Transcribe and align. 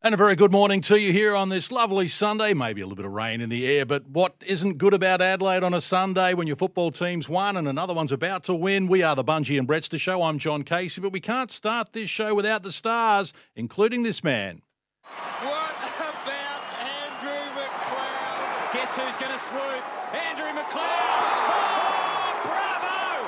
And 0.00 0.14
a 0.14 0.16
very 0.16 0.36
good 0.36 0.52
morning 0.52 0.80
to 0.82 0.96
you 0.96 1.12
here 1.12 1.34
on 1.34 1.48
this 1.48 1.72
lovely 1.72 2.06
Sunday. 2.06 2.54
Maybe 2.54 2.80
a 2.80 2.84
little 2.84 2.94
bit 2.94 3.04
of 3.04 3.10
rain 3.10 3.40
in 3.40 3.48
the 3.48 3.66
air, 3.66 3.84
but 3.84 4.08
what 4.08 4.36
isn't 4.46 4.78
good 4.78 4.94
about 4.94 5.20
Adelaide 5.20 5.64
on 5.64 5.74
a 5.74 5.80
Sunday 5.80 6.34
when 6.34 6.46
your 6.46 6.54
football 6.54 6.92
team's 6.92 7.28
won 7.28 7.56
and 7.56 7.66
another 7.66 7.92
one's 7.92 8.12
about 8.12 8.44
to 8.44 8.54
win? 8.54 8.86
We 8.86 9.02
are 9.02 9.16
the 9.16 9.24
Bunji 9.24 9.58
and 9.58 9.66
Brettster 9.66 9.98
Show. 9.98 10.22
I'm 10.22 10.38
John 10.38 10.62
Casey, 10.62 11.00
but 11.00 11.10
we 11.10 11.18
can't 11.20 11.50
start 11.50 11.94
this 11.94 12.08
show 12.08 12.32
without 12.32 12.62
the 12.62 12.70
stars, 12.70 13.32
including 13.56 14.04
this 14.04 14.22
man. 14.22 14.62
What 15.02 15.74
about 15.98 16.62
Andrew 16.78 17.60
McLeod? 17.60 18.72
Guess 18.74 18.96
who's 18.98 19.16
going 19.16 19.32
to 19.32 19.38
swoop? 19.38 19.82
Andrew 20.14 20.46
McLeod! 20.46 20.78
Oh, 20.78 22.40
bravo! 22.44 23.26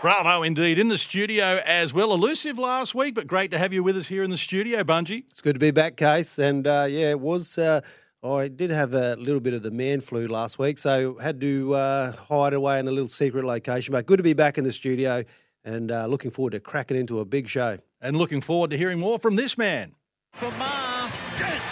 Bravo 0.00 0.44
indeed. 0.44 0.78
In 0.78 0.86
the 0.86 0.96
studio 0.96 1.60
as 1.64 1.92
well. 1.92 2.12
Elusive 2.12 2.56
last 2.56 2.94
week, 2.94 3.16
but 3.16 3.26
great 3.26 3.50
to 3.50 3.58
have 3.58 3.72
you 3.72 3.82
with 3.82 3.96
us 3.96 4.06
here 4.06 4.22
in 4.22 4.30
the 4.30 4.36
studio, 4.36 4.84
Bunji. 4.84 5.24
It's 5.28 5.40
good 5.40 5.54
to 5.54 5.58
be 5.58 5.72
back, 5.72 5.96
Case. 5.96 6.38
And 6.38 6.68
uh, 6.68 6.86
yeah, 6.88 7.10
it 7.10 7.18
was. 7.18 7.58
Uh, 7.58 7.80
I 8.22 8.46
did 8.46 8.70
have 8.70 8.94
a 8.94 9.16
little 9.16 9.40
bit 9.40 9.54
of 9.54 9.64
the 9.64 9.72
man 9.72 10.00
flu 10.00 10.28
last 10.28 10.56
week, 10.56 10.78
so 10.78 11.18
had 11.18 11.40
to 11.40 11.74
uh, 11.74 12.12
hide 12.12 12.52
away 12.52 12.78
in 12.78 12.86
a 12.86 12.92
little 12.92 13.08
secret 13.08 13.44
location. 13.44 13.90
But 13.90 14.06
good 14.06 14.18
to 14.18 14.22
be 14.22 14.34
back 14.34 14.56
in 14.56 14.62
the 14.62 14.72
studio 14.72 15.24
and 15.64 15.90
uh, 15.90 16.06
looking 16.06 16.30
forward 16.30 16.52
to 16.52 16.60
cracking 16.60 16.96
into 16.96 17.18
a 17.18 17.24
big 17.24 17.48
show. 17.48 17.78
And 18.00 18.16
looking 18.16 18.40
forward 18.40 18.70
to 18.70 18.78
hearing 18.78 19.00
more 19.00 19.18
from 19.18 19.34
this 19.34 19.58
man. 19.58 19.96
For 20.32 20.50
Maher. 20.52 21.10
Yes! 21.38 21.62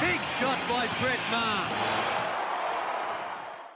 Big 0.00 0.20
shot 0.38 0.58
by 0.68 0.86
Brett 1.00 1.18
Maher. 1.32 1.59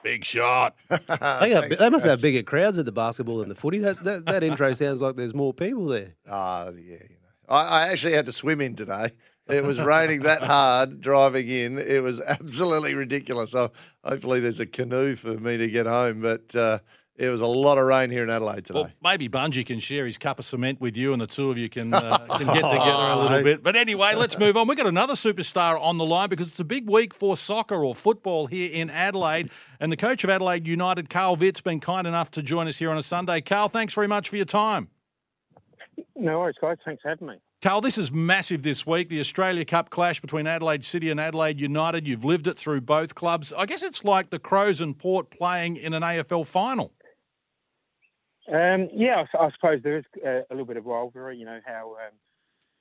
Big 0.04 0.24
shot. 0.24 0.76
They, 0.90 1.50
got, 1.50 1.68
they 1.78 1.90
must 1.90 2.06
have 2.06 2.22
bigger 2.22 2.42
crowds 2.42 2.78
at 2.78 2.84
the 2.84 2.92
basketball 2.92 3.38
than 3.38 3.48
the 3.48 3.54
footy. 3.54 3.78
That, 3.78 4.04
that, 4.04 4.26
that 4.26 4.42
intro 4.44 4.72
sounds 4.74 5.02
like 5.02 5.16
there's 5.16 5.34
more 5.34 5.52
people 5.52 5.86
there. 5.86 6.14
Ah, 6.28 6.66
yeah. 6.66 6.72
You 6.76 6.98
know. 6.98 7.48
I, 7.48 7.62
I 7.62 7.88
actually 7.88 8.12
had 8.12 8.26
to 8.26 8.32
swim 8.32 8.60
in 8.60 8.76
today. 8.76 9.10
It 9.48 9.64
was 9.64 9.80
raining 9.80 10.22
that 10.22 10.42
hard 10.42 11.00
driving 11.00 11.48
in. 11.48 11.78
It 11.78 12.02
was 12.02 12.20
absolutely 12.20 12.94
ridiculous. 12.94 13.50
So 13.50 13.72
hopefully 14.04 14.40
there's 14.40 14.60
a 14.60 14.66
canoe 14.66 15.16
for 15.16 15.34
me 15.38 15.56
to 15.56 15.68
get 15.68 15.86
home. 15.86 16.20
But 16.20 16.54
uh, 16.54 16.78
it 17.16 17.28
was 17.28 17.40
a 17.40 17.46
lot 17.46 17.78
of 17.78 17.86
rain 17.86 18.10
here 18.10 18.24
in 18.24 18.30
Adelaide 18.30 18.64
today. 18.64 18.80
Well, 18.80 18.90
maybe 19.02 19.28
Bunji 19.28 19.64
can 19.64 19.78
share 19.78 20.04
his 20.04 20.18
cup 20.18 20.40
of 20.40 20.44
cement 20.44 20.80
with 20.80 20.96
you, 20.96 21.12
and 21.12 21.22
the 21.22 21.28
two 21.28 21.50
of 21.50 21.56
you 21.56 21.68
can 21.68 21.94
uh, 21.94 22.18
can 22.38 22.46
get 22.46 22.54
together 22.54 22.72
a 22.72 23.22
little 23.22 23.42
bit. 23.42 23.62
But 23.62 23.76
anyway, 23.76 24.14
let's 24.16 24.36
move 24.36 24.56
on. 24.56 24.66
We've 24.66 24.76
got 24.76 24.88
another 24.88 25.14
superstar 25.14 25.80
on 25.80 25.98
the 25.98 26.04
line 26.04 26.28
because 26.28 26.48
it's 26.48 26.60
a 26.60 26.64
big 26.64 26.90
week 26.90 27.14
for 27.14 27.36
soccer 27.36 27.84
or 27.84 27.94
football 27.94 28.48
here 28.48 28.70
in 28.72 28.90
Adelaide. 28.90 29.50
And 29.78 29.92
the 29.92 29.96
coach 29.96 30.24
of 30.24 30.30
Adelaide 30.30 30.66
United, 30.66 31.08
Carl 31.08 31.36
Veart's 31.36 31.60
been 31.60 31.80
kind 31.80 32.06
enough 32.06 32.30
to 32.32 32.42
join 32.42 32.66
us 32.66 32.78
here 32.78 32.90
on 32.90 32.98
a 32.98 33.02
Sunday. 33.02 33.40
Carl, 33.40 33.68
thanks 33.68 33.94
very 33.94 34.08
much 34.08 34.28
for 34.28 34.36
your 34.36 34.44
time. 34.44 34.88
No 36.16 36.40
worries, 36.40 36.56
guys. 36.60 36.78
Thanks 36.84 37.02
for 37.02 37.10
having 37.10 37.28
me. 37.28 37.34
Carl, 37.62 37.80
this 37.80 37.96
is 37.96 38.12
massive 38.12 38.62
this 38.62 38.86
week. 38.86 39.08
The 39.08 39.20
Australia 39.20 39.64
Cup 39.64 39.88
clash 39.88 40.20
between 40.20 40.46
Adelaide 40.46 40.84
City 40.84 41.10
and 41.10 41.18
Adelaide 41.18 41.60
United. 41.60 42.06
You've 42.06 42.24
lived 42.24 42.46
it 42.46 42.58
through 42.58 42.82
both 42.82 43.14
clubs. 43.14 43.52
I 43.56 43.66
guess 43.66 43.82
it's 43.82 44.04
like 44.04 44.30
the 44.30 44.38
Crows 44.38 44.80
and 44.80 44.98
Port 44.98 45.30
playing 45.30 45.76
in 45.76 45.94
an 45.94 46.02
AFL 46.02 46.46
final. 46.46 46.92
Um, 48.52 48.88
yeah, 48.92 49.24
I, 49.34 49.44
I 49.46 49.50
suppose 49.52 49.80
there 49.82 49.98
is 49.98 50.04
uh, 50.24 50.40
a 50.50 50.52
little 50.52 50.66
bit 50.66 50.76
of 50.76 50.84
rivalry. 50.84 51.38
You 51.38 51.46
know 51.46 51.60
how 51.64 51.92
um, 51.92 52.12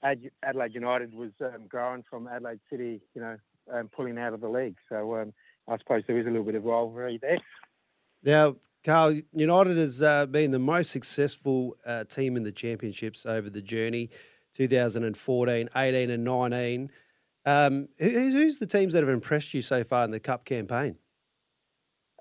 Ad, 0.03 0.29
Adelaide 0.43 0.73
United 0.73 1.13
was 1.13 1.31
um, 1.41 1.67
growing 1.67 2.03
from 2.09 2.27
Adelaide 2.27 2.59
City, 2.69 3.01
you 3.15 3.21
know, 3.21 3.37
um, 3.71 3.89
pulling 3.95 4.17
out 4.17 4.33
of 4.33 4.41
the 4.41 4.49
league. 4.49 4.75
So 4.89 5.15
um, 5.15 5.33
I 5.67 5.77
suppose 5.77 6.03
there 6.07 6.19
is 6.19 6.27
a 6.27 6.29
little 6.29 6.45
bit 6.45 6.55
of 6.55 6.63
rivalry 6.65 7.19
there. 7.21 7.39
Now, 8.23 8.57
Carl, 8.85 9.21
United 9.33 9.77
has 9.77 10.01
uh, 10.01 10.25
been 10.25 10.51
the 10.51 10.59
most 10.59 10.91
successful 10.91 11.77
uh, 11.85 12.03
team 12.03 12.35
in 12.35 12.43
the 12.43 12.51
championships 12.51 13.25
over 13.25 13.49
the 13.49 13.61
journey 13.61 14.09
2014, 14.55 15.69
18, 15.75 16.09
and 16.09 16.23
19. 16.23 16.89
Um, 17.45 17.87
who, 17.97 18.09
who's 18.09 18.57
the 18.57 18.67
teams 18.67 18.93
that 18.93 19.01
have 19.01 19.09
impressed 19.09 19.53
you 19.53 19.61
so 19.61 19.83
far 19.83 20.03
in 20.03 20.11
the 20.11 20.19
Cup 20.19 20.45
campaign? 20.45 20.97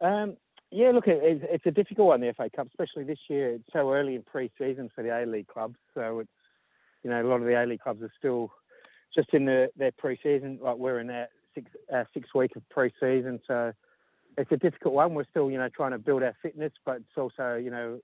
Um, 0.00 0.36
yeah, 0.72 0.90
look, 0.90 1.06
it, 1.06 1.20
it's, 1.22 1.66
a 1.66 1.70
difficult 1.70 2.08
one, 2.08 2.20
the 2.20 2.32
FA 2.34 2.48
Cup, 2.54 2.66
especially 2.68 3.04
this 3.04 3.18
year. 3.28 3.50
It's 3.50 3.72
so 3.72 3.92
early 3.92 4.14
in 4.14 4.22
pre-season 4.22 4.90
for 4.94 5.02
the 5.02 5.10
A-League 5.10 5.46
clubs, 5.46 5.76
so 5.94 6.20
it's 6.20 6.30
you 7.04 7.10
know 7.10 7.20
a 7.20 7.28
lot 7.28 7.40
of 7.40 7.44
the 7.44 7.62
A-League 7.62 7.80
clubs 7.80 8.02
are 8.02 8.12
still 8.18 8.50
just 9.14 9.28
in 9.34 9.44
the, 9.44 9.68
their 9.76 9.92
pre-season. 9.92 10.58
Like 10.62 10.76
we're 10.76 11.00
in 11.00 11.10
our 11.10 11.28
six 11.54 11.70
uh, 11.94 12.04
six 12.14 12.34
week 12.34 12.56
of 12.56 12.66
pre-season, 12.70 13.40
so 13.46 13.72
it's 14.38 14.50
a 14.50 14.56
difficult 14.56 14.94
one. 14.94 15.14
We're 15.14 15.28
still 15.30 15.50
you 15.50 15.58
know 15.58 15.68
trying 15.68 15.92
to 15.92 15.98
build 15.98 16.22
our 16.22 16.34
fitness, 16.42 16.72
but 16.86 16.96
it's 16.96 17.18
also 17.18 17.56
you 17.56 17.70
know 17.70 18.00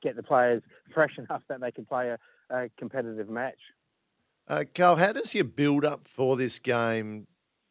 get 0.00 0.14
the 0.14 0.22
players 0.22 0.62
fresh 0.94 1.18
enough 1.18 1.42
that 1.48 1.60
they 1.60 1.72
can 1.72 1.84
play 1.84 2.10
a, 2.10 2.18
a 2.54 2.68
competitive 2.78 3.28
match. 3.28 3.58
Uh, 4.46 4.64
Carl, 4.74 4.96
how 4.96 5.12
does 5.12 5.34
your 5.34 5.44
build 5.44 5.84
up 5.84 6.06
for 6.06 6.36
this 6.36 6.58
game 6.58 7.26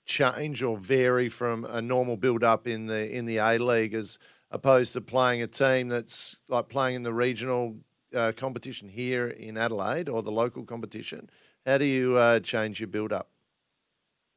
change 0.05 0.61
or 0.61 0.77
vary 0.77 1.29
from 1.29 1.63
a 1.65 1.81
normal 1.81 2.17
build 2.17 2.43
up 2.43 2.67
in 2.67 2.87
the 2.87 3.09
in 3.15 3.25
the 3.25 3.37
A 3.37 3.57
League 3.57 3.93
as 3.93 4.17
opposed 4.51 4.93
to 4.93 5.01
playing 5.01 5.41
a 5.41 5.47
team 5.47 5.87
that's 5.87 6.37
like 6.47 6.69
playing 6.69 6.95
in 6.95 7.03
the 7.03 7.13
regional 7.13 7.75
uh, 8.15 8.31
competition 8.35 8.89
here 8.89 9.27
in 9.27 9.57
Adelaide 9.57 10.09
or 10.09 10.21
the 10.21 10.31
local 10.31 10.63
competition? 10.63 11.29
How 11.65 11.77
do 11.77 11.85
you 11.85 12.17
uh, 12.17 12.39
change 12.39 12.79
your 12.79 12.87
build 12.87 13.13
up? 13.13 13.29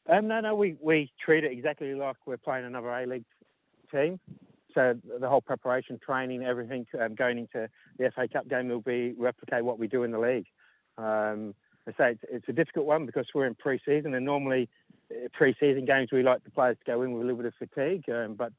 Um, 0.08 0.28
no, 0.28 0.40
no, 0.40 0.54
we, 0.54 0.76
we 0.80 1.10
treat 1.24 1.44
it 1.44 1.52
exactly 1.52 1.94
like 1.94 2.16
we're 2.26 2.36
playing 2.36 2.66
another 2.66 2.90
A 2.90 3.06
League 3.06 3.24
team. 3.90 4.20
So 4.74 4.94
the 5.20 5.28
whole 5.28 5.40
preparation, 5.40 5.98
training, 6.04 6.42
everything 6.42 6.86
um, 7.00 7.14
going 7.14 7.38
into 7.38 7.68
the 7.98 8.10
FA 8.14 8.28
Cup 8.28 8.48
game 8.48 8.68
will 8.68 8.80
be 8.80 9.14
replicate 9.16 9.64
what 9.64 9.78
we 9.78 9.86
do 9.86 10.02
in 10.02 10.10
the 10.10 10.18
league. 10.18 10.46
Um, 10.98 11.54
I 11.86 11.92
say 11.92 12.10
it's, 12.12 12.24
it's 12.28 12.48
a 12.48 12.52
difficult 12.52 12.86
one 12.86 13.06
because 13.06 13.26
we're 13.34 13.46
in 13.46 13.54
pre-season, 13.54 14.14
and 14.14 14.24
normally 14.24 14.68
uh, 15.10 15.28
pre-season 15.32 15.84
games 15.84 16.08
we 16.12 16.22
like 16.22 16.42
the 16.44 16.50
players 16.50 16.76
to 16.78 16.90
go 16.90 17.02
in 17.02 17.12
with 17.12 17.22
a 17.22 17.24
little 17.24 17.42
bit 17.42 17.46
of 17.46 17.54
fatigue. 17.54 18.04
Um, 18.10 18.34
but 18.34 18.52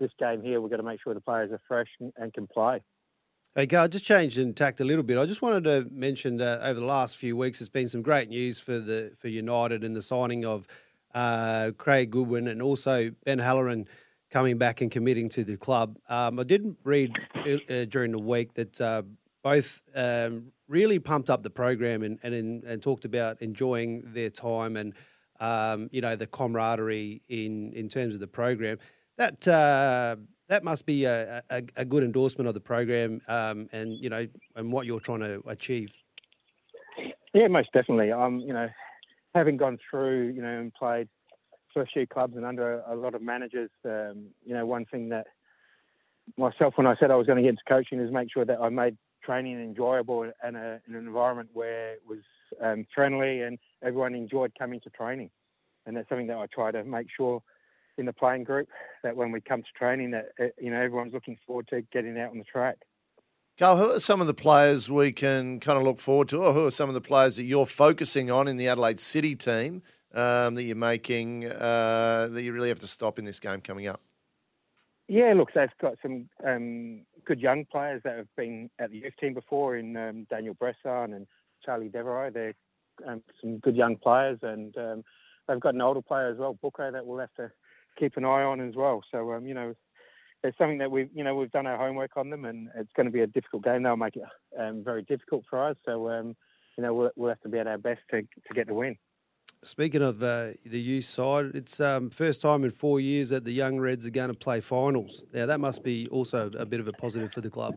this 0.00 0.10
game 0.18 0.42
here, 0.42 0.60
we've 0.60 0.70
got 0.70 0.78
to 0.78 0.82
make 0.82 1.00
sure 1.00 1.14
the 1.14 1.20
players 1.20 1.52
are 1.52 1.60
fresh 1.68 1.88
and, 2.00 2.12
and 2.16 2.34
can 2.34 2.48
play. 2.48 2.82
Hey, 3.54 3.66
Carl, 3.66 3.88
just 3.88 4.04
changed 4.04 4.38
and 4.38 4.56
tacked 4.56 4.80
a 4.80 4.84
little 4.84 5.02
bit. 5.02 5.18
I 5.18 5.26
just 5.26 5.42
wanted 5.42 5.64
to 5.64 5.88
mention 5.92 6.36
that 6.36 6.62
over 6.62 6.78
the 6.78 6.86
last 6.86 7.16
few 7.16 7.36
weeks, 7.36 7.58
there's 7.58 7.68
been 7.68 7.88
some 7.88 8.02
great 8.02 8.28
news 8.28 8.60
for 8.60 8.78
the 8.78 9.12
for 9.16 9.28
United 9.28 9.82
and 9.82 9.94
the 9.94 10.02
signing 10.02 10.44
of 10.44 10.68
uh, 11.14 11.72
Craig 11.76 12.10
Goodwin 12.10 12.46
and 12.46 12.62
also 12.62 13.10
Ben 13.24 13.40
Halloran 13.40 13.86
coming 14.30 14.56
back 14.56 14.80
and 14.80 14.90
committing 14.90 15.28
to 15.30 15.42
the 15.42 15.56
club. 15.56 15.98
Um, 16.08 16.38
I 16.38 16.44
did 16.44 16.76
read 16.84 17.12
uh, 17.34 17.86
during 17.86 18.12
the 18.12 18.20
week 18.20 18.54
that 18.54 18.80
uh, 18.80 19.02
both 19.42 19.82
um, 19.96 20.52
really 20.68 21.00
pumped 21.00 21.28
up 21.28 21.42
the 21.42 21.50
program 21.50 22.02
and, 22.04 22.20
and, 22.22 22.62
and 22.62 22.80
talked 22.80 23.04
about 23.04 23.42
enjoying 23.42 24.02
their 24.12 24.30
time 24.30 24.76
and 24.76 24.94
um, 25.40 25.88
you 25.90 26.02
know 26.02 26.16
the 26.16 26.26
camaraderie 26.26 27.22
in 27.28 27.72
in 27.72 27.88
terms 27.88 28.14
of 28.14 28.20
the 28.20 28.28
program. 28.28 28.78
That 29.20 29.46
uh, 29.46 30.16
that 30.48 30.64
must 30.64 30.86
be 30.86 31.04
a, 31.04 31.42
a, 31.50 31.62
a, 31.76 31.84
good 31.84 32.02
endorsement 32.02 32.48
of 32.48 32.54
the 32.54 32.60
program 32.60 33.20
um, 33.28 33.68
and 33.70 33.92
you 33.92 34.08
know 34.08 34.26
and 34.56 34.72
what 34.72 34.86
you're 34.86 34.98
trying 34.98 35.20
to 35.20 35.42
achieve. 35.46 35.92
Yeah, 37.34 37.48
most 37.48 37.68
definitely. 37.74 38.12
Um, 38.12 38.40
you 38.40 38.54
know, 38.54 38.66
having 39.34 39.58
gone 39.58 39.76
through 39.90 40.28
you 40.28 40.40
know 40.40 40.60
and 40.60 40.72
played 40.72 41.06
first 41.74 41.94
year 41.94 42.06
clubs 42.06 42.34
and 42.34 42.46
under 42.46 42.80
a 42.80 42.96
lot 42.96 43.14
of 43.14 43.20
managers, 43.20 43.68
um, 43.84 44.28
you 44.42 44.54
know, 44.54 44.64
one 44.64 44.86
thing 44.86 45.10
that 45.10 45.26
myself 46.38 46.72
when 46.76 46.86
I 46.86 46.96
said 46.98 47.10
I 47.10 47.16
was 47.16 47.26
going 47.26 47.36
to 47.36 47.42
get 47.42 47.50
into 47.50 47.62
coaching 47.68 48.00
is 48.00 48.10
make 48.10 48.32
sure 48.32 48.46
that 48.46 48.58
I 48.58 48.70
made 48.70 48.96
training 49.22 49.62
enjoyable 49.62 50.32
and 50.42 50.56
a, 50.56 50.80
in 50.88 50.94
an 50.94 51.06
environment 51.06 51.50
where 51.52 51.92
it 51.92 52.02
was 52.08 52.20
um, 52.62 52.86
friendly 52.94 53.42
and 53.42 53.58
everyone 53.84 54.14
enjoyed 54.14 54.52
coming 54.58 54.80
to 54.80 54.88
training. 54.88 55.28
And 55.84 55.94
that's 55.94 56.08
something 56.08 56.28
that 56.28 56.38
I 56.38 56.46
try 56.46 56.70
to 56.72 56.84
make 56.84 57.08
sure 57.14 57.42
in 58.00 58.06
the 58.06 58.12
playing 58.12 58.44
group 58.44 58.68
that 59.04 59.14
when 59.14 59.30
we 59.30 59.40
come 59.40 59.62
to 59.62 59.68
training 59.78 60.10
that 60.10 60.30
uh, 60.40 60.46
you 60.58 60.70
know 60.70 60.80
everyone's 60.80 61.12
looking 61.12 61.38
forward 61.46 61.68
to 61.68 61.82
getting 61.92 62.18
out 62.18 62.30
on 62.30 62.38
the 62.38 62.44
track. 62.44 62.78
Carl, 63.58 63.76
who 63.76 63.90
are 63.92 64.00
some 64.00 64.22
of 64.22 64.26
the 64.26 64.34
players 64.34 64.90
we 64.90 65.12
can 65.12 65.60
kind 65.60 65.76
of 65.76 65.84
look 65.84 65.98
forward 66.00 66.28
to, 66.30 66.38
or 66.38 66.54
who 66.54 66.66
are 66.66 66.70
some 66.70 66.88
of 66.88 66.94
the 66.94 67.00
players 67.00 67.36
that 67.36 67.44
you're 67.44 67.66
focusing 67.66 68.30
on 68.30 68.48
in 68.48 68.56
the 68.56 68.68
Adelaide 68.68 68.98
City 68.98 69.36
team 69.36 69.82
um, 70.14 70.54
that 70.54 70.62
you're 70.62 70.74
making 70.74 71.44
uh, 71.44 72.28
that 72.32 72.42
you 72.42 72.52
really 72.52 72.70
have 72.70 72.80
to 72.80 72.88
stop 72.88 73.18
in 73.18 73.26
this 73.26 73.38
game 73.38 73.60
coming 73.60 73.86
up? 73.86 74.00
Yeah, 75.08 75.34
look, 75.36 75.50
they've 75.54 75.68
got 75.80 75.96
some 76.00 76.28
um, 76.46 77.02
good 77.26 77.40
young 77.40 77.66
players 77.66 78.00
that 78.04 78.16
have 78.16 78.34
been 78.36 78.70
at 78.78 78.92
the 78.92 78.98
youth 78.98 79.12
team 79.20 79.34
before 79.34 79.76
in 79.76 79.96
um, 79.96 80.26
Daniel 80.30 80.54
Bressan 80.54 81.14
and 81.14 81.26
Charlie 81.64 81.88
Devereaux. 81.88 82.30
They're 82.30 82.54
um, 83.06 83.22
some 83.40 83.58
good 83.58 83.76
young 83.76 83.96
players, 83.96 84.38
and 84.42 84.74
um, 84.78 85.04
they've 85.48 85.60
got 85.60 85.74
an 85.74 85.82
older 85.82 86.00
player 86.00 86.28
as 86.28 86.38
well, 86.38 86.56
Booker, 86.62 86.90
that 86.92 87.04
we'll 87.04 87.18
have 87.18 87.34
to 87.34 87.50
keep 87.98 88.16
an 88.16 88.24
eye 88.24 88.42
on 88.42 88.60
as 88.60 88.74
well. 88.76 89.02
So, 89.10 89.32
um, 89.32 89.46
you 89.46 89.54
know, 89.54 89.74
it's 90.42 90.56
something 90.58 90.78
that 90.78 90.90
we've 90.90 91.10
you 91.14 91.24
know 91.24 91.34
we've 91.34 91.50
done 91.50 91.66
our 91.66 91.76
homework 91.76 92.16
on 92.16 92.30
them, 92.30 92.44
and 92.44 92.68
it's 92.74 92.92
going 92.94 93.06
to 93.06 93.12
be 93.12 93.20
a 93.20 93.26
difficult 93.26 93.64
game. 93.64 93.82
They'll 93.82 93.96
make 93.96 94.16
it 94.16 94.22
um, 94.58 94.82
very 94.84 95.02
difficult 95.02 95.44
for 95.48 95.62
us. 95.62 95.76
So 95.84 96.10
um, 96.10 96.36
you 96.76 96.82
know 96.82 96.94
we'll, 96.94 97.10
we'll 97.16 97.28
have 97.28 97.40
to 97.40 97.48
be 97.48 97.58
at 97.58 97.66
our 97.66 97.78
best 97.78 98.00
to 98.10 98.22
to 98.22 98.54
get 98.54 98.66
the 98.66 98.74
win. 98.74 98.96
Speaking 99.62 100.00
of 100.00 100.22
uh, 100.22 100.52
the 100.64 100.80
youth 100.80 101.04
side, 101.04 101.50
it's 101.54 101.80
um, 101.80 102.08
first 102.08 102.40
time 102.40 102.64
in 102.64 102.70
four 102.70 102.98
years 102.98 103.28
that 103.28 103.44
the 103.44 103.52
young 103.52 103.78
Reds 103.78 104.06
are 104.06 104.10
going 104.10 104.30
to 104.30 104.34
play 104.34 104.60
finals. 104.60 105.22
Now 105.34 105.44
that 105.46 105.60
must 105.60 105.82
be 105.82 106.08
also 106.08 106.50
a 106.58 106.64
bit 106.64 106.80
of 106.80 106.88
a 106.88 106.92
positive 106.92 107.32
for 107.32 107.42
the 107.42 107.50
club. 107.50 107.74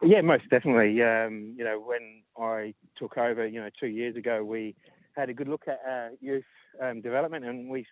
Yeah, 0.00 0.20
most 0.20 0.48
definitely. 0.50 1.02
Um, 1.02 1.54
you 1.56 1.64
know, 1.64 1.80
when 1.80 2.22
I 2.38 2.74
took 2.96 3.16
over, 3.16 3.46
you 3.46 3.60
know, 3.60 3.70
two 3.80 3.86
years 3.88 4.16
ago, 4.16 4.44
we 4.44 4.76
had 5.16 5.28
a 5.28 5.34
good 5.34 5.48
look 5.48 5.62
at 5.66 5.80
our 5.88 6.10
youth 6.20 6.44
um, 6.80 7.00
development, 7.00 7.44
and 7.44 7.68
we 7.68 7.86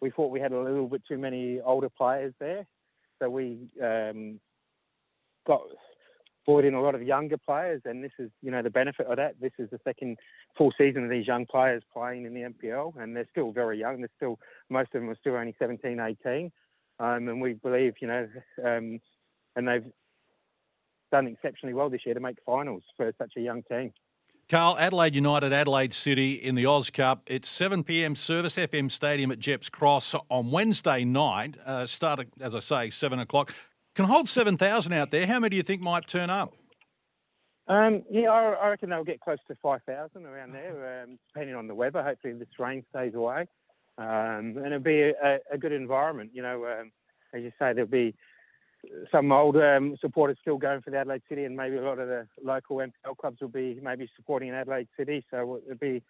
we 0.00 0.10
thought 0.10 0.30
we 0.30 0.40
had 0.40 0.52
a 0.52 0.60
little 0.60 0.88
bit 0.88 1.02
too 1.06 1.18
many 1.18 1.60
older 1.60 1.88
players 1.88 2.34
there, 2.40 2.66
so 3.18 3.28
we 3.28 3.68
um, 3.82 4.40
got 5.46 5.62
brought 6.46 6.64
in 6.64 6.74
a 6.74 6.80
lot 6.80 6.94
of 6.94 7.02
younger 7.02 7.36
players, 7.38 7.82
and 7.84 8.02
this 8.02 8.12
is 8.18 8.30
you 8.42 8.50
know 8.50 8.62
the 8.62 8.70
benefit 8.70 9.06
of 9.06 9.16
that. 9.16 9.34
This 9.40 9.52
is 9.58 9.70
the 9.70 9.78
second 9.84 10.18
full 10.56 10.72
season 10.76 11.04
of 11.04 11.10
these 11.10 11.26
young 11.26 11.46
players 11.46 11.82
playing 11.92 12.24
in 12.24 12.34
the 12.34 12.40
NPL, 12.40 12.96
and 13.00 13.14
they're 13.14 13.28
still 13.30 13.52
very 13.52 13.78
young. 13.78 13.98
They're 13.98 14.10
still 14.16 14.38
most 14.68 14.94
of 14.94 15.00
them 15.00 15.10
are 15.10 15.16
still 15.20 15.36
only 15.36 15.54
17, 15.58 16.00
18, 16.00 16.52
um, 16.98 17.28
and 17.28 17.40
we 17.40 17.54
believe 17.54 17.94
you 18.00 18.08
know, 18.08 18.28
um, 18.64 19.00
and 19.56 19.68
they've 19.68 19.86
done 21.12 21.26
exceptionally 21.26 21.74
well 21.74 21.90
this 21.90 22.02
year 22.06 22.14
to 22.14 22.20
make 22.20 22.38
finals 22.46 22.82
for 22.96 23.12
such 23.18 23.32
a 23.36 23.40
young 23.40 23.62
team. 23.64 23.92
Carl, 24.50 24.76
Adelaide 24.80 25.14
United, 25.14 25.52
Adelaide 25.52 25.94
City 25.94 26.32
in 26.32 26.56
the 26.56 26.66
Oz 26.66 26.90
Cup. 26.90 27.22
It's 27.28 27.48
7 27.48 27.84
p.m. 27.84 28.16
Service 28.16 28.56
FM 28.56 28.90
Stadium 28.90 29.30
at 29.30 29.38
Gepps 29.38 29.68
Cross 29.68 30.16
on 30.28 30.50
Wednesday 30.50 31.04
night. 31.04 31.56
Uh, 31.64 31.86
start, 31.86 32.26
as 32.40 32.52
I 32.52 32.58
say, 32.58 32.90
7 32.90 33.20
o'clock. 33.20 33.54
Can 33.94 34.06
hold 34.06 34.28
7,000 34.28 34.92
out 34.92 35.12
there. 35.12 35.24
How 35.28 35.38
many 35.38 35.50
do 35.50 35.56
you 35.56 35.62
think 35.62 35.80
might 35.80 36.08
turn 36.08 36.30
up? 36.30 36.52
Um, 37.68 38.02
yeah, 38.10 38.28
I, 38.28 38.54
I, 38.54 38.68
reckon 38.70 38.90
they'll 38.90 39.04
get 39.04 39.20
close 39.20 39.38
to 39.46 39.54
5,000 39.62 40.26
around 40.26 40.52
there, 40.52 41.04
um, 41.04 41.16
depending 41.32 41.54
on 41.54 41.68
the 41.68 41.74
weather. 41.76 42.02
Hopefully, 42.02 42.32
this 42.32 42.48
rain 42.58 42.84
stays 42.90 43.14
away. 43.14 43.46
Um, 43.98 44.56
and 44.56 44.66
it'll 44.66 44.80
be 44.80 45.00
a, 45.00 45.38
a, 45.52 45.58
good 45.58 45.70
environment. 45.70 46.32
You 46.34 46.42
know, 46.42 46.66
um, 46.66 46.90
as 47.32 47.44
you 47.44 47.52
say, 47.56 47.72
there'll 47.72 47.86
be 47.86 48.16
some 49.10 49.32
old 49.32 49.56
um, 49.56 49.96
supporters 50.00 50.38
still 50.40 50.58
going 50.58 50.80
for 50.80 50.90
the 50.90 50.98
Adelaide 50.98 51.22
City, 51.28 51.44
and 51.44 51.56
maybe 51.56 51.76
a 51.76 51.82
lot 51.82 51.98
of 51.98 52.08
the 52.08 52.26
local 52.42 52.78
NPL 52.78 53.16
clubs 53.18 53.40
will 53.40 53.48
be 53.48 53.78
maybe 53.82 54.08
supporting 54.16 54.50
Adelaide 54.50 54.88
City. 54.96 55.24
So 55.30 55.60
it'll 55.66 55.78
be 55.78 56.02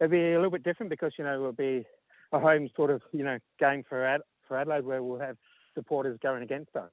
it'll 0.00 0.10
be 0.10 0.32
a 0.32 0.36
little 0.36 0.50
bit 0.50 0.64
different 0.64 0.90
because 0.90 1.12
you 1.18 1.24
know 1.24 1.34
it'll 1.34 1.52
be 1.52 1.86
a 2.32 2.38
home 2.38 2.68
sort 2.76 2.90
of 2.90 3.02
you 3.12 3.24
know 3.24 3.38
game 3.58 3.84
for 3.88 4.04
Ad, 4.04 4.22
for 4.46 4.58
Adelaide 4.58 4.84
where 4.84 5.02
we'll 5.02 5.20
have 5.20 5.36
supporters 5.74 6.18
going 6.22 6.42
against 6.42 6.74
us. 6.76 6.90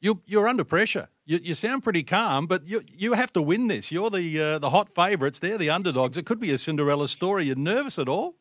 You, 0.00 0.22
you're 0.26 0.46
under 0.46 0.62
pressure. 0.62 1.08
You, 1.24 1.40
you 1.42 1.54
sound 1.54 1.82
pretty 1.82 2.04
calm, 2.04 2.46
but 2.46 2.64
you 2.64 2.82
you 2.92 3.14
have 3.14 3.32
to 3.32 3.42
win 3.42 3.66
this. 3.66 3.90
You're 3.90 4.10
the 4.10 4.40
uh, 4.40 4.58
the 4.58 4.70
hot 4.70 4.94
favourites. 4.94 5.38
They're 5.38 5.58
the 5.58 5.70
underdogs. 5.70 6.16
It 6.16 6.26
could 6.26 6.40
be 6.40 6.52
a 6.52 6.58
Cinderella 6.58 7.08
story. 7.08 7.44
You're 7.44 7.56
nervous 7.56 7.98
at 7.98 8.08
all? 8.08 8.36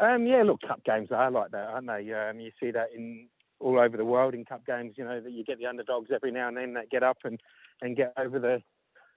Um, 0.00 0.26
yeah, 0.26 0.42
look, 0.42 0.62
cup 0.66 0.82
games 0.82 1.08
are 1.10 1.30
like 1.30 1.50
that, 1.50 1.68
aren't 1.68 1.86
they? 1.86 2.12
Um, 2.12 2.40
you 2.40 2.50
see 2.58 2.70
that 2.70 2.88
in 2.96 3.28
all 3.60 3.78
over 3.78 3.96
the 3.96 4.04
world 4.04 4.34
in 4.34 4.44
cup 4.44 4.66
games. 4.66 4.94
You 4.96 5.04
know 5.04 5.20
that 5.20 5.32
you 5.32 5.44
get 5.44 5.58
the 5.58 5.66
underdogs 5.66 6.10
every 6.12 6.30
now 6.30 6.48
and 6.48 6.56
then 6.56 6.74
that 6.74 6.90
get 6.90 7.02
up 7.02 7.18
and, 7.24 7.40
and 7.80 7.96
get 7.96 8.12
over 8.18 8.38
the 8.38 8.62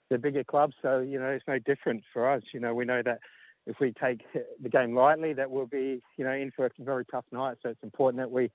the 0.10 0.18
bigger 0.18 0.44
clubs. 0.44 0.76
So 0.82 1.00
you 1.00 1.20
know 1.20 1.30
it's 1.30 1.48
no 1.48 1.60
different 1.60 2.04
for 2.12 2.30
us. 2.30 2.44
You 2.54 2.60
know 2.60 2.74
we 2.74 2.86
know 2.86 3.02
that 3.04 3.20
if 3.66 3.78
we 3.80 3.94
take 3.94 4.22
the 4.62 4.70
game 4.70 4.96
lightly, 4.96 5.34
that 5.34 5.50
we'll 5.50 5.66
be 5.66 6.02
you 6.18 6.26
know 6.26 6.34
in 6.34 6.52
for 6.52 6.66
a 6.66 6.70
very 6.80 7.06
tough 7.06 7.26
night. 7.32 7.58
So 7.64 7.70
it's 7.70 7.84
important 7.84 8.22
that 8.22 8.32
we 8.32 8.52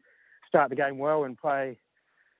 start 0.46 0.70
the 0.70 0.76
game 0.76 0.98
well 0.98 1.24
and 1.24 1.36
play 1.36 1.78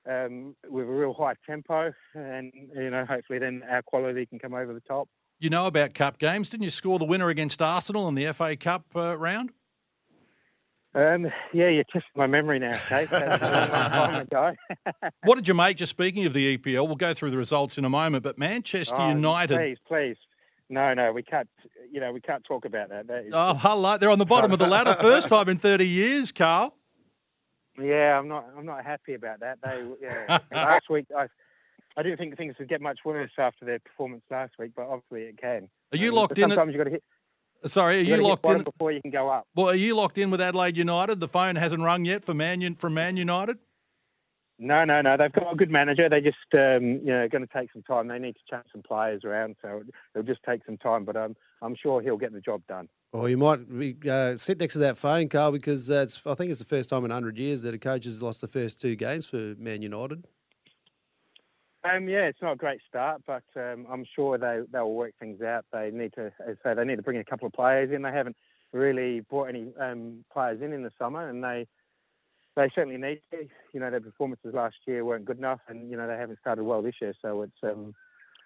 um, 0.09 0.55
with 0.67 0.87
a 0.87 0.91
real 0.91 1.13
high 1.13 1.35
tempo, 1.45 1.93
and 2.13 2.51
you 2.75 2.89
know 2.89 3.05
hopefully 3.05 3.39
then 3.39 3.63
our 3.69 3.81
quality 3.81 4.25
can 4.25 4.39
come 4.39 4.53
over 4.53 4.73
the 4.73 4.81
top. 4.81 5.09
You 5.39 5.49
know 5.49 5.67
about 5.67 5.93
cup 5.93 6.19
games, 6.19 6.49
didn't 6.49 6.63
you? 6.63 6.69
Score 6.69 6.99
the 6.99 7.05
winner 7.05 7.29
against 7.29 7.61
Arsenal 7.61 8.07
in 8.09 8.15
the 8.15 8.31
FA 8.33 8.57
Cup 8.57 8.85
uh, 8.95 9.17
round. 9.17 9.51
Um, 10.95 11.27
yeah, 11.53 11.69
you're 11.69 11.83
testing 11.83 12.01
my 12.15 12.25
memory 12.25 12.57
now, 12.57 12.75
Kate. 12.87 13.09
what 15.23 15.35
did 15.35 15.47
you 15.47 15.53
make? 15.53 15.77
Just 15.77 15.91
speaking 15.91 16.25
of 16.25 16.33
the 16.33 16.57
EPL, 16.57 16.87
we'll 16.87 16.95
go 16.95 17.13
through 17.13 17.29
the 17.29 17.37
results 17.37 17.77
in 17.77 17.85
a 17.85 17.89
moment. 17.89 18.23
But 18.23 18.39
Manchester 18.39 18.95
oh, 18.97 19.09
United, 19.09 19.55
please, 19.55 19.77
please, 19.87 20.17
no, 20.67 20.95
no, 20.95 21.11
we 21.11 21.21
can't. 21.21 21.47
You 21.91 21.99
know, 21.99 22.11
we 22.11 22.21
can't 22.21 22.43
talk 22.43 22.65
about 22.65 22.89
that. 22.89 23.07
that 23.07 23.25
is... 23.25 23.33
oh, 23.33 23.53
hello, 23.53 23.97
they're 23.97 24.09
on 24.09 24.17
the 24.17 24.25
bottom 24.25 24.51
of 24.51 24.57
the 24.57 24.67
ladder, 24.67 24.93
first 24.99 25.29
time 25.29 25.47
in 25.49 25.59
thirty 25.59 25.87
years, 25.87 26.31
Carl. 26.31 26.75
Yeah, 27.79 28.17
I'm 28.17 28.27
not. 28.27 28.47
I'm 28.57 28.65
not 28.65 28.83
happy 28.83 29.13
about 29.13 29.41
that. 29.41 29.59
They 29.63 29.83
yeah, 30.01 30.39
last 30.51 30.89
week. 30.89 31.05
I, 31.15 31.27
I 31.97 32.03
didn't 32.03 32.17
think 32.17 32.37
things 32.37 32.55
would 32.57 32.69
get 32.69 32.81
much 32.81 32.99
worse 33.05 33.31
after 33.37 33.65
their 33.65 33.79
performance 33.79 34.23
last 34.31 34.53
week, 34.57 34.71
but 34.75 34.87
obviously 34.87 35.23
it 35.23 35.39
can. 35.39 35.69
Are 35.91 35.97
you 35.97 36.09
um, 36.09 36.15
locked 36.15 36.39
in? 36.39 36.49
Sometimes 36.49 36.69
at... 36.69 36.73
you've 36.73 36.79
got 36.79 36.83
to 36.85 36.91
hit 36.91 37.03
Sorry, 37.65 37.97
are 37.97 38.01
you, 38.01 38.15
you 38.15 38.21
locked 38.23 38.45
in 38.45 38.63
before 38.63 38.91
you 38.91 39.01
can 39.01 39.11
go 39.11 39.29
up? 39.29 39.47
Well, 39.55 39.69
are 39.69 39.75
you 39.75 39.95
locked 39.95 40.17
in 40.17 40.31
with 40.31 40.39
Adelaide 40.39 40.77
United? 40.77 41.19
The 41.19 41.27
phone 41.27 41.55
hasn't 41.55 41.83
rung 41.83 42.05
yet 42.05 42.23
for 42.23 42.33
Man 42.33 42.75
from 42.75 42.93
Man 42.93 43.17
United. 43.17 43.57
No, 44.61 44.83
no, 44.83 45.01
no. 45.01 45.15
They've 45.15 45.31
got 45.31 45.53
a 45.53 45.55
good 45.55 45.71
manager. 45.71 46.09
They're 46.09 46.19
just, 46.19 46.37
um, 46.53 46.83
you 46.83 47.13
know, 47.13 47.27
going 47.29 47.47
to 47.47 47.53
take 47.53 47.71
some 47.71 47.81
time. 47.81 48.09
They 48.09 48.19
need 48.19 48.33
to 48.33 48.41
change 48.51 48.65
some 48.73 48.81
players 48.81 49.23
around, 49.23 49.55
so 49.61 49.83
it'll 50.13 50.27
just 50.27 50.43
take 50.43 50.65
some 50.65 50.77
time. 50.77 51.05
But 51.05 51.15
um, 51.15 51.35
I'm 51.61 51.75
sure 51.81 52.01
he'll 52.01 52.17
get 52.17 52.33
the 52.33 52.41
job 52.41 52.61
done. 52.67 52.89
Well, 53.13 53.29
you 53.29 53.37
might 53.37 53.77
be, 53.77 53.95
uh, 54.09 54.35
sit 54.35 54.59
next 54.59 54.73
to 54.73 54.79
that 54.79 54.97
phone, 54.97 55.29
Carl, 55.29 55.53
because 55.53 55.89
uh, 55.89 56.05
I 56.25 56.35
think 56.35 56.51
it's 56.51 56.59
the 56.59 56.65
first 56.65 56.89
time 56.89 57.05
in 57.05 57.09
100 57.09 57.37
years 57.37 57.61
that 57.61 57.73
a 57.73 57.79
coach 57.79 58.03
has 58.03 58.21
lost 58.21 58.41
the 58.41 58.49
first 58.49 58.81
two 58.81 58.95
games 58.95 59.25
for 59.25 59.55
Man 59.57 59.81
United. 59.81 60.27
Um, 61.83 62.09
yeah, 62.09 62.23
it's 62.23 62.41
not 62.41 62.53
a 62.53 62.57
great 62.57 62.81
start, 62.87 63.21
but 63.25 63.43
um, 63.55 63.87
I'm 63.89 64.05
sure 64.15 64.37
they 64.37 64.61
they'll 64.71 64.91
work 64.91 65.13
things 65.19 65.41
out. 65.41 65.65
They 65.71 65.91
need 65.91 66.13
to, 66.13 66.31
as 66.45 66.57
I 66.65 66.71
say, 66.71 66.75
they 66.75 66.83
need 66.83 66.97
to 66.97 67.01
bring 67.01 67.19
a 67.19 67.23
couple 67.23 67.47
of 67.47 67.53
players 67.53 67.91
in. 67.93 68.01
They 68.01 68.11
haven't 68.11 68.35
really 68.73 69.21
brought 69.21 69.49
any 69.49 69.67
um, 69.79 70.25
players 70.31 70.61
in 70.61 70.73
in 70.73 70.83
the 70.83 70.91
summer, 70.99 71.29
and 71.29 71.41
they 71.41 71.67
they 72.57 72.69
certainly 72.75 72.97
need 72.97 73.21
to. 73.31 73.47
You 73.73 73.79
know, 73.79 73.89
their 73.91 74.01
performances 74.01 74.53
last 74.53 74.75
year 74.87 75.05
weren't 75.05 75.23
good 75.23 75.37
enough, 75.37 75.61
and 75.69 75.89
you 75.89 75.95
know 75.95 76.05
they 76.05 76.17
haven't 76.17 76.39
started 76.39 76.63
well 76.65 76.81
this 76.81 76.95
year, 77.01 77.13
so 77.21 77.43
it's 77.43 77.63
um, 77.63 77.93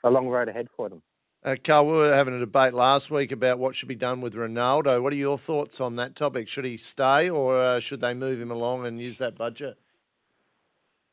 a 0.04 0.12
long 0.12 0.28
road 0.28 0.48
ahead 0.48 0.68
for 0.78 0.90
them. 0.90 1.02
Uh, 1.44 1.56
Carl, 1.62 1.88
we 1.88 1.94
were 1.94 2.14
having 2.14 2.36
a 2.36 2.40
debate 2.40 2.74
last 2.74 3.10
week 3.10 3.32
about 3.32 3.60
what 3.60 3.76
should 3.76 3.90
be 3.90 3.96
done 3.96 4.22
with 4.22 4.36
Ronaldo. 4.36 5.02
What 5.02 5.12
are 5.12 5.18
your 5.18 5.38
thoughts 5.38 5.82
on 5.82 5.96
that 5.96 6.16
topic? 6.16 6.48
Should 6.48 6.66
he 6.66 6.78
stay, 6.78 7.30
or 7.32 7.58
uh, 7.58 7.80
should 7.80 8.00
they 8.00 8.14
move 8.14 8.40
him 8.40 8.52
along 8.52 8.86
and 8.86 9.02
use 9.02 9.18
that 9.18 9.36
budget? 9.36 9.78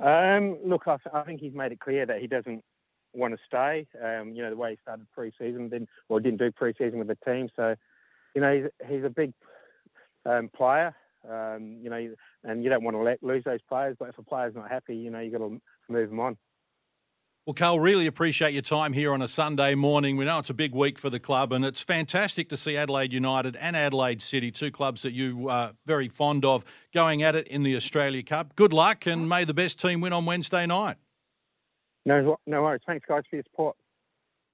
Um, 0.02 0.58
look, 0.64 0.84
I, 0.86 0.96
I, 1.12 1.22
think 1.22 1.40
he's 1.40 1.54
made 1.54 1.72
it 1.72 1.80
clear 1.80 2.06
that 2.06 2.20
he 2.20 2.26
doesn't 2.26 2.64
want 3.12 3.34
to 3.34 3.40
stay. 3.46 3.86
Um, 4.02 4.32
you 4.34 4.42
know, 4.42 4.50
the 4.50 4.56
way 4.56 4.70
he 4.70 4.78
started 4.82 5.06
pre-season, 5.12 5.68
then 5.68 5.86
or 6.08 6.20
didn't 6.20 6.38
do 6.38 6.50
pre-season 6.50 6.98
with 6.98 7.08
the 7.08 7.18
team. 7.24 7.48
So, 7.54 7.74
you 8.34 8.40
know, 8.40 8.54
he's, 8.54 8.88
he's 8.88 9.04
a 9.04 9.10
big 9.10 9.32
um, 10.24 10.48
player. 10.54 10.94
Um, 11.28 11.80
you 11.82 11.90
know, 11.90 12.14
and 12.44 12.64
you 12.64 12.70
don't 12.70 12.82
want 12.82 12.96
to 12.96 13.02
let 13.02 13.22
lose 13.22 13.44
those 13.44 13.60
players. 13.68 13.96
But 13.98 14.08
if 14.08 14.18
a 14.18 14.22
player's 14.22 14.54
not 14.54 14.70
happy, 14.70 14.96
you 14.96 15.10
know, 15.10 15.20
you 15.20 15.30
got 15.30 15.38
to 15.38 15.60
move 15.90 16.08
them 16.08 16.20
on. 16.20 16.38
Well, 17.46 17.54
Carl, 17.54 17.80
really 17.80 18.06
appreciate 18.06 18.52
your 18.52 18.62
time 18.62 18.92
here 18.92 19.14
on 19.14 19.22
a 19.22 19.28
Sunday 19.28 19.74
morning. 19.74 20.18
We 20.18 20.26
know 20.26 20.40
it's 20.40 20.50
a 20.50 20.54
big 20.54 20.74
week 20.74 20.98
for 20.98 21.08
the 21.08 21.18
club, 21.18 21.52
and 21.54 21.64
it's 21.64 21.80
fantastic 21.80 22.50
to 22.50 22.56
see 22.56 22.76
Adelaide 22.76 23.14
United 23.14 23.56
and 23.56 23.74
Adelaide 23.74 24.20
City, 24.20 24.50
two 24.50 24.70
clubs 24.70 25.00
that 25.02 25.14
you 25.14 25.48
are 25.48 25.72
very 25.86 26.08
fond 26.08 26.44
of, 26.44 26.66
going 26.92 27.22
at 27.22 27.34
it 27.34 27.48
in 27.48 27.62
the 27.62 27.76
Australia 27.76 28.22
Cup. 28.22 28.54
Good 28.56 28.74
luck, 28.74 29.06
and 29.06 29.26
may 29.26 29.44
the 29.44 29.54
best 29.54 29.80
team 29.80 30.02
win 30.02 30.12
on 30.12 30.26
Wednesday 30.26 30.66
night. 30.66 30.98
No, 32.04 32.36
no 32.46 32.62
worries. 32.62 32.82
Thanks, 32.86 33.06
guys, 33.08 33.22
for 33.30 33.36
your 33.36 33.44
support. 33.44 33.74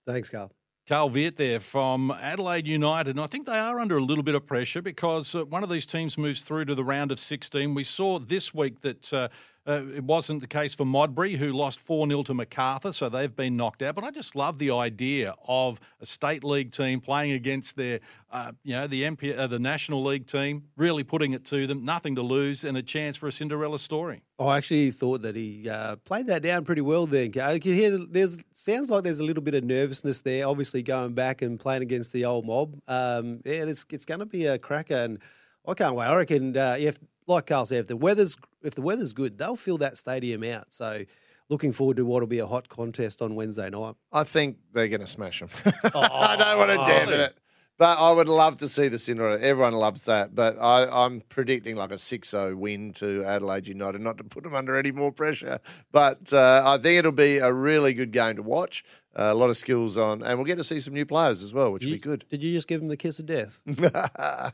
Thanks, 0.07 0.31
Carl. 0.31 0.53
Carl 0.89 1.11
Veart 1.11 1.35
there 1.35 1.59
from 1.59 2.13
Adelaide 2.13 2.69
United. 2.69 3.11
And 3.11 3.21
I 3.21 3.27
think 3.27 3.47
they 3.47 3.59
are 3.59 3.81
under 3.81 3.97
a 3.97 4.01
little 4.01 4.23
bit 4.23 4.37
of 4.37 4.47
pressure 4.47 4.81
because 4.81 5.35
uh, 5.35 5.45
one 5.45 5.65
of 5.65 5.69
these 5.69 5.87
teams 5.87 6.17
moves 6.17 6.43
through 6.43 6.67
to 6.67 6.77
the 6.77 6.85
round 6.85 7.11
of 7.11 7.19
16. 7.19 7.75
We 7.75 7.83
saw 7.83 8.21
this 8.21 8.55
week 8.55 8.83
that. 8.83 9.13
Uh, 9.13 9.29
uh, 9.67 9.83
it 9.95 10.05
wasn't 10.05 10.41
the 10.41 10.47
case 10.47 10.75
for 10.75 10.85
Modbury, 10.85 11.35
who 11.35 11.53
lost 11.53 11.81
4 11.81 12.07
0 12.07 12.23
to 12.25 12.35
Macarthur, 12.35 12.93
so 12.93 13.09
they've 13.09 13.35
been 13.35 13.57
knocked 13.57 13.83
out. 13.83 13.97
But 13.97 14.05
I 14.05 14.11
just 14.11 14.37
love 14.37 14.59
the 14.59 14.71
idea 14.71 15.35
of 15.47 15.81
a 16.01 16.07
state 16.07 16.45
league 16.45 16.71
team 16.71 17.01
playing 17.01 17.33
against 17.33 17.77
their, 17.77 18.01
uh, 18.31 18.53
you 18.63 18.77
know, 18.77 18.87
the 18.87 19.03
MP, 19.03 19.37
uh, 19.37 19.47
the 19.49 19.59
National 19.59 20.05
League 20.05 20.27
team, 20.27 20.65
really 20.77 21.03
putting 21.03 21.33
it 21.33 21.45
to 21.47 21.67
them, 21.67 21.85
nothing 21.85 22.15
to 22.15 22.23
lose, 22.23 22.63
and 22.63 22.77
a 22.77 22.83
chance 22.83 23.17
for 23.17 23.27
a 23.27 23.33
Cinderella 23.33 23.79
story. 23.79 24.23
I 24.39 24.57
actually 24.57 24.91
thought 24.93 25.23
that 25.23 25.35
he 25.35 25.69
uh, 25.69 25.97
played 25.97 26.29
that 26.29 26.43
down 26.43 26.65
pretty 26.65 26.83
well 26.83 27.07
there. 27.07 27.25
You 27.25 27.31
can 27.31 27.61
hear 27.61 27.99
there's 27.99 28.39
sounds 28.53 28.89
like 28.89 29.03
there's 29.03 29.21
a 29.21 29.25
little 29.25 29.43
bit 29.43 29.55
of 29.55 29.65
nervousness 29.65 30.21
there. 30.21 30.47
Obviously, 30.47 30.83
going 30.83 31.15
back 31.15 31.43
and 31.43 31.59
playing 31.59 31.83
against 31.83 32.13
the 32.13 32.25
old 32.25 32.47
mob. 32.47 32.79
Um, 32.87 33.41
yeah, 33.45 33.65
it's, 33.65 33.85
it's 33.91 34.05
going 34.05 34.21
to 34.21 34.27
be 34.27 34.47
a 34.47 34.59
cracker, 34.59 34.95
and 34.95 35.19
I 35.67 35.75
can't 35.75 35.95
wait. 35.97 36.07
I 36.07 36.15
reckon 36.15 36.57
uh, 36.57 36.77
if 36.79 36.99
like 37.27 37.47
Carl 37.47 37.67
said, 37.67 37.81
if 37.81 37.87
the 37.89 37.97
weather's 37.97 38.37
if 38.63 38.75
the 38.75 38.83
weather's 38.83 39.13
good, 39.13 39.39
they'll 39.39 39.57
fill 39.57 39.79
that 39.79 39.97
stadium 39.97 40.43
out. 40.45 40.73
So 40.73 41.05
looking 41.49 41.73
forward 41.73 41.97
to 41.99 42.05
what 42.05 42.21
will 42.21 42.27
be 42.27 42.39
a 42.39 42.47
hot 42.47 42.69
contest 42.69 43.23
on 43.23 43.35
Wednesday 43.35 43.71
night. 43.71 43.95
I 44.13 44.25
think 44.25 44.59
they're 44.73 44.89
going 44.89 45.01
to 45.01 45.07
smash 45.07 45.41
them. 45.41 45.49
oh, 45.95 46.01
I 46.13 46.37
don't 46.37 46.59
want 46.59 46.71
to 46.71 46.77
dampen 46.77 47.21
it. 47.21 47.37
But 47.79 47.99
I 47.99 48.11
would 48.11 48.29
love 48.29 48.57
to 48.61 48.69
see 48.69 48.89
the 48.89 48.99
Cinderella. 48.99 49.39
Everyone 49.39 49.75
loves 49.75 50.05
that. 50.05 50.35
But 50.35 50.57
I, 50.59 50.87
I'm 51.05 51.21
predicting 51.29 51.77
like 51.77 51.91
a 51.91 51.99
6 51.99 52.29
0 52.29 52.57
win 52.57 52.93
to 52.95 53.23
Adelaide 53.25 53.69
United, 53.69 54.01
not 54.01 54.17
to 54.19 54.25
put 54.25 54.45
them 54.45 54.55
under 54.55 54.77
any 54.77 54.93
more 54.93 55.13
pressure. 55.13 55.61
But 55.93 56.33
uh, 56.33 56.63
I 56.65 56.79
think 56.79 56.99
it'll 56.99 57.13
be 57.13 57.37
a 57.37 57.53
really 57.53 57.93
good 57.93 58.13
game 58.13 58.37
to 58.37 58.43
watch. 58.43 58.83
Uh, 59.15 59.31
a 59.31 59.35
lot 59.35 59.49
of 59.49 59.57
skills 59.57 59.97
on, 59.97 60.23
and 60.23 60.39
we'll 60.39 60.45
get 60.45 60.59
to 60.59 60.65
see 60.65 60.79
some 60.79 60.93
new 60.93 61.07
players 61.07 61.43
as 61.43 61.55
well, 61.55 61.73
which 61.73 61.87
will 61.87 61.93
be 61.93 61.99
good. 61.99 62.27
Did 62.29 62.43
you 62.43 62.53
just 62.53 62.69
give 62.69 62.83
him 62.83 62.89
the 62.89 62.99
kiss 62.99 63.19
of 63.19 63.25
death? 63.25 63.63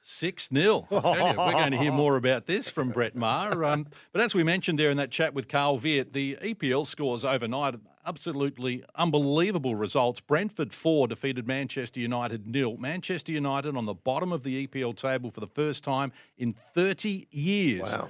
6 0.00 0.48
0. 0.52 0.88
I 0.90 1.00
tell 1.00 1.14
you, 1.16 1.38
we're 1.38 1.52
going 1.52 1.72
to 1.72 1.78
hear 1.78 1.92
more 1.92 2.16
about 2.16 2.46
this 2.46 2.70
from 2.70 2.90
Brett 2.90 3.14
Maher. 3.14 3.64
Um, 3.64 3.86
but 4.12 4.22
as 4.22 4.34
we 4.34 4.42
mentioned 4.42 4.78
there 4.78 4.90
in 4.90 4.96
that 4.96 5.10
chat 5.10 5.34
with 5.34 5.48
Carl 5.48 5.78
Veart, 5.78 6.12
the 6.12 6.36
EPL 6.42 6.86
scores 6.86 7.24
overnight, 7.24 7.74
absolutely 8.06 8.82
unbelievable 8.94 9.74
results. 9.74 10.20
Brentford 10.20 10.72
4 10.72 11.08
defeated 11.08 11.46
Manchester 11.46 12.00
United 12.00 12.46
nil. 12.46 12.76
Manchester 12.78 13.32
United 13.32 13.76
on 13.76 13.84
the 13.84 13.94
bottom 13.94 14.32
of 14.32 14.42
the 14.42 14.66
EPL 14.66 14.96
table 14.96 15.30
for 15.30 15.40
the 15.40 15.46
first 15.46 15.84
time 15.84 16.12
in 16.38 16.54
30 16.74 17.28
years. 17.30 17.94
Wow. 17.94 18.08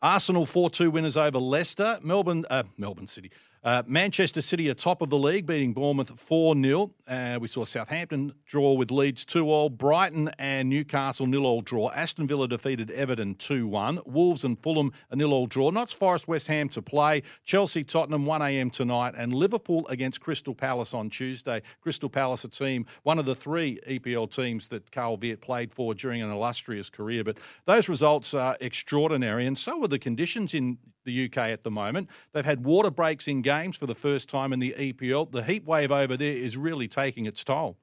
Arsenal 0.00 0.46
4 0.46 0.70
2 0.70 0.90
winners 0.90 1.16
over 1.16 1.38
Leicester. 1.38 1.98
Melbourne, 2.02 2.44
uh, 2.50 2.64
Melbourne 2.76 3.06
City. 3.06 3.30
Uh, 3.64 3.80
Manchester 3.86 4.42
City 4.42 4.68
are 4.68 4.74
top 4.74 5.02
of 5.02 5.08
the 5.08 5.16
league, 5.16 5.46
beating 5.46 5.72
Bournemouth 5.72 6.18
4 6.18 6.60
0. 6.60 6.90
Uh, 7.06 7.38
we 7.40 7.46
saw 7.46 7.64
Southampton 7.64 8.32
draw 8.44 8.72
with 8.72 8.90
Leeds 8.90 9.24
2 9.24 9.44
0. 9.44 9.68
Brighton 9.68 10.32
and 10.36 10.68
Newcastle 10.68 11.28
nil 11.28 11.46
all 11.46 11.60
draw. 11.60 11.88
Aston 11.92 12.26
Villa 12.26 12.48
defeated 12.48 12.90
Everton 12.90 13.36
2 13.36 13.68
1. 13.68 14.00
Wolves 14.04 14.42
and 14.42 14.60
Fulham 14.60 14.92
a 15.10 15.16
nil 15.16 15.32
all 15.32 15.46
draw. 15.46 15.70
Notts 15.70 15.92
Forest 15.92 16.26
West 16.26 16.48
Ham 16.48 16.68
to 16.70 16.82
play. 16.82 17.22
Chelsea 17.44 17.84
Tottenham 17.84 18.26
1 18.26 18.42
a.m. 18.42 18.68
tonight. 18.68 19.14
And 19.16 19.32
Liverpool 19.32 19.86
against 19.86 20.20
Crystal 20.20 20.56
Palace 20.56 20.92
on 20.92 21.08
Tuesday. 21.08 21.62
Crystal 21.80 22.10
Palace, 22.10 22.42
a 22.42 22.48
team, 22.48 22.84
one 23.04 23.20
of 23.20 23.26
the 23.26 23.36
three 23.36 23.78
EPL 23.88 24.28
teams 24.28 24.66
that 24.68 24.90
Carl 24.90 25.16
Veart 25.16 25.40
played 25.40 25.72
for 25.72 25.94
during 25.94 26.20
an 26.20 26.32
illustrious 26.32 26.90
career. 26.90 27.22
But 27.22 27.38
those 27.66 27.88
results 27.88 28.34
are 28.34 28.56
extraordinary, 28.60 29.46
and 29.46 29.56
so 29.56 29.84
are 29.84 29.88
the 29.88 30.00
conditions 30.00 30.52
in 30.52 30.78
the 31.04 31.26
UK 31.26 31.38
at 31.38 31.64
the 31.64 31.70
moment. 31.70 32.08
They've 32.32 32.44
had 32.44 32.64
water 32.64 32.90
breaks 32.90 33.28
in 33.28 33.42
games 33.42 33.76
for 33.76 33.86
the 33.86 33.94
first 33.94 34.28
time 34.28 34.52
in 34.52 34.58
the 34.58 34.74
EPL. 34.78 35.30
The 35.30 35.42
heat 35.42 35.64
wave 35.64 35.92
over 35.92 36.16
there 36.16 36.34
is 36.34 36.56
really 36.56 36.88
taking 36.88 37.26
its 37.26 37.44
toll. 37.44 37.76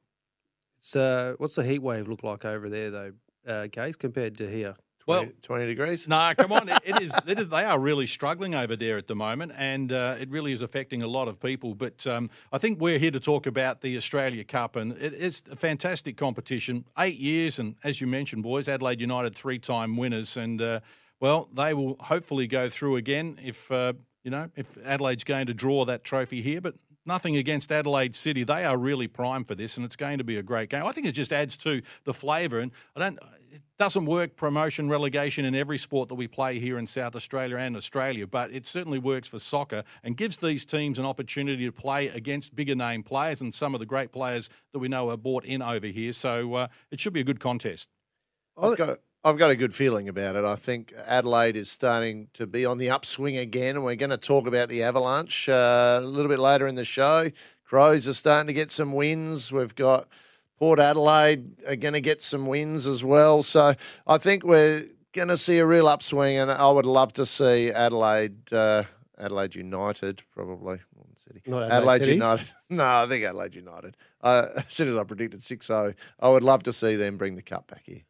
It's, 0.79 0.95
uh, 0.95 1.35
what's 1.37 1.55
the 1.55 1.63
heat 1.63 1.79
wave 1.79 2.07
look 2.07 2.23
like 2.23 2.45
over 2.45 2.69
there, 2.69 2.89
though, 2.89 3.11
uh, 3.45 3.67
Case, 3.71 3.95
compared 3.95 4.37
to 4.37 4.49
here? 4.49 4.75
Well, 5.09 5.27
20 5.41 5.65
degrees? 5.65 6.07
No, 6.07 6.33
come 6.37 6.51
on. 6.51 6.69
It, 6.69 6.81
it 6.85 7.01
is. 7.01 7.11
It 7.25 7.39
is. 7.39 7.49
They 7.49 7.63
are 7.63 7.79
really 7.79 8.05
struggling 8.05 8.53
over 8.53 8.75
there 8.75 8.95
at 8.95 9.07
the 9.07 9.15
moment, 9.15 9.53
and 9.57 9.91
uh, 9.91 10.15
it 10.19 10.29
really 10.29 10.51
is 10.51 10.61
affecting 10.61 11.01
a 11.01 11.07
lot 11.07 11.27
of 11.27 11.39
people. 11.39 11.73
But 11.73 12.05
um, 12.05 12.29
I 12.51 12.59
think 12.59 12.79
we're 12.79 12.99
here 12.99 13.09
to 13.09 13.19
talk 13.19 13.47
about 13.47 13.81
the 13.81 13.97
Australia 13.97 14.43
Cup, 14.43 14.75
and 14.75 14.91
it, 14.93 15.15
it's 15.17 15.41
a 15.51 15.55
fantastic 15.55 16.15
competition. 16.15 16.85
Eight 16.99 17.17
years, 17.17 17.57
and 17.57 17.73
as 17.83 17.99
you 17.99 18.05
mentioned, 18.05 18.43
boys, 18.43 18.67
Adelaide 18.67 19.01
United 19.01 19.35
three-time 19.35 19.97
winners, 19.97 20.37
and 20.37 20.61
uh, 20.61 20.79
well, 21.19 21.49
they 21.53 21.73
will 21.73 21.97
hopefully 21.99 22.47
go 22.47 22.69
through 22.69 22.95
again 22.95 23.39
if 23.43 23.71
uh, 23.71 23.93
you 24.23 24.31
know 24.31 24.49
if 24.55 24.65
Adelaide's 24.85 25.23
going 25.23 25.47
to 25.47 25.53
draw 25.53 25.85
that 25.85 26.03
trophy 26.03 26.41
here, 26.41 26.61
but. 26.61 26.75
Nothing 27.05 27.37
against 27.37 27.71
Adelaide 27.71 28.13
City. 28.13 28.43
They 28.43 28.65
are 28.65 28.77
really 28.77 29.07
prime 29.07 29.43
for 29.43 29.55
this, 29.55 29.77
and 29.77 29.85
it's 29.85 29.95
going 29.95 30.19
to 30.19 30.23
be 30.23 30.37
a 30.37 30.43
great 30.43 30.69
game. 30.69 30.85
I 30.85 30.91
think 30.91 31.07
it 31.07 31.13
just 31.13 31.33
adds 31.33 31.57
to 31.57 31.81
the 32.03 32.13
flavour. 32.13 32.59
And 32.59 32.71
I 32.95 32.99
don't, 32.99 33.19
it 33.51 33.61
doesn't 33.77 34.05
work 34.05 34.35
promotion 34.35 34.89
relegation 34.89 35.45
in 35.45 35.55
every 35.55 35.77
sport 35.77 36.09
that 36.09 36.15
we 36.15 36.27
play 36.27 36.59
here 36.59 36.77
in 36.77 36.85
South 36.85 37.15
Australia 37.15 37.57
and 37.57 37.75
Australia, 37.75 38.27
but 38.27 38.51
it 38.51 38.67
certainly 38.67 38.99
works 38.99 39.27
for 39.27 39.39
soccer 39.39 39.83
and 40.03 40.17
gives 40.17 40.37
these 40.37 40.65
teams 40.65 40.99
an 40.99 41.05
opportunity 41.05 41.65
to 41.65 41.71
play 41.71 42.09
against 42.09 42.55
bigger 42.55 42.75
name 42.75 43.03
players 43.03 43.41
and 43.41 43.53
some 43.53 43.73
of 43.73 43.79
the 43.79 43.85
great 43.85 44.11
players 44.11 44.49
that 44.73 44.79
we 44.79 44.87
know 44.87 45.09
are 45.09 45.17
bought 45.17 45.45
in 45.45 45.61
over 45.61 45.87
here. 45.87 46.13
So 46.13 46.53
uh, 46.53 46.67
it 46.91 46.99
should 46.99 47.13
be 47.13 47.21
a 47.21 47.23
good 47.23 47.39
contest. 47.39 47.89
Got, 48.75 48.89
a, 48.89 48.99
I've 49.21 49.37
got 49.37 49.51
a 49.51 49.55
good 49.55 49.73
feeling 49.73 50.07
about 50.07 50.37
it. 50.37 50.45
I 50.45 50.55
think 50.55 50.93
Adelaide 51.05 51.57
is 51.57 51.69
starting 51.69 52.29
to 52.33 52.47
be 52.47 52.65
on 52.65 52.77
the 52.77 52.89
upswing 52.89 53.35
again, 53.35 53.75
and 53.75 53.83
we're 53.83 53.95
going 53.95 54.11
to 54.11 54.17
talk 54.17 54.47
about 54.47 54.69
the 54.69 54.83
Avalanche 54.83 55.49
uh, 55.49 55.99
a 56.01 56.05
little 56.05 56.29
bit 56.29 56.39
later 56.39 56.67
in 56.67 56.75
the 56.75 56.85
show. 56.85 57.29
Crows 57.65 58.07
are 58.07 58.13
starting 58.13 58.47
to 58.47 58.53
get 58.53 58.71
some 58.71 58.93
wins. 58.93 59.51
We've 59.51 59.75
got 59.75 60.07
Port 60.57 60.79
Adelaide 60.79 61.61
are 61.67 61.75
going 61.75 61.95
to 61.95 62.01
get 62.01 62.21
some 62.21 62.47
wins 62.47 62.87
as 62.87 63.03
well. 63.03 63.43
So 63.43 63.75
I 64.07 64.17
think 64.17 64.45
we're 64.45 64.85
going 65.11 65.27
to 65.27 65.37
see 65.37 65.57
a 65.57 65.65
real 65.65 65.89
upswing, 65.89 66.37
and 66.37 66.49
I 66.49 66.71
would 66.71 66.85
love 66.85 67.11
to 67.13 67.25
see 67.25 67.71
Adelaide, 67.71 68.53
uh, 68.53 68.83
Adelaide 69.17 69.55
United, 69.55 70.23
probably. 70.33 70.79
City. 71.15 71.41
Not 71.45 71.63
Adelaide, 71.63 71.75
Adelaide 71.75 71.99
City? 71.99 72.13
United. 72.13 72.47
No, 72.69 72.85
I 72.85 73.07
think 73.07 73.25
Adelaide 73.25 73.55
United. 73.55 73.97
Uh, 74.21 74.47
as 74.55 74.67
soon 74.67 74.87
as 74.87 74.95
I 74.95 75.03
predicted 75.03 75.43
6 75.43 75.65
0, 75.67 75.93
I 76.19 76.29
would 76.29 76.43
love 76.43 76.63
to 76.63 76.73
see 76.73 76.95
them 76.95 77.17
bring 77.17 77.35
the 77.35 77.41
cup 77.41 77.67
back 77.67 77.83
here. 77.85 78.03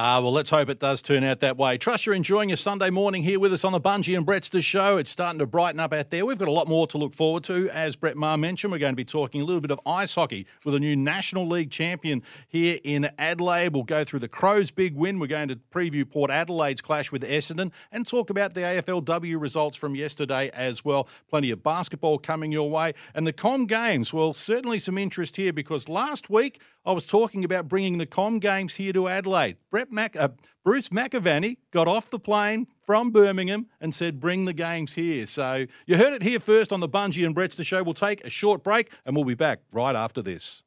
Ah, 0.00 0.20
well, 0.20 0.30
let's 0.30 0.50
hope 0.50 0.68
it 0.68 0.78
does 0.78 1.02
turn 1.02 1.24
out 1.24 1.40
that 1.40 1.56
way. 1.56 1.76
Trust 1.76 2.06
you're 2.06 2.14
enjoying 2.14 2.48
your 2.48 2.56
Sunday 2.56 2.88
morning 2.88 3.24
here 3.24 3.40
with 3.40 3.52
us 3.52 3.64
on 3.64 3.72
the 3.72 3.80
Bunji 3.80 4.16
and 4.16 4.24
Brettster 4.24 4.62
show. 4.62 4.96
It's 4.96 5.10
starting 5.10 5.40
to 5.40 5.46
brighten 5.46 5.80
up 5.80 5.92
out 5.92 6.10
there. 6.10 6.24
We've 6.24 6.38
got 6.38 6.46
a 6.46 6.52
lot 6.52 6.68
more 6.68 6.86
to 6.86 6.98
look 6.98 7.16
forward 7.16 7.42
to. 7.44 7.68
As 7.70 7.96
Brett 7.96 8.16
Maher 8.16 8.36
mentioned, 8.36 8.70
we're 8.70 8.78
going 8.78 8.92
to 8.92 8.96
be 8.96 9.04
talking 9.04 9.40
a 9.40 9.44
little 9.44 9.60
bit 9.60 9.72
of 9.72 9.80
ice 9.84 10.14
hockey 10.14 10.46
with 10.64 10.76
a 10.76 10.78
new 10.78 10.94
National 10.94 11.48
League 11.48 11.72
champion 11.72 12.22
here 12.46 12.78
in 12.84 13.10
Adelaide. 13.18 13.74
We'll 13.74 13.82
go 13.82 14.04
through 14.04 14.20
the 14.20 14.28
Crows' 14.28 14.70
big 14.70 14.94
win. 14.94 15.18
We're 15.18 15.26
going 15.26 15.48
to 15.48 15.58
preview 15.74 16.08
Port 16.08 16.30
Adelaide's 16.30 16.80
clash 16.80 17.10
with 17.10 17.24
Essendon 17.24 17.72
and 17.90 18.06
talk 18.06 18.30
about 18.30 18.54
the 18.54 18.60
AFLW 18.60 19.40
results 19.40 19.76
from 19.76 19.96
yesterday 19.96 20.48
as 20.54 20.84
well. 20.84 21.08
Plenty 21.28 21.50
of 21.50 21.64
basketball 21.64 22.18
coming 22.18 22.52
your 22.52 22.70
way. 22.70 22.94
And 23.16 23.26
the 23.26 23.32
Com 23.32 23.66
Games, 23.66 24.12
well, 24.12 24.32
certainly 24.32 24.78
some 24.78 24.96
interest 24.96 25.34
here 25.34 25.52
because 25.52 25.88
last 25.88 26.30
week 26.30 26.60
I 26.86 26.92
was 26.92 27.04
talking 27.04 27.44
about 27.44 27.66
bringing 27.66 27.98
the 27.98 28.06
Com 28.06 28.38
Games 28.38 28.76
here 28.76 28.92
to 28.92 29.08
Adelaide. 29.08 29.56
Brett 29.72 29.87
Mac, 29.90 30.16
uh, 30.16 30.28
Bruce 30.64 30.88
McAvaney 30.88 31.56
got 31.72 31.88
off 31.88 32.10
the 32.10 32.18
plane 32.18 32.66
from 32.80 33.10
Birmingham 33.10 33.66
and 33.80 33.94
said, 33.94 34.20
"Bring 34.20 34.44
the 34.44 34.52
games 34.52 34.94
here." 34.94 35.26
So 35.26 35.66
you 35.86 35.96
heard 35.96 36.12
it 36.12 36.22
here 36.22 36.40
first 36.40 36.72
on 36.72 36.80
the 36.80 36.88
Bunji 36.88 37.24
and 37.24 37.34
Brettster 37.34 37.64
show. 37.64 37.82
We'll 37.82 37.94
take 37.94 38.24
a 38.24 38.30
short 38.30 38.62
break 38.62 38.90
and 39.04 39.16
we'll 39.16 39.24
be 39.24 39.34
back 39.34 39.60
right 39.72 39.96
after 39.96 40.22
this. 40.22 40.62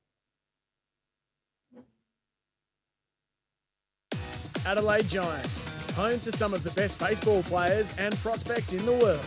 Adelaide 4.66 5.08
Giants, 5.08 5.68
home 5.96 6.20
to 6.20 6.32
some 6.32 6.54
of 6.54 6.64
the 6.64 6.72
best 6.72 7.00
baseball 7.00 7.42
players 7.44 7.92
and 7.98 8.16
prospects 8.18 8.74
in 8.74 8.86
the 8.86 8.94
world. 8.94 9.26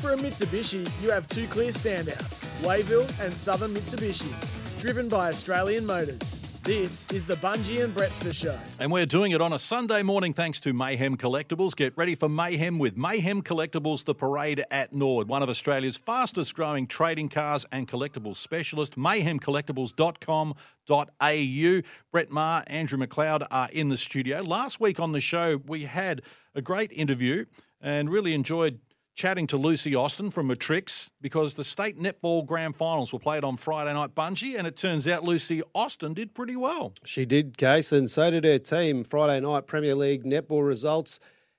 For 0.00 0.12
a 0.12 0.16
Mitsubishi, 0.16 0.88
you 1.02 1.10
have 1.10 1.26
two 1.26 1.46
clear 1.48 1.72
standouts 1.72 2.46
Wayville 2.62 3.08
and 3.20 3.34
Southern 3.34 3.74
Mitsubishi, 3.74 4.32
driven 4.78 5.08
by 5.08 5.28
Australian 5.28 5.86
Motors. 5.86 6.40
This 6.68 7.06
is 7.14 7.24
the 7.24 7.36
Bungie 7.36 7.82
and 7.82 7.94
Brettster 7.94 8.34
Show. 8.34 8.58
And 8.78 8.92
we're 8.92 9.06
doing 9.06 9.32
it 9.32 9.40
on 9.40 9.54
a 9.54 9.58
Sunday 9.58 10.02
morning 10.02 10.34
thanks 10.34 10.60
to 10.60 10.74
Mayhem 10.74 11.16
Collectibles. 11.16 11.74
Get 11.74 11.96
ready 11.96 12.14
for 12.14 12.28
Mayhem 12.28 12.78
with 12.78 12.94
Mayhem 12.94 13.40
Collectibles, 13.40 14.04
the 14.04 14.14
parade 14.14 14.62
at 14.70 14.92
Nord, 14.92 15.28
one 15.28 15.42
of 15.42 15.48
Australia's 15.48 15.96
fastest 15.96 16.54
growing 16.54 16.86
trading 16.86 17.30
cars 17.30 17.64
and 17.72 17.88
collectibles 17.88 18.36
specialist. 18.36 18.96
MayhemCollectibles.com.au. 18.96 21.82
Brett 22.12 22.30
Maher, 22.30 22.64
Andrew 22.66 22.98
McLeod 22.98 23.46
are 23.50 23.70
in 23.70 23.88
the 23.88 23.96
studio. 23.96 24.42
Last 24.42 24.78
week 24.78 25.00
on 25.00 25.12
the 25.12 25.22
show, 25.22 25.62
we 25.66 25.84
had 25.84 26.20
a 26.54 26.60
great 26.60 26.92
interview 26.92 27.46
and 27.80 28.10
really 28.10 28.34
enjoyed 28.34 28.78
chatting 29.18 29.48
to 29.48 29.56
Lucy 29.56 29.96
Austin 29.96 30.30
from 30.30 30.46
Matrix 30.46 31.10
because 31.20 31.54
the 31.54 31.64
state 31.64 31.98
netball 31.98 32.46
grand 32.46 32.76
finals 32.76 33.12
were 33.12 33.18
played 33.18 33.42
on 33.42 33.56
Friday 33.56 33.92
night 33.92 34.14
Bunji, 34.14 34.56
and 34.56 34.64
it 34.64 34.76
turns 34.76 35.08
out 35.08 35.24
Lucy 35.24 35.60
Austin 35.74 36.14
did 36.14 36.34
pretty 36.34 36.54
well. 36.54 36.94
She 37.04 37.26
did, 37.26 37.58
Case, 37.58 37.90
and 37.90 38.08
so 38.08 38.30
did 38.30 38.44
her 38.44 38.60
team. 38.60 39.02
Friday 39.02 39.44
night 39.44 39.66
Premier 39.66 39.96
League 39.96 40.22
netball 40.22 40.64
results, 40.64 41.18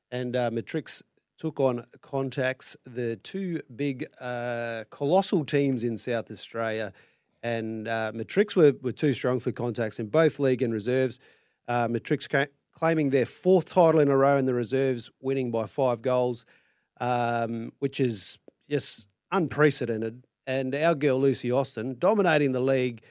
and 0.09 0.37
uh, 0.37 0.49
Matrix 0.53 1.03
took 1.37 1.59
on 1.59 1.85
Contax, 1.99 2.77
the 2.85 3.17
two 3.17 3.61
big 3.75 4.07
uh, 4.21 4.85
colossal 4.89 5.43
teams 5.43 5.83
in 5.83 5.97
South 5.97 6.31
Australia. 6.31 6.93
And 7.43 7.89
uh, 7.89 8.13
Matrix 8.15 8.55
were, 8.55 8.73
were 8.81 8.93
too 8.93 9.11
strong 9.11 9.41
for 9.41 9.51
Contax 9.51 9.99
in 9.99 10.07
both 10.07 10.39
league 10.39 10.61
and 10.61 10.73
reserves. 10.73 11.19
Uh, 11.67 11.89
Matrix 11.89 12.25
claiming 12.73 13.09
their 13.09 13.25
fourth 13.25 13.65
title 13.65 13.99
in 13.99 14.07
a 14.07 14.15
row 14.15 14.37
in 14.37 14.45
the 14.45 14.53
reserves, 14.53 15.11
winning 15.19 15.51
by 15.51 15.65
five 15.65 16.01
goals, 16.01 16.45
um, 16.99 17.71
which 17.79 17.99
is 17.99 18.39
just 18.69 19.07
unprecedented. 19.31 20.25
And 20.47 20.73
our 20.75 20.95
girl 20.95 21.19
Lucy 21.19 21.51
Austin 21.51 21.97
dominating 21.99 22.51
the 22.51 22.59
league. 22.59 23.01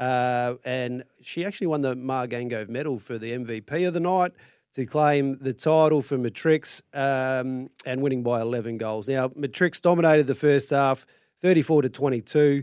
Uh, 0.00 0.54
and 0.64 1.04
she 1.20 1.44
actually 1.44 1.66
won 1.66 1.80
the 1.82 1.96
Margangove 1.96 2.68
medal 2.68 2.98
for 2.98 3.18
the 3.18 3.32
MVP 3.32 3.86
of 3.86 3.94
the 3.94 4.00
night 4.00 4.32
to 4.74 4.86
claim 4.86 5.36
the 5.40 5.52
title 5.52 6.02
for 6.02 6.18
Matrix 6.18 6.82
um, 6.94 7.70
and 7.84 8.00
winning 8.00 8.22
by 8.22 8.40
11 8.40 8.78
goals. 8.78 9.08
Now, 9.08 9.30
Matrix 9.34 9.80
dominated 9.80 10.26
the 10.26 10.34
first 10.34 10.70
half, 10.70 11.06
34 11.40 11.82
to 11.82 11.88
22, 11.88 12.62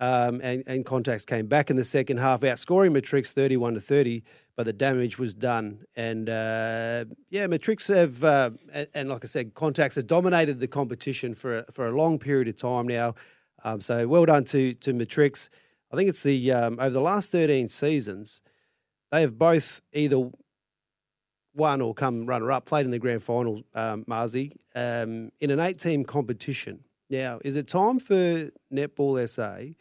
um, 0.00 0.40
and, 0.42 0.62
and 0.66 0.84
Contax 0.84 1.26
came 1.26 1.46
back 1.46 1.70
in 1.70 1.76
the 1.76 1.84
second 1.84 2.18
half, 2.18 2.42
outscoring 2.42 2.92
Matrix 2.92 3.32
31 3.32 3.74
to 3.74 3.80
30, 3.80 4.22
but 4.58 4.66
the 4.66 4.72
damage 4.72 5.20
was 5.20 5.36
done. 5.36 5.84
And 5.94 6.28
uh, 6.28 7.04
yeah, 7.30 7.46
Matrix 7.46 7.86
have, 7.86 8.24
uh, 8.24 8.50
and, 8.72 8.88
and 8.92 9.08
like 9.08 9.24
I 9.24 9.28
said, 9.28 9.54
Contax 9.54 9.94
have 9.94 10.08
dominated 10.08 10.58
the 10.58 10.66
competition 10.66 11.36
for, 11.36 11.58
a- 11.58 11.64
for 11.70 11.86
a 11.86 11.92
long 11.92 12.18
period 12.18 12.48
of 12.48 12.56
time 12.56 12.88
now. 12.88 13.14
Um, 13.62 13.80
so 13.80 14.08
well 14.08 14.26
done 14.26 14.42
to, 14.46 14.74
to 14.74 14.92
Matrix. 14.92 15.48
I 15.92 15.96
think 15.96 16.08
it's 16.08 16.24
the 16.24 16.50
um, 16.50 16.80
over 16.80 16.90
the 16.90 17.00
last 17.00 17.30
13 17.30 17.68
seasons, 17.68 18.40
they 19.12 19.20
have 19.20 19.38
both 19.38 19.80
either 19.92 20.28
won 21.54 21.80
or 21.80 21.94
come 21.94 22.26
runner 22.26 22.50
up, 22.50 22.66
played 22.66 22.84
in 22.84 22.90
the 22.90 22.98
grand 22.98 23.22
final, 23.22 23.62
um, 23.76 24.04
Marzi, 24.06 24.50
um, 24.74 25.30
in 25.38 25.52
an 25.52 25.60
eight 25.60 25.78
team 25.78 26.04
competition. 26.04 26.80
Now, 27.08 27.38
is 27.44 27.54
it 27.54 27.68
time 27.68 28.00
for 28.00 28.50
Netball 28.74 29.28
SA 29.28 29.74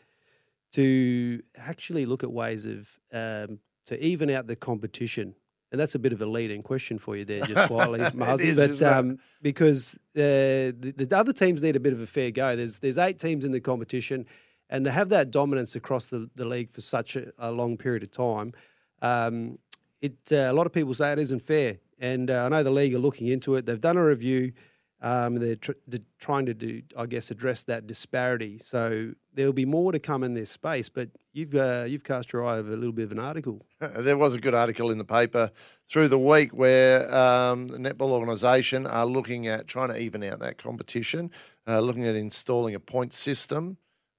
to 0.74 1.41
actually 1.57 2.05
look 2.05 2.24
at 2.24 2.31
ways 2.31 2.67
of 2.67 2.88
um, 3.12 3.57
to 3.88 4.03
even 4.03 4.29
out 4.29 4.48
the 4.48 4.56
competition? 4.56 5.36
And 5.72 5.82
that's 5.82 5.96
a 5.96 6.00
bit 6.00 6.13
of 6.13 6.22
a 6.22 6.25
leading 6.25 6.63
question 6.63 6.98
for 6.98 7.17
you 7.17 7.25
there, 7.25 7.41
just 7.41 7.67
quietly, 7.72 8.00
Marzi. 8.00 8.56
but 8.56 8.82
um, 8.82 9.20
because 9.41 9.96
uh, 10.15 10.72
the, 10.79 10.94
the 10.98 11.17
other 11.17 11.34
teams 11.34 11.62
need 11.62 11.75
a 11.75 11.79
bit 11.79 11.91
of 11.91 12.00
a 12.00 12.08
fair 12.08 12.32
go. 12.32 12.56
There's 12.56 12.79
there's 12.79 12.98
eight 12.98 13.20
teams 13.20 13.44
in 13.44 13.51
the 13.51 13.60
competition, 13.60 14.25
and 14.70 14.86
to 14.86 14.91
have 14.91 15.10
that 15.10 15.29
dominance 15.29 15.75
across 15.75 16.10
the, 16.10 16.29
the 16.36 16.46
league 16.46 16.70
for 16.70 16.79
such 16.79 17.17
a, 17.17 17.32
a 17.38 17.51
long 17.51 17.75
period 17.75 18.03
of 18.03 18.12
time, 18.12 18.53
um, 19.01 19.60
it 20.01 20.15
uh, 20.32 20.36
a 20.36 20.53
lot 20.53 20.65
of 20.67 20.74
people 20.74 20.94
say 20.94 21.12
it 21.12 21.20
isn't 21.20 21.41
fair. 21.41 21.79
And 22.00 22.29
uh, 22.29 22.46
I 22.46 22.50
know 22.50 22.63
the 22.63 22.72
league 22.72 22.94
are 22.94 23.00
looking 23.00 23.27
into 23.27 23.56
it. 23.56 23.65
They've 23.65 23.82
done 23.82 23.98
a 23.98 24.06
review. 24.06 24.53
Um, 25.01 25.35
they're, 25.35 25.55
tr- 25.55 25.73
they're 25.87 25.99
trying 26.19 26.47
to 26.47 26.53
do, 26.53 26.81
I 26.97 27.05
guess, 27.05 27.29
address 27.29 27.63
that 27.63 27.85
disparity. 27.85 28.57
So 28.57 29.11
there'll 29.33 29.53
be 29.53 29.65
more 29.65 29.91
to 29.91 29.99
come 29.99 30.23
in 30.23 30.33
this 30.33 30.49
space. 30.49 30.89
But 30.89 31.09
you've 31.33 31.53
uh, 31.53 31.85
you've 31.87 32.03
cast 32.03 32.33
your 32.33 32.43
eye 32.43 32.57
over 32.57 32.71
a 32.71 32.75
little 32.75 32.91
bit 32.91 33.03
of 33.03 33.11
an 33.11 33.19
article. 33.19 33.65
There 33.97 34.17
was 34.17 34.35
a 34.35 34.39
good 34.39 34.55
article 34.55 34.89
in 34.89 34.97
the 34.97 35.05
paper 35.05 35.51
through 35.87 36.07
the 36.07 36.19
week 36.19 36.51
where 36.51 37.13
um, 37.13 37.67
the 37.67 37.77
netball 37.77 38.09
organisation 38.09 38.87
are 38.87 39.05
looking 39.05 39.47
at 39.47 39.67
trying 39.67 39.89
to 39.89 39.99
even 39.99 40.23
out 40.23 40.39
that 40.39 40.57
competition, 40.57 41.29
uh, 41.67 41.79
looking 41.79 42.05
at 42.05 42.15
installing 42.15 42.73
a 42.73 42.79
point 42.79 43.13
system, 43.13 43.77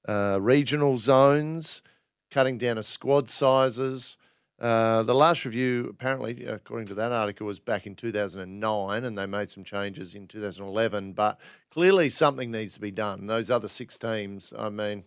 uh, 0.09 0.39
regional 0.41 0.97
zones, 0.97 1.83
cutting 2.31 2.57
down 2.57 2.79
of 2.79 2.87
squad 2.87 3.29
sizes. 3.29 4.17
Uh, 4.61 5.05
the 5.05 5.15
last 5.15 5.45
review, 5.45 5.87
apparently, 5.89 6.45
according 6.45 6.89
to 6.89 6.95
that 6.95 7.13
article, 7.13 7.47
was 7.47 7.61
back 7.61 7.87
in 7.87 7.95
2009, 7.95 9.05
and 9.05 9.17
they 9.17 9.27
made 9.27 9.51
some 9.51 9.63
changes 9.63 10.17
in 10.17 10.27
2011. 10.27 11.13
But 11.13 11.39
clearly, 11.71 12.11
something 12.11 12.51
needs 12.51 12.75
to 12.75 12.81
be 12.81 12.91
done. 12.91 13.27
Those 13.27 13.51
other 13.51 13.69
six 13.69 13.97
teams, 13.99 14.53
I 14.59 14.69
mean, 14.69 15.05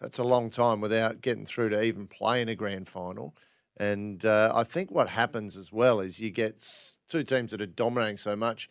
that's 0.00 0.18
a 0.18 0.24
long 0.24 0.48
time 0.48 0.80
without 0.80 1.20
getting 1.20 1.44
through 1.44 1.70
to 1.70 1.82
even 1.82 2.06
playing 2.06 2.48
a 2.48 2.54
grand 2.54 2.88
final. 2.88 3.34
And 3.76 4.24
uh, 4.24 4.52
I 4.54 4.64
think 4.64 4.90
what 4.90 5.08
happens 5.10 5.56
as 5.56 5.72
well 5.72 6.00
is 6.00 6.20
you 6.20 6.30
get 6.30 6.64
two 7.08 7.24
teams 7.24 7.50
that 7.50 7.60
are 7.60 7.66
dominating 7.66 8.16
so 8.16 8.36
much. 8.36 8.68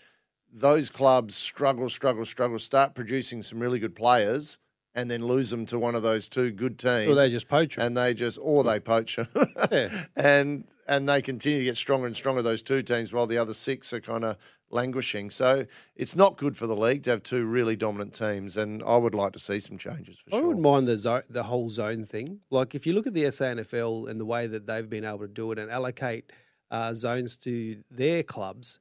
Those 0.51 0.89
clubs 0.89 1.35
struggle, 1.35 1.89
struggle, 1.89 2.25
struggle, 2.25 2.59
start 2.59 2.95
producing 2.95 3.41
some 3.43 3.59
really 3.59 3.79
good 3.79 3.95
players, 3.95 4.57
and 4.97 5.09
then 5.09 5.23
lose 5.23 5.49
them 5.51 5.65
to 5.67 5.79
one 5.79 5.95
of 5.95 6.01
those 6.03 6.27
two 6.27 6.51
good 6.51 6.77
teams. 6.77 7.07
Or 7.07 7.15
they 7.15 7.29
just 7.29 7.47
poach 7.47 7.75
them. 7.77 7.85
and 7.85 7.97
they 7.97 8.13
just, 8.13 8.37
or 8.41 8.63
they 8.65 8.79
poach 8.81 9.15
them, 9.15 9.27
Yeah. 9.71 10.05
and 10.17 10.65
and 10.89 11.07
they 11.07 11.21
continue 11.21 11.59
to 11.59 11.65
get 11.65 11.77
stronger 11.77 12.07
and 12.07 12.15
stronger. 12.15 12.41
Those 12.41 12.61
two 12.63 12.81
teams, 12.81 13.13
while 13.13 13.27
the 13.27 13.37
other 13.37 13.53
six 13.53 13.93
are 13.93 14.01
kind 14.01 14.25
of 14.25 14.37
languishing. 14.69 15.29
So 15.29 15.65
it's 15.95 16.15
not 16.15 16.37
good 16.37 16.57
for 16.57 16.65
the 16.67 16.75
league 16.75 17.03
to 17.03 17.11
have 17.11 17.23
two 17.23 17.45
really 17.45 17.75
dominant 17.75 18.13
teams, 18.13 18.57
and 18.57 18.81
I 18.83 18.97
would 18.97 19.13
like 19.15 19.33
to 19.33 19.39
see 19.39 19.59
some 19.59 19.77
changes 19.77 20.19
for 20.19 20.29
I 20.35 20.39
sure. 20.39 20.47
wouldn't 20.47 20.63
mind 20.63 20.87
the 20.87 20.97
zo- 20.97 21.23
the 21.29 21.43
whole 21.43 21.69
zone 21.69 22.03
thing. 22.05 22.39
Like 22.49 22.73
if 22.75 22.87
you 22.87 22.93
look 22.93 23.05
at 23.07 23.13
the 23.13 23.23
SANFL 23.23 24.09
and 24.09 24.19
the 24.19 24.25
way 24.25 24.47
that 24.47 24.65
they've 24.67 24.89
been 24.89 25.05
able 25.05 25.19
to 25.19 25.27
do 25.27 25.51
it 25.51 25.59
and 25.59 25.69
allocate 25.71 26.31
uh, 26.71 26.93
zones 26.93 27.37
to 27.37 27.81
their 27.91 28.23
clubs, 28.23 28.79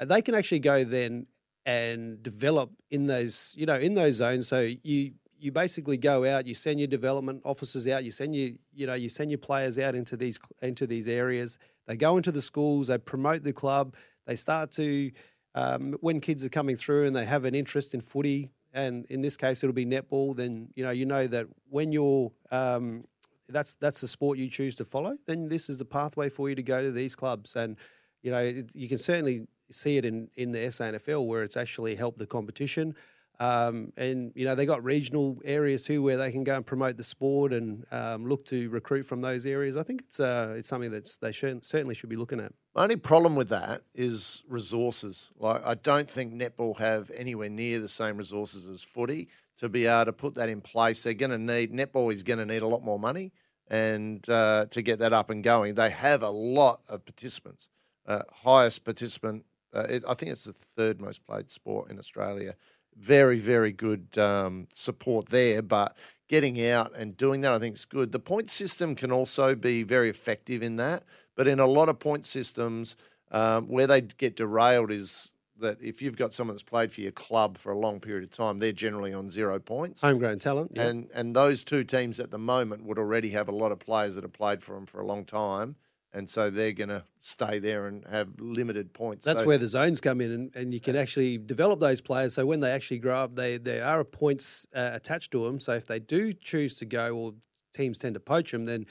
uh, 0.00 0.04
they 0.06 0.22
can 0.22 0.34
actually 0.34 0.60
go 0.60 0.82
then 0.84 1.26
and 1.66 2.22
develop 2.22 2.70
in 2.90 3.06
those 3.08 3.52
you 3.56 3.66
know 3.66 3.76
in 3.78 3.94
those 3.94 4.14
zones. 4.14 4.48
So 4.48 4.60
you 4.82 5.12
you 5.38 5.52
basically 5.52 5.96
go 5.96 6.24
out, 6.24 6.46
you 6.46 6.54
send 6.54 6.80
your 6.80 6.88
development 6.88 7.42
officers 7.44 7.86
out, 7.86 8.04
you 8.04 8.10
send 8.10 8.34
your 8.34 8.50
you 8.74 8.86
know 8.86 8.94
you 8.94 9.08
send 9.08 9.30
your 9.30 9.38
players 9.38 9.78
out 9.78 9.94
into 9.94 10.16
these 10.16 10.38
into 10.62 10.86
these 10.86 11.08
areas. 11.08 11.58
They 11.86 11.96
go 11.96 12.16
into 12.16 12.32
the 12.32 12.42
schools, 12.42 12.88
they 12.88 12.98
promote 12.98 13.42
the 13.44 13.52
club, 13.52 13.94
they 14.26 14.36
start 14.36 14.72
to 14.72 15.10
um, 15.54 15.94
when 16.00 16.20
kids 16.20 16.44
are 16.44 16.48
coming 16.48 16.76
through 16.76 17.06
and 17.06 17.16
they 17.16 17.24
have 17.24 17.44
an 17.44 17.54
interest 17.54 17.94
in 17.94 18.00
footy, 18.00 18.50
and 18.72 19.06
in 19.06 19.22
this 19.22 19.36
case 19.36 19.62
it'll 19.62 19.74
be 19.74 19.86
netball. 19.86 20.36
Then 20.36 20.68
you 20.74 20.84
know 20.84 20.90
you 20.90 21.06
know 21.06 21.26
that 21.26 21.46
when 21.68 21.92
you're 21.92 22.30
um, 22.50 23.04
that's 23.48 23.74
that's 23.74 24.00
the 24.00 24.08
sport 24.08 24.38
you 24.38 24.48
choose 24.48 24.76
to 24.76 24.84
follow. 24.84 25.16
Then 25.26 25.48
this 25.48 25.68
is 25.68 25.78
the 25.78 25.84
pathway 25.84 26.28
for 26.28 26.48
you 26.48 26.54
to 26.54 26.62
go 26.62 26.82
to 26.82 26.92
these 26.92 27.16
clubs, 27.16 27.56
and 27.56 27.76
you 28.22 28.30
know 28.30 28.38
it, 28.38 28.74
you 28.74 28.88
can 28.88 28.98
certainly 28.98 29.46
see 29.70 29.96
it 29.96 30.04
in 30.04 30.28
in 30.36 30.52
the 30.52 30.58
SANFL 30.58 31.26
where 31.26 31.42
it's 31.42 31.56
actually 31.56 31.94
helped 31.94 32.18
the 32.18 32.26
competition. 32.26 32.94
Um, 33.40 33.92
and 33.96 34.32
you 34.34 34.44
know 34.44 34.56
they 34.56 34.66
got 34.66 34.82
regional 34.82 35.40
areas 35.44 35.84
too 35.84 36.02
where 36.02 36.16
they 36.16 36.32
can 36.32 36.42
go 36.42 36.56
and 36.56 36.66
promote 36.66 36.96
the 36.96 37.04
sport 37.04 37.52
and 37.52 37.86
um, 37.92 38.26
look 38.26 38.44
to 38.46 38.68
recruit 38.70 39.04
from 39.04 39.20
those 39.20 39.46
areas. 39.46 39.76
I 39.76 39.84
think 39.84 40.02
it's 40.02 40.18
uh, 40.18 40.54
it's 40.56 40.68
something 40.68 40.90
that 40.90 41.16
they 41.20 41.30
certainly 41.30 41.94
should 41.94 42.10
be 42.10 42.16
looking 42.16 42.40
at. 42.40 42.52
My 42.74 42.82
only 42.82 42.96
problem 42.96 43.36
with 43.36 43.48
that 43.50 43.82
is 43.94 44.42
resources. 44.48 45.30
Like 45.38 45.64
I 45.64 45.74
don't 45.74 46.10
think 46.10 46.34
netball 46.34 46.78
have 46.78 47.12
anywhere 47.14 47.48
near 47.48 47.78
the 47.78 47.88
same 47.88 48.16
resources 48.16 48.68
as 48.68 48.82
footy 48.82 49.28
to 49.58 49.68
be 49.68 49.86
able 49.86 50.06
to 50.06 50.12
put 50.12 50.34
that 50.34 50.48
in 50.48 50.60
place. 50.60 51.04
They're 51.04 51.14
going 51.14 51.30
to 51.30 51.38
need 51.38 51.72
netball 51.72 52.12
is 52.12 52.24
going 52.24 52.40
to 52.40 52.46
need 52.46 52.62
a 52.62 52.66
lot 52.66 52.82
more 52.82 52.98
money, 52.98 53.32
and 53.68 54.28
uh, 54.28 54.66
to 54.70 54.82
get 54.82 54.98
that 54.98 55.12
up 55.12 55.30
and 55.30 55.44
going, 55.44 55.74
they 55.74 55.90
have 55.90 56.22
a 56.22 56.30
lot 56.30 56.80
of 56.88 57.04
participants. 57.04 57.68
Uh, 58.04 58.22
highest 58.32 58.84
participant, 58.84 59.44
uh, 59.74 59.80
it, 59.82 60.02
I 60.08 60.14
think 60.14 60.32
it's 60.32 60.44
the 60.44 60.54
third 60.54 61.00
most 61.00 61.24
played 61.26 61.50
sport 61.50 61.90
in 61.90 61.98
Australia. 61.98 62.54
Very, 62.98 63.38
very 63.38 63.72
good 63.72 64.18
um, 64.18 64.66
support 64.72 65.26
there, 65.26 65.62
but 65.62 65.96
getting 66.28 66.64
out 66.66 66.94
and 66.96 67.16
doing 67.16 67.40
that, 67.42 67.52
I 67.52 67.58
think 67.58 67.76
is 67.76 67.84
good. 67.84 68.12
The 68.12 68.18
point 68.18 68.50
system 68.50 68.94
can 68.94 69.10
also 69.10 69.54
be 69.54 69.82
very 69.82 70.10
effective 70.10 70.62
in 70.62 70.76
that, 70.76 71.04
but 71.36 71.48
in 71.48 71.60
a 71.60 71.66
lot 71.66 71.88
of 71.88 71.98
point 71.98 72.24
systems, 72.26 72.96
um, 73.30 73.68
where 73.68 73.86
they 73.86 74.00
get 74.00 74.36
derailed 74.36 74.90
is 74.90 75.32
that 75.60 75.78
if 75.80 76.00
you've 76.00 76.16
got 76.16 76.32
someone 76.32 76.54
that's 76.54 76.62
played 76.62 76.92
for 76.92 77.00
your 77.00 77.12
club 77.12 77.58
for 77.58 77.72
a 77.72 77.78
long 77.78 78.00
period 78.00 78.24
of 78.24 78.30
time, 78.30 78.58
they're 78.58 78.72
generally 78.72 79.12
on 79.12 79.28
zero 79.28 79.58
points. 79.58 80.02
Homegrown 80.02 80.38
talent, 80.38 80.72
yeah. 80.74 80.86
And 80.86 81.10
and 81.14 81.34
those 81.34 81.64
two 81.64 81.84
teams 81.84 82.20
at 82.20 82.30
the 82.30 82.38
moment 82.38 82.84
would 82.84 82.98
already 82.98 83.30
have 83.30 83.48
a 83.48 83.52
lot 83.52 83.72
of 83.72 83.78
players 83.78 84.14
that 84.14 84.24
have 84.24 84.32
played 84.32 84.62
for 84.62 84.74
them 84.74 84.86
for 84.86 85.00
a 85.00 85.06
long 85.06 85.24
time, 85.24 85.76
and 86.12 86.28
so 86.28 86.50
they're 86.50 86.72
going 86.72 86.88
to 86.88 87.04
stay 87.20 87.58
there 87.58 87.86
and 87.86 88.06
have 88.06 88.28
limited 88.40 88.92
points. 88.92 89.24
That's 89.26 89.40
So- 89.40 89.46
where 89.46 89.58
the 89.58 89.68
zones 89.68 90.00
come 90.00 90.20
in, 90.20 90.30
and, 90.32 90.56
and 90.56 90.74
you 90.74 90.80
can 90.80 90.96
actually 90.96 91.38
develop 91.38 91.80
those 91.80 92.00
players. 92.00 92.34
So 92.34 92.46
when 92.46 92.60
they 92.60 92.70
actually 92.70 92.98
grow 92.98 93.16
up, 93.16 93.34
they 93.36 93.58
there 93.58 93.84
are 93.84 94.02
points 94.04 94.66
uh, 94.74 94.90
attached 94.94 95.30
to 95.32 95.44
them. 95.44 95.60
So 95.60 95.72
if 95.74 95.86
they 95.86 95.98
do 95.98 96.32
choose 96.32 96.76
to 96.76 96.86
go, 96.86 97.16
or 97.16 97.34
teams 97.74 97.98
tend 97.98 98.14
to 98.14 98.20
poach 98.20 98.52
them, 98.52 98.64
then 98.64 98.86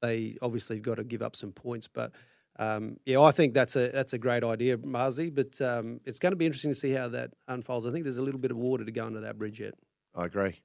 they 0.00 0.36
obviously 0.40 0.76
have 0.76 0.84
got 0.84 0.94
to 0.96 1.04
give 1.04 1.22
up 1.22 1.36
some 1.36 1.52
points. 1.52 1.88
But 1.88 2.12
um, 2.58 2.98
yeah, 3.04 3.20
I 3.20 3.32
think 3.32 3.54
that's 3.54 3.76
a 3.76 3.88
that's 3.88 4.12
a 4.12 4.18
great 4.18 4.44
idea, 4.44 4.78
Marzi. 4.78 5.34
But 5.34 5.60
um, 5.60 6.00
it's 6.04 6.18
going 6.18 6.32
to 6.32 6.36
be 6.36 6.46
interesting 6.46 6.70
to 6.70 6.74
see 6.78 6.92
how 6.92 7.08
that 7.08 7.32
unfolds. 7.48 7.86
I 7.86 7.90
think 7.90 8.04
there's 8.04 8.18
a 8.18 8.22
little 8.22 8.40
bit 8.40 8.50
of 8.50 8.56
water 8.56 8.84
to 8.84 8.92
go 8.92 9.06
under 9.06 9.20
that 9.20 9.38
bridge 9.38 9.60
yet. 9.60 9.74
I 10.14 10.26
agree. 10.26 10.60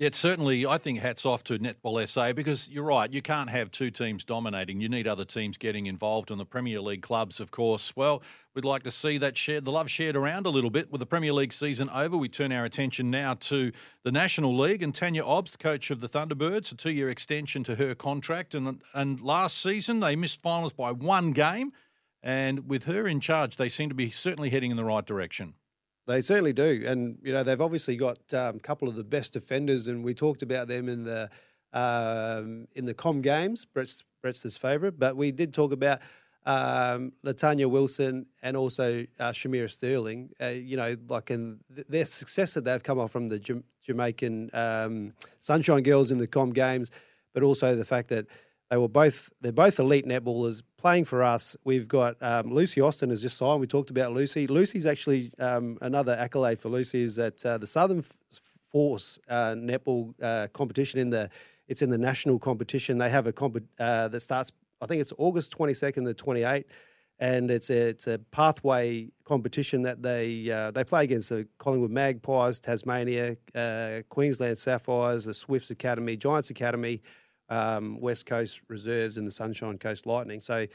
Yeah, 0.00 0.08
certainly, 0.12 0.66
I 0.66 0.78
think 0.78 0.98
hats 0.98 1.24
off 1.24 1.44
to 1.44 1.56
Netball 1.56 2.08
SA 2.08 2.32
because 2.32 2.68
you're 2.68 2.82
right, 2.82 3.12
you 3.12 3.22
can't 3.22 3.48
have 3.48 3.70
two 3.70 3.92
teams 3.92 4.24
dominating. 4.24 4.80
You 4.80 4.88
need 4.88 5.06
other 5.06 5.24
teams 5.24 5.56
getting 5.56 5.86
involved. 5.86 6.32
And 6.32 6.40
the 6.40 6.44
Premier 6.44 6.80
League 6.80 7.02
clubs, 7.02 7.38
of 7.38 7.52
course, 7.52 7.92
well, 7.94 8.20
we'd 8.54 8.64
like 8.64 8.82
to 8.82 8.90
see 8.90 9.18
that 9.18 9.38
shared, 9.38 9.64
the 9.64 9.70
love 9.70 9.88
shared 9.88 10.16
around 10.16 10.46
a 10.46 10.50
little 10.50 10.70
bit. 10.70 10.90
With 10.90 10.98
the 10.98 11.06
Premier 11.06 11.32
League 11.32 11.52
season 11.52 11.88
over, 11.90 12.16
we 12.16 12.28
turn 12.28 12.50
our 12.50 12.64
attention 12.64 13.08
now 13.08 13.34
to 13.34 13.70
the 14.02 14.10
National 14.10 14.56
League 14.58 14.82
and 14.82 14.92
Tania 14.92 15.22
Obst, 15.22 15.60
coach 15.60 15.92
of 15.92 16.00
the 16.00 16.08
Thunderbirds, 16.08 16.72
a 16.72 16.74
two 16.74 16.90
year 16.90 17.08
extension 17.08 17.62
to 17.62 17.76
her 17.76 17.94
contract. 17.94 18.56
And, 18.56 18.82
and 18.94 19.20
last 19.20 19.62
season, 19.62 20.00
they 20.00 20.16
missed 20.16 20.42
finals 20.42 20.72
by 20.72 20.90
one 20.90 21.30
game. 21.30 21.70
And 22.20 22.68
with 22.68 22.84
her 22.84 23.06
in 23.06 23.20
charge, 23.20 23.58
they 23.58 23.68
seem 23.68 23.90
to 23.90 23.94
be 23.94 24.10
certainly 24.10 24.50
heading 24.50 24.72
in 24.72 24.76
the 24.76 24.84
right 24.84 25.06
direction. 25.06 25.54
They 26.06 26.20
certainly 26.20 26.52
do, 26.52 26.84
and 26.86 27.18
you 27.22 27.32
know 27.32 27.42
they've 27.42 27.60
obviously 27.60 27.96
got 27.96 28.18
um, 28.34 28.56
a 28.56 28.60
couple 28.60 28.88
of 28.88 28.94
the 28.94 29.04
best 29.04 29.32
defenders, 29.32 29.88
and 29.88 30.04
we 30.04 30.14
talked 30.14 30.42
about 30.42 30.68
them 30.68 30.88
in 30.88 31.04
the 31.04 31.30
um, 31.72 32.68
in 32.74 32.84
the 32.84 32.94
Com 32.94 33.22
games. 33.22 33.64
Brett's 33.64 34.04
Brett's 34.20 34.42
his 34.42 34.56
favourite, 34.58 34.98
but 34.98 35.16
we 35.16 35.32
did 35.32 35.54
talk 35.54 35.72
about 35.72 36.00
um, 36.46 37.12
Latanya 37.24 37.68
Wilson 37.70 38.26
and 38.42 38.56
also 38.56 39.06
uh, 39.18 39.30
Shamera 39.30 39.70
Sterling. 39.70 40.30
Uh, 40.40 40.48
you 40.48 40.76
know, 40.76 40.96
like 41.08 41.30
in 41.30 41.60
th- 41.74 41.86
their 41.88 42.06
success 42.06 42.54
that 42.54 42.64
they've 42.64 42.82
come 42.82 42.98
off 42.98 43.10
from 43.10 43.28
the 43.28 43.38
Jam- 43.38 43.64
Jamaican 43.82 44.50
um, 44.52 45.14
Sunshine 45.40 45.82
Girls 45.82 46.10
in 46.10 46.18
the 46.18 46.26
Com 46.26 46.52
games, 46.52 46.90
but 47.32 47.42
also 47.42 47.74
the 47.74 47.84
fact 47.84 48.08
that 48.10 48.26
they 48.74 48.78
were 48.78 48.88
both 48.88 49.30
they're 49.40 49.52
both 49.52 49.78
elite 49.78 50.04
netballers 50.04 50.64
playing 50.76 51.04
for 51.04 51.22
us. 51.22 51.56
We've 51.62 51.86
got 51.86 52.20
um, 52.20 52.52
Lucy 52.52 52.80
Austin 52.80 53.10
has 53.10 53.22
just 53.22 53.36
signed. 53.36 53.60
We 53.60 53.68
talked 53.68 53.90
about 53.90 54.12
Lucy. 54.12 54.48
Lucy's 54.48 54.84
actually 54.84 55.30
um, 55.38 55.78
another 55.80 56.14
accolade 56.18 56.58
for 56.58 56.70
Lucy 56.70 57.02
is 57.02 57.14
that 57.14 57.46
uh, 57.46 57.56
the 57.56 57.68
Southern 57.68 58.04
Force 58.72 59.20
uh, 59.28 59.54
netball 59.70 60.12
uh, 60.20 60.48
competition 60.52 60.98
in 60.98 61.10
the 61.10 61.30
it's 61.68 61.82
in 61.82 61.90
the 61.90 61.98
national 61.98 62.40
competition. 62.40 62.98
They 62.98 63.10
have 63.10 63.28
a 63.28 63.32
comp 63.32 63.58
uh, 63.78 64.08
that 64.08 64.20
starts 64.20 64.50
I 64.82 64.86
think 64.86 65.00
it's 65.00 65.12
August 65.18 65.52
twenty 65.52 65.74
second 65.74 66.06
to 66.06 66.14
twenty 66.14 66.42
eighth 66.42 66.68
And 67.20 67.50
it's 67.50 67.70
a 67.70 67.90
it's 67.90 68.08
a 68.08 68.18
pathway 68.32 69.08
competition 69.24 69.82
that 69.82 70.02
they 70.02 70.50
uh, 70.50 70.72
they 70.72 70.82
play 70.82 71.04
against 71.04 71.28
the 71.28 71.46
Collingwood 71.58 71.92
Magpies, 71.92 72.58
Tasmania, 72.58 73.36
uh, 73.54 74.02
Queensland 74.08 74.58
Sapphires, 74.58 75.26
the 75.26 75.34
Swifts 75.34 75.70
Academy, 75.70 76.16
Giants 76.16 76.50
Academy, 76.50 77.02
um, 77.48 78.00
West 78.00 78.26
Coast 78.26 78.60
Reserves 78.68 79.18
and 79.18 79.26
the 79.26 79.30
Sunshine 79.30 79.78
Coast 79.78 80.06
Lightning. 80.06 80.40
So 80.40 80.66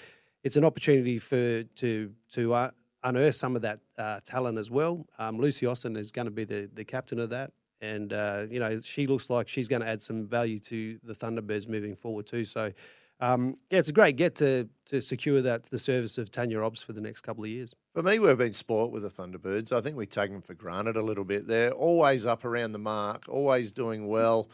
it's 0.44 0.56
an 0.56 0.66
opportunity 0.66 1.20
for 1.20 1.64
to 1.64 2.12
to 2.32 2.54
uh, 2.54 2.72
unearth 3.04 3.36
some 3.36 3.56
of 3.56 3.62
that 3.62 3.80
uh, 3.98 4.20
talent 4.26 4.58
as 4.58 4.70
well. 4.70 5.06
Um, 5.18 5.40
Lucy 5.40 5.66
Austin 5.66 5.96
is 5.96 6.12
going 6.12 6.26
to 6.26 6.32
be 6.32 6.44
the, 6.44 6.70
the 6.74 6.84
captain 6.84 7.20
of 7.20 7.30
that. 7.30 7.52
And, 7.82 8.12
uh, 8.12 8.46
you 8.50 8.60
know, 8.60 8.82
she 8.82 9.08
looks 9.08 9.30
like 9.30 9.48
she's 9.48 9.70
going 9.70 9.82
to 9.82 9.88
add 9.88 10.02
some 10.02 10.26
value 10.26 10.60
to 10.60 11.00
the 11.04 11.14
Thunderbirds 11.14 11.70
moving 11.70 11.96
forward 11.96 12.28
too. 12.28 12.44
So, 12.44 12.74
um, 13.22 13.58
yeah, 13.70 13.80
it's 13.80 13.90
a 13.90 13.94
great 13.94 14.16
get 14.16 14.36
to 14.36 14.68
to 14.88 15.02
secure 15.02 15.42
that 15.42 15.64
the 15.64 15.78
service 15.78 16.18
of 16.18 16.32
Tania 16.32 16.58
Obst 16.58 16.84
for 16.84 16.94
the 16.94 17.02
next 17.02 17.22
couple 17.22 17.44
of 17.44 17.50
years. 17.50 17.74
For 17.94 18.04
me, 18.04 18.20
we've 18.20 18.38
been 18.38 18.54
spoilt 18.54 18.92
with 18.92 19.04
the 19.04 19.10
Thunderbirds. 19.10 19.72
I 19.72 19.82
think 19.82 19.98
we 19.98 20.06
take 20.06 20.32
them 20.32 20.42
for 20.42 20.54
granted 20.54 20.96
a 20.96 21.02
little 21.02 21.26
bit. 21.26 21.48
They're 21.48 21.72
always 21.72 22.26
up 22.26 22.46
around 22.46 22.72
the 22.72 22.80
mark, 22.80 23.26
always 23.28 23.72
doing 23.72 24.08
well, 24.08 24.50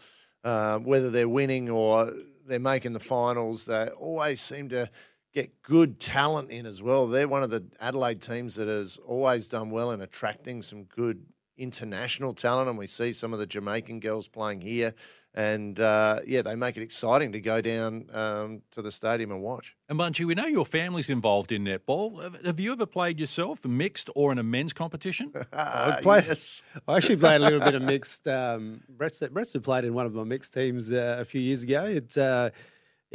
uh, 0.45 0.77
whether 0.79 1.09
they're 1.09 1.27
winning 1.27 1.69
or 1.69 2.13
they're 2.45 2.59
making 2.59 2.93
the 2.93 2.99
finals. 2.99 3.65
They 3.65 3.87
always 3.87 4.39
seem 4.39 4.69
to 4.69 4.89
get 5.33 5.61
good 5.63 5.99
talent 5.99 6.51
in 6.51 6.65
as 6.65 6.81
well. 6.81 7.07
They're 7.07 7.27
one 7.27 7.43
of 7.43 7.49
the 7.49 7.65
Adelaide 7.81 8.21
teams 8.21 8.55
that 8.55 8.67
has 8.67 8.97
always 9.05 9.49
done 9.49 9.71
well 9.71 9.91
in 9.91 10.01
attracting 10.01 10.61
some 10.61 10.83
good 10.83 11.25
international 11.57 12.33
talent, 12.33 12.69
and 12.69 12.77
we 12.77 12.87
see 12.87 13.11
some 13.11 13.33
of 13.33 13.39
the 13.39 13.45
Jamaican 13.45 13.99
girls 13.99 14.27
playing 14.27 14.61
here. 14.61 14.93
And 15.37 15.77
uh, 15.81 16.21
yeah, 16.25 16.43
they 16.43 16.55
make 16.55 16.77
it 16.77 16.81
exciting 16.81 17.33
to 17.33 17.41
go 17.41 17.59
down 17.59 18.09
um, 18.13 18.61
to 18.71 18.81
the 18.81 18.89
stadium 18.89 19.31
and 19.31 19.41
watch. 19.41 19.75
And 19.89 19.97
Bunchy, 19.97 20.23
we 20.23 20.33
know 20.33 20.45
your 20.45 20.65
family's 20.65 21.09
involved 21.09 21.51
in 21.51 21.65
netball. 21.65 22.23
Have- 22.23 22.45
Have 22.45 22.59
you 22.61 22.71
ever 22.71 22.85
played 22.85 23.19
yourself, 23.19 23.65
mixed 23.65 24.09
or 24.15 24.31
in 24.31 24.37
a 24.39 24.43
men's 24.43 24.71
competition? 24.71 25.33
I 25.53 25.99
played. 26.01 26.23
yes. 26.25 26.61
I 26.87 26.95
actually 26.95 27.17
played 27.17 27.41
a 27.41 27.43
little 27.43 27.59
bit 27.59 27.75
of 27.75 27.81
mixed. 27.81 28.29
Um, 28.29 28.81
Brett's, 28.87 29.19
Brett's 29.29 29.53
played 29.61 29.83
in 29.83 29.93
one 29.93 30.05
of 30.05 30.13
my 30.13 30.23
mixed 30.23 30.53
teams 30.53 30.89
uh, 30.89 31.17
a 31.19 31.25
few 31.25 31.41
years 31.41 31.63
ago. 31.63 31.83
It's 31.83 32.17
uh, 32.17 32.51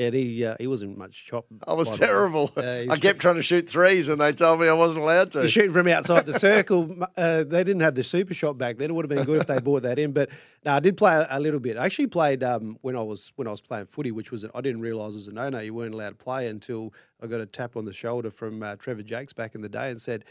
yeah, 0.01 0.11
he 0.11 0.45
uh, 0.47 0.57
he 0.59 0.67
wasn't 0.67 0.97
much 0.97 1.27
chop. 1.27 1.45
I 1.69 1.75
was 1.75 1.89
by 1.91 1.97
the 1.97 2.01
way. 2.01 2.07
terrible. 2.07 2.53
Uh, 2.57 2.85
I 2.89 2.97
kept 2.97 3.19
trying 3.21 3.35
to 3.35 3.43
shoot 3.43 3.69
threes, 3.69 4.09
and 4.09 4.19
they 4.19 4.33
told 4.33 4.59
me 4.59 4.67
I 4.67 4.73
wasn't 4.73 5.01
allowed 5.01 5.33
to. 5.33 5.41
You're 5.41 5.49
shooting 5.49 5.75
from 5.75 5.89
outside 5.89 6.27
the 6.27 6.39
circle. 6.39 6.97
Uh, 7.17 7.45
they 7.45 7.65
didn't 7.65 7.81
have 7.81 7.95
the 7.95 8.05
super 8.05 8.33
shot 8.33 8.57
back 8.57 8.79
then. 8.79 8.91
It 8.91 8.93
would 8.95 9.05
have 9.05 9.11
been 9.11 9.25
good 9.25 9.41
if 9.41 9.47
they 9.47 9.59
brought 9.59 9.83
that 9.83 9.99
in. 9.99 10.13
But 10.13 10.31
no, 10.65 10.73
I 10.73 10.81
did 10.81 10.97
play 10.97 11.15
a, 11.15 11.27
a 11.29 11.41
little 11.41 11.61
bit. 11.61 11.77
I 11.77 11.85
actually 11.85 12.07
played 12.07 12.43
um, 12.43 12.79
when 12.81 12.97
I 12.97 13.03
was 13.03 13.33
when 13.37 13.47
I 13.47 13.51
was 13.51 13.61
playing 13.61 13.87
footy, 13.87 14.11
which 14.11 14.31
was 14.31 14.45
I 14.55 14.61
didn't 14.61 14.81
realise 14.81 15.15
was 15.15 15.29
a 15.29 15.33
no 15.33 15.51
no. 15.51 15.59
You 15.59 15.75
weren't 15.75 15.93
allowed 15.93 16.11
to 16.19 16.25
play 16.25 16.47
until 16.47 16.95
I 17.23 17.27
got 17.27 17.41
a 17.41 17.47
tap 17.47 17.77
on 17.77 17.85
the 17.85 17.93
shoulder 17.93 18.31
from 18.31 18.63
uh, 18.63 18.77
Trevor 18.77 19.03
Jakes 19.03 19.33
back 19.33 19.55
in 19.55 19.61
the 19.61 19.69
day 19.69 19.91
and 19.91 20.01
said. 20.01 20.25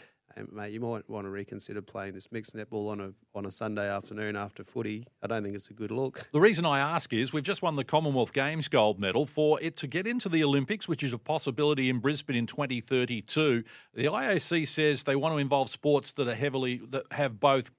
Mate, 0.52 0.72
you 0.72 0.80
might 0.80 1.10
want 1.10 1.26
to 1.26 1.30
reconsider 1.30 1.82
playing 1.82 2.14
this 2.14 2.32
mixed 2.32 2.56
netball 2.56 2.90
on 2.90 3.02
a 3.02 3.14
on 3.36 3.46
a 3.46 3.52
Sunday 3.52 3.90
afternoon 3.90 4.36
after 4.36 4.64
footy. 4.64 5.06
I 5.22 5.28
don't 5.28 5.44
think 5.44 5.56
it's 5.56 5.70
a 5.70 5.74
good 5.74 5.92
look. 5.92 6.28
The 6.32 6.40
reason 6.40 6.66
I 6.66 6.80
ask 6.80 7.14
is 7.14 7.34
we've 7.34 7.44
just 7.44 7.62
won 7.62 7.76
the 7.76 7.84
Commonwealth 7.84 8.34
Games 8.34 8.68
gold 8.68 9.00
medal. 9.00 9.26
For 9.26 9.62
it 9.62 9.76
to 9.78 9.88
get 9.88 10.08
into 10.08 10.30
the 10.30 10.44
Olympics, 10.44 10.88
which 10.88 11.04
is 11.04 11.14
a 11.14 11.18
possibility 11.18 11.90
in 11.90 12.00
Brisbane 12.00 12.36
in 12.36 12.46
2032, 12.46 13.64
the 13.94 14.06
IOC 14.06 14.68
says 14.68 15.04
they 15.04 15.16
want 15.16 15.34
to 15.34 15.40
involve 15.40 15.70
sports 15.70 16.12
that 16.14 16.28
are 16.28 16.36
heavily 16.36 16.82
that 16.90 17.04
have 17.12 17.40
both 17.40 17.72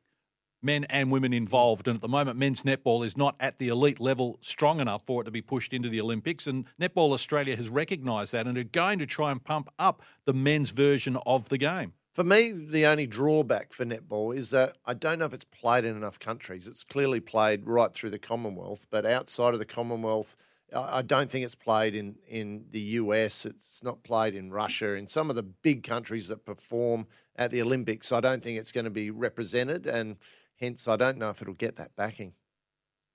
men 0.62 0.84
and 0.84 1.10
women 1.10 1.32
involved. 1.32 1.88
And 1.88 1.96
at 1.96 2.02
the 2.02 2.08
moment, 2.08 2.38
men's 2.38 2.62
netball 2.62 3.04
is 3.04 3.16
not 3.16 3.36
at 3.40 3.58
the 3.58 3.68
elite 3.68 4.00
level 4.00 4.38
strong 4.40 4.80
enough 4.80 5.02
for 5.06 5.22
it 5.22 5.24
to 5.24 5.30
be 5.30 5.42
pushed 5.42 5.72
into 5.72 5.88
the 5.88 6.00
Olympics. 6.00 6.46
And 6.46 6.66
Netball 6.80 7.12
Australia 7.12 7.56
has 7.56 7.68
recognised 7.68 8.32
that 8.32 8.46
and 8.46 8.58
are 8.58 8.64
going 8.64 8.98
to 8.98 9.06
try 9.06 9.30
and 9.32 9.42
pump 9.42 9.68
up 9.78 10.02
the 10.24 10.34
men's 10.34 10.70
version 10.70 11.16
of 11.26 11.48
the 11.48 11.58
game. 11.58 11.94
For 12.20 12.24
me, 12.24 12.52
the 12.52 12.84
only 12.84 13.06
drawback 13.06 13.72
for 13.72 13.86
netball 13.86 14.36
is 14.36 14.50
that 14.50 14.76
I 14.84 14.92
don't 14.92 15.20
know 15.20 15.24
if 15.24 15.32
it's 15.32 15.46
played 15.46 15.86
in 15.86 15.96
enough 15.96 16.18
countries. 16.18 16.68
It's 16.68 16.84
clearly 16.84 17.18
played 17.18 17.66
right 17.66 17.90
through 17.94 18.10
the 18.10 18.18
Commonwealth, 18.18 18.86
but 18.90 19.06
outside 19.06 19.54
of 19.54 19.58
the 19.58 19.64
Commonwealth, 19.64 20.36
I 20.70 21.00
don't 21.00 21.30
think 21.30 21.46
it's 21.46 21.54
played 21.54 21.94
in, 21.94 22.16
in 22.28 22.66
the 22.72 22.80
US. 22.80 23.46
It's 23.46 23.82
not 23.82 24.02
played 24.02 24.34
in 24.34 24.50
Russia. 24.50 24.96
In 24.96 25.06
some 25.08 25.30
of 25.30 25.36
the 25.36 25.42
big 25.42 25.82
countries 25.82 26.28
that 26.28 26.44
perform 26.44 27.06
at 27.36 27.52
the 27.52 27.62
Olympics, 27.62 28.12
I 28.12 28.20
don't 28.20 28.42
think 28.42 28.58
it's 28.58 28.70
going 28.70 28.84
to 28.84 28.90
be 28.90 29.10
represented, 29.10 29.86
and 29.86 30.18
hence 30.56 30.86
I 30.88 30.96
don't 30.96 31.16
know 31.16 31.30
if 31.30 31.40
it'll 31.40 31.54
get 31.54 31.76
that 31.76 31.96
backing. 31.96 32.34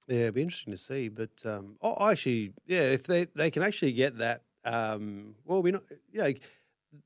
Yeah, 0.08 0.22
it'd 0.22 0.34
be 0.34 0.42
interesting 0.42 0.74
to 0.74 0.78
see. 0.78 1.10
But 1.10 1.46
um, 1.46 1.78
I 1.84 2.14
actually, 2.14 2.54
yeah, 2.66 2.82
if 2.82 3.04
they, 3.04 3.26
they 3.36 3.52
can 3.52 3.62
actually 3.62 3.94
get 3.94 4.18
that, 4.18 4.42
um, 4.64 5.36
well, 5.46 5.62
we're 5.62 5.74
not, 5.74 5.84
you 6.12 6.24
know, 6.24 6.34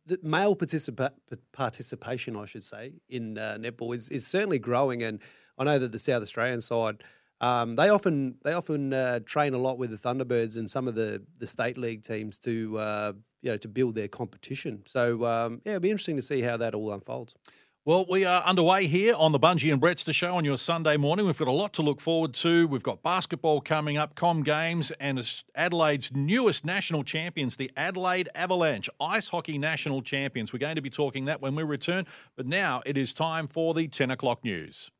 the 0.06 0.19
male 0.23 0.56
participa- 0.56 1.13
participation, 1.54 2.36
I 2.36 2.45
should 2.45 2.63
say, 2.63 2.93
in 3.10 3.38
uh, 3.38 3.58
netball 3.60 3.95
is, 3.95 4.10
is 4.10 4.25
certainly 4.25 4.60
growing, 4.60 5.04
and 5.04 5.19
I 5.58 5.63
know 5.63 5.80
that 5.80 5.91
the 5.91 5.99
South 5.99 6.21
Australian 6.21 6.62
side. 6.62 7.04
Um, 7.41 7.78
they 7.78 7.88
often 7.88 8.36
they 8.43 8.52
often 8.52 8.93
uh, 8.93 9.19
train 9.25 9.54
a 9.54 9.58
lot 9.58 9.78
with 9.78 9.91
the 9.91 9.97
Thunderbirds 9.97 10.58
and 10.58 10.69
some 10.69 10.89
of 10.89 10.95
the, 10.95 11.23
the 11.38 11.47
state 11.47 11.78
league 11.78 12.04
teams 12.04 12.38
to 12.39 12.78
uh, 12.78 13.13
you 13.41 13.52
know 13.52 13.58
to 13.58 13.67
build 13.67 13.95
their 13.95 14.10
competition. 14.10 14.84
So 14.86 15.25
um, 15.25 15.62
yeah, 15.63 15.73
it'll 15.73 15.82
be 15.82 15.91
interesting 15.91 16.17
to 16.17 16.21
see 16.21 16.41
how 16.41 16.58
that 16.58 16.75
all 16.75 16.91
unfolds. 16.91 17.36
Well, 17.85 18.05
we 18.09 18.25
are 18.25 18.43
underway 18.43 18.87
here 18.87 19.15
on 19.15 19.31
the 19.31 19.39
Bunji 19.39 19.71
and 19.71 19.81
Brettster 19.81 20.13
show 20.13 20.35
on 20.35 20.43
your 20.43 20.57
Sunday 20.57 20.97
morning. 20.97 21.25
We've 21.25 21.37
got 21.37 21.47
a 21.47 21.51
lot 21.51 21.71
to 21.73 21.81
look 21.81 22.01
forward 22.01 22.33
to. 22.35 22.67
We've 22.67 22.83
got 22.83 23.01
basketball 23.01 23.61
coming 23.61 23.97
up, 23.97 24.15
Com 24.15 24.43
Games, 24.43 24.91
and 24.99 25.17
Adelaide's 25.55 26.11
newest 26.13 26.65
national 26.65 27.05
champions, 27.05 27.55
the 27.55 27.71
Adelaide 27.77 28.27
Avalanche, 28.35 28.89
ice 28.99 29.29
hockey 29.29 29.57
national 29.57 30.01
champions. 30.01 30.51
We're 30.51 30.59
going 30.59 30.75
to 30.75 30.81
be 30.81 30.89
talking 30.89 31.25
that 31.25 31.41
when 31.41 31.55
we 31.55 31.63
return. 31.63 32.05
But 32.35 32.47
now 32.47 32.81
it 32.85 32.97
is 32.97 33.13
time 33.13 33.47
for 33.47 33.73
the 33.73 33.87
10 33.87 34.11
o'clock 34.11 34.43
news. 34.43 34.91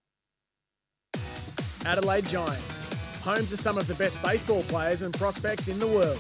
Adelaide 1.86 2.30
Giants, 2.30 2.90
home 3.22 3.46
to 3.48 3.58
some 3.58 3.78
of 3.78 3.88
the 3.88 3.96
best 3.96 4.24
baseball 4.24 4.64
players 4.64 5.02
and 5.02 5.14
prospects 5.14 5.68
in 5.68 5.80
the 5.80 5.88
world. 5.88 6.20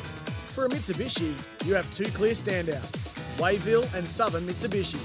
For 0.49 0.65
a 0.65 0.69
Mitsubishi, 0.69 1.33
you 1.65 1.73
have 1.73 1.89
two 1.95 2.11
clear 2.11 2.33
standouts 2.33 3.07
Wayville 3.37 3.91
and 3.93 4.05
Southern 4.05 4.45
Mitsubishi, 4.45 4.99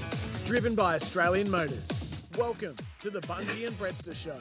driven 0.45 0.75
by 0.75 0.93
Australian 0.93 1.49
Motors. 1.49 1.89
Welcome 2.37 2.75
to 2.99 3.09
the 3.09 3.19
Bunji 3.21 3.65
and 3.65 3.77
Brettster 3.79 4.15
Show. 4.15 4.37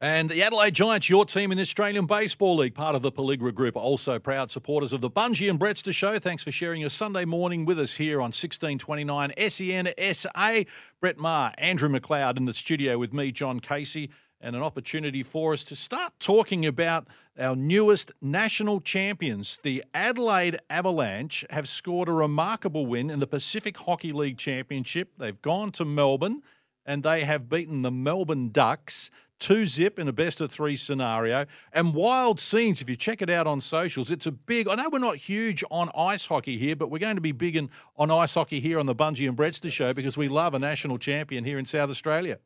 And 0.00 0.30
the 0.30 0.44
Adelaide 0.44 0.74
Giants, 0.74 1.10
your 1.10 1.24
team 1.24 1.50
in 1.50 1.56
the 1.56 1.62
Australian 1.62 2.06
Baseball 2.06 2.56
League, 2.56 2.74
part 2.74 2.94
of 2.94 3.02
the 3.02 3.10
Pelligra 3.10 3.52
Group, 3.52 3.74
also 3.74 4.20
proud 4.20 4.52
supporters 4.52 4.92
of 4.92 5.00
the 5.00 5.10
Bunji 5.10 5.50
and 5.50 5.58
Brettster 5.58 5.92
Show. 5.92 6.20
Thanks 6.20 6.44
for 6.44 6.52
sharing 6.52 6.80
your 6.80 6.90
Sunday 6.90 7.24
morning 7.24 7.64
with 7.64 7.80
us 7.80 7.94
here 7.96 8.18
on 8.18 8.30
1629 8.30 9.32
SEN 9.48 9.92
SA. 10.14 10.62
Brett 11.00 11.18
Maher, 11.18 11.52
Andrew 11.58 11.88
McLeod 11.88 12.36
in 12.36 12.44
the 12.44 12.52
studio 12.52 12.96
with 12.96 13.12
me, 13.12 13.32
John 13.32 13.58
Casey, 13.58 14.10
and 14.44 14.54
an 14.54 14.62
opportunity 14.62 15.22
for 15.22 15.54
us 15.54 15.64
to 15.64 15.74
start 15.74 16.12
talking 16.20 16.66
about 16.66 17.08
our 17.38 17.56
newest 17.56 18.12
national 18.20 18.80
champions. 18.80 19.58
The 19.62 19.82
Adelaide 19.94 20.60
Avalanche 20.68 21.44
have 21.50 21.66
scored 21.66 22.08
a 22.08 22.12
remarkable 22.12 22.86
win 22.86 23.10
in 23.10 23.20
the 23.20 23.26
Pacific 23.26 23.76
Hockey 23.78 24.12
League 24.12 24.36
Championship. 24.36 25.12
They've 25.18 25.40
gone 25.40 25.72
to 25.72 25.84
Melbourne 25.84 26.42
and 26.84 27.02
they 27.02 27.24
have 27.24 27.48
beaten 27.48 27.82
the 27.82 27.90
Melbourne 27.90 28.50
Ducks 28.50 29.10
two 29.40 29.66
zip 29.66 29.98
in 29.98 30.06
a 30.06 30.12
best 30.12 30.40
of 30.40 30.50
three 30.50 30.76
scenario. 30.76 31.46
And 31.72 31.94
wild 31.94 32.38
scenes, 32.38 32.80
if 32.80 32.88
you 32.88 32.96
check 32.96 33.20
it 33.20 33.30
out 33.30 33.46
on 33.46 33.60
socials, 33.60 34.10
it's 34.10 34.26
a 34.26 34.32
big. 34.32 34.68
I 34.68 34.74
know 34.74 34.88
we're 34.90 34.98
not 34.98 35.16
huge 35.16 35.64
on 35.70 35.90
ice 35.96 36.26
hockey 36.26 36.56
here, 36.56 36.76
but 36.76 36.90
we're 36.90 36.98
going 36.98 37.16
to 37.16 37.20
be 37.20 37.32
big 37.32 37.56
in, 37.56 37.70
on 37.96 38.10
ice 38.10 38.34
hockey 38.34 38.60
here 38.60 38.78
on 38.78 38.86
the 38.86 38.94
Bunji 38.94 39.26
and 39.28 39.36
Brettster 39.36 39.72
show 39.72 39.92
because 39.92 40.16
we 40.16 40.28
love 40.28 40.54
a 40.54 40.58
national 40.58 40.98
champion 40.98 41.44
here 41.44 41.58
in 41.58 41.64
South 41.64 41.90
Australia. 41.90 42.38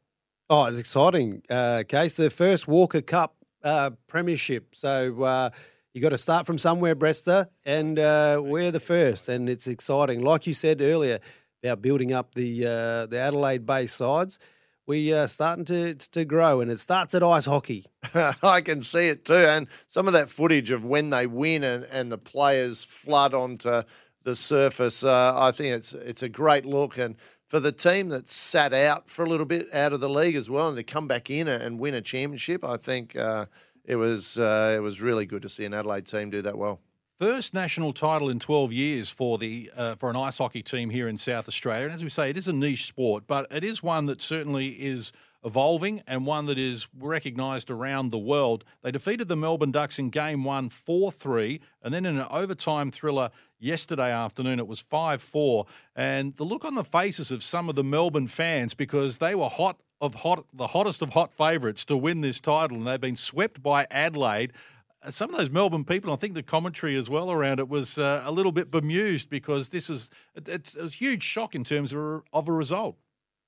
Oh, 0.50 0.64
it's 0.64 0.78
exciting, 0.78 1.42
uh, 1.50 1.82
Case. 1.86 2.16
The 2.16 2.30
first 2.30 2.66
Walker 2.66 3.02
Cup 3.02 3.34
uh, 3.62 3.90
premiership. 4.06 4.74
So 4.74 5.22
uh, 5.22 5.50
you 5.92 6.00
got 6.00 6.08
to 6.10 6.18
start 6.18 6.46
from 6.46 6.56
somewhere, 6.56 6.96
Brester, 6.96 7.48
and 7.66 7.98
uh, 7.98 8.40
we're 8.42 8.70
the 8.70 8.80
first, 8.80 9.28
and 9.28 9.48
it's 9.48 9.66
exciting. 9.66 10.22
Like 10.22 10.46
you 10.46 10.54
said 10.54 10.80
earlier 10.80 11.20
about 11.62 11.82
building 11.82 12.12
up 12.12 12.34
the 12.34 12.64
uh, 12.64 13.06
the 13.06 13.18
Adelaide 13.18 13.66
based 13.66 13.96
sides, 13.96 14.38
we 14.86 15.12
are 15.12 15.28
starting 15.28 15.66
to 15.66 15.94
to 15.96 16.24
grow, 16.24 16.62
and 16.62 16.70
it 16.70 16.80
starts 16.80 17.14
at 17.14 17.22
ice 17.22 17.44
hockey. 17.44 17.84
I 18.42 18.62
can 18.62 18.82
see 18.82 19.08
it 19.08 19.26
too. 19.26 19.34
And 19.34 19.66
some 19.88 20.06
of 20.06 20.14
that 20.14 20.30
footage 20.30 20.70
of 20.70 20.82
when 20.82 21.10
they 21.10 21.26
win 21.26 21.62
and, 21.62 21.84
and 21.84 22.10
the 22.10 22.16
players 22.18 22.82
flood 22.84 23.34
onto 23.34 23.82
the 24.24 24.34
surface, 24.34 25.04
uh, 25.04 25.34
I 25.36 25.50
think 25.50 25.74
it's 25.74 25.92
it's 25.92 26.22
a 26.22 26.28
great 26.30 26.64
look. 26.64 26.96
And 26.96 27.16
for 27.48 27.58
the 27.58 27.72
team 27.72 28.10
that 28.10 28.28
sat 28.28 28.72
out 28.74 29.08
for 29.08 29.24
a 29.24 29.28
little 29.28 29.46
bit 29.46 29.72
out 29.74 29.92
of 29.92 30.00
the 30.00 30.08
league 30.08 30.36
as 30.36 30.48
well, 30.48 30.68
and 30.68 30.76
to 30.76 30.84
come 30.84 31.08
back 31.08 31.30
in 31.30 31.48
and 31.48 31.80
win 31.80 31.94
a 31.94 32.02
championship, 32.02 32.62
I 32.62 32.76
think 32.76 33.16
uh, 33.16 33.46
it 33.84 33.96
was 33.96 34.38
uh, 34.38 34.74
it 34.76 34.80
was 34.80 35.00
really 35.00 35.26
good 35.26 35.42
to 35.42 35.48
see 35.48 35.64
an 35.64 35.74
Adelaide 35.74 36.06
team 36.06 36.30
do 36.30 36.42
that 36.42 36.56
well. 36.56 36.80
First 37.18 37.52
national 37.52 37.92
title 37.92 38.28
in 38.28 38.38
12 38.38 38.72
years 38.72 39.10
for 39.10 39.38
the 39.38 39.72
uh, 39.76 39.96
for 39.96 40.10
an 40.10 40.14
ice 40.14 40.38
hockey 40.38 40.62
team 40.62 40.90
here 40.90 41.08
in 41.08 41.16
South 41.16 41.48
Australia. 41.48 41.86
And 41.86 41.94
as 41.94 42.04
we 42.04 42.10
say, 42.10 42.30
it 42.30 42.36
is 42.36 42.46
a 42.46 42.52
niche 42.52 42.86
sport, 42.86 43.24
but 43.26 43.50
it 43.50 43.64
is 43.64 43.82
one 43.82 44.06
that 44.06 44.22
certainly 44.22 44.68
is 44.68 45.10
evolving 45.44 46.02
and 46.06 46.26
one 46.26 46.46
that 46.46 46.58
is 46.58 46.86
recognised 46.98 47.70
around 47.70 48.10
the 48.10 48.18
world. 48.18 48.64
They 48.82 48.90
defeated 48.90 49.28
the 49.28 49.36
Melbourne 49.36 49.72
Ducks 49.72 49.98
in 49.98 50.10
game 50.10 50.44
one 50.44 50.68
4 50.68 51.10
3, 51.10 51.60
and 51.82 51.94
then 51.94 52.04
in 52.04 52.18
an 52.18 52.26
overtime 52.30 52.90
thriller 52.90 53.30
yesterday 53.58 54.12
afternoon, 54.12 54.58
it 54.58 54.66
was 54.66 54.80
5 54.80 55.20
4. 55.22 55.66
And 55.96 56.34
the 56.36 56.44
look 56.44 56.64
on 56.64 56.74
the 56.74 56.84
faces 56.84 57.30
of 57.30 57.42
some 57.42 57.68
of 57.68 57.74
the 57.74 57.84
Melbourne 57.84 58.26
fans 58.26 58.74
because 58.74 59.18
they 59.18 59.34
were 59.34 59.48
hot 59.48 59.78
of 60.00 60.14
hot, 60.16 60.44
the 60.52 60.68
hottest 60.68 61.02
of 61.02 61.10
hot 61.10 61.32
favourites 61.32 61.84
to 61.86 61.96
win 61.96 62.20
this 62.20 62.38
title, 62.40 62.76
and 62.76 62.86
they've 62.86 63.00
been 63.00 63.16
swept 63.16 63.62
by 63.62 63.86
Adelaide 63.90 64.52
some 65.10 65.30
of 65.30 65.38
those 65.38 65.50
Melbourne 65.50 65.84
people, 65.84 66.12
I 66.12 66.16
think 66.16 66.34
the 66.34 66.42
commentary 66.42 66.96
as 66.96 67.08
well 67.08 67.30
around 67.30 67.60
it 67.60 67.68
was 67.68 67.98
uh, 67.98 68.22
a 68.24 68.32
little 68.32 68.52
bit 68.52 68.70
bemused 68.70 69.30
because 69.30 69.68
this 69.68 69.88
is 69.88 70.10
it- 70.34 70.48
it's 70.48 70.76
a 70.76 70.88
huge 70.88 71.22
shock 71.22 71.54
in 71.54 71.64
terms 71.64 71.92
of 71.92 72.22
a, 72.32 72.52
result. 72.52 72.96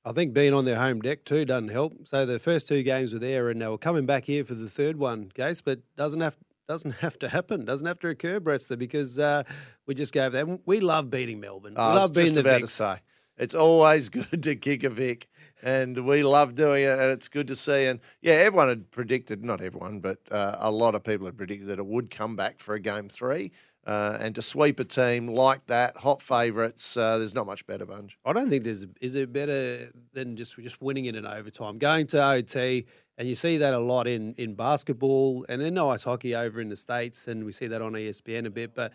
I 0.05 0.13
think 0.13 0.33
being 0.33 0.55
on 0.55 0.65
their 0.65 0.77
home 0.79 1.01
deck 1.01 1.25
too 1.25 1.45
doesn't 1.45 1.69
help. 1.69 2.07
So 2.07 2.25
the 2.25 2.39
first 2.39 2.69
two 2.69 2.83
games 2.83 3.13
were 3.13 3.19
there, 3.19 3.49
and 3.49 3.61
they 3.61 3.67
were 3.67 3.79
coming 3.79 4.07
back 4.07 4.25
here 4.25 4.45
for 4.45 4.55
the 4.55 4.71
third 4.71 4.97
one, 4.97 5.31
Case, 5.31 5.61
but 5.61 5.81
doesn't 5.97 6.21
have 6.21 6.39
doesn't 6.71 6.93
have 6.93 7.19
to 7.19 7.29
happen, 7.29 7.65
doesn't 7.65 7.87
have 7.87 7.99
to 7.99 8.09
occur, 8.09 8.39
Brettster, 8.39 8.79
because 8.79 9.19
uh, 9.19 9.43
we 9.87 9.95
just 9.97 10.13
gave 10.13 10.31
them. 10.31 10.61
We 10.67 10.79
love 10.79 11.11
beating 11.11 11.41
Melbourne. 11.41 11.75
We 11.75 11.83
was 11.83 11.97
love 11.97 12.13
beating 12.13 12.35
just 12.35 12.45
the 12.45 12.49
about 12.49 12.61
Vics. 12.63 12.67
to 12.67 12.69
say 12.69 12.97
it's 13.39 13.55
always 13.57 14.09
good 14.21 14.45
to 14.45 14.55
kick 14.55 14.85
a 14.85 14.91
Vic, 14.91 15.29
and 15.65 16.07
we 16.07 16.23
love 16.23 16.55
doing 16.55 16.85
it, 16.85 16.93
and 16.93 17.11
it's 17.11 17.27
good 17.27 17.49
to 17.49 17.57
see. 17.57 17.87
And 17.87 17.99
yeah, 18.23 18.35
everyone 18.35 18.69
had 18.69 18.89
predicted, 18.93 19.45
not 19.45 19.61
everyone, 19.61 19.99
but 19.99 20.19
uh, 20.31 20.59
a 20.61 20.71
lot 20.71 20.95
of 20.95 21.03
people 21.03 21.27
had 21.27 21.37
predicted 21.37 21.67
that 21.71 21.81
it 21.81 21.87
would 21.87 22.09
come 22.09 22.37
back 22.37 22.61
for 22.61 22.77
a 22.77 22.81
game 22.81 23.09
three. 23.09 23.51
Uh, 23.85 24.19
and 24.21 24.37
to 24.37 24.43
sweep 24.43 24.79
a 24.79 24.85
team 24.85 25.27
like 25.27 25.67
that, 25.67 25.97
hot 25.97 26.21
favourites, 26.23 26.97
uh, 26.97 27.19
there's 27.19 27.35
not 27.35 27.47
much 27.47 27.67
better, 27.67 27.85
Bunji. 27.85 28.13
I 28.25 28.33
don't 28.33 28.49
think 28.49 28.63
there's 28.63 28.87
is 29.01 29.17
it 29.17 29.33
better 29.33 29.91
than 30.13 30.37
just 30.37 30.57
just 30.59 30.81
winning 30.81 31.07
it 31.07 31.17
in 31.17 31.27
overtime, 31.27 31.79
going 31.79 32.07
to 32.09 32.23
OT, 32.23 32.87
and 33.21 33.29
you 33.29 33.35
see 33.35 33.59
that 33.59 33.75
a 33.75 33.79
lot 33.79 34.09
in 34.09 34.35
in 34.39 34.55
basketball 34.55 35.45
and 35.51 35.61
in 35.61 35.77
ice 35.77 36.05
hockey 36.05 36.35
over 36.35 36.59
in 36.59 36.71
the 36.71 36.77
states, 36.77 37.29
and 37.29 37.45
we 37.45 37.53
see 37.53 37.67
that 37.67 37.83
on 37.83 37.93
ESPN 37.93 38.47
a 38.47 38.51
bit. 38.51 38.75
But 38.75 38.95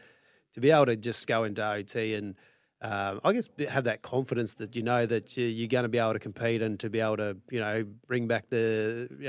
to 0.53 0.59
be 0.59 0.71
able 0.71 0.87
to 0.87 0.95
just 0.95 1.27
go 1.27 1.43
into 1.43 1.63
OT 1.63 2.15
and 2.15 2.35
um, 2.81 3.21
I 3.23 3.33
guess 3.33 3.49
have 3.69 3.83
that 3.83 4.01
confidence 4.01 4.55
that 4.55 4.75
you 4.75 4.81
know 4.81 5.05
that 5.05 5.37
you- 5.37 5.45
you're 5.45 5.67
going 5.67 5.83
to 5.83 5.89
be 5.89 5.99
able 5.99 6.13
to 6.13 6.19
compete 6.19 6.63
and 6.63 6.79
to 6.79 6.89
be 6.89 6.99
able 6.99 7.17
to 7.17 7.37
you 7.51 7.59
know 7.59 7.85
bring 8.07 8.27
back 8.27 8.49
the 8.49 9.07
you 9.19 9.25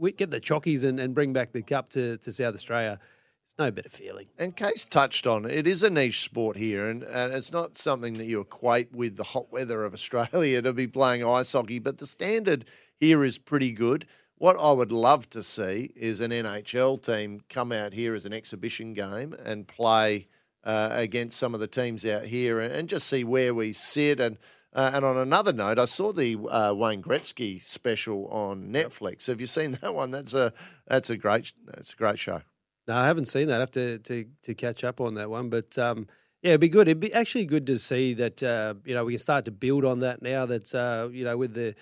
know 0.00 0.10
get 0.16 0.30
the 0.30 0.40
chockies 0.40 0.84
and, 0.84 1.00
and 1.00 1.16
bring 1.16 1.32
back 1.32 1.52
the 1.52 1.62
cup 1.62 1.90
to, 1.90 2.16
to 2.18 2.30
South 2.30 2.54
Australia. 2.54 3.00
It's 3.44 3.58
no 3.58 3.72
better 3.72 3.88
feeling. 3.88 4.28
And 4.38 4.54
Case 4.54 4.84
touched 4.84 5.26
on 5.26 5.46
it. 5.46 5.52
It 5.52 5.66
is 5.66 5.82
a 5.82 5.90
niche 5.90 6.20
sport 6.20 6.56
here, 6.56 6.88
and, 6.88 7.02
and 7.02 7.32
it's 7.32 7.50
not 7.50 7.76
something 7.76 8.14
that 8.14 8.26
you 8.26 8.40
equate 8.40 8.92
with 8.92 9.16
the 9.16 9.24
hot 9.24 9.50
weather 9.50 9.84
of 9.84 9.94
Australia 9.94 10.62
to 10.68 10.72
be 10.72 10.86
playing 10.86 11.24
ice 11.24 11.52
hockey, 11.54 11.80
but 11.80 11.98
the 11.98 12.06
standard 12.06 12.66
here 13.00 13.24
is 13.24 13.38
pretty 13.38 13.72
good. 13.72 14.06
What 14.38 14.56
I 14.56 14.70
would 14.70 14.92
love 14.92 15.28
to 15.30 15.42
see 15.42 15.90
is 15.96 16.20
an 16.20 16.30
NHL 16.30 17.02
team 17.02 17.40
come 17.48 17.72
out 17.72 17.92
here 17.92 18.14
as 18.14 18.24
an 18.24 18.32
exhibition 18.32 18.94
game 18.94 19.32
and 19.32 19.66
play 19.66 20.28
uh, 20.62 20.90
against 20.92 21.38
some 21.38 21.54
of 21.54 21.60
the 21.60 21.66
teams 21.66 22.06
out 22.06 22.24
here 22.24 22.60
and, 22.60 22.72
and 22.72 22.88
just 22.88 23.08
see 23.08 23.24
where 23.24 23.52
we 23.52 23.72
sit. 23.72 24.20
And 24.20 24.38
uh, 24.72 24.92
and 24.94 25.04
on 25.04 25.16
another 25.16 25.52
note, 25.52 25.78
I 25.78 25.86
saw 25.86 26.12
the 26.12 26.36
uh, 26.48 26.72
Wayne 26.72 27.02
Gretzky 27.02 27.60
special 27.60 28.28
on 28.28 28.70
Netflix. 28.70 29.26
Have 29.26 29.40
you 29.40 29.48
seen 29.48 29.72
that 29.82 29.94
one? 29.94 30.12
That's 30.12 30.34
a 30.34 30.52
that's 30.86 31.10
a 31.10 31.16
great 31.16 31.52
that's 31.66 31.92
a 31.92 31.96
great 31.96 32.20
show. 32.20 32.42
No, 32.86 32.94
I 32.94 33.06
haven't 33.06 33.26
seen 33.26 33.48
that. 33.48 33.56
I 33.56 33.60
have 33.60 33.70
to, 33.72 33.98
to, 33.98 34.24
to 34.44 34.54
catch 34.54 34.82
up 34.82 35.00
on 35.00 35.14
that 35.14 35.28
one. 35.28 35.50
But 35.50 35.76
um, 35.76 36.06
yeah, 36.42 36.50
it'd 36.50 36.60
be 36.60 36.70
good. 36.70 36.88
It'd 36.88 37.00
be 37.00 37.12
actually 37.12 37.44
good 37.44 37.66
to 37.66 37.78
see 37.78 38.14
that, 38.14 38.42
uh, 38.42 38.74
you 38.84 38.94
know, 38.94 39.04
we 39.04 39.12
can 39.12 39.18
start 39.18 39.44
to 39.44 39.50
build 39.50 39.84
on 39.84 40.00
that 40.00 40.22
now 40.22 40.46
that, 40.46 40.74
uh, 40.74 41.08
you 41.10 41.24
know, 41.24 41.36
with 41.36 41.52
the, 41.52 41.74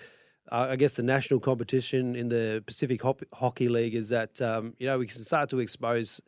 uh, 0.51 0.67
I 0.71 0.75
guess 0.75 0.93
the 0.93 1.03
national 1.03 1.39
competition 1.39 2.15
in 2.15 2.29
the 2.29 2.63
Pacific 2.65 3.01
Hop- 3.01 3.23
Hockey 3.33 3.69
League 3.69 3.95
is 3.95 4.09
that, 4.09 4.41
um, 4.41 4.73
you 4.79 4.87
know, 4.87 4.97
we 4.97 5.07
can 5.07 5.19
start 5.19 5.49
to 5.49 5.59
expose 5.59 6.21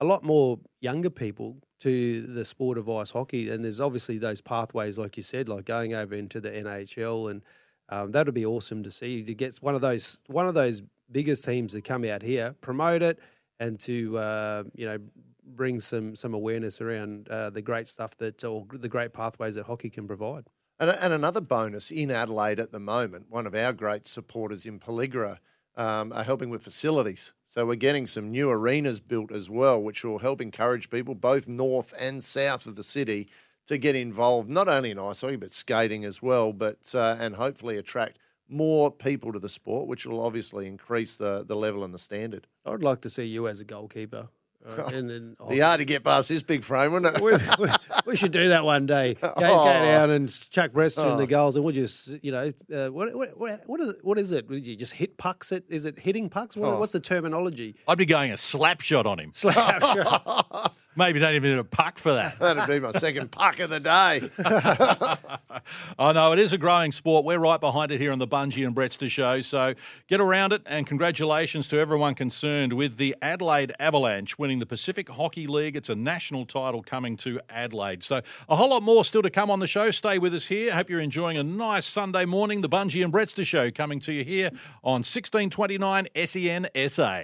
a 0.00 0.04
lot 0.04 0.22
more 0.22 0.58
younger 0.80 1.10
people 1.10 1.56
to 1.80 2.22
the 2.22 2.44
sport 2.44 2.78
of 2.78 2.88
ice 2.88 3.10
hockey. 3.10 3.50
And 3.50 3.64
there's 3.64 3.80
obviously 3.80 4.18
those 4.18 4.40
pathways, 4.40 4.98
like 4.98 5.16
you 5.16 5.22
said, 5.22 5.48
like 5.48 5.64
going 5.64 5.94
over 5.94 6.14
into 6.14 6.40
the 6.40 6.50
NHL. 6.50 7.30
And 7.30 7.42
um, 7.88 8.12
that 8.12 8.26
would 8.26 8.34
be 8.34 8.46
awesome 8.46 8.82
to 8.82 8.90
see. 8.90 9.22
To 9.22 9.34
get 9.34 9.56
one 9.56 9.74
of 9.74 9.80
those, 9.80 10.18
one 10.26 10.46
of 10.46 10.54
those 10.54 10.82
biggest 11.10 11.44
teams 11.44 11.72
to 11.72 11.80
come 11.80 12.04
out 12.04 12.22
here, 12.22 12.54
promote 12.60 13.02
it, 13.02 13.18
and 13.60 13.78
to 13.80 14.18
uh, 14.18 14.64
you 14.74 14.86
know 14.86 14.98
bring 15.44 15.80
some 15.80 16.14
some 16.14 16.34
awareness 16.34 16.80
around 16.80 17.28
uh, 17.28 17.50
the 17.50 17.62
great 17.62 17.88
stuff 17.88 18.16
that 18.18 18.44
or 18.44 18.66
the 18.72 18.88
great 18.88 19.12
pathways 19.12 19.54
that 19.54 19.66
hockey 19.66 19.90
can 19.90 20.06
provide. 20.06 20.44
And, 20.80 20.90
and 20.90 21.12
another 21.12 21.40
bonus 21.40 21.90
in 21.90 22.10
Adelaide 22.10 22.60
at 22.60 22.72
the 22.72 22.80
moment, 22.80 23.26
one 23.28 23.46
of 23.46 23.54
our 23.54 23.72
great 23.72 24.06
supporters 24.06 24.64
in 24.64 24.78
Pelligra 24.78 25.38
um, 25.76 26.12
are 26.12 26.24
helping 26.24 26.50
with 26.50 26.62
facilities. 26.62 27.32
So 27.44 27.66
we're 27.66 27.76
getting 27.76 28.06
some 28.06 28.30
new 28.30 28.50
arenas 28.50 29.00
built 29.00 29.32
as 29.32 29.48
well, 29.48 29.80
which 29.80 30.04
will 30.04 30.18
help 30.18 30.40
encourage 30.40 30.90
people 30.90 31.14
both 31.14 31.48
north 31.48 31.94
and 31.98 32.22
south 32.22 32.66
of 32.66 32.76
the 32.76 32.82
city 32.82 33.28
to 33.66 33.78
get 33.78 33.96
involved, 33.96 34.48
not 34.48 34.68
only 34.68 34.90
in 34.90 34.98
ice 34.98 35.20
hockey 35.20 35.36
but 35.36 35.50
skating 35.50 36.04
as 36.04 36.22
well, 36.22 36.52
but 36.52 36.94
uh, 36.94 37.16
and 37.18 37.36
hopefully 37.36 37.76
attract 37.76 38.18
more 38.48 38.90
people 38.90 39.32
to 39.32 39.38
the 39.38 39.48
sport, 39.48 39.86
which 39.86 40.06
will 40.06 40.24
obviously 40.24 40.66
increase 40.66 41.16
the 41.16 41.44
the 41.44 41.56
level 41.56 41.84
and 41.84 41.92
the 41.92 41.98
standard. 41.98 42.46
I'd 42.64 42.82
like 42.82 43.02
to 43.02 43.10
see 43.10 43.24
you 43.24 43.46
as 43.46 43.60
a 43.60 43.64
goalkeeper. 43.64 44.28
Uh, 44.66 44.82
and, 44.92 45.10
and 45.10 45.36
Be 45.48 45.60
hard 45.60 45.80
to 45.80 45.84
get 45.86 46.04
past 46.04 46.28
this 46.28 46.42
big 46.42 46.62
frame, 46.64 46.92
wouldn't 46.92 47.16
it? 47.16 47.22
we, 47.22 47.32
we, 47.64 47.70
we 48.06 48.16
should 48.16 48.32
do 48.32 48.48
that 48.48 48.64
one 48.64 48.86
day. 48.86 49.14
Guys 49.20 49.32
Oh. 49.36 49.64
go 49.64 49.72
down 49.72 50.10
and 50.10 50.50
chuck 50.50 50.72
breasts 50.72 50.98
in 50.98 51.04
Oh. 51.04 51.16
the 51.16 51.26
goals, 51.26 51.56
and 51.56 51.64
we'll 51.64 51.74
just, 51.74 52.08
you 52.22 52.32
know, 52.32 52.52
uh, 52.74 52.88
what, 52.88 53.14
what, 53.14 53.38
what, 53.38 53.62
what 53.66 53.80
is 53.80 53.88
it? 53.90 53.98
What 54.02 54.18
is 54.18 54.32
it? 54.32 54.48
Would 54.48 54.66
you 54.66 54.76
just 54.76 54.94
hit 54.94 55.16
pucks? 55.16 55.52
It 55.52 55.64
is 55.68 55.84
it 55.84 55.98
hitting 55.98 56.28
pucks? 56.28 56.56
What, 56.56 56.74
Oh. 56.74 56.78
What's 56.80 56.92
the 56.92 57.00
terminology? 57.00 57.76
I'd 57.86 57.98
be 57.98 58.06
going 58.06 58.32
a 58.32 58.36
slap 58.36 58.80
shot 58.80 59.06
on 59.06 59.18
him. 59.20 59.30
Slap 59.32 59.80
shot. 59.82 60.74
Maybe 60.98 61.20
don't 61.20 61.36
even 61.36 61.52
need 61.52 61.58
a 61.60 61.64
puck 61.64 61.96
for 61.96 62.14
that. 62.14 62.38
That'd 62.40 62.66
be 62.66 62.80
my 62.80 62.90
second 62.90 63.30
puck 63.30 63.60
of 63.60 63.70
the 63.70 63.78
day. 63.78 64.28
I 65.96 66.12
know 66.12 66.32
it 66.32 66.40
is 66.40 66.52
a 66.52 66.58
growing 66.58 66.90
sport. 66.90 67.24
We're 67.24 67.38
right 67.38 67.60
behind 67.60 67.92
it 67.92 68.00
here 68.00 68.10
on 68.10 68.18
the 68.18 68.26
Bunji 68.26 68.66
and 68.66 68.74
Brettster 68.74 69.08
show. 69.08 69.40
So 69.40 69.74
get 70.08 70.20
around 70.20 70.52
it 70.52 70.62
and 70.66 70.88
congratulations 70.88 71.68
to 71.68 71.78
everyone 71.78 72.16
concerned 72.16 72.72
with 72.72 72.96
the 72.96 73.14
Adelaide 73.22 73.72
Avalanche 73.78 74.40
winning 74.40 74.58
the 74.58 74.66
Pacific 74.66 75.08
Hockey 75.08 75.46
League. 75.46 75.76
It's 75.76 75.88
a 75.88 75.94
national 75.94 76.46
title 76.46 76.82
coming 76.82 77.16
to 77.18 77.40
Adelaide. 77.48 78.02
So 78.02 78.20
a 78.48 78.56
whole 78.56 78.70
lot 78.70 78.82
more 78.82 79.04
still 79.04 79.22
to 79.22 79.30
come 79.30 79.52
on 79.52 79.60
the 79.60 79.68
show. 79.68 79.92
Stay 79.92 80.18
with 80.18 80.34
us 80.34 80.48
here. 80.48 80.74
Hope 80.74 80.90
you're 80.90 80.98
enjoying 80.98 81.38
a 81.38 81.44
nice 81.44 81.86
Sunday 81.86 82.24
morning. 82.24 82.60
The 82.60 82.68
Bunji 82.68 83.04
and 83.04 83.12
Brettster 83.12 83.46
show 83.46 83.70
coming 83.70 84.00
to 84.00 84.12
you 84.12 84.24
here 84.24 84.50
on 84.82 85.04
1629 85.04 86.08
SEN 86.26 86.68
SA. 86.88 87.22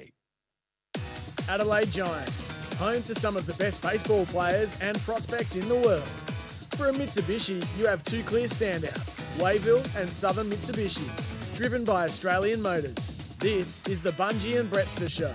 Adelaide 1.46 1.90
Giants, 1.90 2.52
home 2.74 3.02
to 3.02 3.14
some 3.14 3.36
of 3.36 3.46
the 3.46 3.54
best 3.54 3.80
baseball 3.82 4.26
players 4.26 4.76
and 4.80 4.98
prospects 5.00 5.56
in 5.56 5.68
the 5.68 5.76
world. 5.76 6.08
For 6.76 6.88
a 6.88 6.92
Mitsubishi, 6.92 7.64
you 7.78 7.86
have 7.86 8.02
two 8.02 8.22
clear 8.24 8.46
standouts 8.46 9.22
Wayville 9.38 9.84
and 9.96 10.12
Southern 10.12 10.50
Mitsubishi, 10.50 11.08
driven 11.54 11.84
by 11.84 12.04
Australian 12.04 12.60
Motors. 12.60 13.16
This 13.38 13.82
is 13.88 14.00
the 14.00 14.10
Bunji 14.12 14.58
and 14.58 14.70
Brettster 14.70 15.10
Show. 15.10 15.34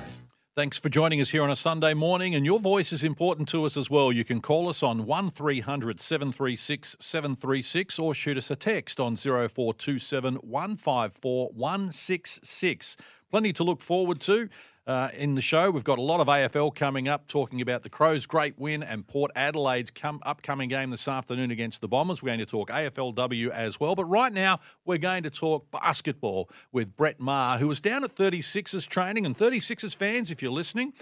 Thanks 0.60 0.78
for 0.78 0.89
joining 0.89 1.21
us 1.21 1.30
here 1.30 1.43
on 1.43 1.49
a 1.49 1.56
Sunday 1.56 1.93
morning, 1.93 2.36
and 2.36 2.45
your 2.45 2.60
voice 2.60 2.91
is 2.91 3.02
important 3.02 3.47
to 3.47 3.63
us 3.63 3.78
as 3.78 3.89
well. 3.89 4.12
You 4.12 4.25
can 4.25 4.41
call 4.41 4.67
us 4.67 4.84
on 4.84 5.06
1300 5.06 6.02
736 6.02 6.97
736 6.99 7.99
or 7.99 8.13
shoot 8.13 8.38
us 8.38 8.52
a 8.52 8.58
text 8.58 8.99
on 8.99 9.15
0427 9.15 10.36
154 10.36 11.52
166. 11.54 12.97
Plenty 13.32 13.54
to 13.54 13.63
look 13.63 13.82
forward 13.82 14.19
to. 14.21 14.49
Uh, 14.89 15.10
in 15.15 15.36
the 15.36 15.41
show, 15.41 15.69
we've 15.69 15.84
got 15.84 15.99
a 15.99 16.02
lot 16.02 16.19
of 16.19 16.25
AFL 16.25 16.73
coming 16.73 17.08
up, 17.08 17.28
talking 17.28 17.62
about 17.62 17.84
the 17.84 17.91
Crows' 17.91 18.25
great 18.25 18.58
win 18.58 18.82
and 18.82 19.06
Port 19.06 19.30
Adelaide's 19.36 19.91
come, 19.91 20.19
upcoming 20.25 20.67
game 20.67 20.89
this 20.89 21.08
afternoon 21.08 21.52
against 21.52 21.82
the 21.82 21.88
Bombers. 21.88 22.23
We're 22.23 22.30
going 22.30 22.39
to 22.39 22.45
talk 22.47 22.71
AFLW 22.71 23.52
as 23.52 23.80
well. 23.80 23.93
But 23.93 24.06
right 24.06 24.34
now, 24.34 24.62
we're 24.86 24.97
going 24.97 25.21
to 25.21 25.30
talk 25.30 25.69
basketball 25.69 26.49
with 26.71 26.97
Brett 26.97 27.19
Maher, 27.19 27.60
who 27.60 27.67
was 27.67 27.80
down 27.80 28.04
at 28.04 28.15
36ers 28.15 28.88
training. 28.88 29.28
And 29.28 29.38
36ers 29.38 29.95
fans, 29.95 30.32
if 30.32 30.41
you're 30.41 30.52
listening, 30.52 30.93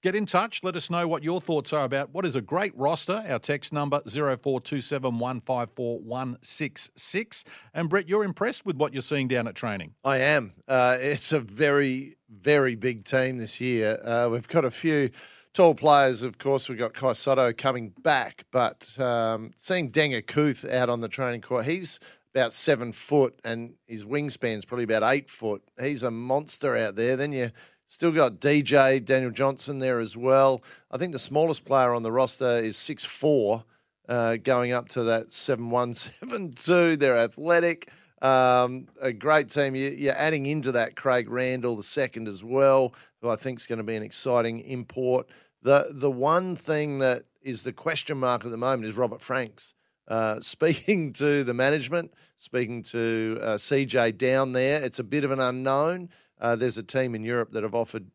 Get 0.00 0.14
in 0.14 0.26
touch. 0.26 0.62
Let 0.62 0.76
us 0.76 0.90
know 0.90 1.08
what 1.08 1.24
your 1.24 1.40
thoughts 1.40 1.72
are 1.72 1.84
about 1.84 2.14
what 2.14 2.24
is 2.24 2.36
a 2.36 2.40
great 2.40 2.76
roster. 2.76 3.24
Our 3.28 3.40
text 3.40 3.72
number 3.72 4.00
0427 4.06 5.18
154 5.18 5.98
166. 5.98 7.44
And 7.74 7.88
Brett, 7.88 8.08
you're 8.08 8.22
impressed 8.22 8.64
with 8.64 8.76
what 8.76 8.92
you're 8.92 9.02
seeing 9.02 9.26
down 9.26 9.48
at 9.48 9.56
training. 9.56 9.94
I 10.04 10.18
am. 10.18 10.52
Uh, 10.68 10.98
it's 11.00 11.32
a 11.32 11.40
very, 11.40 12.16
very 12.30 12.76
big 12.76 13.06
team 13.06 13.38
this 13.38 13.60
year. 13.60 13.98
Uh, 14.04 14.28
we've 14.30 14.46
got 14.46 14.64
a 14.64 14.70
few 14.70 15.10
tall 15.52 15.74
players, 15.74 16.22
of 16.22 16.38
course. 16.38 16.68
We've 16.68 16.78
got 16.78 16.94
Kai 16.94 17.14
Sotto 17.14 17.52
coming 17.52 17.92
back, 18.00 18.44
but 18.52 18.96
um, 19.00 19.50
seeing 19.56 19.90
Denga 19.90 20.24
Kuth 20.24 20.64
out 20.64 20.88
on 20.88 21.00
the 21.00 21.08
training 21.08 21.40
court, 21.40 21.64
he's 21.64 21.98
about 22.32 22.52
seven 22.52 22.92
foot 22.92 23.40
and 23.42 23.74
his 23.86 24.04
wingspan's 24.04 24.64
probably 24.64 24.84
about 24.84 25.02
eight 25.02 25.28
foot. 25.28 25.60
He's 25.80 26.04
a 26.04 26.10
monster 26.12 26.76
out 26.76 26.94
there. 26.94 27.16
Then 27.16 27.32
you 27.32 27.50
still 27.88 28.12
got 28.12 28.34
DJ, 28.34 29.04
Daniel 29.04 29.32
Johnson 29.32 29.80
there 29.80 29.98
as 29.98 30.16
well. 30.16 30.62
I 30.90 30.98
think 30.98 31.12
the 31.12 31.18
smallest 31.18 31.64
player 31.64 31.92
on 31.92 32.02
the 32.04 32.12
roster 32.12 32.58
is 32.58 32.76
six 32.76 33.04
four. 33.04 33.64
Uh, 34.08 34.36
going 34.36 34.72
up 34.72 34.88
to 34.88 35.02
that 35.04 35.32
seven 35.32 35.70
one 35.70 35.92
seven 35.94 36.52
two, 36.52 36.96
they're 36.96 37.18
athletic. 37.18 37.90
Um, 38.22 38.88
a 39.00 39.12
great 39.12 39.48
team. 39.48 39.74
You, 39.74 39.90
you're 39.90 40.16
adding 40.16 40.46
into 40.46 40.72
that 40.72 40.96
Craig 40.96 41.28
Randall 41.28 41.76
the 41.76 41.82
second 41.82 42.26
as 42.26 42.42
well, 42.42 42.94
who 43.20 43.28
I 43.28 43.36
think 43.36 43.60
is 43.60 43.66
going 43.66 43.78
to 43.78 43.84
be 43.84 43.96
an 43.96 44.02
exciting 44.02 44.60
import. 44.60 45.28
The 45.62 45.88
the 45.90 46.10
one 46.10 46.56
thing 46.56 46.98
that 47.00 47.24
is 47.42 47.62
the 47.62 47.72
question 47.72 48.18
mark 48.18 48.44
at 48.44 48.50
the 48.50 48.56
moment 48.56 48.86
is 48.86 48.96
Robert 48.96 49.22
Franks. 49.22 49.74
Uh, 50.06 50.40
speaking 50.40 51.12
to 51.14 51.44
the 51.44 51.54
management, 51.54 52.12
speaking 52.36 52.82
to 52.82 53.38
uh, 53.40 53.46
CJ 53.54 54.16
down 54.18 54.52
there, 54.52 54.82
it's 54.82 54.98
a 54.98 55.04
bit 55.04 55.24
of 55.24 55.30
an 55.30 55.40
unknown. 55.40 56.08
Uh, 56.40 56.56
there's 56.56 56.78
a 56.78 56.82
team 56.82 57.14
in 57.14 57.22
Europe 57.22 57.52
that 57.52 57.62
have 57.62 57.74
offered 57.74 58.06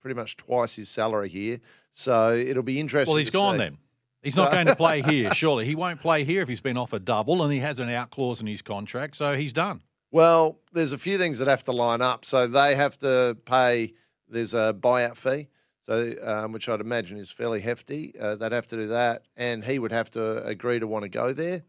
pretty 0.00 0.14
much 0.14 0.36
twice 0.36 0.76
his 0.76 0.88
salary 0.88 1.28
here. 1.28 1.60
So 1.92 2.32
it'll 2.32 2.62
be 2.62 2.78
interesting. 2.78 3.12
Well, 3.12 3.18
he's 3.18 3.30
gone 3.30 3.54
see. 3.54 3.58
then. 3.58 3.78
He's 4.22 4.36
not 4.36 4.50
going 4.50 4.66
to 4.66 4.74
play 4.74 5.02
here, 5.02 5.32
surely. 5.34 5.66
He 5.66 5.76
won't 5.76 6.00
play 6.00 6.24
here 6.24 6.42
if 6.42 6.48
he's 6.48 6.60
been 6.60 6.76
offered 6.76 7.04
double 7.04 7.42
and 7.42 7.52
he 7.52 7.60
has 7.60 7.78
an 7.78 7.88
out 7.90 8.10
clause 8.10 8.40
in 8.40 8.46
his 8.46 8.60
contract, 8.60 9.16
so 9.16 9.36
he's 9.36 9.52
done. 9.52 9.82
Well, 10.10 10.58
there's 10.72 10.92
a 10.92 10.98
few 10.98 11.18
things 11.18 11.38
that 11.38 11.48
have 11.48 11.62
to 11.64 11.72
line 11.72 12.02
up. 12.02 12.24
So 12.24 12.46
they 12.46 12.74
have 12.74 12.98
to 12.98 13.36
pay. 13.44 13.94
There's 14.28 14.54
a 14.54 14.74
buyout 14.78 15.16
fee, 15.16 15.48
so 15.82 16.14
um, 16.24 16.52
which 16.52 16.68
I'd 16.68 16.80
imagine 16.80 17.18
is 17.18 17.30
fairly 17.30 17.60
hefty. 17.60 18.14
Uh, 18.18 18.34
they'd 18.34 18.52
have 18.52 18.66
to 18.68 18.76
do 18.76 18.88
that, 18.88 19.22
and 19.36 19.64
he 19.64 19.78
would 19.78 19.92
have 19.92 20.10
to 20.12 20.44
agree 20.44 20.80
to 20.80 20.86
want 20.86 21.04
to 21.04 21.08
go 21.08 21.32
there 21.32 21.62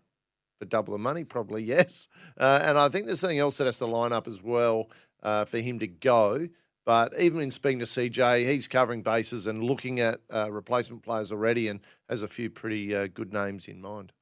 for 0.57 0.65
double 0.65 0.93
the 0.93 0.97
money, 0.97 1.23
probably 1.23 1.63
yes. 1.65 2.07
Uh, 2.39 2.59
and 2.61 2.77
I 2.77 2.89
think 2.89 3.05
there's 3.05 3.19
something 3.19 3.39
else 3.39 3.57
that 3.57 3.65
has 3.65 3.77
to 3.79 3.85
line 3.85 4.11
up 4.11 4.27
as 4.27 4.41
well 4.41 4.89
uh, 5.27 5.43
for 5.43 5.59
him 5.59 5.77
to 5.79 5.87
go. 5.87 6.47
But 6.85 7.19
even 7.19 7.41
in 7.41 7.51
speaking 7.51 7.79
to 7.79 7.85
CJ, 7.85 8.45
he's 8.45 8.69
covering 8.69 9.01
bases 9.01 9.45
and 9.45 9.61
looking 9.61 9.99
at 9.99 10.21
uh, 10.33 10.49
replacement 10.49 11.03
players 11.03 11.33
already, 11.33 11.67
and 11.67 11.81
has 12.07 12.23
a 12.23 12.29
few 12.29 12.49
pretty 12.49 12.95
uh, 12.95 13.07
good 13.13 13.33
names 13.33 13.67
in 13.67 13.81
mind. 13.81 14.13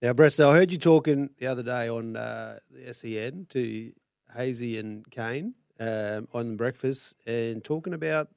Now, 0.00 0.14
Bresto, 0.14 0.48
I 0.48 0.54
heard 0.54 0.72
you 0.72 0.78
talking 0.78 1.30
the 1.36 1.46
other 1.46 1.62
day 1.62 1.90
on 1.90 2.16
uh, 2.16 2.60
the 2.70 2.94
SEN 2.94 3.46
to 3.50 3.92
Hazy 4.34 4.78
and 4.78 5.10
Kane 5.10 5.54
um, 5.78 6.28
on 6.32 6.56
breakfast 6.56 7.14
and 7.26 7.62
talking 7.62 7.92
about 7.92 8.28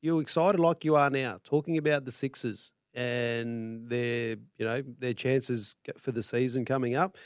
you're 0.00 0.22
excited 0.22 0.58
like 0.58 0.86
you 0.86 0.96
are 0.96 1.10
now, 1.10 1.38
talking 1.44 1.76
about 1.76 2.06
the 2.06 2.12
Sixers 2.12 2.72
and 2.94 3.90
their, 3.90 4.36
you 4.56 4.64
know, 4.64 4.82
their 4.98 5.14
chances 5.14 5.76
for 5.98 6.12
the 6.12 6.22
season 6.22 6.64
coming 6.64 6.94
up. 6.94 7.18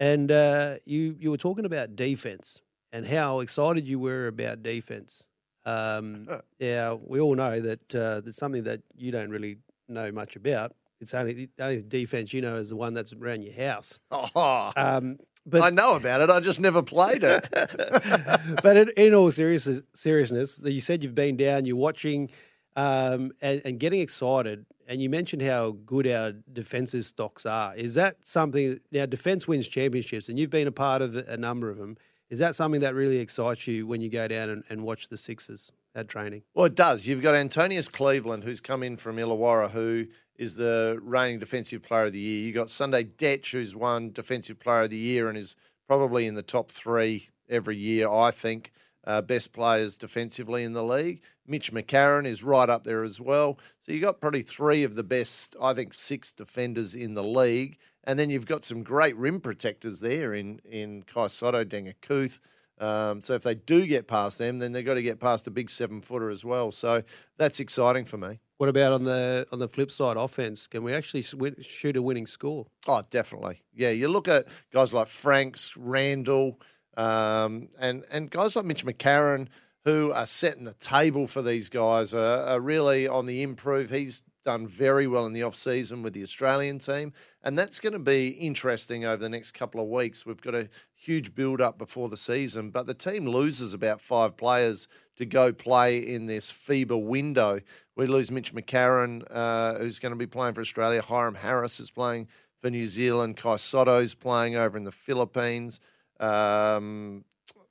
And 0.00 0.32
uh, 0.32 0.76
you 0.84 1.14
you 1.20 1.30
were 1.30 1.36
talking 1.36 1.64
about 1.64 1.94
defense 1.94 2.60
and 2.92 3.06
how 3.06 3.40
excited 3.40 3.88
you 3.88 3.98
were 3.98 4.26
about 4.26 4.62
defense. 4.62 5.26
Um, 5.64 6.28
yeah, 6.58 6.94
we 6.94 7.20
all 7.20 7.34
know 7.34 7.60
that 7.60 7.94
uh, 7.94 8.20
that's 8.20 8.36
something 8.36 8.64
that 8.64 8.82
you 8.94 9.10
don't 9.10 9.30
really 9.30 9.58
know 9.88 10.12
much 10.12 10.36
about. 10.36 10.72
It's 11.00 11.14
only 11.14 11.32
the 11.32 11.64
only 11.64 11.82
defense 11.82 12.32
you 12.32 12.40
know 12.40 12.56
is 12.56 12.68
the 12.68 12.76
one 12.76 12.94
that's 12.94 13.12
around 13.12 13.42
your 13.42 13.54
house. 13.54 13.98
Oh, 14.10 14.72
Um, 14.76 15.18
but 15.44 15.62
I 15.62 15.70
know 15.70 15.96
about 15.96 16.20
it. 16.20 16.30
I 16.30 16.38
just 16.38 16.60
never 16.60 16.82
played 16.82 17.24
it. 17.24 17.48
but 18.62 18.76
in, 18.76 18.90
in 18.96 19.14
all 19.14 19.30
serious, 19.30 19.68
seriousness, 19.92 20.60
you 20.62 20.80
said 20.80 21.02
you've 21.02 21.16
been 21.16 21.36
down, 21.36 21.64
you're 21.64 21.74
watching 21.74 22.30
um, 22.76 23.32
and, 23.40 23.60
and 23.64 23.80
getting 23.80 24.00
excited, 24.00 24.64
and 24.86 25.02
you 25.02 25.10
mentioned 25.10 25.42
how 25.42 25.76
good 25.84 26.06
our 26.06 26.32
defensive 26.52 27.04
stocks 27.04 27.44
are. 27.44 27.74
Is 27.74 27.94
that 27.94 28.18
something? 28.22 28.78
Now, 28.92 29.06
defense 29.06 29.48
wins 29.48 29.66
championships, 29.66 30.28
and 30.28 30.38
you've 30.38 30.50
been 30.50 30.68
a 30.68 30.72
part 30.72 31.02
of 31.02 31.16
a 31.16 31.36
number 31.36 31.70
of 31.70 31.78
them. 31.78 31.96
Is 32.32 32.38
that 32.38 32.56
something 32.56 32.80
that 32.80 32.94
really 32.94 33.18
excites 33.18 33.66
you 33.66 33.86
when 33.86 34.00
you 34.00 34.08
go 34.08 34.26
down 34.26 34.48
and, 34.48 34.64
and 34.70 34.84
watch 34.84 35.10
the 35.10 35.18
Sixers 35.18 35.70
at 35.94 36.08
training? 36.08 36.44
Well, 36.54 36.64
it 36.64 36.74
does. 36.74 37.06
You've 37.06 37.20
got 37.20 37.34
Antonius 37.34 37.90
Cleveland, 37.90 38.42
who's 38.42 38.62
come 38.62 38.82
in 38.82 38.96
from 38.96 39.16
Illawarra, 39.16 39.70
who 39.70 40.06
is 40.36 40.54
the 40.54 40.98
reigning 41.02 41.40
Defensive 41.40 41.82
Player 41.82 42.04
of 42.04 42.14
the 42.14 42.18
Year. 42.18 42.44
You've 42.44 42.54
got 42.54 42.70
Sunday 42.70 43.04
Dech, 43.04 43.52
who's 43.52 43.76
won 43.76 44.12
Defensive 44.12 44.58
Player 44.58 44.84
of 44.84 44.90
the 44.90 44.96
Year 44.96 45.28
and 45.28 45.36
is 45.36 45.56
probably 45.86 46.26
in 46.26 46.32
the 46.32 46.42
top 46.42 46.70
three 46.70 47.28
every 47.50 47.76
year, 47.76 48.08
I 48.10 48.30
think. 48.30 48.72
Uh, 49.04 49.20
best 49.20 49.52
players 49.52 49.98
defensively 49.98 50.64
in 50.64 50.72
the 50.72 50.82
league. 50.82 51.20
Mitch 51.46 51.70
McCarron 51.70 52.24
is 52.24 52.42
right 52.42 52.70
up 52.70 52.84
there 52.84 53.02
as 53.02 53.20
well. 53.20 53.58
So 53.82 53.92
you've 53.92 54.00
got 54.00 54.22
probably 54.22 54.40
three 54.40 54.84
of 54.84 54.94
the 54.94 55.02
best, 55.02 55.54
I 55.60 55.74
think, 55.74 55.92
six 55.92 56.32
defenders 56.32 56.94
in 56.94 57.12
the 57.12 57.22
league. 57.22 57.76
And 58.04 58.18
then 58.18 58.30
you've 58.30 58.46
got 58.46 58.64
some 58.64 58.82
great 58.82 59.16
rim 59.16 59.40
protectors 59.40 60.00
there 60.00 60.34
in, 60.34 60.60
in 60.64 61.04
Kai 61.04 61.28
Sotto, 61.28 61.64
Denga 61.64 61.94
Kuth. 62.00 62.40
Um, 62.78 63.20
so 63.22 63.34
if 63.34 63.44
they 63.44 63.54
do 63.54 63.86
get 63.86 64.08
past 64.08 64.38
them, 64.38 64.58
then 64.58 64.72
they've 64.72 64.84
got 64.84 64.94
to 64.94 65.02
get 65.02 65.20
past 65.20 65.46
a 65.46 65.50
big 65.50 65.70
seven 65.70 66.00
footer 66.00 66.30
as 66.30 66.44
well. 66.44 66.72
So 66.72 67.02
that's 67.36 67.60
exciting 67.60 68.04
for 68.04 68.16
me. 68.18 68.40
What 68.56 68.68
about 68.68 68.92
on 68.92 69.04
the 69.04 69.46
on 69.52 69.58
the 69.58 69.68
flip 69.68 69.90
side, 69.90 70.16
offense? 70.16 70.66
Can 70.66 70.82
we 70.82 70.92
actually 70.92 71.24
win, 71.34 71.56
shoot 71.60 71.96
a 71.96 72.02
winning 72.02 72.26
score? 72.26 72.66
Oh, 72.88 73.02
definitely. 73.10 73.62
Yeah, 73.74 73.90
you 73.90 74.08
look 74.08 74.28
at 74.28 74.46
guys 74.72 74.92
like 74.94 75.08
Franks, 75.08 75.76
Randall, 75.76 76.60
um, 76.96 77.68
and 77.78 78.04
and 78.10 78.30
guys 78.30 78.56
like 78.56 78.64
Mitch 78.64 78.84
McCarron 78.84 79.48
who 79.84 80.12
are 80.12 80.26
setting 80.26 80.64
the 80.64 80.74
table 80.74 81.26
for 81.26 81.42
these 81.42 81.68
guys 81.68 82.14
are, 82.14 82.44
are 82.46 82.60
really 82.60 83.08
on 83.08 83.26
the 83.26 83.42
improve. 83.42 83.90
He's 83.90 84.22
done 84.44 84.66
very 84.66 85.06
well 85.06 85.26
in 85.26 85.32
the 85.32 85.42
off 85.42 85.56
season 85.56 86.02
with 86.02 86.14
the 86.14 86.22
Australian 86.22 86.78
team, 86.78 87.12
and 87.44 87.58
that's 87.58 87.80
going 87.80 87.92
to 87.92 87.98
be 87.98 88.28
interesting 88.28 89.04
over 89.04 89.16
the 89.16 89.28
next 89.28 89.52
couple 89.52 89.80
of 89.80 89.88
weeks. 89.88 90.24
We've 90.24 90.40
got 90.40 90.54
a 90.54 90.68
huge 90.94 91.34
build 91.34 91.60
up 91.60 91.76
before 91.76 92.08
the 92.08 92.16
season, 92.16 92.70
but 92.70 92.86
the 92.86 92.94
team 92.94 93.26
loses 93.26 93.74
about 93.74 94.00
five 94.00 94.36
players 94.36 94.86
to 95.16 95.26
go 95.26 95.52
play 95.52 95.98
in 95.98 96.26
this 96.26 96.52
FIBA 96.52 97.02
window. 97.02 97.60
We 97.96 98.06
lose 98.06 98.30
Mitch 98.30 98.54
McCarron, 98.54 99.24
uh, 99.30 99.74
who's 99.78 99.98
going 99.98 100.12
to 100.12 100.16
be 100.16 100.26
playing 100.26 100.54
for 100.54 100.60
Australia. 100.60 101.02
Hyrum 101.02 101.34
Harris 101.36 101.80
is 101.80 101.90
playing 101.90 102.28
for 102.60 102.70
New 102.70 102.86
Zealand. 102.86 103.36
Kai 103.36 103.56
Sotto's 103.56 104.14
playing 104.14 104.56
over 104.56 104.78
in 104.78 104.84
the 104.84 104.92
Philippines. 104.92 105.80
Um, 106.20 107.24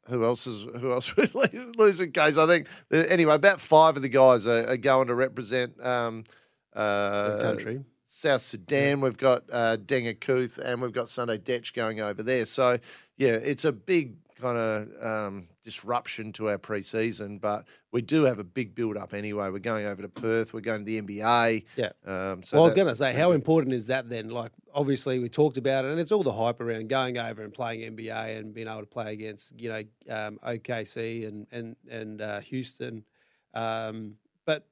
who 0.07 0.25
else 0.25 0.45
is 0.45 0.67
who 0.79 0.91
else 0.91 1.15
we 1.33 1.47
losing 1.77 2.11
case? 2.11 2.37
I 2.37 2.45
think 2.45 2.67
anyway. 2.91 3.35
About 3.35 3.61
five 3.61 3.95
of 3.95 4.01
the 4.01 4.09
guys 4.09 4.47
are, 4.47 4.67
are 4.67 4.77
going 4.77 5.07
to 5.07 5.15
represent 5.15 5.79
um, 5.83 6.25
uh, 6.73 7.37
The 7.37 7.43
country. 7.43 7.83
South 8.13 8.41
Sudan. 8.41 8.99
We've 8.99 9.17
got 9.17 9.43
uh, 9.49 9.77
Denga 9.77 10.19
Kuth 10.19 10.59
and 10.61 10.81
we've 10.81 10.91
got 10.91 11.07
Sunday 11.07 11.37
Dech 11.37 11.71
going 11.71 12.01
over 12.01 12.21
there. 12.21 12.45
So 12.45 12.77
yeah, 13.15 13.35
it's 13.35 13.63
a 13.63 13.71
big 13.71 14.15
kind 14.35 14.57
of 14.57 15.05
um, 15.05 15.47
disruption 15.63 16.33
to 16.33 16.49
our 16.49 16.57
pre-season, 16.57 17.37
but 17.37 17.63
we 17.93 18.01
do 18.01 18.23
have 18.23 18.37
a 18.37 18.43
big 18.43 18.75
build-up 18.75 19.13
anyway. 19.13 19.49
We're 19.49 19.59
going 19.59 19.85
over 19.85 20.01
to 20.01 20.09
Perth. 20.09 20.53
We're 20.53 20.59
going 20.59 20.83
to 20.83 20.85
the 20.85 21.01
NBA. 21.01 21.63
Yeah. 21.77 21.85
Um, 22.05 22.43
so 22.43 22.57
well, 22.57 22.63
I 22.63 22.65
was 22.65 22.73
going 22.73 22.89
to 22.89 22.95
say, 22.97 23.13
how 23.13 23.31
important 23.31 23.73
is 23.73 23.85
that 23.85 24.09
then? 24.09 24.29
Like, 24.29 24.51
obviously, 24.73 25.19
we 25.19 25.29
talked 25.29 25.57
about 25.57 25.85
it, 25.85 25.91
and 25.91 25.99
it's 25.99 26.11
all 26.11 26.23
the 26.23 26.33
hype 26.33 26.59
around 26.59 26.89
going 26.89 27.17
over 27.17 27.43
and 27.43 27.53
playing 27.53 27.95
NBA 27.95 28.37
and 28.37 28.53
being 28.53 28.67
able 28.67 28.81
to 28.81 28.87
play 28.87 29.13
against, 29.13 29.59
you 29.59 29.69
know, 29.69 29.83
um, 30.09 30.37
OKC 30.45 31.27
and 31.27 31.47
and 31.51 31.75
and 31.89 32.21
uh, 32.21 32.39
Houston. 32.41 33.05
Um, 33.53 34.15
but 34.45 34.67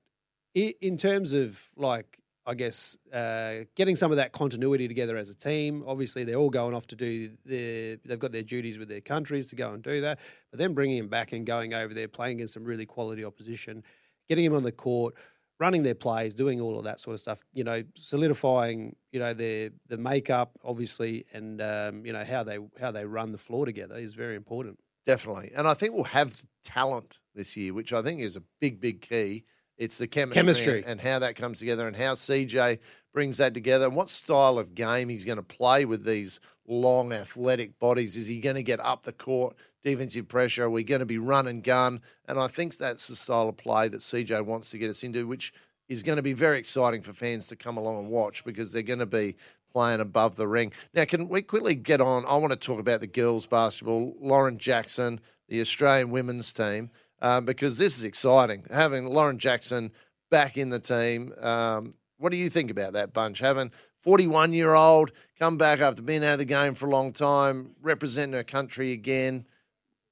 in 0.55 0.97
terms 0.97 1.31
of 1.31 1.61
like, 1.77 2.19
I 2.49 2.55
guess 2.55 2.97
uh, 3.13 3.65
getting 3.75 3.95
some 3.95 4.11
of 4.11 4.17
that 4.17 4.31
continuity 4.31 4.87
together 4.87 5.17
as 5.17 5.29
a 5.29 5.35
team. 5.35 5.83
Obviously, 5.85 6.23
they're 6.23 6.35
all 6.35 6.49
going 6.49 6.73
off 6.73 6.87
to 6.87 6.95
do 6.95 7.29
their. 7.45 7.97
They've 8.03 8.19
got 8.19 8.31
their 8.31 8.43
duties 8.43 8.77
with 8.77 8.89
their 8.89 9.01
countries 9.01 9.47
to 9.51 9.55
go 9.55 9.73
and 9.73 9.83
do 9.83 10.01
that. 10.01 10.19
But 10.51 10.57
then 10.57 10.73
bringing 10.73 10.97
him 10.97 11.07
back 11.07 11.31
and 11.31 11.45
going 11.45 11.73
over 11.73 11.93
there, 11.93 12.07
playing 12.07 12.37
against 12.37 12.55
some 12.55 12.63
really 12.63 12.85
quality 12.85 13.23
opposition, 13.23 13.83
getting 14.27 14.45
him 14.45 14.55
on 14.55 14.63
the 14.63 14.71
court 14.71 15.13
running 15.59 15.83
their 15.83 15.95
plays, 15.95 16.33
doing 16.33 16.61
all 16.61 16.77
of 16.77 16.85
that 16.85 16.99
sort 16.99 17.13
of 17.13 17.19
stuff. 17.19 17.41
You 17.53 17.63
know, 17.63 17.83
solidifying 17.95 18.95
you 19.11 19.19
know 19.19 19.33
their 19.33 19.69
the 19.87 19.97
makeup, 19.97 20.57
obviously, 20.63 21.25
and 21.33 21.61
um, 21.61 22.05
you 22.05 22.13
know 22.13 22.25
how 22.25 22.43
they 22.43 22.57
how 22.79 22.91
they 22.91 23.05
run 23.05 23.31
the 23.31 23.37
floor 23.37 23.65
together 23.65 23.95
is 23.95 24.13
very 24.13 24.35
important. 24.35 24.79
Definitely. 25.05 25.51
And 25.55 25.67
I 25.67 25.73
think 25.73 25.93
we'll 25.93 26.03
have 26.03 26.43
talent 26.63 27.19
this 27.33 27.57
year, 27.57 27.73
which 27.73 27.93
I 27.93 28.01
think 28.01 28.21
is 28.21 28.35
a 28.35 28.43
big, 28.61 28.79
big 28.79 29.01
key. 29.01 29.43
It's 29.79 29.97
the 29.97 30.07
chemistry, 30.07 30.39
Chemistry. 30.39 30.77
And, 30.79 30.91
and 30.91 31.01
how 31.01 31.19
that 31.19 31.35
comes 31.35 31.59
together 31.59 31.87
and 31.87 31.95
how 31.95 32.13
CJ 32.13 32.79
brings 33.13 33.37
that 33.37 33.53
together 33.53 33.85
and 33.85 33.95
what 33.95 34.09
style 34.09 34.59
of 34.59 34.75
game 34.75 35.09
he's 35.09 35.25
going 35.25 35.37
to 35.37 35.43
play 35.43 35.85
with 35.85 36.03
these 36.03 36.39
long 36.67 37.13
athletic 37.13 37.79
bodies. 37.79 38.15
Is 38.17 38.27
he 38.27 38.39
going 38.41 38.57
to 38.57 38.63
get 38.63 38.81
up 38.81 39.03
the 39.03 39.13
court, 39.13 39.55
defensive 39.83 40.27
pressure? 40.27 40.65
Are 40.65 40.69
we 40.69 40.83
going 40.83 40.99
to 40.99 41.05
be 41.05 41.17
run 41.17 41.47
and 41.47 41.63
gun? 41.63 42.01
And 42.27 42.37
I 42.37 42.47
think 42.47 42.77
that's 42.77 43.07
the 43.07 43.15
style 43.15 43.47
of 43.49 43.57
play 43.57 43.87
that 43.87 44.01
CJ 44.01 44.45
wants 44.45 44.69
to 44.71 44.77
get 44.77 44.89
us 44.89 45.03
into, 45.03 45.25
which 45.25 45.53
is 45.87 46.03
going 46.03 46.17
to 46.17 46.21
be 46.21 46.33
very 46.33 46.59
exciting 46.59 47.01
for 47.01 47.13
fans 47.13 47.47
to 47.47 47.55
come 47.55 47.77
along 47.77 47.99
and 47.99 48.09
watch 48.09 48.43
because 48.43 48.71
they're 48.71 48.83
going 48.83 48.99
to 48.99 49.05
be 49.05 49.35
playing 49.71 50.01
above 50.01 50.35
the 50.35 50.47
ring. 50.47 50.73
Now, 50.93 51.05
can 51.05 51.29
we 51.29 51.41
quickly 51.41 51.75
get 51.75 52.01
on? 52.01 52.25
I 52.25 52.35
want 52.35 52.51
to 52.51 52.59
talk 52.59 52.79
about 52.79 52.99
the 52.99 53.07
girls' 53.07 53.47
basketball. 53.47 54.15
Lauren 54.19 54.57
Jackson, 54.57 55.21
the 55.47 55.61
Australian 55.61 56.11
women's 56.11 56.51
team, 56.51 56.89
um, 57.21 57.45
because 57.45 57.77
this 57.77 57.97
is 57.97 58.03
exciting. 58.03 58.65
Having 58.71 59.07
Lauren 59.07 59.37
Jackson 59.37 59.91
back 60.31 60.57
in 60.57 60.69
the 60.69 60.79
team. 60.79 61.33
Um, 61.41 61.93
what 62.17 62.31
do 62.31 62.37
you 62.37 62.49
think 62.49 62.69
about 62.71 62.93
that 62.93 63.13
bunch? 63.13 63.39
Having 63.39 63.71
41 64.01 64.53
year 64.53 64.73
old 64.73 65.11
come 65.37 65.57
back 65.57 65.79
after 65.79 66.01
being 66.01 66.23
out 66.23 66.33
of 66.33 66.39
the 66.39 66.45
game 66.45 66.73
for 66.75 66.87
a 66.87 66.89
long 66.91 67.11
time, 67.13 67.71
representing 67.81 68.33
her 68.33 68.43
country 68.43 68.91
again. 68.91 69.45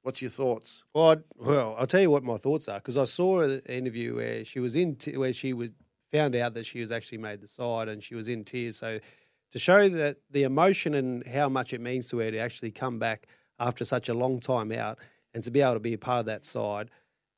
What's 0.03 0.22
your 0.22 0.32
thoughts? 0.32 0.84
Well, 0.93 1.10
I'd- 1.10 1.24
well, 1.36 1.76
I'll 1.78 1.88
tell 1.88 2.01
you 2.01 2.10
what 2.12 2.24
my 2.24 2.38
thoughts 2.38 2.68
are 2.70 2.80
because 2.80 2.97
I 2.97 3.03
saw 3.03 3.41
an 3.41 3.60
interview 3.68 4.16
where 4.16 4.45
she 4.45 4.60
was 4.60 4.76
in 4.76 4.95
t- 4.95 5.18
where 5.18 5.34
she 5.34 5.51
was 5.53 5.72
found 6.12 6.34
out 6.36 6.53
that 6.53 6.66
she 6.66 6.80
was 6.80 6.91
actually 6.91 7.18
made 7.18 7.41
the 7.41 7.47
side 7.47 7.89
and 7.89 8.01
she 8.01 8.16
was 8.16 8.30
in 8.30 8.45
tears. 8.45 8.78
So 8.78 8.99
to 9.51 9.60
show 9.60 9.89
that 9.89 10.18
the 10.32 10.43
emotion 10.43 10.93
and 10.93 11.26
how 11.28 11.49
much 11.49 11.74
it 11.74 11.82
means 11.82 12.08
to 12.10 12.20
her 12.20 12.32
to 12.32 12.38
actually 12.38 12.72
come 12.72 12.99
back 12.99 13.28
after 13.60 13.84
such 13.84 14.08
a 14.08 14.14
long 14.14 14.39
time 14.39 14.72
out 14.72 14.97
and 15.38 15.43
to 15.43 15.51
be 15.51 15.61
able 15.61 15.75
to 15.75 15.79
be 15.79 15.93
a 15.93 15.99
part 15.99 16.21
of 16.21 16.25
that 16.25 16.43
side, 16.43 16.89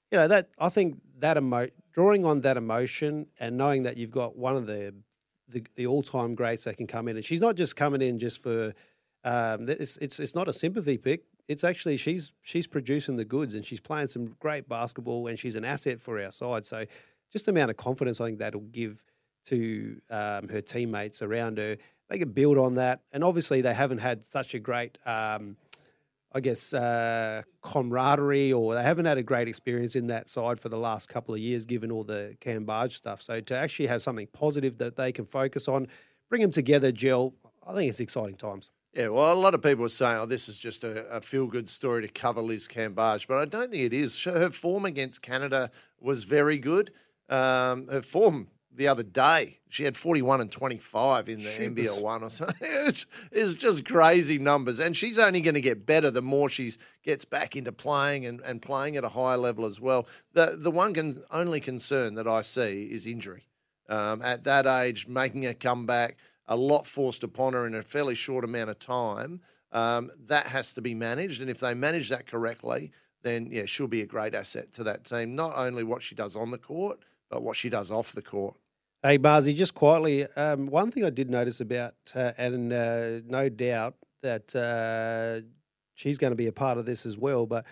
you 0.10 0.18
know 0.18 0.30
that 0.30 0.48
I 0.58 0.70
think 0.70 1.02
that 1.18 1.36
emo- 1.36 1.68
drawing 1.92 2.24
on 2.26 2.40
that 2.42 2.56
emotion 2.56 3.28
and 3.42 3.58
knowing 3.58 3.84
that 3.84 3.98
you've 3.98 4.10
got 4.10 4.38
one 4.38 4.56
of 4.56 4.68
the 4.68 4.94
the, 5.50 5.66
the 5.76 5.86
all 5.86 6.02
time 6.02 6.34
greats 6.34 6.64
that 6.64 6.78
can 6.78 6.88
come 6.88 7.10
in 7.10 7.18
and 7.18 7.26
she's 7.26 7.42
not 7.42 7.56
just 7.56 7.76
coming 7.76 8.02
in 8.02 8.18
just 8.18 8.42
for 8.42 8.74
um, 9.26 9.68
it's 9.68 9.98
it's 9.98 10.18
it's 10.22 10.34
not 10.34 10.48
a 10.48 10.54
sympathy 10.54 10.98
pick. 10.98 11.24
it's 11.50 11.66
actually 11.66 11.98
she's 11.98 12.32
she's 12.42 12.68
producing 12.68 13.18
the 13.18 13.26
goods 13.26 13.54
and 13.54 13.66
she's 13.66 13.82
playing 13.82 14.08
some 14.08 14.34
great 14.40 14.70
basketball 14.70 15.28
and 15.28 15.38
she's 15.38 15.56
an 15.56 15.66
asset 15.66 16.00
for 16.00 16.24
our 16.24 16.32
side. 16.32 16.66
So 16.66 16.86
just 17.34 17.48
the 17.48 17.52
amount 17.52 17.70
of 17.70 17.76
confidence 17.76 18.22
I 18.22 18.28
think 18.28 18.40
that'll 18.40 18.62
give 18.62 19.04
to 19.48 20.00
um, 20.10 20.48
her 20.48 20.62
teammates 20.62 21.22
around 21.22 21.58
her. 21.58 21.76
They 22.08 22.18
can 22.18 22.32
build 22.32 22.58
on 22.58 22.76
that, 22.76 23.02
and 23.12 23.26
obviously 23.26 23.60
they 23.60 23.74
haven't 23.74 24.00
had 24.00 24.24
such 24.24 24.54
a 24.54 24.60
great. 24.60 24.98
Um, 25.06 25.58
I 26.32 26.42
guess, 26.42 26.74
uh, 26.74 27.42
camaraderie, 27.64 28.54
or 28.54 28.76
they 28.76 28.84
haven't 28.84 29.06
had 29.06 29.18
a 29.18 29.24
great 29.24 29.48
experience 29.48 29.96
in 29.96 30.08
that 30.08 30.30
side 30.30 30.60
for 30.60 30.70
the 30.70 30.78
last 30.78 31.10
couple 31.10 31.34
of 31.34 31.40
years, 31.40 31.66
given 31.66 31.92
all 31.92 32.04
the 32.04 32.38
Cambage 32.40 32.94
stuff. 32.94 33.22
So 33.22 33.42
to 33.42 33.56
actually 33.56 33.88
have 33.88 34.02
something 34.02 34.28
positive 34.28 34.78
that 34.78 34.96
they 34.96 35.12
can 35.12 35.26
focus 35.26 35.68
on, 35.68 35.88
bring 36.30 36.42
them 36.42 36.52
together, 36.52 36.92
gel, 36.92 37.34
I 37.66 37.74
think 37.74 37.90
it's 37.90 38.00
exciting 38.00 38.36
times. 38.36 38.70
Yeah, 38.94 39.10
well, 39.10 39.32
a 39.32 39.36
lot 39.36 39.54
of 39.54 39.62
people 39.62 39.86
are 39.86 39.90
saying, 39.90 40.18
oh, 40.20 40.26
this 40.26 40.50
is 40.50 40.58
just 40.58 40.84
a, 40.84 41.06
a 41.08 41.22
feel 41.22 41.48
good 41.48 41.70
story 41.70 42.02
to 42.02 42.08
cover 42.08 42.42
Liz 42.42 42.68
Cambage, 42.68 43.28
but 43.28 43.38
I 43.38 43.46
don't 43.46 43.70
think 43.70 43.84
it 43.84 43.94
is. 43.94 44.24
Her 44.24 44.50
form 44.50 44.86
against 44.86 45.22
Canada 45.22 45.70
was 46.00 46.24
very 46.24 46.58
good. 46.58 46.92
Um, 47.30 47.88
her 47.88 48.02
form 48.02 48.48
the 48.72 48.88
other 48.88 49.04
day. 49.04 49.60
She 49.70 49.84
had 49.84 49.98
41 49.98 50.42
and 50.42 50.52
25 50.52 51.30
in 51.30 51.44
the 51.44 51.50
She 51.50 51.64
NBL 51.68 51.76
was- 51.96 52.00
one 52.00 52.24
or 52.24 52.30
something. 52.30 52.56
It's, 52.62 53.06
it's 53.32 53.54
just 53.56 53.86
crazy 53.86 54.38
numbers. 54.40 54.80
And 54.80 54.96
she's 54.96 55.20
only 55.20 55.42
going 55.42 55.56
to 55.56 55.62
get 55.62 55.86
better 55.86 56.10
the 56.12 56.22
more 56.22 56.50
she 56.50 56.72
gets 57.04 57.26
back 57.26 57.56
into 57.56 57.72
playing 57.72 58.26
and, 58.26 58.42
and 58.42 58.62
playing 58.62 58.98
at 58.98 59.04
a 59.04 59.10
higher 59.10 59.38
level 59.38 59.66
as 59.66 59.80
well. 59.80 60.08
The, 60.34 60.56
the 60.58 60.72
one 60.72 60.94
con- 60.94 61.24
only 61.32 61.60
concern 61.60 62.16
that 62.16 62.28
I 62.28 62.42
see 62.42 62.90
is 62.92 63.06
injury. 63.06 63.44
Um, 63.90 64.22
at 64.22 64.44
that 64.44 64.66
age, 64.68 65.08
making 65.08 65.46
a 65.46 65.54
comeback, 65.54 66.18
a 66.48 66.56
lot 66.56 66.86
forced 66.88 67.24
upon 67.24 67.54
her 67.54 67.66
in 67.68 67.76
a 67.76 67.82
fairly 67.82 68.16
short 68.16 68.44
amount 68.44 68.70
of 68.70 68.80
time. 68.80 69.42
Um, 69.72 70.10
that 70.28 70.48
has 70.48 70.74
to 70.74 70.82
be 70.82 70.96
managed. 70.96 71.42
And 71.42 71.50
if 71.50 71.60
they 71.60 71.74
manage 71.76 72.10
that 72.10 72.26
correctly, 72.28 72.92
then 73.22 73.50
yeah, 73.52 73.66
she'll 73.66 73.88
be 73.88 74.02
a 74.02 74.06
great 74.08 74.34
asset 74.34 74.72
to 74.74 74.84
that 74.86 75.04
team. 75.06 75.36
Not 75.36 75.54
only 75.56 75.84
what 75.84 76.02
she 76.02 76.16
does 76.16 76.36
on 76.36 76.50
the 76.52 76.58
court, 76.58 77.00
but 77.30 77.44
what 77.44 77.56
she 77.56 77.70
does 77.70 77.92
off 77.92 78.14
the 78.14 78.22
court. 78.22 78.56
Hey, 79.02 79.18
Marzi, 79.18 79.56
just 79.56 79.74
quietly, 79.74 80.26
um, 80.36 80.68
one 80.68 80.92
thing 80.92 81.06
I 81.06 81.10
did 81.10 81.30
notice 81.30 81.62
about, 81.62 81.96
uh, 82.14 82.34
and 82.38 82.74
uh, 82.74 83.22
no 83.26 83.48
doubt 83.48 83.96
that 84.22 84.54
uh, 84.54 85.48
she's 85.94 86.18
going 86.18 86.32
to 86.32 86.36
be 86.36 86.48
a 86.48 86.52
part 86.52 86.78
of 86.78 86.86
this 86.86 87.06
as 87.06 87.18
well, 87.18 87.46
but 87.46 87.66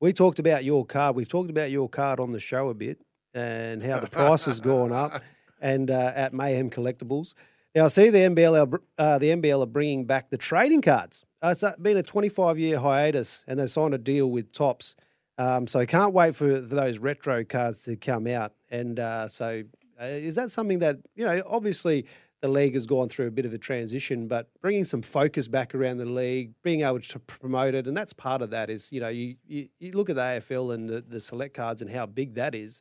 we 0.00 0.12
talked 0.12 0.38
about 0.38 0.64
your 0.64 0.84
card. 0.84 1.16
We've 1.16 1.28
talked 1.28 1.50
about 1.50 1.70
your 1.70 1.88
card 1.88 2.20
on 2.20 2.32
the 2.32 2.40
show 2.40 2.68
a 2.68 2.74
bit 2.74 3.00
and 3.34 3.82
how 3.82 4.00
the 4.00 4.08
price 4.08 4.44
has 4.44 4.60
gone 4.60 4.92
up 4.92 5.22
and 5.60 5.90
uh, 5.90 6.12
at 6.14 6.32
Mayhem 6.32 6.70
Collectibles. 6.70 7.34
Now, 7.74 7.86
I 7.86 7.88
see 7.88 8.10
the 8.10 8.18
NBL, 8.18 8.66
are 8.66 8.80
uh, 8.98 9.18
the 9.18 9.28
NBL 9.28 9.62
are 9.62 9.66
bringing 9.66 10.04
back 10.04 10.30
the 10.30 10.36
trading 10.36 10.82
cards. 10.82 11.24
Uh, 11.42 11.54
it's 11.56 11.64
been 11.80 11.96
a 11.96 12.02
25 12.02 12.58
year 12.58 12.78
hiatus 12.78 13.44
and 13.48 13.58
they 13.58 13.66
signed 13.66 13.94
a 13.94 13.98
deal 13.98 14.30
with 14.30 14.52
Topps. 14.52 14.94
Um, 15.42 15.66
so 15.66 15.80
I 15.80 15.86
can't 15.86 16.14
wait 16.14 16.36
for, 16.36 16.60
those 16.60 16.98
retro 16.98 17.44
cards 17.44 17.82
to 17.82 17.96
come 17.96 18.28
out. 18.28 18.52
And 18.70 19.00
uh, 19.00 19.26
so, 19.26 19.64
uh, 20.00 20.04
is 20.04 20.36
that 20.36 20.52
something 20.52 20.78
that, 20.78 20.98
you 21.16 21.24
know, 21.24 21.42
obviously 21.48 22.06
the 22.42 22.48
league 22.48 22.74
has 22.74 22.86
gone 22.86 23.08
through 23.08 23.26
a 23.26 23.30
bit 23.32 23.44
of 23.44 23.52
a 23.52 23.58
transition, 23.58 24.28
but 24.28 24.48
bringing 24.60 24.84
some 24.84 25.02
focus 25.02 25.48
back 25.48 25.74
around 25.74 25.98
the 25.98 26.06
league, 26.06 26.52
being 26.62 26.82
able 26.82 27.00
to 27.00 27.18
promote 27.18 27.74
it, 27.74 27.88
and 27.88 27.96
that's 27.96 28.12
part 28.12 28.40
of 28.40 28.50
that 28.50 28.70
is, 28.70 28.92
you 28.92 29.00
know, 29.00 29.08
you, 29.08 29.34
you, 29.44 29.68
you 29.80 29.92
look 29.92 30.08
at 30.10 30.16
the 30.16 30.22
AFL 30.22 30.74
and 30.74 30.88
the, 30.88 31.00
the 31.00 31.18
select 31.18 31.54
cards 31.54 31.82
and 31.82 31.90
how 31.90 32.06
big 32.06 32.34
that 32.34 32.54
is, 32.54 32.80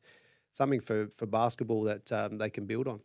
something 0.52 0.82
for, 0.82 1.08
for 1.08 1.26
basketball 1.26 1.84
that 1.84 2.12
um, 2.12 2.38
they 2.38 2.50
can 2.52 2.68
build 2.68 2.88
on. 2.88 3.00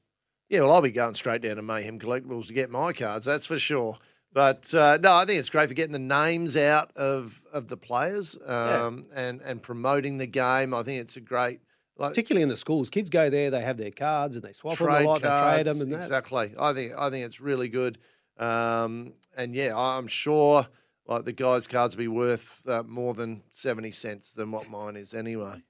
Yeah, 0.51 0.61
well, 0.61 0.73
I'll 0.73 0.83
be 0.83 0.91
going 0.91 1.15
straight 1.15 1.41
down 1.41 1.57
to 1.57 1.63
Mayhem 1.63 1.99
Collectibles 1.99 2.49
to 2.49 2.53
get 2.53 2.71
my 2.71 2.93
cards, 2.93 3.25
that's 3.25 3.47
for 3.47 3.59
sure. 3.59 3.97
But 4.37 4.75
uh, 4.75 4.99
no, 5.03 5.15
I 5.15 5.25
think 5.25 5.39
it's 5.39 5.49
great 5.49 5.67
for 5.67 5.73
getting 5.73 5.95
the 5.95 5.99
names 5.99 6.59
out 6.59 6.95
of, 6.95 7.43
of 7.55 7.69
the 7.69 7.79
players 7.79 8.37
um, 8.45 9.07
and, 9.15 9.41
and 9.41 9.63
promoting 9.63 10.19
the 10.19 10.27
game. 10.27 10.75
I 10.75 10.83
think 10.83 11.01
it's 11.01 11.17
a 11.17 11.23
great. 11.23 11.61
Like, 11.97 12.11
Particularly 12.11 12.43
in 12.43 12.51
the 12.51 12.57
schools, 12.59 12.91
kids 12.91 13.09
go 13.09 13.31
there, 13.31 13.51
they 13.51 13.63
have 13.63 13.79
their 13.79 13.91
cards 13.91 14.37
and 14.37 14.45
they 14.45 14.53
swap 14.53 14.77
them 14.77 14.89
a 14.89 15.01
lot, 15.01 15.23
they 15.23 15.29
trade 15.29 15.67
them 15.67 15.81
and 15.81 15.91
that. 15.91 16.01
exactly. 16.01 16.53
I 16.61 16.75
think 16.75 16.93
I 16.99 17.09
think 17.09 17.25
it's 17.25 17.41
really 17.41 17.71
good, 17.71 17.97
um, 18.37 19.15
and 19.35 19.55
yeah, 19.55 19.73
I'm 19.75 20.07
sure 20.07 20.67
like 21.07 21.25
the 21.25 21.33
guys' 21.33 21.67
cards 21.67 21.97
will 21.97 22.03
be 22.03 22.09
worth 22.09 22.69
uh, 22.69 22.83
more 22.87 23.15
than 23.15 23.43
seventy 23.53 23.91
cents 23.91 24.33
than 24.33 24.51
what 24.51 24.69
mine 24.69 24.97
is 24.97 25.15
anyway. 25.15 25.63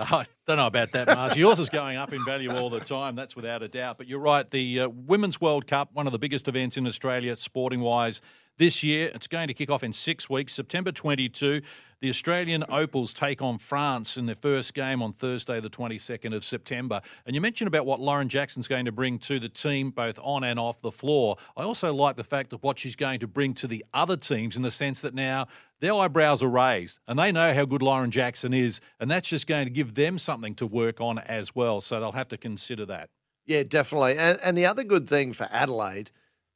I 0.00 0.24
don't 0.46 0.56
know 0.56 0.66
about 0.66 0.92
that, 0.92 1.08
Mars. 1.08 1.36
Yours 1.36 1.58
is 1.58 1.68
going 1.68 1.96
up 1.96 2.12
in 2.12 2.24
value 2.24 2.50
all 2.50 2.70
the 2.70 2.80
time. 2.80 3.14
That's 3.14 3.36
without 3.36 3.62
a 3.62 3.68
doubt. 3.68 3.98
But 3.98 4.08
you're 4.08 4.20
right. 4.20 4.50
The 4.50 4.80
uh, 4.80 4.88
Women's 4.88 5.40
World 5.40 5.66
Cup, 5.66 5.90
one 5.92 6.06
of 6.06 6.12
the 6.12 6.18
biggest 6.18 6.48
events 6.48 6.76
in 6.76 6.86
Australia, 6.86 7.36
sporting 7.36 7.80
wise, 7.80 8.20
this 8.60 8.82
year. 8.82 9.10
It's 9.14 9.26
going 9.26 9.48
to 9.48 9.54
kick 9.54 9.70
off 9.70 9.82
in 9.82 9.92
six 9.92 10.28
weeks, 10.28 10.52
September 10.52 10.92
22. 10.92 11.62
The 12.00 12.10
Australian 12.10 12.64
Opals 12.68 13.12
take 13.12 13.42
on 13.42 13.58
France 13.58 14.16
in 14.16 14.26
their 14.26 14.34
first 14.34 14.74
game 14.74 15.02
on 15.02 15.12
Thursday, 15.12 15.60
the 15.60 15.68
22nd 15.68 16.34
of 16.34 16.44
September. 16.44 17.00
And 17.26 17.34
you 17.34 17.40
mentioned 17.40 17.68
about 17.68 17.84
what 17.84 18.00
Lauren 18.00 18.28
Jackson's 18.28 18.68
going 18.68 18.86
to 18.86 18.92
bring 18.92 19.18
to 19.20 19.38
the 19.38 19.48
team, 19.48 19.90
both 19.90 20.18
on 20.22 20.44
and 20.44 20.58
off 20.58 20.80
the 20.80 20.92
floor. 20.92 21.36
I 21.56 21.62
also 21.62 21.92
like 21.92 22.16
the 22.16 22.24
fact 22.24 22.50
that 22.50 22.62
what 22.62 22.78
she's 22.78 22.96
going 22.96 23.20
to 23.20 23.26
bring 23.26 23.54
to 23.54 23.66
the 23.66 23.84
other 23.92 24.16
teams 24.16 24.56
in 24.56 24.62
the 24.62 24.70
sense 24.70 25.00
that 25.00 25.14
now 25.14 25.46
their 25.80 25.94
eyebrows 25.94 26.42
are 26.42 26.48
raised 26.48 26.98
and 27.08 27.18
they 27.18 27.32
know 27.32 27.52
how 27.54 27.64
good 27.64 27.82
Lauren 27.82 28.10
Jackson 28.10 28.52
is. 28.52 28.80
And 28.98 29.10
that's 29.10 29.28
just 29.28 29.46
going 29.46 29.64
to 29.64 29.70
give 29.70 29.94
them 29.94 30.18
something 30.18 30.54
to 30.56 30.66
work 30.66 31.00
on 31.00 31.18
as 31.18 31.54
well. 31.54 31.80
So 31.80 31.98
they'll 32.00 32.12
have 32.12 32.28
to 32.28 32.36
consider 32.36 32.86
that. 32.86 33.10
Yeah, 33.46 33.62
definitely. 33.62 34.16
And, 34.16 34.38
and 34.44 34.56
the 34.56 34.66
other 34.66 34.84
good 34.84 35.08
thing 35.08 35.32
for 35.32 35.48
Adelaide 35.50 36.10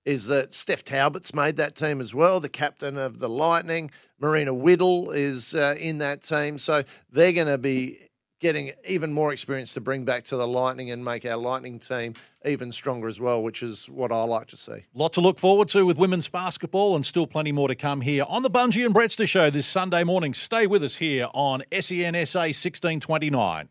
is 0.05 0.27
that 0.27 0.53
Steph 0.53 0.85
Talbot's 0.85 1.35
made 1.35 1.57
that 1.57 1.75
team 1.75 2.01
as 2.01 2.15
well, 2.15 2.39
the 2.39 2.49
captain 2.49 2.99
of 2.99 3.19
the 3.19 3.29
Lightning. 3.29 3.91
Marina 4.21 4.53
Whittle 4.53 5.11
is 5.11 5.55
uh, 5.55 5.75
in 5.79 5.99
that 5.99 6.23
team. 6.23 6.59
So 6.59 6.85
they're 7.11 7.33
going 7.33 7.47
to 7.47 7.59
be 7.59 7.97
getting 8.45 8.73
even 8.87 9.11
more 9.11 9.33
experience 9.33 9.73
to 9.73 9.81
bring 9.81 10.05
back 10.05 10.23
to 10.23 10.37
the 10.37 10.47
Lightning 10.47 10.91
and 10.91 11.03
make 11.03 11.25
our 11.25 11.39
Lightning 11.39 11.79
team 11.79 12.13
even 12.45 12.71
stronger 12.73 13.09
as 13.09 13.19
well, 13.19 13.43
which 13.43 13.63
is 13.63 13.89
what 13.89 14.13
I 14.13 14.23
like 14.25 14.49
to 14.49 14.57
see. 14.59 14.85
Lot 14.93 15.15
to 15.15 15.23
look 15.23 15.39
forward 15.39 15.71
to 15.71 15.87
with 15.87 15.97
women's 15.97 16.29
basketball 16.29 16.95
and 16.95 17.07
still 17.07 17.27
plenty 17.27 17.53
more 17.53 17.69
to 17.69 17.75
come 17.75 18.03
here 18.03 18.27
on 18.29 18.43
the 18.43 18.51
Bunji 18.51 18.85
and 18.85 18.95
Brettster 18.95 19.27
Show 19.27 19.49
this 19.49 19.65
Sunday 19.65 20.05
morning. 20.05 20.35
Stay 20.35 20.67
with 20.67 20.85
us 20.85 20.97
here 20.97 21.29
on 21.33 21.63
SENSA 21.73 22.53
1629. 22.53 23.71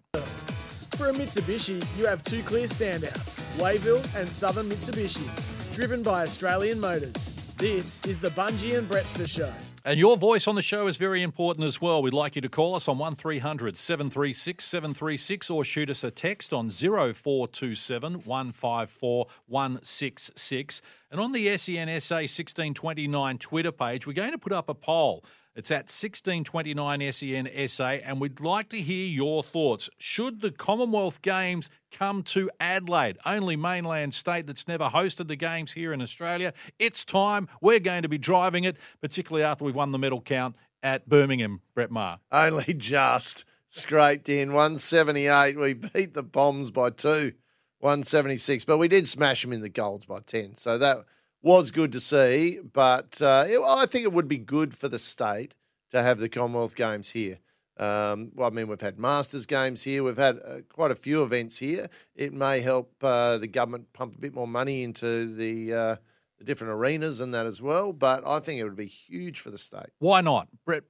For 0.98 1.10
a 1.10 1.14
Mitsubishi, 1.14 1.86
you 1.96 2.08
have 2.08 2.24
two 2.24 2.42
clear 2.42 2.66
standouts 2.66 3.44
Wayville 3.58 4.04
and 4.16 4.28
Southern 4.28 4.70
Mitsubishi. 4.70 5.30
Driven 5.72 6.02
by 6.02 6.24
Australian 6.24 6.80
Motors. 6.80 7.36
This 7.58 8.02
is 8.08 8.20
the 8.20 8.30
Bunji 8.30 8.78
and 8.78 8.90
Brettster 8.90 9.30
Show. 9.30 9.54
And 9.86 10.00
your 10.00 10.18
voice 10.18 10.48
on 10.48 10.56
the 10.56 10.62
show 10.62 10.88
is 10.88 10.98
very 10.98 11.22
important 11.22 11.68
as 11.68 11.80
well. 11.80 12.02
We'd 12.02 12.14
like 12.14 12.36
you 12.36 12.42
to 12.42 12.50
call 12.50 12.74
us 12.74 12.88
on 12.88 12.98
1300 12.98 13.78
736 13.78 14.64
736 14.66 15.50
or 15.50 15.64
shoot 15.64 15.90
us 15.90 16.04
a 16.04 16.10
text 16.10 16.52
on 16.52 16.70
0427 16.70 18.24
154 18.26 19.28
166. 19.48 20.82
And 21.12 21.22
on 21.22 21.32
the 21.32 21.46
SENSA 21.46 22.24
1629 22.24 23.38
Twitter 23.38 23.72
page, 23.72 24.08
we're 24.08 24.14
going 24.14 24.32
to 24.32 24.38
put 24.40 24.52
up 24.52 24.68
a 24.68 24.74
poll. 24.74 25.24
It's 25.56 25.70
at 25.70 25.92
1629 25.92 27.12
SEN 27.12 27.68
SA, 27.68 27.84
and 28.04 28.20
we'd 28.20 28.40
like 28.40 28.70
to 28.70 28.78
hear 28.78 29.06
your 29.06 29.44
thoughts. 29.44 29.88
Should 30.00 30.42
the 30.42 30.50
Commonwealth 30.50 31.22
Games 31.22 31.70
come 31.92 32.24
to 32.24 32.50
Adelaide, 32.60 33.20
only 33.24 33.56
mainland 33.56 34.16
state 34.16 34.48
that's 34.48 34.68
never 34.68 34.86
hosted 34.86 35.28
the 35.28 35.36
Games 35.36 35.74
here 35.74 35.94
in 35.94 36.02
Australia? 36.02 36.54
It's 36.80 37.06
time. 37.06 37.48
We're 37.62 37.80
going 37.80 38.02
to 38.02 38.10
be 38.10 38.18
driving 38.18 38.64
it, 38.64 38.78
particularly 39.00 39.44
after 39.44 39.64
we've 39.64 39.76
won 39.76 39.92
the 39.92 40.00
medal 40.00 40.22
count 40.22 40.56
at 40.82 41.08
Birmingham, 41.08 41.62
Brett 41.76 41.92
Maher. 41.92 42.18
Only 42.32 42.74
just 42.74 43.46
scraped 43.70 44.30
in 44.30 44.54
178. 44.54 45.60
We 45.60 45.74
beat 45.74 46.16
the 46.16 46.24
Poms 46.24 46.72
by 46.72 46.90
two, 46.90 47.34
176, 47.78 48.66
but 48.66 48.80
we 48.80 48.88
did 48.88 49.08
smash 49.08 49.44
them 49.44 49.54
in 49.54 49.62
the 49.62 49.70
golds 49.70 50.08
by 50.08 50.22
10. 50.22 50.56
So 50.56 50.80
that 50.80 51.06
was 51.44 51.70
good 51.70 51.92
to 51.92 52.00
see. 52.00 52.60
But 52.62 53.22
uh, 53.22 53.46
it- 53.48 53.62
I 53.62 53.86
think 53.86 54.06
it 54.06 54.14
would 54.14 54.28
be 54.28 54.38
good 54.40 54.74
for 54.76 54.88
the 54.88 54.98
state 55.00 55.54
to 55.92 56.02
have 56.02 56.20
the 56.20 56.30
Commonwealth 56.30 56.76
Games 56.76 57.12
here. 57.12 57.40
Um, 57.78 58.32
well, 58.36 58.48
I 58.48 58.52
mean, 58.52 58.68
we've 58.68 58.82
had 58.82 59.00
Masters 59.00 59.48
games 59.48 59.82
here. 59.82 60.04
We've 60.04 60.16
had 60.18 60.38
uh, 60.46 60.58
quite 60.70 60.92
a 60.92 60.96
few 60.96 61.24
events 61.24 61.58
here. 61.58 61.90
It 62.16 62.32
may 62.32 62.62
help 62.62 62.94
uh, 63.04 63.40
the 63.40 63.48
government 63.48 63.92
pump 63.94 64.16
a 64.16 64.20
bit 64.20 64.34
more 64.36 64.48
money 64.48 64.84
into 64.84 65.34
the, 65.36 65.74
uh, 65.74 65.96
the 66.38 66.44
different 66.46 66.74
arenas 66.74 67.20
and 67.20 67.34
that 67.34 67.48
as 67.48 67.64
well. 67.64 67.92
But 67.92 68.28
I 68.28 68.40
think 68.42 68.60
it 68.60 68.64
would 68.64 68.76
be 68.76 68.86
huge 68.86 69.40
for 69.40 69.50
the 69.50 69.58
state. 69.58 69.88
Why 69.98 70.22
not? 70.22 70.50
Brett, 70.66 70.84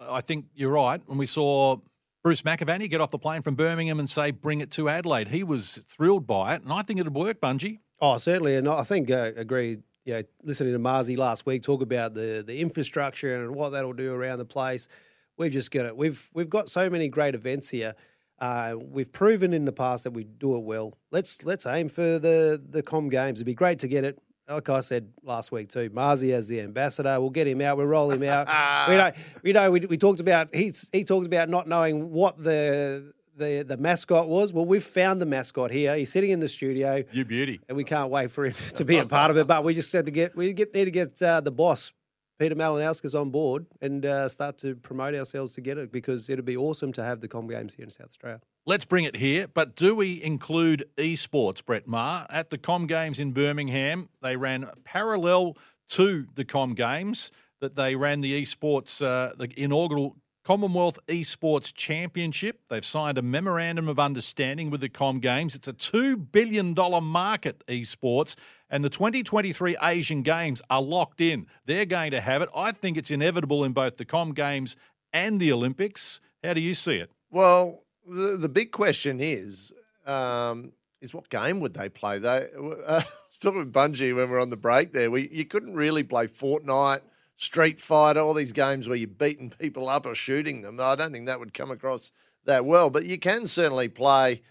I 0.00 0.20
think 0.20 0.46
you're 0.56 0.72
right. 0.72 1.00
When 1.06 1.18
we 1.18 1.26
saw 1.26 1.76
Bruce 2.24 2.42
McAvaney 2.42 2.90
get 2.90 3.00
off 3.00 3.12
the 3.12 3.18
plane 3.18 3.42
from 3.42 3.54
Birmingham 3.54 4.00
and 4.00 4.10
say, 4.10 4.32
bring 4.32 4.60
it 4.60 4.72
to 4.72 4.88
Adelaide, 4.88 5.28
he 5.28 5.44
was 5.44 5.78
thrilled 5.88 6.26
by 6.26 6.54
it. 6.56 6.62
And 6.62 6.72
I 6.72 6.82
think 6.82 6.98
it'd 6.98 7.14
work, 7.14 7.40
Bunji. 7.40 7.78
Oh, 8.00 8.16
certainly, 8.16 8.56
and 8.56 8.68
I 8.68 8.82
think 8.82 9.10
uh, 9.10 9.32
agree. 9.36 9.78
You 10.04 10.14
know, 10.14 10.22
listening 10.42 10.72
to 10.72 10.78
Marzi 10.78 11.18
last 11.18 11.44
week 11.44 11.62
talk 11.62 11.82
about 11.82 12.14
the 12.14 12.42
the 12.46 12.60
infrastructure 12.60 13.44
and 13.44 13.54
what 13.54 13.70
that'll 13.70 13.92
do 13.92 14.12
around 14.12 14.38
the 14.38 14.44
place. 14.44 14.88
We've 15.36 15.52
just 15.52 15.70
got 15.70 15.86
it. 15.86 15.96
We've 15.96 16.30
we've 16.32 16.48
got 16.48 16.68
so 16.68 16.88
many 16.88 17.08
great 17.08 17.34
events 17.34 17.68
here. 17.68 17.94
Uh, 18.38 18.76
we've 18.80 19.10
proven 19.10 19.52
in 19.52 19.64
the 19.64 19.72
past 19.72 20.04
that 20.04 20.12
we 20.12 20.24
do 20.24 20.56
it 20.56 20.60
well. 20.60 20.96
Let's 21.10 21.44
let's 21.44 21.66
aim 21.66 21.88
for 21.88 22.18
the 22.18 22.62
the 22.70 22.82
Com 22.82 23.08
Games. 23.08 23.38
It'd 23.38 23.46
be 23.46 23.54
great 23.54 23.80
to 23.80 23.88
get 23.88 24.04
it 24.04 24.18
like 24.48 24.68
I 24.68 24.80
said 24.80 25.12
last 25.22 25.52
week 25.52 25.68
too, 25.68 25.90
Marzi 25.90 26.32
as 26.32 26.48
the 26.48 26.60
ambassador. 26.60 27.20
We'll 27.20 27.30
get 27.30 27.46
him 27.46 27.60
out. 27.60 27.76
We'll 27.76 27.86
roll 27.86 28.10
him 28.10 28.22
out. 28.22 28.46
we 28.88 28.96
know, 28.96 29.12
we 29.42 29.52
know. 29.52 29.70
We, 29.70 29.80
we 29.80 29.98
talked 29.98 30.20
about 30.20 30.54
he's 30.54 30.88
he 30.92 31.04
talked 31.04 31.26
about 31.26 31.48
not 31.48 31.68
knowing 31.68 32.10
what 32.10 32.42
the 32.42 33.12
the 33.38 33.64
the 33.66 33.76
mascot 33.76 34.28
was. 34.28 34.52
Well, 34.52 34.64
we've 34.64 34.84
found 34.84 35.20
the 35.20 35.26
mascot 35.26 35.70
here. 35.70 35.96
He's 35.96 36.12
sitting 36.12 36.30
in 36.30 36.40
the 36.40 36.48
studio. 36.48 37.04
You 37.12 37.24
beauty. 37.24 37.60
And 37.68 37.76
we 37.76 37.84
can't 37.84 38.10
wait 38.10 38.30
for 38.30 38.44
him 38.44 38.54
to 38.74 38.84
be 38.84 38.98
a 38.98 39.06
part 39.06 39.30
of 39.30 39.36
it. 39.36 39.46
But 39.46 39.64
we 39.64 39.74
just 39.74 39.92
had 39.92 40.06
to 40.06 40.12
get 40.12 40.36
we 40.36 40.52
get 40.52 40.74
need 40.74 40.86
to 40.86 40.90
get 40.90 41.22
uh, 41.22 41.40
the 41.40 41.50
boss. 41.50 41.92
Peter 42.38 42.54
Malinauskas 42.54 43.20
on 43.20 43.30
board 43.30 43.66
and 43.80 44.06
uh, 44.06 44.28
start 44.28 44.58
to 44.58 44.76
promote 44.76 45.12
ourselves 45.12 45.54
to 45.54 45.60
get 45.60 45.76
it 45.76 45.90
because 45.90 46.30
it'd 46.30 46.44
be 46.44 46.56
awesome 46.56 46.92
to 46.92 47.02
have 47.02 47.20
the 47.20 47.26
Com 47.26 47.48
Games 47.48 47.74
here 47.74 47.84
in 47.84 47.90
South 47.90 48.06
Australia. 48.06 48.40
Let's 48.64 48.84
bring 48.84 49.04
it 49.04 49.16
here, 49.16 49.48
but 49.48 49.74
do 49.74 49.96
we 49.96 50.22
include 50.22 50.84
esports, 50.96 51.64
Brett 51.64 51.88
Maher? 51.88 52.26
At 52.30 52.50
the 52.50 52.58
Com 52.58 52.86
Games 52.86 53.18
in 53.18 53.32
Birmingham, 53.32 54.08
they 54.22 54.36
ran 54.36 54.70
parallel 54.84 55.56
to 55.90 56.26
the 56.36 56.44
Com 56.44 56.74
Games 56.74 57.32
that 57.60 57.74
they 57.74 57.96
ran 57.96 58.20
the 58.20 58.40
esports, 58.40 59.04
uh, 59.04 59.34
the 59.36 59.50
inaugural 59.60 60.16
Commonwealth 60.48 60.98
Esports 61.08 61.74
Championship. 61.74 62.62
They've 62.70 62.82
signed 62.82 63.18
a 63.18 63.22
memorandum 63.22 63.86
of 63.86 63.98
understanding 63.98 64.70
with 64.70 64.80
the 64.80 64.88
Com 64.88 65.20
Games. 65.20 65.54
It's 65.54 65.68
a 65.68 65.74
$2 65.74 66.32
billion 66.32 66.74
market, 67.04 67.62
esports, 67.66 68.34
and 68.70 68.82
the 68.82 68.88
2023 68.88 69.76
Asian 69.82 70.22
Games 70.22 70.62
are 70.70 70.80
locked 70.80 71.20
in. 71.20 71.48
They're 71.66 71.84
going 71.84 72.12
to 72.12 72.22
have 72.22 72.40
it. 72.40 72.48
I 72.56 72.72
think 72.72 72.96
it's 72.96 73.10
inevitable 73.10 73.62
in 73.62 73.72
both 73.72 73.98
the 73.98 74.06
Com 74.06 74.32
Games 74.32 74.74
and 75.12 75.38
the 75.38 75.52
Olympics. 75.52 76.18
How 76.42 76.54
do 76.54 76.62
you 76.62 76.72
see 76.72 76.96
it? 76.96 77.10
Well, 77.30 77.82
the, 78.08 78.38
the 78.38 78.48
big 78.48 78.72
question 78.72 79.20
is 79.20 79.74
um, 80.06 80.72
is 81.02 81.12
what 81.12 81.28
game 81.28 81.60
would 81.60 81.74
they 81.74 81.90
play? 81.90 82.18
They 82.18 82.46
uh, 82.56 82.70
I 82.86 82.94
was 82.94 83.38
talking 83.38 83.58
with 83.58 83.72
Bunji 83.74 84.16
when 84.16 84.30
we 84.30 84.32
were 84.32 84.40
on 84.40 84.48
the 84.48 84.56
break 84.56 84.94
there. 84.94 85.10
We 85.10 85.28
you 85.30 85.44
couldn't 85.44 85.74
really 85.74 86.04
play 86.04 86.26
Fortnite, 86.26 87.02
Street 87.38 87.78
Fighter, 87.80 88.20
all 88.20 88.34
these 88.34 88.52
games 88.52 88.88
where 88.88 88.98
you're 88.98 89.08
beating 89.08 89.48
people 89.48 89.88
up 89.88 90.04
or 90.04 90.14
shooting 90.14 90.60
them. 90.60 90.78
I 90.80 90.94
don't 90.96 91.12
think 91.12 91.26
that 91.26 91.38
would 91.38 91.54
come 91.54 91.70
across 91.70 92.12
that 92.44 92.64
well, 92.66 92.90
but 92.90 93.06
you 93.06 93.18
can 93.18 93.46
certainly 93.46 93.88
play 93.88 94.42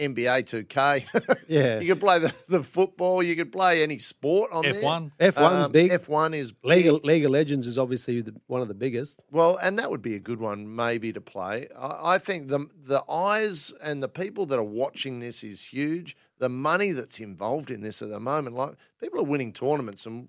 NBA 0.00 0.44
2K. 0.66 1.04
Yeah. 1.48 1.80
you 1.80 1.88
could 1.94 2.00
play 2.00 2.18
the, 2.20 2.32
the 2.48 2.62
football. 2.62 3.22
You 3.22 3.34
could 3.36 3.50
play 3.52 3.82
any 3.82 3.98
sport 3.98 4.50
on 4.52 4.62
F1. 4.64 5.10
there. 5.18 5.32
F1's 5.32 5.66
Um, 5.66 5.72
big. 5.72 5.90
F1 5.90 6.34
is 6.34 6.52
League 6.62 6.86
of, 6.86 7.04
League 7.04 7.24
of 7.26 7.30
Legends 7.32 7.66
is 7.66 7.76
obviously 7.76 8.22
the, 8.22 8.34
one 8.46 8.62
of 8.62 8.68
the 8.68 8.74
biggest. 8.74 9.20
Well, 9.30 9.58
and 9.60 9.78
that 9.78 9.90
would 9.90 10.00
be 10.00 10.14
a 10.14 10.20
good 10.20 10.40
one, 10.40 10.74
maybe 10.74 11.12
to 11.12 11.20
play. 11.20 11.66
I, 11.76 12.14
I 12.14 12.18
think 12.18 12.48
the 12.48 12.68
the 12.82 13.02
eyes 13.10 13.74
and 13.84 14.02
the 14.02 14.08
people 14.08 14.46
that 14.46 14.58
are 14.58 14.62
watching 14.62 15.18
this 15.20 15.42
is 15.44 15.60
huge. 15.62 16.16
The 16.38 16.48
money 16.48 16.92
that's 16.92 17.18
involved 17.20 17.70
in 17.70 17.82
this 17.82 18.00
at 18.00 18.08
the 18.08 18.20
moment, 18.20 18.56
like 18.56 18.76
people 19.00 19.18
are 19.20 19.24
winning 19.24 19.52
tournaments 19.52 20.06
and 20.06 20.28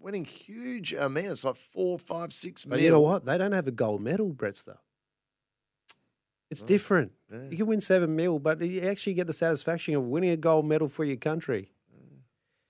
winning 0.00 0.24
huge 0.24 0.92
amounts, 0.92 1.44
like 1.44 1.56
four, 1.56 1.98
five, 1.98 2.32
six 2.32 2.64
But 2.64 2.76
mil. 2.76 2.84
you 2.84 2.90
know 2.90 3.00
what? 3.00 3.24
They 3.24 3.36
don't 3.38 3.52
have 3.52 3.66
a 3.66 3.70
gold 3.72 4.00
medal, 4.02 4.30
Brettster. 4.32 4.76
It's 6.50 6.62
different. 6.62 7.12
You 7.50 7.56
can 7.56 7.66
win 7.66 7.80
seven 7.80 8.16
mil, 8.16 8.38
but 8.40 8.60
you 8.60 8.80
actually 8.82 9.14
get 9.14 9.26
the 9.28 9.32
satisfaction 9.32 9.94
of 9.94 10.02
winning 10.04 10.30
a 10.30 10.36
gold 10.36 10.66
medal 10.66 10.88
for 10.88 11.04
your 11.04 11.16
country. 11.16 11.70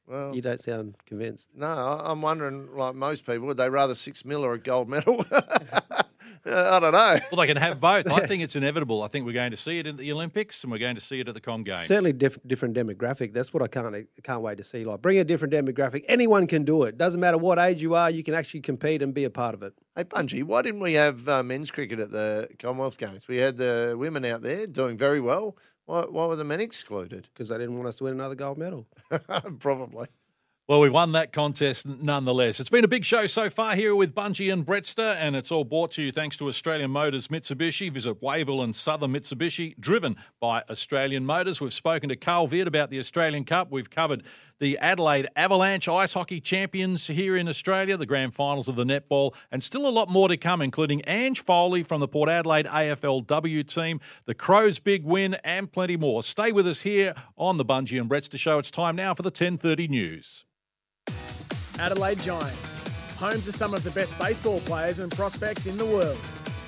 Well, 0.06 0.34
You 0.34 0.42
don't 0.42 0.60
sound 0.60 0.96
convinced. 1.06 1.48
no, 1.54 1.66
I'm 1.68 2.20
wondering, 2.20 2.74
like 2.76 2.94
most 2.96 3.24
people, 3.24 3.46
would 3.46 3.56
they 3.56 3.70
rather 3.70 3.94
six 3.94 4.24
mil 4.24 4.44
or 4.44 4.52
a 4.54 4.58
gold 4.58 4.88
medal? 4.88 5.24
I 6.46 6.80
don't 6.80 6.92
know. 6.92 7.18
Well, 7.30 7.40
they 7.40 7.46
can 7.46 7.56
have 7.56 7.80
both. 7.80 8.06
I 8.10 8.20
think 8.26 8.42
it's 8.42 8.56
inevitable. 8.56 9.02
I 9.02 9.08
think 9.08 9.26
we're 9.26 9.32
going 9.32 9.50
to 9.50 9.56
see 9.56 9.78
it 9.78 9.86
in 9.86 9.96
the 9.96 10.10
Olympics 10.12 10.62
and 10.62 10.72
we're 10.72 10.78
going 10.78 10.94
to 10.94 11.00
see 11.00 11.20
it 11.20 11.28
at 11.28 11.34
the 11.34 11.40
Com 11.40 11.64
Games. 11.64 11.86
Certainly, 11.86 12.14
diff- 12.14 12.38
different 12.46 12.74
demographic. 12.74 13.32
That's 13.32 13.52
what 13.52 13.62
I 13.62 13.66
can't 13.66 14.06
can't 14.22 14.42
wait 14.42 14.58
to 14.58 14.64
see. 14.64 14.84
Like, 14.84 15.02
bring 15.02 15.18
a 15.18 15.24
different 15.24 15.52
demographic. 15.52 16.04
Anyone 16.08 16.46
can 16.46 16.64
do 16.64 16.84
it. 16.84 16.96
Doesn't 16.96 17.20
matter 17.20 17.38
what 17.38 17.58
age 17.58 17.82
you 17.82 17.94
are. 17.94 18.10
You 18.10 18.22
can 18.22 18.34
actually 18.34 18.60
compete 18.60 19.02
and 19.02 19.12
be 19.12 19.24
a 19.24 19.30
part 19.30 19.54
of 19.54 19.62
it. 19.62 19.74
Hey, 19.96 20.04
Bunji, 20.04 20.42
why 20.42 20.62
didn't 20.62 20.80
we 20.80 20.94
have 20.94 21.28
uh, 21.28 21.42
men's 21.42 21.70
cricket 21.70 21.98
at 22.00 22.10
the 22.10 22.48
Commonwealth 22.58 22.96
Games? 22.96 23.28
We 23.28 23.38
had 23.40 23.56
the 23.56 23.94
women 23.98 24.24
out 24.24 24.42
there 24.42 24.66
doing 24.66 24.96
very 24.96 25.20
well. 25.20 25.56
Why, 25.86 26.02
why 26.02 26.26
were 26.26 26.36
the 26.36 26.44
men 26.44 26.60
excluded? 26.60 27.28
Because 27.34 27.48
they 27.48 27.58
didn't 27.58 27.76
want 27.76 27.88
us 27.88 27.96
to 27.96 28.04
win 28.04 28.14
another 28.14 28.36
gold 28.36 28.58
medal. 28.58 28.86
Probably. 29.58 30.06
Well, 30.70 30.78
we've 30.78 30.92
won 30.92 31.10
that 31.12 31.32
contest 31.32 31.84
nonetheless. 31.84 32.60
It's 32.60 32.70
been 32.70 32.84
a 32.84 32.86
big 32.86 33.04
show 33.04 33.26
so 33.26 33.50
far 33.50 33.74
here 33.74 33.92
with 33.96 34.14
Bunji 34.14 34.52
and 34.52 34.64
Brettster, 34.64 35.16
and 35.16 35.34
it's 35.34 35.50
all 35.50 35.64
brought 35.64 35.90
to 35.90 36.02
you 36.02 36.12
thanks 36.12 36.36
to 36.36 36.46
Australian 36.46 36.92
Motors 36.92 37.26
Mitsubishi. 37.26 37.90
Visit 37.90 38.20
Wayville 38.22 38.62
and 38.62 38.76
Southern 38.76 39.12
Mitsubishi, 39.12 39.76
driven 39.80 40.14
by 40.38 40.62
Australian 40.70 41.26
Motors. 41.26 41.60
We've 41.60 41.72
spoken 41.72 42.08
to 42.10 42.14
Carl 42.14 42.46
Veart 42.46 42.68
about 42.68 42.90
the 42.90 43.00
Australian 43.00 43.44
Cup. 43.46 43.72
We've 43.72 43.90
covered 43.90 44.22
the 44.60 44.78
Adelaide 44.78 45.26
Avalanche 45.34 45.88
ice 45.88 46.12
hockey 46.12 46.40
champions 46.40 47.08
here 47.08 47.36
in 47.36 47.48
Australia, 47.48 47.96
the 47.96 48.06
grand 48.06 48.36
finals 48.36 48.68
of 48.68 48.76
the 48.76 48.84
netball, 48.84 49.34
and 49.50 49.64
still 49.64 49.88
a 49.88 49.90
lot 49.90 50.08
more 50.08 50.28
to 50.28 50.36
come, 50.36 50.62
including 50.62 51.02
Ange 51.04 51.42
Foley 51.42 51.82
from 51.82 51.98
the 51.98 52.06
Port 52.06 52.28
Adelaide 52.28 52.66
AFLW 52.66 53.66
team, 53.66 53.98
the 54.24 54.36
Crows' 54.36 54.78
big 54.78 55.04
win, 55.04 55.34
and 55.42 55.72
plenty 55.72 55.96
more. 55.96 56.22
Stay 56.22 56.52
with 56.52 56.68
us 56.68 56.82
here 56.82 57.16
on 57.36 57.56
the 57.56 57.64
Bunji 57.64 58.00
and 58.00 58.08
Brettster 58.08 58.38
show. 58.38 58.60
It's 58.60 58.70
time 58.70 58.94
now 58.94 59.14
for 59.14 59.22
the 59.22 59.32
10:30 59.32 59.88
news. 59.88 60.44
Adelaide 61.78 62.20
Giants, 62.20 62.82
home 63.16 63.40
to 63.42 63.52
some 63.52 63.74
of 63.74 63.82
the 63.84 63.90
best 63.92 64.18
baseball 64.18 64.60
players 64.60 64.98
and 64.98 65.10
prospects 65.12 65.66
in 65.66 65.76
the 65.76 65.86
world. 65.86 66.18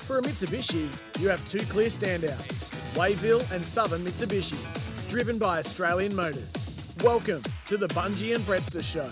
For 0.01 0.19
a 0.19 0.21
Mitsubishi, 0.21 0.89
you 1.19 1.29
have 1.29 1.47
two 1.49 1.65
clear 1.65 1.87
standouts 1.87 2.63
Wayville 2.93 3.49
and 3.51 3.63
Southern 3.63 4.03
Mitsubishi, 4.03 4.57
driven 5.07 5.37
by 5.37 5.59
Australian 5.59 6.15
Motors. 6.15 6.65
Welcome 7.03 7.43
to 7.65 7.77
the 7.77 7.87
Bunji 7.87 8.35
and 8.35 8.45
Brettster 8.45 8.83
Show. 8.83 9.11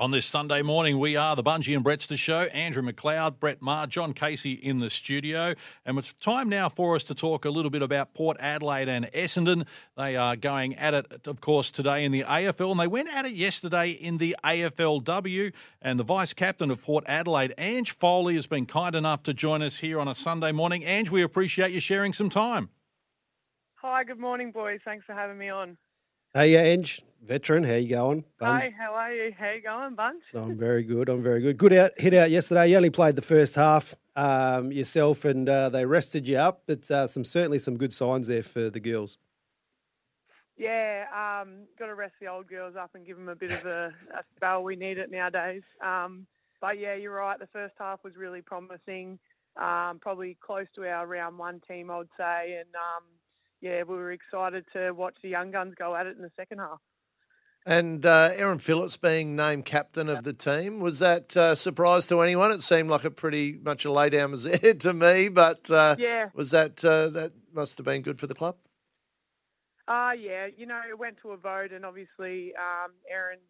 On 0.00 0.10
this 0.10 0.24
Sunday 0.24 0.62
morning, 0.62 0.98
we 0.98 1.14
are 1.14 1.36
the 1.36 1.42
Bunji 1.42 1.76
and 1.76 1.84
Brettster 1.84 2.16
Show. 2.16 2.44
Andrew 2.54 2.82
McLeod, 2.82 3.38
Brett 3.38 3.60
Maher, 3.60 3.86
John 3.86 4.14
Casey 4.14 4.54
in 4.54 4.78
the 4.78 4.88
studio. 4.88 5.52
And 5.84 5.98
it's 5.98 6.14
time 6.14 6.48
now 6.48 6.70
for 6.70 6.96
us 6.96 7.04
to 7.04 7.14
talk 7.14 7.44
a 7.44 7.50
little 7.50 7.70
bit 7.70 7.82
about 7.82 8.14
Port 8.14 8.38
Adelaide 8.40 8.88
and 8.88 9.12
Essendon. 9.12 9.66
They 9.98 10.16
are 10.16 10.36
going 10.36 10.74
at 10.76 10.94
it, 10.94 11.26
of 11.26 11.42
course, 11.42 11.70
today 11.70 12.06
in 12.06 12.12
the 12.12 12.22
AFL, 12.22 12.70
and 12.70 12.80
they 12.80 12.86
went 12.86 13.10
at 13.10 13.26
it 13.26 13.34
yesterday 13.34 13.90
in 13.90 14.16
the 14.16 14.34
AFLW. 14.42 15.52
And 15.82 16.00
the 16.00 16.04
vice 16.04 16.32
captain 16.32 16.70
of 16.70 16.80
Port 16.80 17.04
Adelaide, 17.06 17.52
Ange 17.58 17.94
Foley, 17.94 18.36
has 18.36 18.46
been 18.46 18.64
kind 18.64 18.94
enough 18.94 19.22
to 19.24 19.34
join 19.34 19.60
us 19.60 19.80
here 19.80 20.00
on 20.00 20.08
a 20.08 20.14
Sunday 20.14 20.50
morning. 20.50 20.82
Ange, 20.82 21.10
we 21.10 21.20
appreciate 21.20 21.72
you 21.72 21.80
sharing 21.80 22.14
some 22.14 22.30
time. 22.30 22.70
Hi, 23.82 24.04
good 24.04 24.18
morning, 24.18 24.50
boys. 24.50 24.80
Thanks 24.82 25.04
for 25.04 25.12
having 25.12 25.36
me 25.36 25.50
on. 25.50 25.76
Hey, 26.32 26.52
yeah, 26.52 26.60
Ange, 26.60 27.02
veteran, 27.26 27.64
how 27.64 27.74
you 27.74 27.88
going? 27.88 28.22
Bunji? 28.40 28.60
Hi, 28.60 28.74
how 28.78 28.94
are 28.94 29.12
you? 29.12 29.34
How 29.36 29.50
you 29.50 29.62
going, 29.62 29.96
Bunch? 29.96 30.22
I'm 30.32 30.56
very 30.56 30.84
good. 30.84 31.08
I'm 31.08 31.24
very 31.24 31.40
good. 31.40 31.58
Good 31.58 31.72
out, 31.72 31.90
hit 31.96 32.14
out 32.14 32.30
yesterday. 32.30 32.68
You 32.70 32.76
only 32.76 32.90
played 32.90 33.16
the 33.16 33.22
first 33.22 33.56
half 33.56 33.96
um, 34.14 34.70
yourself, 34.70 35.24
and 35.24 35.48
uh, 35.48 35.70
they 35.70 35.84
rested 35.84 36.28
you 36.28 36.36
up. 36.36 36.62
But 36.68 36.88
uh, 36.88 37.08
some 37.08 37.24
certainly 37.24 37.58
some 37.58 37.76
good 37.76 37.92
signs 37.92 38.28
there 38.28 38.44
for 38.44 38.70
the 38.70 38.78
girls. 38.78 39.18
Yeah, 40.56 41.06
um, 41.12 41.64
got 41.76 41.86
to 41.86 41.96
rest 41.96 42.14
the 42.20 42.28
old 42.28 42.46
girls 42.46 42.76
up 42.76 42.90
and 42.94 43.04
give 43.04 43.16
them 43.16 43.28
a 43.28 43.34
bit 43.34 43.50
of 43.50 43.66
a, 43.66 43.92
a 44.14 44.22
spell. 44.36 44.62
We 44.62 44.76
need 44.76 44.98
it 44.98 45.10
nowadays. 45.10 45.62
Um, 45.84 46.28
but 46.60 46.78
yeah, 46.78 46.94
you're 46.94 47.16
right. 47.16 47.40
The 47.40 47.48
first 47.48 47.74
half 47.76 48.04
was 48.04 48.14
really 48.14 48.40
promising. 48.40 49.18
Um, 49.56 49.98
probably 50.00 50.38
close 50.40 50.66
to 50.76 50.86
our 50.86 51.08
round 51.08 51.38
one 51.38 51.60
team, 51.66 51.90
I'd 51.90 52.06
say. 52.16 52.56
And 52.60 52.72
um, 52.76 53.02
yeah, 53.60 53.82
we 53.82 53.94
were 53.94 54.12
excited 54.12 54.64
to 54.72 54.92
watch 54.92 55.16
the 55.22 55.28
young 55.28 55.50
guns 55.50 55.74
go 55.78 55.94
at 55.94 56.06
it 56.06 56.16
in 56.16 56.22
the 56.22 56.30
second 56.36 56.58
half. 56.58 56.78
And 57.66 58.06
uh, 58.06 58.30
Erin 58.34 58.58
Phillips 58.58 58.96
being 58.96 59.36
named 59.36 59.66
captain 59.66 60.08
of 60.08 60.24
the 60.24 60.32
team, 60.32 60.80
was 60.80 60.98
that 61.00 61.36
uh, 61.36 61.54
surprise 61.54 62.06
to 62.06 62.20
anyone? 62.20 62.50
It 62.52 62.62
seemed 62.62 62.88
like 62.88 63.04
a 63.04 63.10
pretty 63.10 63.58
much 63.62 63.84
a 63.84 63.92
lay 63.92 64.08
down 64.08 64.30
was 64.30 64.44
there 64.44 64.74
to 64.80 64.94
me, 64.94 65.28
but 65.28 65.70
uh, 65.70 65.96
Yeah. 65.98 66.30
was 66.32 66.52
that 66.52 66.82
uh, 66.82 67.10
that 67.10 67.32
must 67.52 67.76
have 67.76 67.84
been 67.84 68.00
good 68.00 68.18
for 68.18 68.26
the 68.26 68.34
club? 68.34 68.56
Uh, 69.86 70.12
yeah, 70.18 70.46
you 70.56 70.66
know, 70.66 70.80
it 70.88 70.98
went 70.98 71.16
to 71.20 71.32
a 71.32 71.36
vote, 71.36 71.72
and 71.72 71.84
obviously, 71.84 72.52
um, 72.54 72.92
Erin's, 73.10 73.42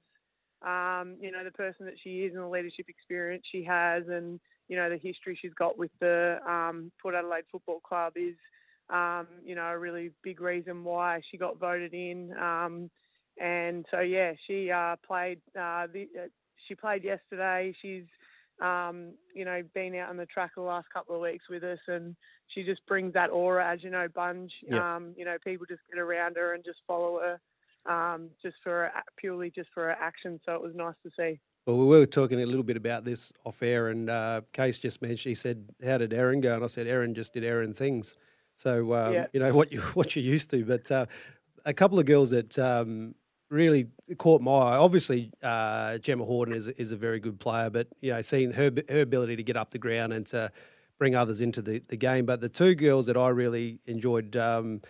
um, 0.63 1.17
you 1.21 1.31
know, 1.31 1.45
the 1.45 1.51
person 1.51 1.87
that 1.87 1.95
she 2.03 2.21
is 2.25 2.35
and 2.35 2.43
the 2.43 2.49
leadership 2.49 2.87
experience 2.89 3.45
she 3.53 3.63
has, 3.63 4.05
and 4.09 4.41
you 4.69 4.77
know, 4.77 4.89
the 4.89 4.97
history 4.97 5.39
she's 5.41 5.55
got 5.55 5.77
with 5.79 5.91
the 6.01 6.39
um, 6.49 6.91
Port 7.01 7.15
Adelaide 7.15 7.45
Football 7.53 7.81
Club 7.81 8.15
is, 8.17 8.35
um, 8.93 9.27
you 9.45 9.55
know, 9.55 9.65
a 9.65 9.79
really 9.79 10.11
big 10.23 10.41
reason 10.41 10.85
why 10.85 11.21
she 11.31 11.37
got 11.37 11.59
voted 11.59 11.95
in. 11.95 12.33
Um, 12.37 12.91
and 13.41 13.87
so, 13.91 14.01
yeah, 14.01 14.33
she 14.47 14.71
uh, 14.71 14.97
played. 15.07 15.41
Uh, 15.59 15.87
the, 15.93 16.09
uh, 16.17 16.29
she 16.69 16.75
played 16.75 17.05
yesterday. 17.05 17.75
She's 17.81 18.05
um, 18.61 19.13
you 19.35 19.45
know, 19.45 19.63
been 19.75 19.95
out 19.97 20.11
on 20.11 20.17
the 20.17 20.27
track 20.27 20.53
the 20.55 20.63
last 20.63 20.87
couple 20.93 21.15
of 21.15 21.23
weeks 21.23 21.45
with 21.49 21.65
us, 21.65 21.79
and 21.89 22.15
she 22.49 22.63
just 22.63 22.85
brings 22.87 23.15
that 23.15 23.31
aura, 23.31 23.67
as 23.67 23.83
you 23.83 23.91
know, 23.91 24.07
Bunji. 24.09 24.51
Yeah. 24.69 24.97
Um, 24.97 25.15
you 25.17 25.25
know, 25.25 25.37
people 25.45 25.67
just 25.67 25.81
get 25.91 25.99
around 25.99 26.37
her 26.37 26.55
and 26.55 26.65
just 26.65 26.79
follow 26.87 27.21
her, 27.21 27.93
um, 27.93 28.29
just 28.43 28.57
for 28.63 28.71
her, 28.71 28.93
purely 29.17 29.51
just 29.51 29.71
for 29.73 29.85
her 29.85 29.93
action. 29.93 30.41
So 30.45 30.55
it 30.55 30.63
was 30.63 30.75
nice 30.75 30.95
to 31.05 31.11
see. 31.17 31.41
Well, 31.67 31.79
we 31.79 31.87
were 31.87 32.07
talking 32.07 32.41
a 32.41 32.47
little 32.47 32.63
bit 32.63 32.77
about 32.77 33.05
this 33.05 33.33
off 33.45 33.63
air, 33.63 33.89
and 33.89 34.11
uh, 34.11 34.43
Case 34.53 34.79
just 34.79 35.01
mentioned. 35.01 35.31
He 35.31 35.35
said, 35.35 35.71
"How 35.85 35.99
did 35.99 36.13
Erin 36.13 36.41
go?" 36.41 36.55
And 36.55 36.65
I 36.65 36.67
said, 36.67 36.87
"Erin 36.87 37.15
just 37.15 37.35
did 37.35 37.45
Erin 37.45 37.75
things." 37.75 38.17
So 38.61 38.95
um, 38.95 39.15
Yeah. 39.15 39.27
you 39.33 39.41
know 39.41 39.53
what 39.59 39.73
you 39.73 39.81
what 39.99 40.15
you're 40.15 40.25
used 40.25 40.51
to. 40.51 40.65
But 40.65 40.91
uh, 40.91 41.07
a 41.65 41.73
couple 41.75 41.99
of 41.99 42.07
girls 42.07 42.31
that 42.31 42.59
um, 42.59 43.15
really 43.51 43.87
caught 44.19 44.41
my 44.43 44.53
eye. 44.53 44.77
Obviously, 44.77 45.33
uh, 45.43 45.99
Gemma 45.99 46.25
Houghton 46.25 46.55
is 46.55 46.69
is 46.69 46.93
a 46.93 46.97
very 46.97 47.21
good 47.21 47.39
player, 47.41 47.71
but 47.71 47.89
you 48.01 48.13
know, 48.13 48.23
seeing 48.23 48.53
her 48.53 48.71
her 48.89 49.01
ability 49.01 49.37
to 49.37 49.43
get 49.43 49.57
up 49.57 49.71
the 49.71 49.79
ground 49.79 50.13
and 50.13 50.27
to 50.27 50.53
bring 50.99 51.15
others 51.17 51.41
into 51.41 51.63
the, 51.63 51.83
the 51.89 51.97
game. 51.97 52.27
But 52.27 52.41
the 52.43 52.49
two 52.51 52.75
girls 52.75 53.07
that 53.07 53.17
I 53.17 53.29
really 53.31 53.81
enjoyed, 53.87 54.37
um, 54.37 54.83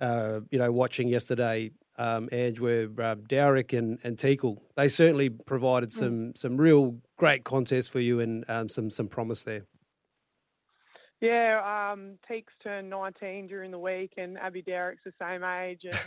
uh, 0.00 0.40
you 0.52 0.58
know, 0.60 0.70
watching 0.70 1.08
yesterday, 1.08 1.72
um, 1.96 2.28
Ange, 2.30 2.60
were 2.60 2.88
uh, 2.98 3.16
Dowrick 3.16 3.76
and 3.76 3.98
and 4.04 4.16
Teakle. 4.16 4.58
They 4.76 4.88
certainly 4.88 5.28
provided 5.30 5.88
Mm. 5.90 5.92
some 5.92 6.32
some 6.36 6.56
real 6.56 6.98
great 7.16 7.42
contest 7.44 7.90
for 7.90 7.98
you 8.00 8.20
and 8.20 8.44
um, 8.48 8.68
some 8.68 8.90
some 8.90 9.08
promise 9.08 9.42
there. 9.42 9.62
Yeah, 11.20 11.90
um, 11.92 12.18
Teeks 12.30 12.54
turned 12.62 12.90
19 12.90 13.48
during 13.48 13.70
the 13.70 13.78
week, 13.78 14.12
and 14.16 14.38
Abby 14.38 14.62
Dowrick's 14.62 15.02
the 15.04 15.12
same 15.20 15.42
age. 15.42 15.80
And 15.84 15.98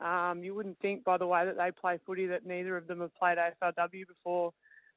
um, 0.06 0.44
you 0.44 0.54
wouldn't 0.54 0.78
think 0.80 1.04
by 1.04 1.16
the 1.16 1.26
way 1.26 1.44
that 1.44 1.56
they 1.56 1.70
play 1.70 1.98
footy 2.04 2.26
that 2.26 2.46
neither 2.46 2.76
of 2.76 2.86
them 2.86 3.00
have 3.00 3.14
played 3.14 3.38
AFLW 3.38 4.06
before. 4.06 4.52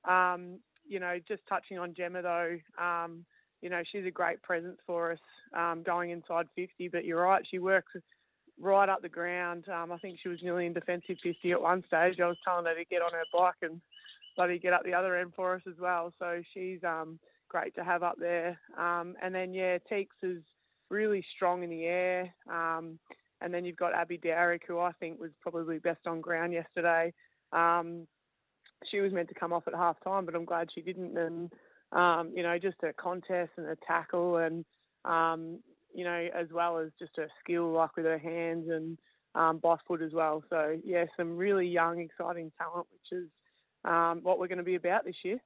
Um, 0.08 0.60
you 0.86 1.00
know, 1.00 1.18
just 1.28 1.42
touching 1.48 1.78
on 1.78 1.94
Gemma 1.96 2.22
though, 2.22 2.58
um, 2.84 3.26
you 3.62 3.70
know, 3.70 3.82
she's 3.92 4.06
a 4.06 4.12
great 4.12 4.42
presence 4.42 4.80
for 4.86 5.12
us 5.12 5.20
um, 5.56 5.84
going 5.84 6.10
inside 6.10 6.48
50. 6.56 6.90
But 6.90 7.06
you're 7.06 7.22
right, 7.22 7.46
she 7.50 7.60
works 7.60 7.94
right 8.60 8.90
up 8.90 9.02
the 9.02 9.10
ground. 9.10 9.66
Um, 9.70 9.92
I 9.92 9.98
think 10.00 10.20
she 10.22 10.30
was 10.30 10.40
nearly 10.44 10.66
in 10.66 10.74
defensive 10.74 11.18
50 11.24 11.52
at 11.52 11.62
one 11.62 11.84
stage. 11.88 12.20
I 12.20 12.28
was 12.28 12.38
telling 12.44 12.66
her 12.66 12.76
to 12.76 12.86
get 12.86 13.02
on 13.02 13.12
her 13.12 13.24
bike 13.32 13.56
and 13.62 13.80
bloody 14.36 14.60
get 14.60 14.74
up 14.74 14.84
the 14.84 14.94
other 14.94 15.16
end 15.16 15.34
for 15.36 15.56
us 15.56 15.62
as 15.68 15.80
well. 15.80 16.12
So 16.20 16.42
she's 16.54 16.80
um, 16.84 17.20
great 17.52 17.76
to 17.76 17.84
have 17.84 18.02
up 18.02 18.16
there. 18.18 18.58
Um, 18.80 19.16
and 19.22 19.36
then 19.36 19.54
yeah, 19.54 19.78
Teeks 19.92 20.08
is 20.24 20.42
really 20.90 21.24
strong 21.36 21.64
in 21.64 21.70
the 21.70 21.84
air. 21.84 22.34
Um, 22.50 22.98
and 23.42 23.54
then 23.54 23.66
you've 23.66 23.76
got 23.76 23.94
Abby 23.94 24.18
Dowrick, 24.18 24.62
who 24.68 24.80
I 24.80 24.94
think 24.94 25.20
was 25.20 25.32
probably 25.42 25.78
best 25.80 26.08
on 26.08 26.22
ground 26.22 26.54
yesterday. 26.54 27.14
Um, 27.52 28.08
she 28.90 29.02
was 29.02 29.12
meant 29.12 29.28
to 29.30 29.36
come 29.36 29.52
off 29.52 29.68
at 29.68 29.76
half 29.76 29.98
time, 30.02 30.26
but 30.26 30.34
I'm 30.34 30.46
glad 30.46 30.70
she 30.74 30.82
didn't. 30.82 31.18
And 31.18 31.52
um, 31.92 32.32
you 32.34 32.42
know, 32.42 32.58
just 32.58 32.78
a 32.84 32.94
contest 32.94 33.52
and 33.58 33.68
a 33.68 33.76
tackle, 33.86 34.38
and 34.38 34.64
um, 35.04 35.60
you 35.94 36.06
know, 36.06 36.30
as 36.34 36.48
well 36.54 36.78
as 36.78 36.90
just 36.98 37.12
her 37.18 37.28
skill, 37.44 37.74
like 37.74 37.98
with 37.98 38.06
her 38.06 38.18
hands 38.18 38.70
and 38.70 38.98
um, 39.36 39.58
by 39.58 39.76
foot 39.86 40.02
as 40.02 40.14
well. 40.14 40.42
So 40.50 40.78
yeah, 40.86 41.06
some 41.18 41.36
really 41.36 41.68
young, 41.68 42.00
exciting 42.00 42.52
talent, 42.58 42.88
which 42.94 43.20
is 43.20 43.28
um, 43.84 44.22
what 44.24 44.40
we're 44.40 44.48
going 44.48 44.58
to 44.60 44.64
be 44.64 44.76
about 44.76 45.04
this 45.04 45.16
year. 45.24 45.40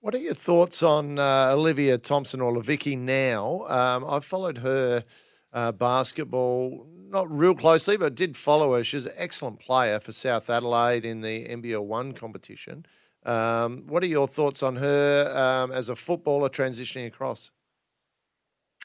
What 0.00 0.14
are 0.14 0.18
your 0.18 0.34
thoughts 0.34 0.82
on 0.84 1.18
uh, 1.18 1.50
Olivia 1.52 1.98
Thompson 1.98 2.40
or 2.40 2.52
Levicki 2.52 2.96
now? 2.96 3.66
Um, 3.66 4.04
I've 4.04 4.24
followed 4.24 4.58
her 4.58 5.04
uh, 5.52 5.72
basketball 5.72 6.86
not 7.08 7.28
real 7.30 7.54
closely, 7.54 7.96
but 7.96 8.14
did 8.14 8.36
follow 8.36 8.74
her. 8.74 8.84
She's 8.84 9.06
an 9.06 9.12
excellent 9.16 9.58
player 9.58 9.98
for 9.98 10.12
South 10.12 10.50
Adelaide 10.50 11.04
in 11.04 11.20
the 11.20 11.46
NBL 11.46 11.84
One 11.84 12.12
competition. 12.12 12.86
Um, 13.24 13.84
what 13.86 14.02
are 14.04 14.06
your 14.06 14.28
thoughts 14.28 14.62
on 14.62 14.76
her 14.76 15.36
um, 15.36 15.72
as 15.72 15.88
a 15.88 15.96
footballer 15.96 16.48
transitioning 16.48 17.06
across? 17.06 17.50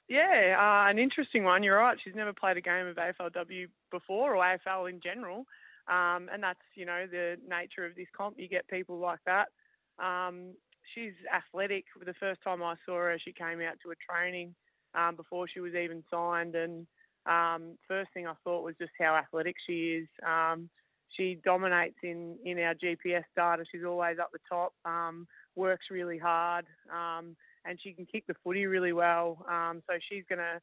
Yeah, 0.10 0.58
uh, 0.60 0.90
an 0.90 1.00
interesting 1.00 1.44
one. 1.44 1.64
You're 1.64 1.78
right. 1.78 1.98
She's 2.04 2.16
never 2.16 2.34
played 2.34 2.58
a 2.58 2.62
game 2.62 2.88
of 2.88 2.96
AFLW 2.96 3.68
before 3.92 4.36
or 4.36 4.44
AFL 4.44 4.90
in 4.90 5.00
general. 5.02 5.46
Um, 5.88 6.30
and 6.34 6.42
that's, 6.42 6.60
you 6.76 6.86
know, 6.86 7.06
the 7.10 7.38
nature 7.48 7.86
of 7.86 7.96
this 7.96 8.08
comp. 8.16 8.40
You 8.40 8.48
get 8.48 8.68
people 8.68 9.00
like 9.00 9.20
that. 9.26 9.50
Um, 10.04 10.54
she's 10.94 11.14
athletic. 11.34 11.86
The 12.04 12.14
first 12.20 12.42
time 12.44 12.64
I 12.64 12.76
saw 12.86 12.96
her, 12.96 13.18
she 13.24 13.34
came 13.34 13.62
out 13.62 13.78
to 13.84 13.92
a 13.92 13.96
training 13.96 14.56
um, 14.96 15.16
before 15.16 15.48
she 15.48 15.60
was 15.60 15.74
even 15.74 16.04
signed. 16.12 16.56
And 16.56 16.88
um, 17.26 17.78
first 17.88 18.12
thing 18.14 18.28
I 18.28 18.34
thought 18.44 18.64
was 18.64 18.76
just 18.80 18.92
how 19.00 19.16
athletic 19.16 19.56
she 19.66 20.02
is. 20.02 20.08
Um, 20.26 20.70
she 21.10 21.40
dominates 21.44 21.98
in, 22.04 22.38
in 22.44 22.60
our 22.60 22.74
GPS 22.74 23.24
data. 23.36 23.64
She's 23.72 23.84
always 23.86 24.18
up 24.20 24.32
the 24.32 24.40
top, 24.50 24.74
um, 24.86 25.28
works 25.56 25.86
really 25.92 26.18
hard, 26.18 26.66
um, 26.92 27.36
and 27.66 27.80
she 27.82 27.94
can 27.94 28.06
kick 28.06 28.26
the 28.28 28.34
footy 28.44 28.66
really 28.66 28.94
well. 28.94 29.46
Um, 29.50 29.84
so 29.88 29.94
she's 30.10 30.24
going 30.28 30.40
to 30.40 30.60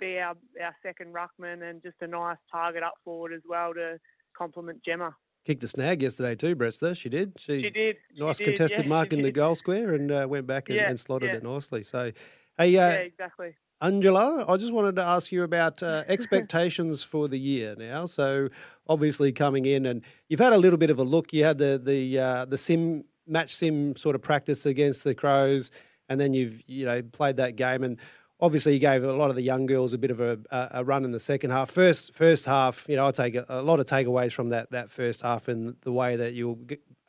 be 0.00 0.18
our, 0.18 0.34
our 0.62 0.76
second 0.82 1.14
ruckman 1.14 1.68
and 1.68 1.82
just 1.82 1.96
a 2.00 2.06
nice 2.06 2.38
target 2.50 2.82
up 2.82 2.94
forward 3.04 3.32
as 3.32 3.42
well 3.46 3.74
to 3.74 3.98
complement 4.36 4.82
Gemma. 4.84 5.14
Kicked 5.44 5.64
a 5.64 5.68
snag 5.68 6.02
yesterday 6.02 6.36
too, 6.36 6.54
Bresta. 6.54 6.96
She 6.96 7.08
did. 7.08 7.32
She, 7.36 7.62
She 7.62 7.70
did. 7.70 7.96
She 8.14 8.22
Nice 8.22 8.38
did, 8.38 8.44
contested 8.44 8.84
yeah, 8.84 8.88
mark 8.88 9.12
in 9.12 9.22
the 9.22 9.32
goal 9.32 9.56
square 9.56 9.94
and 9.94 10.12
uh, 10.12 10.26
went 10.28 10.46
back 10.46 10.68
and, 10.68 10.76
Yeah, 10.76 10.88
and 10.88 10.98
slotted 10.98 11.30
yeah. 11.30 11.36
it 11.36 11.42
nicely. 11.42 11.82
So, 11.82 12.12
hey, 12.58 12.76
uh, 12.76 12.88
yeah, 12.88 12.92
exactly. 12.92 13.54
Angela, 13.80 14.44
I 14.48 14.56
just 14.56 14.72
wanted 14.72 14.94
to 14.96 15.02
ask 15.02 15.32
you 15.32 15.42
about 15.42 15.82
uh, 15.82 16.04
expectations 16.06 17.02
for 17.12 17.26
the 17.26 17.38
year 17.38 17.74
now. 17.76 18.06
So, 18.06 18.50
obviously 18.88 19.32
coming 19.32 19.64
in, 19.64 19.86
and 19.86 20.02
you've 20.28 20.38
had 20.38 20.52
a 20.52 20.58
little 20.58 20.78
bit 20.78 20.90
of 20.90 21.00
a 21.00 21.02
look. 21.02 21.32
You 21.32 21.42
had 21.42 21.58
the 21.58 21.80
the 21.82 22.18
uh, 22.18 22.44
the 22.44 22.56
sim 22.56 23.04
match 23.26 23.54
sim 23.54 23.96
sort 23.96 24.14
of 24.14 24.22
practice 24.22 24.64
against 24.64 25.02
the 25.02 25.14
Crows, 25.14 25.72
and 26.08 26.20
then 26.20 26.32
you've 26.32 26.62
you 26.68 26.84
know 26.84 27.02
played 27.02 27.36
that 27.38 27.56
game, 27.56 27.82
and 27.82 27.98
obviously 28.42 28.74
you 28.74 28.80
gave 28.80 29.04
a 29.04 29.12
lot 29.12 29.30
of 29.30 29.36
the 29.36 29.42
young 29.42 29.64
girls 29.64 29.92
a 29.94 29.98
bit 29.98 30.10
of 30.10 30.20
a, 30.20 30.38
a 30.50 30.84
run 30.84 31.04
in 31.04 31.12
the 31.12 31.20
second 31.20 31.50
half. 31.50 31.70
First 31.70 32.12
first 32.12 32.44
half, 32.44 32.84
you 32.88 32.96
know, 32.96 33.06
I 33.06 33.12
take 33.12 33.36
a, 33.36 33.62
lot 33.62 33.80
of 33.80 33.86
takeaways 33.86 34.32
from 34.32 34.50
that 34.50 34.70
that 34.72 34.90
first 34.90 35.22
half 35.22 35.48
and 35.48 35.76
the 35.82 35.92
way 35.92 36.16
that 36.16 36.34
you're 36.34 36.58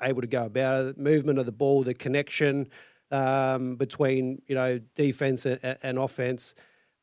able 0.02 0.22
to 0.22 0.28
go 0.28 0.46
about 0.46 0.86
it, 0.86 0.98
movement 0.98 1.40
of 1.40 1.46
the 1.46 1.52
ball, 1.52 1.84
the 1.84 1.96
connection 1.96 2.70
um, 3.12 3.76
between 3.76 4.42
you 4.48 4.56
know 4.56 4.80
defense 4.96 5.46
and, 5.46 5.60
and 5.82 5.98
offense. 5.98 6.54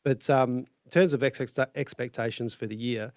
But 0.04 0.30
um, 0.30 0.66
in 0.86 0.90
terms 0.90 1.12
of 1.12 1.22
ex- 1.22 1.58
expectations 1.74 2.54
for 2.54 2.66
the 2.66 2.76
year, 2.76 3.12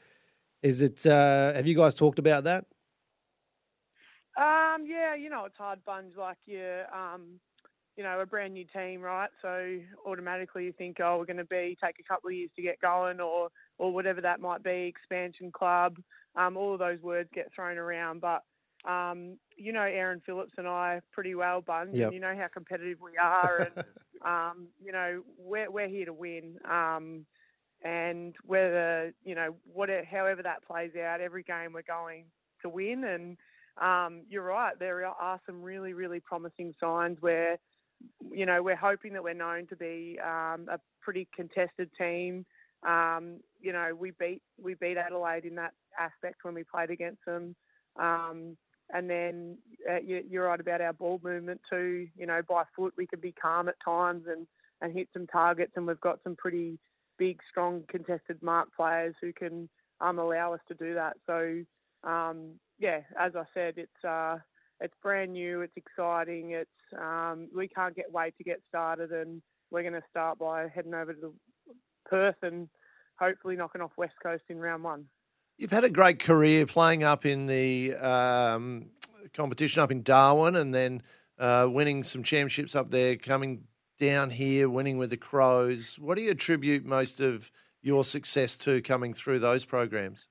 is 0.63 0.81
it? 0.81 1.05
Uh, 1.05 1.53
have 1.53 1.67
you 1.67 1.75
guys 1.75 1.93
talked 1.93 2.19
about 2.19 2.43
that? 2.45 2.65
Um, 4.35 4.85
yeah, 4.87 5.13
you 5.13 5.29
know, 5.29 5.45
it's 5.45 5.57
hard 5.57 5.85
Bunji 5.87 6.17
like 6.17 6.39
you're, 6.47 6.85
um, 6.91 7.39
you 7.97 8.03
know, 8.03 8.19
a 8.19 8.25
brand 8.25 8.53
new 8.53 8.65
team, 8.73 9.01
right? 9.01 9.29
So 9.41 9.77
automatically 10.05 10.65
you 10.65 10.73
think, 10.73 10.97
oh, 11.01 11.17
we're 11.17 11.25
going 11.25 11.37
to 11.37 11.45
be 11.45 11.77
take 11.83 11.99
a 11.99 12.03
couple 12.03 12.29
of 12.29 12.33
years 12.35 12.51
to 12.55 12.61
get 12.61 12.79
going, 12.81 13.19
or 13.19 13.49
or 13.77 13.93
whatever 13.93 14.21
that 14.21 14.39
might 14.39 14.63
be, 14.63 14.83
expansion 14.87 15.51
club. 15.51 15.97
Um, 16.35 16.57
all 16.57 16.73
of 16.73 16.79
those 16.79 17.01
words 17.01 17.29
get 17.33 17.51
thrown 17.53 17.77
around, 17.77 18.21
but 18.21 18.43
um, 18.89 19.37
you 19.55 19.71
know, 19.73 19.83
Erin 19.83 20.21
Phillips 20.25 20.53
and 20.57 20.67
I 20.67 21.01
pretty 21.11 21.35
well, 21.35 21.61
Bunji, 21.61 21.99
Yep. 21.99 22.03
and 22.03 22.13
you 22.13 22.19
know 22.19 22.35
how 22.37 22.47
competitive 22.53 22.99
we 23.01 23.17
are, 23.21 23.59
and 23.59 23.85
um, 24.25 24.67
you 24.83 24.91
know, 24.91 25.21
we're 25.37 25.69
we're 25.71 25.87
here 25.87 26.05
to 26.05 26.13
win. 26.13 26.57
Um, 26.69 27.25
and 27.83 28.35
whether 28.45 29.13
you 29.23 29.35
know 29.35 29.55
whatever, 29.65 30.05
however 30.05 30.41
that 30.43 30.63
plays 30.65 30.91
out, 30.95 31.21
every 31.21 31.43
game 31.43 31.73
we're 31.73 31.81
going 31.83 32.25
to 32.61 32.69
win. 32.69 33.03
And 33.03 33.37
um, 33.81 34.23
you're 34.29 34.43
right, 34.43 34.77
there 34.79 35.05
are 35.05 35.39
some 35.45 35.61
really 35.61 35.93
really 35.93 36.19
promising 36.19 36.73
signs 36.79 37.17
where 37.21 37.57
you 38.31 38.45
know 38.45 38.61
we're 38.61 38.75
hoping 38.75 39.13
that 39.13 39.23
we're 39.23 39.33
known 39.33 39.67
to 39.67 39.75
be 39.75 40.19
um, 40.23 40.67
a 40.71 40.79
pretty 41.01 41.27
contested 41.35 41.89
team. 41.97 42.45
Um, 42.87 43.37
you 43.61 43.71
know, 43.71 43.95
we 43.97 44.11
beat 44.11 44.41
we 44.61 44.75
beat 44.75 44.97
Adelaide 44.97 45.45
in 45.45 45.55
that 45.55 45.73
aspect 45.99 46.43
when 46.43 46.53
we 46.53 46.63
played 46.63 46.89
against 46.89 47.23
them. 47.25 47.55
Um, 47.97 48.57
and 48.93 49.09
then 49.09 49.57
uh, 49.89 49.99
you, 49.99 50.23
you're 50.29 50.47
right 50.47 50.59
about 50.59 50.81
our 50.81 50.93
ball 50.93 51.19
movement 51.23 51.61
too. 51.69 52.07
You 52.17 52.25
know, 52.25 52.41
by 52.47 52.63
foot 52.75 52.93
we 52.97 53.07
can 53.07 53.19
be 53.19 53.31
calm 53.31 53.69
at 53.69 53.75
times 53.83 54.23
and, 54.27 54.45
and 54.81 54.93
hit 54.93 55.07
some 55.13 55.27
targets, 55.27 55.73
and 55.75 55.87
we've 55.87 55.99
got 56.01 56.19
some 56.23 56.35
pretty 56.35 56.79
big, 57.17 57.39
strong 57.49 57.83
contested 57.87 58.41
mark 58.41 58.69
players 58.75 59.15
who 59.21 59.31
can 59.31 59.69
um, 60.01 60.19
allow 60.19 60.53
us 60.53 60.59
to 60.67 60.73
do 60.73 60.93
that. 60.95 61.15
So 61.25 61.63
um, 62.03 62.53
yeah, 62.79 63.01
as 63.19 63.33
I 63.35 63.43
said, 63.53 63.75
it's 63.77 64.03
uh, 64.03 64.37
it's 64.79 64.93
brand 65.01 65.33
new, 65.33 65.61
it's 65.61 65.75
exciting, 65.75 66.51
it's 66.51 66.69
um, 66.99 67.47
we 67.55 67.67
can't 67.67 67.95
get 67.95 68.11
wait 68.11 68.37
to 68.37 68.43
get 68.43 68.61
started, 68.67 69.11
and 69.11 69.41
we're 69.71 69.81
going 69.81 69.93
to 69.93 70.03
start 70.09 70.37
by 70.39 70.67
heading 70.73 70.93
over 70.93 71.13
to 71.13 71.33
Perth 72.05 72.35
and 72.41 72.67
hopefully 73.19 73.55
knocking 73.55 73.81
off 73.81 73.91
West 73.97 74.15
Coast 74.21 74.43
in 74.49 74.59
round 74.59 74.83
one. 74.83 75.05
You've 75.57 75.71
had 75.71 75.83
a 75.83 75.89
great 75.89 76.19
career 76.19 76.65
playing 76.65 77.03
up 77.03 77.25
in 77.25 77.45
the 77.45 77.95
um, 77.95 78.89
competition 79.33 79.81
up 79.81 79.91
in 79.91 80.01
Darwin 80.01 80.55
and 80.55 80.73
then 80.73 81.03
uh, 81.39 81.67
winning 81.69 82.03
some 82.03 82.23
championships 82.23 82.75
up 82.75 82.91
there, 82.91 83.15
coming 83.15 83.65
down 83.99 84.31
here, 84.31 84.67
winning 84.67 84.97
with 84.97 85.11
the 85.11 85.17
Crows. 85.17 85.97
What 85.99 86.15
do 86.15 86.23
you 86.23 86.31
attribute 86.31 86.85
most 86.85 87.19
of 87.19 87.51
your 87.81 88.03
success 88.03 88.57
to 88.57 88.81
coming 88.81 89.13
through 89.13 89.39
those 89.39 89.65
programs? 89.65 90.27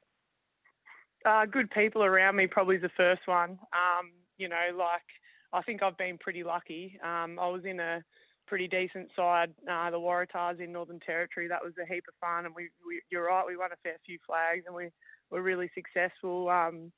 uh, 1.25 1.47
good 1.47 1.71
people 1.71 2.03
around 2.03 2.37
me 2.37 2.47
probably 2.47 2.77
is 2.77 2.83
the 2.83 2.91
first 2.97 3.23
one. 3.27 3.51
Um, 3.73 4.11
you 4.43 4.49
know, 4.49 4.77
like 4.77 5.07
I 5.53 5.63
think 5.63 5.83
I've 5.83 5.97
been 5.97 6.19
pretty 6.19 6.43
lucky. 6.43 6.99
Um, 7.05 7.39
I 7.39 7.49
was 7.49 7.65
in 7.65 7.79
a 7.79 8.03
pretty 8.49 8.67
decent 8.67 9.09
side, 9.15 9.55
uh, 9.71 9.91
the 9.91 10.01
Waratahs 10.01 10.59
in 10.59 10.73
Northern 10.73 10.99
Territory. 10.99 11.47
That 11.47 11.63
was 11.63 11.75
a 11.81 11.87
heap 11.87 12.05
of 12.09 12.15
fun, 12.21 12.45
and 12.45 12.55
we, 12.55 12.65
we 12.85 13.01
you're 13.09 13.27
right, 13.27 13.47
we 13.47 13.57
won 13.57 13.71
a 13.73 13.77
fair 13.85 13.97
few 14.05 14.19
flags, 14.27 14.65
and 14.67 14.75
we 14.75 14.89
were 15.31 15.43
really 15.43 15.71
successful. 15.77 16.49
Um, 16.49 16.91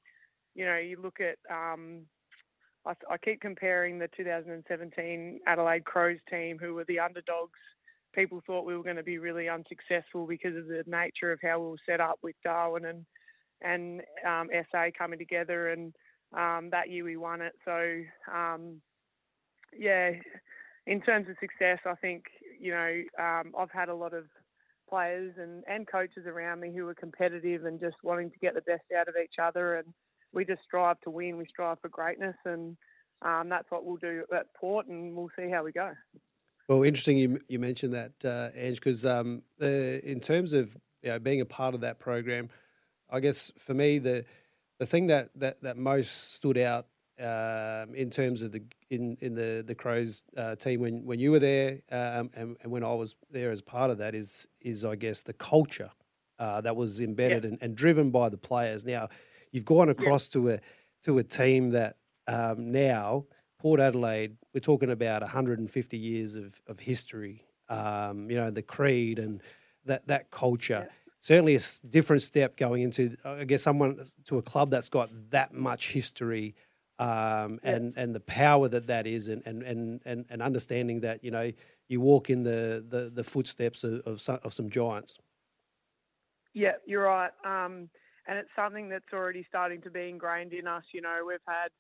you 0.55 0.65
know, 0.65 0.79
you 0.79 0.99
look 1.03 1.19
at 1.21 1.37
um, 1.55 2.07
I, 2.87 3.17
keep 3.23 3.43
comparing 3.43 3.99
the 3.99 4.09
2017 4.17 5.41
Adelaide 5.47 5.85
Crows 5.85 6.19
team, 6.31 6.59
who 6.59 6.75
were 6.75 6.85
the 6.89 7.01
underdogs. 7.01 7.59
People 8.15 8.43
thought 8.47 8.65
we 8.65 8.77
were 8.77 8.83
going 8.83 8.97
to 8.97 9.03
be 9.03 9.19
really 9.19 9.51
unsuccessful 9.51 10.27
because 10.27 10.57
of 10.57 10.67
the 10.67 10.85
nature 10.87 11.31
of 11.31 11.41
how 11.43 11.61
we 11.61 11.71
were 11.71 11.77
set 11.87 12.01
up 12.01 12.19
with 12.23 12.37
Darwin 12.43 12.87
and 12.87 13.05
and 13.61 14.03
um, 14.27 14.49
SA 14.71 14.87
coming 14.97 15.19
together, 15.19 15.69
and 15.69 15.95
um, 16.37 16.71
that 16.71 16.91
year 16.91 17.05
we 17.05 17.17
won 17.17 17.41
it. 17.41 17.53
So 17.65 18.03
um, 18.33 18.81
yeah, 19.77 20.13
in 20.87 21.01
terms 21.01 21.29
of 21.29 21.37
success, 21.41 21.79
I 21.87 21.95
think 21.95 22.25
you 22.61 22.73
know 22.73 23.03
um, 23.19 23.53
I've 23.59 23.71
had 23.71 23.89
a 23.89 23.95
lot 23.95 24.15
of 24.15 24.25
players 24.89 25.35
and, 25.39 25.65
and 25.67 25.87
coaches 25.87 26.27
around 26.27 26.61
me 26.61 26.73
who 26.75 26.87
are 26.89 26.95
competitive 26.95 27.65
and 27.65 27.81
just 27.81 27.97
wanting 28.03 28.31
to 28.31 28.39
get 28.39 28.55
the 28.55 28.61
best 28.63 28.85
out 28.99 29.09
of 29.09 29.15
each 29.23 29.37
other, 29.43 29.77
and 29.77 29.89
we 30.33 30.45
just 30.45 30.63
strive 30.63 31.01
to 31.01 31.11
win. 31.11 31.37
We 31.37 31.47
strive 31.47 31.81
for 31.81 31.89
greatness, 31.89 32.37
and 32.45 32.77
um, 33.23 33.49
that's 33.49 33.71
what 33.71 33.85
we'll 33.85 33.97
do 33.97 34.25
at 34.35 34.53
Port, 34.55 34.87
and 34.87 35.15
we'll 35.15 35.31
see 35.37 35.49
how 35.51 35.65
we 35.65 35.73
go. 35.73 35.93
Well, 36.69 36.83
interesting 36.83 37.19
you 37.19 37.41
you 37.49 37.59
mentioned 37.59 37.95
that, 37.95 38.25
uh, 38.25 38.51
Ange, 38.57 38.81
because 38.81 39.05
um, 39.05 39.43
in 39.61 40.21
terms 40.21 40.53
of 40.53 40.77
you 41.03 41.11
know, 41.11 41.19
being 41.19 41.41
a 41.41 41.47
part 41.47 41.75
of 41.75 41.83
that 41.83 41.99
program, 41.99 42.49
I 43.11 43.21
guess 43.21 43.53
for 43.59 43.75
me 43.75 43.99
the 43.99 44.25
the 44.79 44.87
thing 44.87 45.07
that 45.09 45.31
that, 45.37 45.63
that 45.63 45.77
most 45.77 46.35
stood 46.35 46.59
out 46.59 46.87
um, 47.21 47.95
in 47.95 48.11
terms 48.11 48.43
of 48.43 48.53
the 48.53 48.63
in 48.91 49.17
in 49.21 49.35
the 49.35 49.63
the 49.67 49.75
Crows 49.75 50.23
uh, 50.37 50.57
team 50.57 50.81
when 50.81 51.05
when 51.05 51.19
you 51.19 51.31
were 51.31 51.39
there 51.39 51.79
um, 51.93 52.31
and, 52.35 52.57
and, 52.61 52.73
when 52.73 52.83
I 52.83 52.93
was 52.95 53.15
there 53.31 53.51
as 53.53 53.63
part 53.63 53.91
of 53.91 53.99
that 53.99 54.15
is 54.15 54.49
is 54.61 54.85
I 54.85 54.97
guess 54.97 55.23
the 55.23 55.33
culture 55.33 55.91
uh, 56.39 56.61
that 56.63 56.75
was 56.75 57.01
embedded 57.01 57.45
and, 57.45 57.59
and, 57.61 57.77
driven 57.77 58.11
by 58.11 58.29
the 58.29 58.37
players. 58.37 58.85
Now 58.85 59.09
you've 59.53 59.65
gone 59.65 59.89
across 59.89 60.29
to 60.31 60.51
a 60.51 60.61
to 61.05 61.19
a 61.19 61.23
team 61.23 61.71
that 61.71 61.97
um, 62.27 62.73
now 62.73 63.27
Port 63.61 63.79
Adelaide 63.79 64.37
we're 64.53 64.61
talking 64.61 64.91
about 64.91 65.23
150 65.23 65.97
years 65.97 66.35
of 66.35 66.61
of 66.67 66.81
history. 66.81 67.45
Um, 67.69 68.29
you 68.29 68.37
know 68.37 68.51
the 68.51 68.63
creed 68.63 69.21
and 69.21 69.41
that 69.85 70.09
that 70.09 70.31
culture 70.31 70.89
certainly 71.25 71.57
a 71.57 71.61
different 71.89 72.23
step 72.23 72.55
going 72.55 72.83
into, 72.83 73.17
I 73.25 73.45
guess, 73.45 73.63
someone 73.63 73.99
to 74.27 74.37
a 74.37 74.43
club 74.43 74.71
that's 74.71 74.91
got 74.91 75.09
that 75.31 75.55
much 75.55 75.93
history 75.93 76.55
um, 76.99 77.59
and 77.63 77.95
and 77.97 78.15
the 78.15 78.21
power 78.21 78.69
that 78.69 78.87
that 78.89 79.07
is, 79.07 79.29
and 79.29 79.43
and 79.47 79.63
and 80.05 80.27
and 80.29 80.43
understanding 80.43 81.01
that 81.01 81.25
you 81.25 81.31
know 81.31 81.51
you 81.89 82.01
walk 82.03 82.29
in 82.29 82.43
the 82.43 82.85
the, 82.87 83.11
the 83.13 83.25
footsteps 83.25 83.85
of 83.85 84.01
of 84.01 84.21
some, 84.21 84.39
of 84.45 84.53
some, 84.53 84.69
giants. 84.69 85.19
Yeah, 86.53 86.75
you're 86.87 87.05
right, 87.05 87.33
um, 87.45 87.89
and 88.29 88.39
it's 88.39 88.51
something 88.55 88.91
that's 88.91 89.13
already 89.13 89.47
starting 89.49 89.81
to 89.81 89.91
be 89.91 90.11
ingrained 90.11 90.53
in 90.53 90.67
us. 90.67 90.85
You 90.93 91.01
know, 91.01 91.23
we've 91.27 91.39
had. 91.49 91.71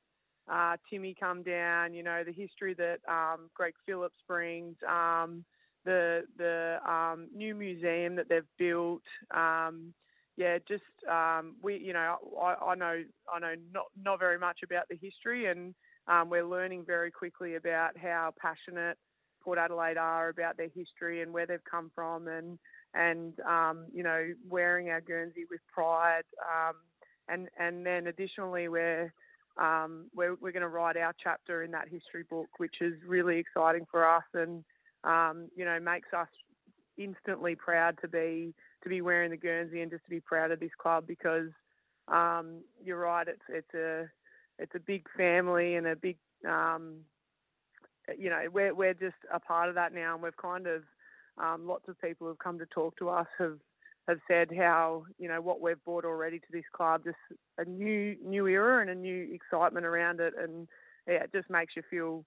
Uh, 0.47 0.76
Timmy 0.90 1.16
come 1.18 1.42
down, 1.42 1.95
you 1.95 2.03
know, 2.03 2.22
the 2.22 2.30
history 2.30 2.74
that 2.74 2.99
um, 3.09 3.49
Greg 3.55 3.72
Phillips 3.86 4.18
brings, 4.28 4.76
um, 4.86 5.42
the 5.85 6.22
the 6.39 6.78
um, 6.91 7.28
new 7.35 7.55
museum 7.55 8.16
that 8.16 8.28
they've 8.28 8.43
built. 8.59 9.03
Um, 9.30 9.95
yeah, 10.37 10.59
just 10.66 10.82
um, 11.11 11.55
we, 11.62 11.76
you 11.76 11.93
know, 11.93 12.16
I, 12.41 12.55
I, 12.55 12.74
know 12.74 13.03
I 13.32 13.39
know 13.39 13.55
not 13.72 13.85
not 14.03 14.18
very 14.18 14.39
much 14.39 14.61
about 14.64 14.89
the 14.89 14.97
history, 15.01 15.47
and 15.47 15.74
um, 16.09 16.28
we're 16.28 16.45
learning 16.47 16.85
very 16.87 17.11
quickly 17.11 17.55
about 17.55 17.97
how 17.97 18.32
passionate 18.41 18.99
Port 19.43 19.59
Adelaide 19.59 19.97
are 19.97 20.30
about 20.30 20.57
their 20.57 20.70
history 20.74 21.22
and 21.22 21.32
where 21.32 21.47
they've 21.47 21.64
come 21.70 21.91
from, 21.95 22.26
and 22.26 22.59
and 22.95 23.39
um, 23.41 23.87
you 23.93 24.03
know, 24.03 24.32
wearing 24.49 24.91
our 24.91 25.01
Guernsey 25.01 25.45
with 25.49 25.61
pride, 25.72 26.24
um, 26.43 26.74
and 27.28 27.49
and 27.59 27.87
then 27.87 28.09
additionally 28.09 28.68
we're 28.68 29.12
we're, 29.57 30.35
we're 30.41 30.53
going 30.53 30.62
to 30.62 30.68
write 30.68 30.97
our 30.97 31.14
chapter 31.22 31.62
in 31.62 31.70
that 31.70 31.89
history 31.89 32.24
book, 32.28 32.49
which 32.57 32.76
is 32.80 32.95
really 33.07 33.39
exciting 33.39 33.87
for 33.89 34.09
us, 34.09 34.24
and 34.35 34.64
um, 35.05 35.48
you 35.57 35.64
know, 35.64 35.78
makes 35.80 36.12
us 36.12 36.28
instantly 36.96 37.55
proud 37.55 37.98
to 38.00 38.09
be 38.09 38.55
to 38.82 38.88
be 38.88 39.00
wearing 39.00 39.30
the 39.30 39.36
Guernsey 39.36 39.80
and 39.80 39.90
just 39.90 40.05
to 40.05 40.11
be 40.11 40.20
proud 40.20 40.50
of 40.50 40.61
this 40.61 40.70
club 40.78 41.07
because 41.07 41.48
um, 42.09 42.61
you're 42.84 42.98
right. 42.98 43.26
It's 43.28 43.42
it's 43.48 43.74
a 43.74 44.09
it's 44.59 44.74
a 44.74 44.80
big 44.80 45.07
family 45.16 45.74
and 45.74 45.86
a 45.86 45.96
big 45.96 46.16
um, 46.48 46.96
you 48.18 48.30
know 48.30 48.40
we're 48.52 48.74
we're 48.74 48.94
just 48.94 49.16
a 49.32 49.40
part 49.40 49.68
of 49.68 49.74
that 49.74 49.92
now, 49.92 50.14
and 50.14 50.22
we've 50.22 50.36
kind 50.36 50.66
of 50.66 50.82
um, 51.38 51.66
lots 51.66 51.88
of 51.88 52.00
people 52.00 52.26
who've 52.26 52.38
come 52.38 52.59
to 52.59 52.66
talk 52.66 52.96
to 52.98 53.09
us 53.09 53.26
have 53.38 53.59
have 54.07 54.18
said 54.28 54.50
how 54.55 55.05
you 55.18 55.28
know 55.28 55.40
what 55.40 55.61
we've 55.61 55.82
brought 55.84 56.05
already 56.05 56.38
to 56.38 56.46
this 56.52 56.64
club, 56.74 57.02
just 57.05 57.16
a 57.59 57.64
new 57.64 58.16
new 58.24 58.46
era 58.46 58.80
and 58.80 58.90
a 58.90 58.94
new 58.94 59.28
excitement 59.32 59.86
around 59.86 60.20
it, 60.20 60.34
and 60.38 60.68
yeah, 61.07 61.24
it 61.24 61.32
just 61.32 61.50
makes 61.50 61.74
you 61.76 61.82
feel 61.90 62.24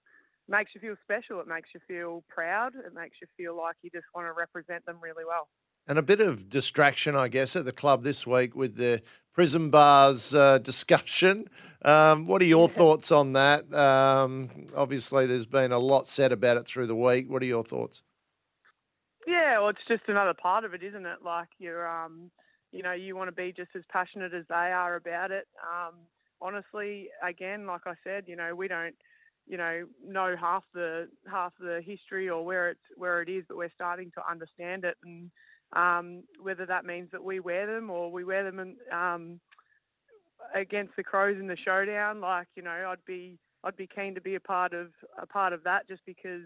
makes 0.48 0.72
you 0.74 0.80
feel 0.80 0.96
special. 1.04 1.40
It 1.40 1.46
makes 1.46 1.70
you 1.74 1.80
feel 1.86 2.24
proud. 2.28 2.72
It 2.74 2.94
makes 2.94 3.16
you 3.20 3.26
feel 3.36 3.56
like 3.56 3.76
you 3.82 3.90
just 3.90 4.06
want 4.14 4.26
to 4.26 4.32
represent 4.32 4.84
them 4.86 4.96
really 5.00 5.24
well. 5.26 5.48
And 5.86 5.98
a 5.98 6.02
bit 6.02 6.20
of 6.20 6.48
distraction, 6.48 7.16
I 7.16 7.28
guess, 7.28 7.56
at 7.56 7.64
the 7.64 7.72
club 7.72 8.02
this 8.02 8.26
week 8.26 8.54
with 8.54 8.76
the 8.76 9.02
prison 9.32 9.70
bars 9.70 10.34
uh, 10.34 10.58
discussion. 10.58 11.48
Um, 11.82 12.26
what 12.26 12.42
are 12.42 12.46
your 12.46 12.68
thoughts 12.80 13.10
on 13.10 13.32
that? 13.34 13.72
Um, 13.72 14.66
obviously, 14.76 15.26
there's 15.26 15.46
been 15.46 15.72
a 15.72 15.78
lot 15.78 16.08
said 16.08 16.32
about 16.32 16.56
it 16.56 16.66
through 16.66 16.88
the 16.88 16.96
week. 16.96 17.30
What 17.30 17.42
are 17.42 17.46
your 17.46 17.62
thoughts? 17.62 18.02
Yeah, 19.26 19.60
well, 19.60 19.68
it's 19.68 19.78
just 19.86 20.02
another 20.08 20.34
part 20.34 20.64
of 20.64 20.74
it, 20.74 20.82
isn't 20.82 21.06
it? 21.06 21.18
Like 21.24 21.48
you're, 21.58 21.86
um, 21.86 22.30
you 22.72 22.82
know, 22.82 22.92
you 22.92 23.14
want 23.14 23.28
to 23.28 23.32
be 23.32 23.52
just 23.56 23.70
as 23.76 23.82
passionate 23.90 24.34
as 24.34 24.44
they 24.48 24.54
are 24.54 24.96
about 24.96 25.30
it. 25.30 25.46
Um, 25.62 25.94
honestly, 26.40 27.08
again, 27.22 27.66
like 27.66 27.82
I 27.86 27.94
said, 28.04 28.24
you 28.26 28.36
know, 28.36 28.54
we 28.54 28.68
don't 28.68 28.94
you 29.48 29.56
know 29.56 29.84
know 30.06 30.36
half 30.38 30.64
the 30.74 31.08
half 31.30 31.52
the 31.58 31.80
history 31.84 32.28
or 32.28 32.44
where 32.44 32.70
it's 32.70 32.80
where 32.96 33.22
it 33.22 33.28
is, 33.28 33.44
but 33.48 33.56
we're 33.56 33.72
starting 33.74 34.10
to 34.14 34.30
understand 34.30 34.84
it, 34.84 34.96
and 35.04 35.30
um, 35.72 36.22
whether 36.40 36.66
that 36.66 36.84
means 36.84 37.08
that 37.12 37.22
we 37.22 37.40
wear 37.40 37.66
them 37.66 37.90
or 37.90 38.10
we 38.10 38.24
wear 38.24 38.44
them 38.44 38.58
in, 38.58 38.76
um, 38.92 39.40
against 40.54 40.96
the 40.96 41.02
Crows 41.02 41.36
in 41.38 41.46
the 41.46 41.56
showdown, 41.56 42.20
like 42.20 42.48
you 42.56 42.62
know, 42.62 42.70
I'd 42.90 43.04
be 43.06 43.38
I'd 43.64 43.76
be 43.76 43.88
keen 43.88 44.14
to 44.14 44.20
be 44.20 44.34
a 44.34 44.40
part 44.40 44.72
of 44.72 44.88
a 45.20 45.26
part 45.26 45.52
of 45.52 45.64
that, 45.64 45.88
just 45.88 46.02
because, 46.06 46.44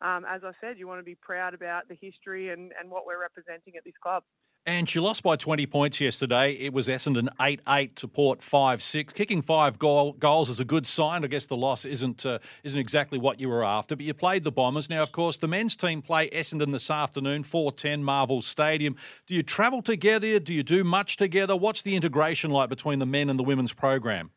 um, 0.00 0.24
as 0.28 0.42
I 0.44 0.52
said, 0.60 0.78
you 0.78 0.86
want 0.86 1.00
to 1.00 1.04
be 1.04 1.16
proud 1.16 1.54
about 1.54 1.88
the 1.88 1.96
history 2.00 2.50
and 2.50 2.72
and 2.80 2.90
what 2.90 3.06
we're 3.06 3.20
representing 3.20 3.74
at 3.76 3.84
this 3.84 3.94
club. 4.02 4.22
And 4.66 4.88
she 4.88 4.98
lost 4.98 5.22
by 5.22 5.36
20 5.36 5.66
points 5.66 6.00
yesterday. 6.00 6.52
It 6.52 6.72
was 6.72 6.88
Essendon 6.88 7.28
8 7.38 7.60
8 7.68 7.96
to 7.96 8.08
Port 8.08 8.42
5 8.42 8.82
6. 8.82 9.12
Kicking 9.12 9.42
five 9.42 9.78
goal, 9.78 10.12
goals 10.12 10.48
is 10.48 10.58
a 10.58 10.64
good 10.64 10.86
sign. 10.86 11.22
I 11.22 11.26
guess 11.26 11.44
the 11.44 11.56
loss 11.56 11.84
isn't 11.84 12.24
uh, 12.24 12.38
isn't 12.62 12.78
exactly 12.78 13.18
what 13.18 13.38
you 13.38 13.50
were 13.50 13.62
after, 13.62 13.94
but 13.94 14.06
you 14.06 14.14
played 14.14 14.42
the 14.42 14.50
Bombers. 14.50 14.88
Now, 14.88 15.02
of 15.02 15.12
course, 15.12 15.36
the 15.36 15.48
men's 15.48 15.76
team 15.76 16.00
play 16.00 16.30
Essendon 16.30 16.72
this 16.72 16.90
afternoon, 16.90 17.44
410 17.44 18.02
Marvel 18.02 18.40
Stadium. 18.40 18.96
Do 19.26 19.34
you 19.34 19.42
travel 19.42 19.82
together? 19.82 20.38
Do 20.40 20.54
you 20.54 20.62
do 20.62 20.82
much 20.82 21.18
together? 21.18 21.54
What's 21.54 21.82
the 21.82 21.94
integration 21.94 22.50
like 22.50 22.70
between 22.70 23.00
the 23.00 23.06
men 23.06 23.28
and 23.28 23.38
the 23.38 23.44
women's 23.44 23.74
program? 23.74 24.30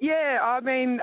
Yeah, 0.00 0.40
I 0.42 0.60
mean, 0.60 1.00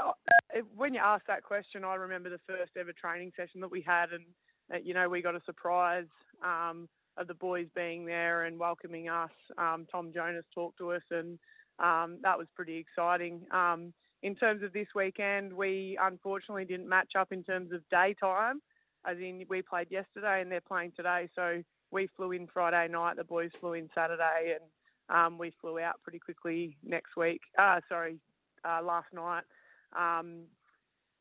when 0.76 0.93
you 0.93 1.00
ask 1.04 1.26
that 1.28 1.41
question, 1.41 1.84
I 1.84 1.95
remember 1.95 2.30
the 2.30 2.39
first 2.45 2.74
ever 2.80 2.91
training 2.93 3.32
session 3.36 3.62
that 3.62 3.72
we 3.72 3.82
had, 3.82 4.12
and, 4.12 4.26
uh, 4.72 4.78
you 4.84 4.93
know, 4.93 5.10
we 5.10 5.22
got 5.22 5.36
a 5.36 5.41
surprise. 5.45 6.06
Um, 6.43 6.88
of 7.18 7.28
the 7.28 7.34
boys 7.34 7.68
being 7.76 8.05
there 8.05 8.45
and 8.45 8.59
welcoming 8.59 9.09
us. 9.09 9.32
Um, 9.57 9.88
Tom 9.91 10.11
Jonas 10.13 10.45
talked 10.53 10.78
to 10.78 10.91
us, 10.91 11.01
and 11.11 11.39
um, 11.80 12.18
that 12.22 12.38
was 12.38 12.47
pretty 12.55 12.78
exciting. 12.78 13.41
Um, 13.51 13.93
in 14.24 14.36
terms 14.36 14.63
of 14.63 14.74
this 14.74 14.88
weekend, 14.95 15.53
we 15.53 15.97
unfortunately 16.01 16.65
didn't 16.65 16.89
match 16.89 17.11
up 17.18 17.32
in 17.32 17.43
terms 17.43 17.72
of 17.72 17.82
daytime, 17.91 18.61
as 19.05 19.18
in 19.18 19.45
we 19.49 19.61
played 19.61 19.88
yesterday 19.91 20.41
and 20.41 20.51
they're 20.51 20.61
playing 20.61 20.91
today. 20.95 21.30
So 21.36 21.63
we 21.91 22.07
flew 22.18 22.32
in 22.32 22.47
Friday 22.47 22.91
night, 22.91 23.15
the 23.18 23.24
boys 23.24 23.51
flew 23.59 23.74
in 23.74 23.89
Saturday, 23.93 24.55
and 24.55 24.63
um, 25.09 25.38
we 25.38 25.53
flew 25.61 25.80
out 25.80 26.01
pretty 26.03 26.20
quickly 26.20 26.78
next 26.84 27.15
week. 27.15 27.41
Uh, 27.57 27.80
sorry, 27.88 28.20
uh, 28.65 28.82
last 28.84 29.07
night. 29.13 29.43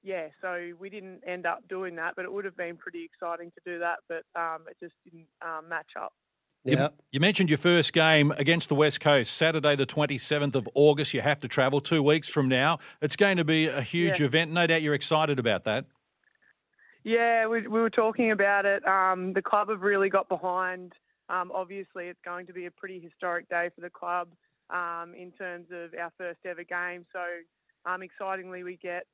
Um, 0.07 0.11
yeah, 0.11 0.29
so 0.41 0.73
we 0.79 0.91
didn't 0.91 1.23
end 1.27 1.47
up 1.47 1.67
doing 1.69 1.97
that, 1.97 2.15
but 2.17 2.25
it 2.25 2.33
would 2.33 2.45
have 2.45 2.57
been 2.57 2.77
pretty 2.77 3.05
exciting 3.05 3.51
to 3.53 3.61
do 3.65 3.79
that, 3.81 3.99
but 4.09 4.23
um, 4.41 4.63
it 4.71 4.77
just 4.81 4.95
didn't 5.05 5.27
um, 5.43 5.69
match 5.69 5.91
up. 6.01 6.13
Yeah. 6.65 6.83
You, 6.83 6.89
you, 7.13 7.21
mentioned 7.21 7.49
your 7.49 7.59
first 7.59 7.93
game 7.93 8.33
against 8.33 8.69
the 8.69 8.75
West 8.75 9.01
Coast, 9.01 9.33
Saturday, 9.33 9.77
the 9.77 9.87
27th 9.87 10.57
of 10.57 10.69
August. 10.75 11.15
You 11.15 11.21
have 11.21 11.39
to 11.41 11.49
travel 11.49 11.81
two 11.81 12.03
weeks 12.03 12.29
from 12.29 12.49
now. 12.49 12.79
It's 13.01 13.15
going 13.15 13.37
to 13.37 13.45
be 13.45 13.69
a 13.69 13.83
huge 13.83 14.19
yeah. 14.19 14.27
event. 14.27 14.53
No 14.53 14.67
doubt 14.67 14.83
you're 14.83 14.95
excited 14.95 15.39
about 15.39 15.65
that. 15.65 15.85
Yeah, 17.05 17.47
we, 17.47 17.63
we 17.63 17.81
were 17.81 17.91
talking 17.91 18.33
about 18.33 18.67
it. 18.67 18.87
Um, 18.87 19.33
the 19.33 19.43
club 19.43 19.69
have 19.69 19.83
really 19.83 20.09
got 20.09 20.29
behind. 20.29 20.93
Um, 21.29 21.53
obviously, 21.55 22.07
it's 22.07 22.19
going 22.25 22.47
to 22.47 22.53
be 22.53 22.67
a 22.67 22.71
pretty 22.73 22.99
historic 22.99 23.49
day 23.49 23.71
for 23.75 23.81
the 23.81 23.91
club 23.91 24.29
um, 24.71 25.15
in 25.17 25.31
terms 25.31 25.69
of 25.71 25.95
our 25.95 26.13
first 26.19 26.41
ever 26.45 26.65
game. 26.65 27.07
So, 27.13 27.21
um, 27.89 28.03
excitingly, 28.03 28.65
we 28.65 28.77
get 28.77 29.07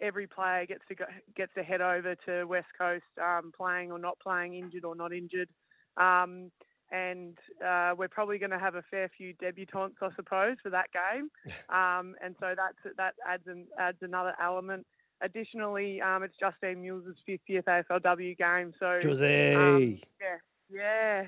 every 0.00 0.26
player 0.26 0.66
gets 0.66 0.82
to 0.88 0.94
go, 0.94 1.04
gets 1.36 1.52
to 1.54 1.62
head 1.62 1.80
over 1.80 2.14
to 2.26 2.44
West 2.44 2.68
Coast, 2.78 3.04
um, 3.22 3.52
playing 3.56 3.92
or 3.92 3.98
not 3.98 4.18
playing, 4.20 4.54
injured 4.54 4.84
or 4.84 4.94
not 4.94 5.12
injured. 5.12 5.48
Um, 5.96 6.50
and 6.90 7.36
uh, 7.64 7.94
we're 7.96 8.08
probably 8.08 8.38
going 8.38 8.50
to 8.50 8.58
have 8.58 8.74
a 8.74 8.82
fair 8.90 9.10
few 9.16 9.34
debutantes, 9.34 9.96
I 10.00 10.08
suppose, 10.16 10.56
for 10.62 10.70
that 10.70 10.86
game. 10.92 11.30
Um, 11.68 12.14
and 12.24 12.34
so 12.40 12.54
that's 12.56 12.96
that 12.96 13.14
adds 13.28 13.46
an, 13.46 13.66
adds 13.78 13.98
another 14.00 14.32
element. 14.42 14.86
Additionally, 15.20 16.00
um, 16.00 16.22
it's 16.22 16.34
Justine 16.40 16.80
Mules' 16.80 17.14
50th 17.28 17.64
AFLW 17.64 18.38
game. 18.38 18.72
So 18.80 18.98
Jose, 19.02 19.54
um, 19.54 19.98
yeah, 20.18 20.38
yeah. 20.70 21.26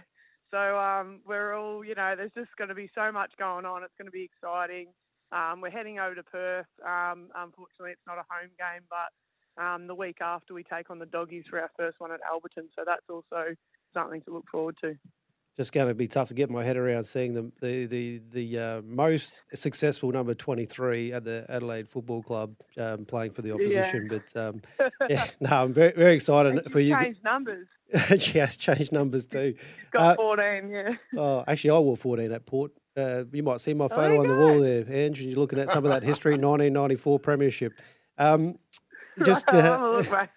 So 0.50 0.78
um, 0.78 1.20
we're 1.26 1.54
all, 1.54 1.84
you 1.84 1.94
know, 1.94 2.14
there's 2.16 2.32
just 2.34 2.56
going 2.56 2.68
to 2.68 2.74
be 2.74 2.90
so 2.94 3.12
much 3.12 3.32
going 3.38 3.66
on. 3.66 3.82
It's 3.82 3.92
going 3.98 4.06
to 4.06 4.12
be 4.12 4.24
exciting. 4.24 4.86
Um, 5.32 5.60
we're 5.60 5.70
heading 5.70 5.98
over 5.98 6.14
to 6.14 6.22
Perth. 6.22 6.66
Um, 6.84 7.28
unfortunately, 7.36 7.92
it's 7.92 8.06
not 8.06 8.18
a 8.18 8.24
home 8.28 8.50
game, 8.58 8.82
but 8.88 9.62
um, 9.62 9.86
the 9.86 9.94
week 9.94 10.18
after 10.20 10.54
we 10.54 10.64
take 10.64 10.90
on 10.90 10.98
the 10.98 11.06
Doggies 11.06 11.44
for 11.48 11.60
our 11.60 11.70
first 11.76 12.00
one 12.00 12.10
at 12.12 12.20
Alberton. 12.22 12.68
So 12.74 12.82
that's 12.84 13.08
also 13.08 13.54
something 13.94 14.22
to 14.22 14.32
look 14.32 14.44
forward 14.50 14.76
to. 14.82 14.96
Just 15.56 15.72
going 15.72 15.88
to 15.88 15.94
be 15.94 16.06
tough 16.06 16.28
to 16.28 16.34
get 16.34 16.48
my 16.48 16.62
head 16.64 16.76
around 16.76 17.04
seeing 17.04 17.34
the 17.34 17.50
the 17.60 17.86
the, 17.86 18.20
the 18.30 18.58
uh, 18.58 18.82
most 18.82 19.42
successful 19.52 20.10
number 20.10 20.32
twenty 20.32 20.64
three 20.64 21.12
at 21.12 21.24
the 21.24 21.44
Adelaide 21.48 21.88
Football 21.88 22.22
Club 22.22 22.54
um, 22.78 23.04
playing 23.04 23.32
for 23.32 23.42
the 23.42 23.52
opposition. 23.52 24.08
Yeah. 24.10 24.18
But 24.18 24.40
um, 24.40 24.62
yeah, 25.10 25.26
no, 25.40 25.50
I'm 25.50 25.72
very 25.72 25.92
very 25.92 26.14
excited 26.14 26.70
for 26.70 26.78
you. 26.80 26.96
Changed 26.96 27.22
numbers. 27.24 27.66
she 28.18 28.38
has 28.38 28.56
changed 28.56 28.92
numbers 28.92 29.26
too. 29.26 29.54
Got 29.92 30.12
Uh, 30.12 30.14
14, 30.16 30.70
yeah. 30.70 30.94
Oh, 31.16 31.44
actually, 31.46 31.70
I 31.70 31.78
wore 31.80 31.96
14 31.96 32.30
at 32.30 32.46
Port. 32.46 32.70
Uh, 32.96 33.24
you 33.32 33.42
might 33.42 33.60
see 33.60 33.74
my 33.74 33.84
Oh, 33.86 33.88
photo 33.88 34.14
you 34.14 34.20
on 34.20 34.26
the 34.28 34.36
wall 34.36 34.58
there, 34.60 34.84
Andrew. 34.88 35.26
You're 35.26 35.38
looking 35.38 35.58
at 35.58 35.70
some 35.70 35.84
of 35.84 35.90
that 35.90 36.02
history, 36.02 36.32
1994 36.38 37.18
Premiership. 37.20 37.72
Um, 38.18 38.56
just, 39.24 39.48
uh, 39.52 39.58
I'll 39.58 39.86
a 39.86 39.96
look, 39.96 40.10
mate. 40.10 40.28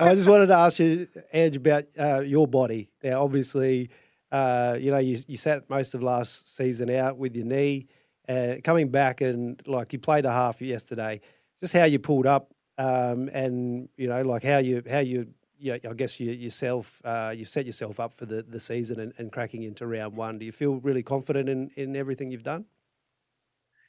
I 0.00 0.12
just 0.14 0.28
wanted 0.28 0.46
to 0.46 0.54
ask 0.56 0.78
you, 0.78 1.06
Ange, 1.32 1.56
about 1.56 1.84
uh, 1.98 2.20
your 2.20 2.46
body. 2.46 2.88
Now, 3.02 3.22
obviously, 3.22 3.90
uh, 4.32 4.76
you 4.80 4.90
know, 4.90 4.98
you, 4.98 5.18
you 5.28 5.36
sat 5.36 5.68
most 5.70 5.94
of 5.94 6.02
last 6.02 6.54
season 6.56 6.90
out 6.90 7.16
with 7.16 7.36
your 7.36 7.46
knee, 7.46 7.86
uh, 8.28 8.56
coming 8.64 8.88
back 8.90 9.20
and 9.20 9.60
like 9.66 9.92
you 9.92 9.98
played 9.98 10.24
a 10.24 10.32
half 10.32 10.60
yesterday. 10.60 11.20
Just 11.60 11.74
how 11.74 11.84
you 11.84 11.98
pulled 11.98 12.26
up, 12.26 12.52
um, 12.78 13.28
and 13.32 13.88
you 13.96 14.08
know, 14.08 14.22
like 14.22 14.42
how 14.42 14.58
you 14.58 14.82
how 14.90 14.98
you. 15.00 15.28
Yeah, 15.64 15.78
I 15.88 15.94
guess 15.94 16.20
you 16.20 16.30
yourself 16.30 17.00
uh, 17.06 17.32
you 17.34 17.46
set 17.46 17.64
yourself 17.64 17.98
up 17.98 18.12
for 18.12 18.26
the, 18.26 18.42
the 18.42 18.60
season 18.60 19.00
and, 19.00 19.14
and 19.16 19.32
cracking 19.32 19.62
into 19.62 19.86
round 19.86 20.14
one. 20.14 20.38
Do 20.38 20.44
you 20.44 20.52
feel 20.52 20.74
really 20.74 21.02
confident 21.02 21.48
in, 21.48 21.70
in 21.74 21.96
everything 21.96 22.30
you've 22.30 22.42
done? 22.42 22.66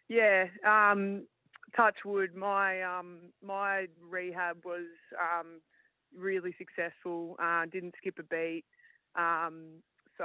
Yeah, 0.08 0.46
um, 0.66 1.28
touch 1.76 1.98
wood. 2.06 2.34
My 2.34 2.82
um, 2.82 3.18
my 3.44 3.88
rehab 4.02 4.64
was 4.64 4.86
um, 5.20 5.60
really 6.18 6.56
successful. 6.58 7.36
Uh, 7.44 7.66
didn't 7.66 7.96
skip 7.98 8.20
a 8.20 8.24
beat. 8.24 8.64
Um, 9.18 9.82
so 10.18 10.24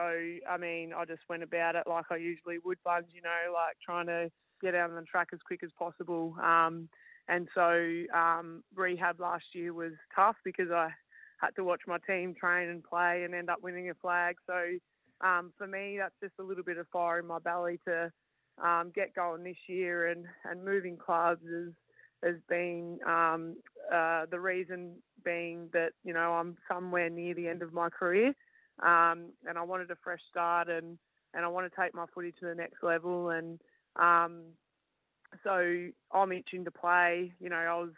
I 0.49 0.57
mean, 0.57 0.93
I 0.97 1.05
just 1.05 1.23
went 1.29 1.43
about 1.43 1.75
it 1.75 1.83
like 1.89 2.05
I 2.13 2.17
usually 2.17 2.59
would, 2.65 2.79
Buns. 2.85 3.07
You 3.13 3.23
know, 3.23 3.53
like 3.53 3.77
trying 3.85 4.07
to 4.07 4.31
get 4.63 4.77
out 4.77 4.91
on 4.91 4.95
the 4.95 5.03
track 5.03 5.31
as 5.33 5.41
quick 5.45 5.65
as 5.65 5.71
possible. 5.77 6.37
Um, 6.41 6.89
and 7.27 7.49
so 7.57 8.05
um, 8.15 8.63
rehab 8.73 9.19
last 9.19 9.47
year 9.53 9.75
was 9.75 9.95
tough 10.15 10.37
because 10.45 10.71
I 10.71 10.91
had 11.41 11.55
to 11.57 11.65
watch 11.65 11.81
my 11.87 11.99
team 12.07 12.35
train 12.39 12.69
and 12.69 12.85
play 12.85 13.23
and 13.25 13.35
end 13.35 13.51
up 13.51 13.63
winning 13.63 13.91
a 13.91 13.95
flag. 13.95 14.37
So 14.47 15.27
um, 15.27 15.53
for 15.57 15.67
me, 15.67 15.97
that's 15.99 16.15
just 16.23 16.35
a 16.39 16.43
little 16.43 16.65
bit 16.65 16.79
of 16.79 16.87
fire 16.93 17.19
in 17.19 17.27
my 17.27 17.39
belly 17.39 17.81
to 17.87 18.13
um, 18.63 18.93
get 18.95 19.15
going 19.15 19.43
this 19.43 19.57
year 19.69 20.09
and, 20.09 20.27
and 20.45 20.65
moving 20.65 20.97
clubs 20.97 21.43
has, 21.51 21.73
has 22.23 22.41
been 22.49 22.99
um, 23.07 23.57
uh, 23.93 24.27
the 24.31 24.39
reason 24.39 24.97
being 25.25 25.69
that, 25.73 25.93
you 26.05 26.13
know, 26.13 26.33
I'm 26.33 26.57
somewhere 26.71 27.09
near 27.09 27.35
the 27.35 27.49
end 27.49 27.63
of 27.63 27.73
my 27.73 27.89
career 27.89 28.35
um, 28.83 29.31
and 29.49 29.57
I 29.57 29.63
wanted 29.63 29.91
a 29.91 29.97
fresh 30.03 30.21
start 30.31 30.69
and, 30.69 30.99
and 31.33 31.45
I 31.45 31.49
want 31.49 31.71
to 31.71 31.81
take 31.81 31.95
my 31.95 32.07
footy 32.15 32.33
to 32.33 32.47
the 32.47 32.55
next 32.55 32.83
level. 32.83 33.31
And 33.31 33.61
um, 33.97 34.43
so 35.45 35.89
I'm 36.13 36.33
itching 36.33 36.65
to 36.65 36.71
play. 36.71 37.33
You 37.41 37.49
know, 37.49 37.57
I 37.57 37.75
was, 37.77 37.93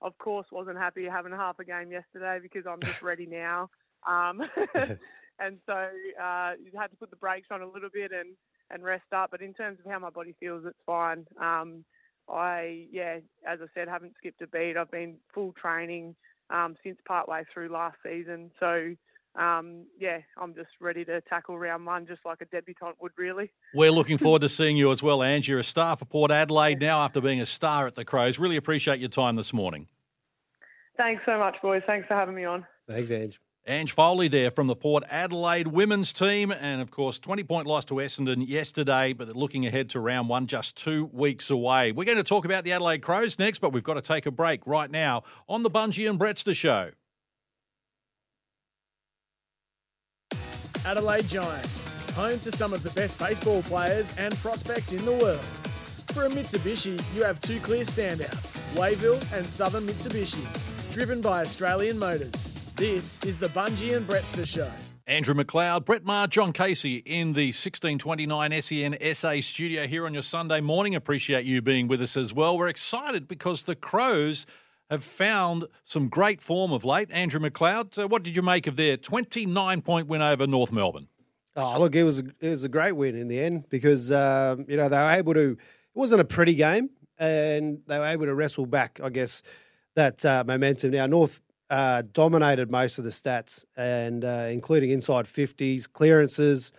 of 0.00 0.16
course, 0.18 0.46
wasn't 0.52 0.78
happy 0.78 1.04
having 1.04 1.32
half 1.32 1.58
a 1.58 1.64
game 1.64 1.90
yesterday 1.90 2.38
because 2.42 2.64
I'm 2.66 2.80
just 2.80 3.02
ready 3.02 3.26
now. 3.30 3.70
Um, 4.06 4.42
and 5.40 5.58
so 5.66 5.88
uh, 6.22 6.52
you 6.62 6.70
had 6.78 6.90
to 6.90 6.96
put 6.98 7.10
the 7.10 7.16
brakes 7.16 7.48
on 7.50 7.62
a 7.62 7.68
little 7.68 7.90
bit 7.92 8.12
and, 8.12 8.30
and 8.70 8.84
rest 8.84 9.12
up. 9.14 9.30
But 9.30 9.42
in 9.42 9.54
terms 9.54 9.78
of 9.84 9.90
how 9.90 9.98
my 9.98 10.10
body 10.10 10.34
feels, 10.38 10.64
it's 10.66 10.78
fine. 10.86 11.26
Um, 11.40 11.84
I, 12.28 12.86
yeah, 12.92 13.18
as 13.46 13.58
I 13.62 13.66
said, 13.74 13.88
haven't 13.88 14.14
skipped 14.18 14.42
a 14.42 14.46
beat. 14.46 14.76
I've 14.76 14.90
been 14.90 15.16
full 15.34 15.52
training 15.52 16.14
um, 16.50 16.76
since 16.84 16.98
partway 17.06 17.44
through 17.52 17.68
last 17.68 17.96
season. 18.04 18.50
So, 18.60 18.94
um, 19.38 19.86
yeah, 19.98 20.18
I'm 20.36 20.54
just 20.54 20.70
ready 20.80 21.04
to 21.04 21.20
tackle 21.22 21.58
round 21.58 21.86
one 21.86 22.06
just 22.06 22.20
like 22.24 22.40
a 22.40 22.46
debutant 22.46 22.96
would, 23.00 23.12
really. 23.16 23.50
We're 23.72 23.92
looking 23.92 24.18
forward 24.18 24.42
to 24.42 24.48
seeing 24.48 24.76
you 24.76 24.90
as 24.90 25.02
well, 25.02 25.22
Ange. 25.22 25.48
You're 25.48 25.60
a 25.60 25.64
star 25.64 25.96
for 25.96 26.04
Port 26.04 26.30
Adelaide 26.30 26.80
now 26.80 27.02
after 27.02 27.20
being 27.20 27.40
a 27.40 27.46
star 27.46 27.86
at 27.86 27.94
the 27.94 28.04
Crows. 28.04 28.38
Really 28.38 28.56
appreciate 28.56 28.98
your 28.98 29.08
time 29.08 29.36
this 29.36 29.52
morning. 29.52 29.86
Thanks 30.96 31.22
so 31.24 31.38
much, 31.38 31.56
boys. 31.62 31.82
Thanks 31.86 32.08
for 32.08 32.14
having 32.14 32.34
me 32.34 32.44
on. 32.44 32.66
Thanks, 32.88 33.10
Ange. 33.12 33.40
Ange 33.68 33.92
Foley 33.92 34.28
there 34.28 34.50
from 34.50 34.66
the 34.66 34.74
Port 34.74 35.04
Adelaide 35.10 35.68
women's 35.68 36.12
team. 36.12 36.50
And 36.50 36.80
of 36.80 36.90
course, 36.90 37.18
20 37.18 37.44
point 37.44 37.66
loss 37.66 37.84
to 37.86 37.94
Essendon 37.94 38.48
yesterday, 38.48 39.12
but 39.12 39.28
looking 39.36 39.66
ahead 39.66 39.90
to 39.90 40.00
round 40.00 40.28
one 40.28 40.46
just 40.46 40.76
two 40.76 41.10
weeks 41.12 41.50
away. 41.50 41.92
We're 41.92 42.04
going 42.04 42.18
to 42.18 42.24
talk 42.24 42.44
about 42.44 42.64
the 42.64 42.72
Adelaide 42.72 43.02
Crows 43.02 43.38
next, 43.38 43.60
but 43.60 43.72
we've 43.72 43.84
got 43.84 43.94
to 43.94 44.02
take 44.02 44.26
a 44.26 44.30
break 44.30 44.66
right 44.66 44.90
now 44.90 45.22
on 45.48 45.62
the 45.62 45.70
Bunji 45.70 46.08
and 46.08 46.18
Brettster 46.18 46.56
show. 46.56 46.90
Adelaide 50.88 51.28
Giants, 51.28 51.86
home 52.14 52.38
to 52.38 52.50
some 52.50 52.72
of 52.72 52.82
the 52.82 52.88
best 52.92 53.18
baseball 53.18 53.62
players 53.64 54.10
and 54.16 54.34
prospects 54.38 54.90
in 54.90 55.04
the 55.04 55.12
world. 55.12 55.44
For 56.14 56.24
a 56.24 56.30
Mitsubishi, 56.30 56.98
you 57.14 57.22
have 57.24 57.40
two 57.40 57.60
clear 57.60 57.84
standouts 57.84 58.58
Wayville 58.74 59.22
and 59.34 59.44
Southern 59.46 59.86
Mitsubishi, 59.86 60.42
driven 60.90 61.20
by 61.20 61.42
Australian 61.42 61.98
Motors. 61.98 62.54
This 62.76 63.18
is 63.26 63.36
the 63.36 63.48
Bunji 63.48 63.94
and 63.94 64.08
Brettster 64.08 64.46
Show. 64.46 64.70
Andrew 65.06 65.34
McLeod, 65.34 65.84
Brett 65.84 66.06
Maher, 66.06 66.26
John 66.26 66.54
Casey 66.54 67.02
in 67.04 67.34
the 67.34 67.48
1629 67.48 68.62
SEN 68.62 69.14
SA 69.14 69.42
studio 69.42 69.86
here 69.86 70.06
on 70.06 70.14
your 70.14 70.22
Sunday 70.22 70.60
morning. 70.60 70.94
Appreciate 70.94 71.44
you 71.44 71.60
being 71.60 71.88
with 71.88 72.00
us 72.00 72.16
as 72.16 72.32
well. 72.32 72.56
We're 72.56 72.68
excited 72.68 73.28
because 73.28 73.64
the 73.64 73.76
Crows 73.76 74.46
have 74.90 75.04
found 75.04 75.66
some 75.84 76.08
great 76.08 76.40
form 76.40 76.72
of 76.72 76.84
late. 76.84 77.10
Andrew 77.10 77.40
McLeod, 77.40 78.02
uh, 78.02 78.08
what 78.08 78.22
did 78.22 78.34
you 78.34 78.42
make 78.42 78.66
of 78.66 78.76
their 78.76 78.96
29 78.96 79.82
point 79.82 80.08
win 80.08 80.22
over 80.22 80.46
North 80.46 80.72
Melbourne? 80.72 81.08
Oh, 81.56 81.78
look, 81.78 81.94
it 81.94 82.04
was 82.04 82.20
a, 82.20 82.24
it 82.40 82.50
was 82.50 82.64
a 82.64 82.68
great 82.68 82.92
win 82.92 83.16
in 83.16 83.28
the 83.28 83.40
end 83.40 83.68
because 83.68 84.12
um, 84.12 84.64
you 84.68 84.76
know 84.76 84.88
they 84.88 84.96
were 84.96 85.10
able 85.10 85.34
to. 85.34 85.50
It 85.50 85.58
wasn't 85.98 86.20
a 86.20 86.24
pretty 86.24 86.54
game, 86.54 86.90
and 87.18 87.80
they 87.88 87.98
were 87.98 88.06
able 88.06 88.26
to 88.26 88.34
wrestle 88.34 88.66
back. 88.66 89.00
I 89.02 89.08
guess 89.08 89.42
that 89.96 90.24
uh, 90.24 90.44
momentum. 90.46 90.92
Now 90.92 91.06
North 91.06 91.40
uh, 91.68 92.02
dominated 92.12 92.70
most 92.70 92.98
of 92.98 93.04
the 93.04 93.10
stats, 93.10 93.64
and 93.76 94.24
uh, 94.24 94.48
including 94.50 94.90
inside 94.90 95.26
fifties 95.26 95.86
clearances. 95.86 96.70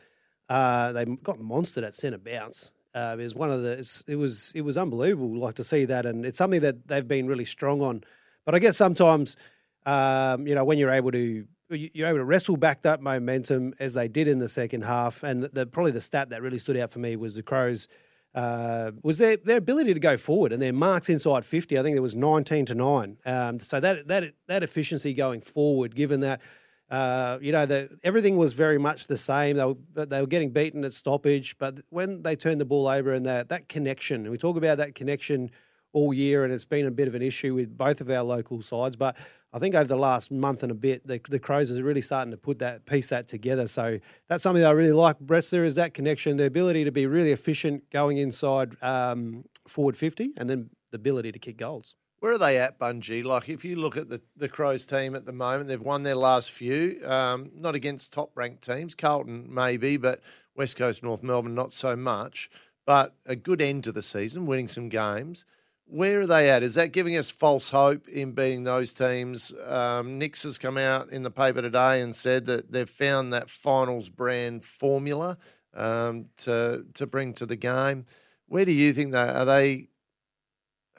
Uh, 0.48 0.94
they 0.94 1.06
got 1.06 1.38
monstered 1.38 1.86
at 1.86 1.94
centre 1.94 2.18
bounce. 2.18 2.72
Uh, 2.94 3.16
was 3.18 3.36
one 3.36 3.52
of 3.52 3.62
the. 3.62 4.04
It 4.08 4.16
was 4.16 4.52
it 4.56 4.62
was 4.62 4.78
unbelievable, 4.78 5.38
like 5.40 5.56
to 5.56 5.64
see 5.64 5.86
that, 5.86 6.06
and 6.06 6.26
it's 6.26 6.38
something 6.38 6.62
that 6.62 6.88
they've 6.88 7.08
been 7.08 7.28
really 7.28 7.46
strong 7.46 7.82
on. 7.82 8.04
But 8.46 8.56
I 8.56 8.60
guess 8.60 8.78
sometimes, 8.78 9.38
um, 9.86 10.48
you 10.48 10.56
know, 10.56 10.64
when 10.64 10.78
you're 10.80 10.92
able 10.92 11.12
to 11.12 11.46
you- 11.70 11.90
you're 11.94 12.08
able 12.08 12.18
to 12.18 12.26
wrestle 12.26 12.58
back 12.58 12.82
that 12.82 13.00
momentum 13.02 13.76
as 13.80 13.94
they 13.94 14.08
did 14.08 14.28
in 14.28 14.40
the 14.40 14.50
second 14.50 14.82
half, 14.86 15.22
and 15.22 15.44
the, 15.44 15.68
probably 15.68 15.92
the 15.92 16.02
stat 16.02 16.30
that 16.30 16.42
really 16.42 16.58
stood 16.58 16.78
out 16.78 16.90
for 16.90 16.98
me 17.00 17.16
was 17.16 17.36
the 17.36 17.44
Crows. 17.44 17.88
Uh, 18.34 18.92
was 19.04 19.18
their 19.18 19.38
their 19.38 19.58
ability 19.58 19.94
to 19.94 20.00
go 20.00 20.16
forward 20.18 20.52
and 20.52 20.62
their 20.62 20.74
marks 20.74 21.10
inside 21.10 21.46
fifty. 21.46 21.78
I 21.78 21.84
think 21.84 21.96
there 21.96 22.02
was 22.02 22.16
nineteen 22.16 22.66
to 22.66 22.76
nine. 22.76 23.18
Um, 23.26 23.60
so 23.60 23.80
that 23.80 24.08
that 24.08 24.34
that 24.48 24.64
efficiency 24.64 25.14
going 25.14 25.42
forward, 25.42 25.96
given 25.96 26.20
that 26.22 26.42
uh, 26.90 27.38
you 27.42 27.52
know 27.52 27.66
the, 27.66 27.98
everything 28.04 28.38
was 28.38 28.54
very 28.54 28.78
much 28.78 29.08
the 29.08 29.18
same. 29.18 29.58
They 29.58 29.66
were 29.66 30.06
they 30.06 30.22
were 30.22 30.28
getting 30.28 30.52
beaten 30.52 30.84
at 30.84 30.94
stoppage, 30.94 31.58
but 31.58 31.80
when 31.90 32.24
they 32.24 32.36
turned 32.36 32.60
the 32.60 32.66
ball 32.66 32.88
over 32.88 33.14
and 33.14 33.26
that 33.26 33.50
that 33.50 33.70
connection, 33.70 34.22
and 34.22 34.32
we 34.32 34.38
talk 34.38 34.58
about 34.58 34.78
that 34.78 34.96
connection 34.96 35.52
all 35.92 36.14
year, 36.14 36.44
and 36.44 36.54
it's 36.54 36.66
been 36.66 36.86
a 36.86 36.92
bit 36.92 37.08
of 37.08 37.16
an 37.16 37.22
issue 37.22 37.56
with 37.56 37.76
both 37.78 38.00
of 38.00 38.10
our 38.10 38.24
local 38.24 38.62
sides. 38.62 38.96
But 38.96 39.18
I 39.52 39.60
think 39.60 39.74
over 39.74 39.88
the 39.88 39.96
last 39.98 40.32
month 40.32 40.62
and 40.62 40.72
a 40.72 40.76
bit, 40.76 41.08
the, 41.08 41.20
the 41.28 41.40
Crows 41.40 41.72
are 41.72 41.84
really 41.84 42.02
starting 42.02 42.30
to 42.30 42.38
put 42.38 42.60
that 42.60 42.86
piece 42.86 43.10
that 43.10 43.28
together. 43.28 43.68
So 43.68 44.00
that's 44.28 44.44
something 44.44 44.62
that 44.62 44.70
I 44.70 44.74
really 44.74 44.92
like. 44.92 45.20
Bressler 45.20 45.66
is 45.66 45.76
that 45.76 45.96
connection, 45.96 46.38
the 46.38 46.46
ability 46.46 46.84
to 46.84 46.92
be 46.92 47.08
really 47.08 47.32
efficient 47.32 47.90
going 47.90 48.18
inside 48.18 48.78
um, 48.84 49.46
forward 49.68 49.98
fifty, 49.98 50.32
and 50.38 50.50
then 50.50 50.70
the 50.92 50.98
ability 50.98 51.32
to 51.32 51.40
kick 51.40 51.58
goals. 51.58 51.96
Where 52.20 52.34
are 52.34 52.38
they 52.38 52.58
at, 52.58 52.78
Bungie? 52.78 53.24
Like, 53.24 53.48
if 53.48 53.64
you 53.64 53.78
look 53.78 53.96
at 53.96 54.10
the, 54.10 54.22
the 54.36 54.50
Crows 54.50 54.86
team 54.86 55.16
at 55.16 55.26
the 55.26 55.32
moment, 55.32 55.70
they've 55.70 55.82
won 55.82 56.04
their 56.04 56.16
last 56.16 56.52
few, 56.52 57.02
um, 57.06 57.50
not 57.56 57.76
against 57.76 58.12
top 58.12 58.32
ranked 58.36 58.64
teams. 58.64 58.94
Carlton, 58.94 59.48
maybe, 59.50 59.96
but 59.96 60.20
West 60.56 60.76
Coast, 60.76 61.02
North 61.02 61.24
Melbourne, 61.24 61.56
not 61.56 61.72
so 61.72 61.96
much. 61.96 62.50
But 62.86 63.16
a 63.26 63.36
good 63.36 63.62
end 63.62 63.86
to 63.86 63.92
the 63.92 64.02
season, 64.02 64.46
winning 64.46 64.68
some 64.68 64.90
games. 64.90 65.46
Where 65.86 66.22
are 66.22 66.28
they 66.28 66.50
at? 66.50 66.62
Is 66.62 66.76
that 66.76 66.92
giving 66.92 67.16
us 67.16 67.32
false 67.32 67.70
hope 67.70 68.08
in 68.08 68.34
beating 68.34 68.64
those 68.64 68.92
teams? 68.94 69.54
Um, 69.66 70.20
Nicks 70.20 70.44
has 70.44 70.58
come 70.58 70.78
out 70.78 71.10
in 71.10 71.24
the 71.24 71.32
paper 71.32 71.62
today 71.62 72.02
and 72.02 72.16
said 72.16 72.46
that 72.46 72.72
they've 72.72 72.90
found 72.90 73.34
that 73.34 73.50
finals 73.50 74.10
brand 74.10 74.64
formula 74.64 75.38
um, 75.74 76.26
to 76.38 76.86
to 76.94 77.08
bring 77.08 77.34
to 77.34 77.46
the 77.46 77.56
game. 77.56 78.06
Where 78.48 78.66
do 78.66 78.72
you 78.72 78.94
think 78.94 79.12
they 79.12 79.20
are? 79.20 79.46
They 79.46 79.89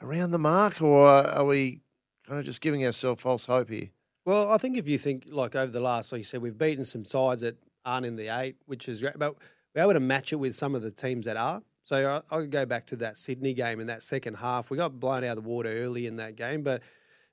around 0.01 0.31
the 0.31 0.39
mark, 0.39 0.81
or 0.81 1.07
are 1.07 1.45
we 1.45 1.81
kind 2.27 2.39
of 2.39 2.45
just 2.45 2.61
giving 2.61 2.85
ourselves 2.85 3.21
false 3.21 3.45
hope 3.45 3.69
here? 3.69 3.89
Well, 4.25 4.51
I 4.51 4.57
think 4.57 4.77
if 4.77 4.87
you 4.87 4.97
think 4.97 5.25
like 5.29 5.55
over 5.55 5.71
the 5.71 5.79
last, 5.79 6.11
like 6.11 6.19
you 6.19 6.23
said, 6.23 6.41
we've 6.41 6.57
beaten 6.57 6.85
some 6.85 7.05
sides 7.05 7.41
that 7.41 7.57
aren't 7.85 8.05
in 8.05 8.15
the 8.15 8.27
eight, 8.27 8.55
which 8.65 8.87
is 8.87 9.01
great. 9.01 9.17
But 9.17 9.35
we're 9.73 9.81
able 9.81 9.93
to 9.93 9.99
match 9.99 10.31
it 10.31 10.37
with 10.37 10.55
some 10.55 10.75
of 10.75 10.81
the 10.81 10.91
teams 10.91 11.25
that 11.25 11.37
are. 11.37 11.61
So 11.83 12.07
I, 12.29 12.35
I'll 12.35 12.45
go 12.45 12.65
back 12.65 12.85
to 12.87 12.95
that 12.97 13.17
Sydney 13.17 13.53
game 13.53 13.79
in 13.79 13.87
that 13.87 14.03
second 14.03 14.35
half. 14.35 14.69
We 14.69 14.77
got 14.77 14.99
blown 14.99 15.23
out 15.23 15.37
of 15.37 15.43
the 15.43 15.49
water 15.49 15.69
early 15.69 16.05
in 16.05 16.17
that 16.17 16.35
game, 16.35 16.61
but 16.61 16.83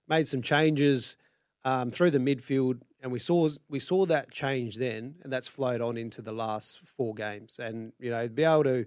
made 0.09 0.27
some 0.27 0.41
changes 0.41 1.17
um, 1.65 1.91
through 1.91 2.11
the 2.11 2.19
midfield, 2.19 2.81
and 3.03 3.13
we 3.13 3.19
saw 3.19 3.49
we 3.69 3.79
saw 3.79 4.07
that 4.07 4.31
change 4.31 4.77
then, 4.77 5.17
and 5.23 5.33
that's 5.33 5.49
flowed 5.49 5.81
on 5.81 5.97
into 5.97 6.23
the 6.23 6.33
last 6.33 6.81
four 6.97 7.15
games. 7.15 7.59
And 7.59 7.93
you 7.99 8.11
know, 8.11 8.27
be 8.29 8.45
able 8.45 8.65
to, 8.65 8.87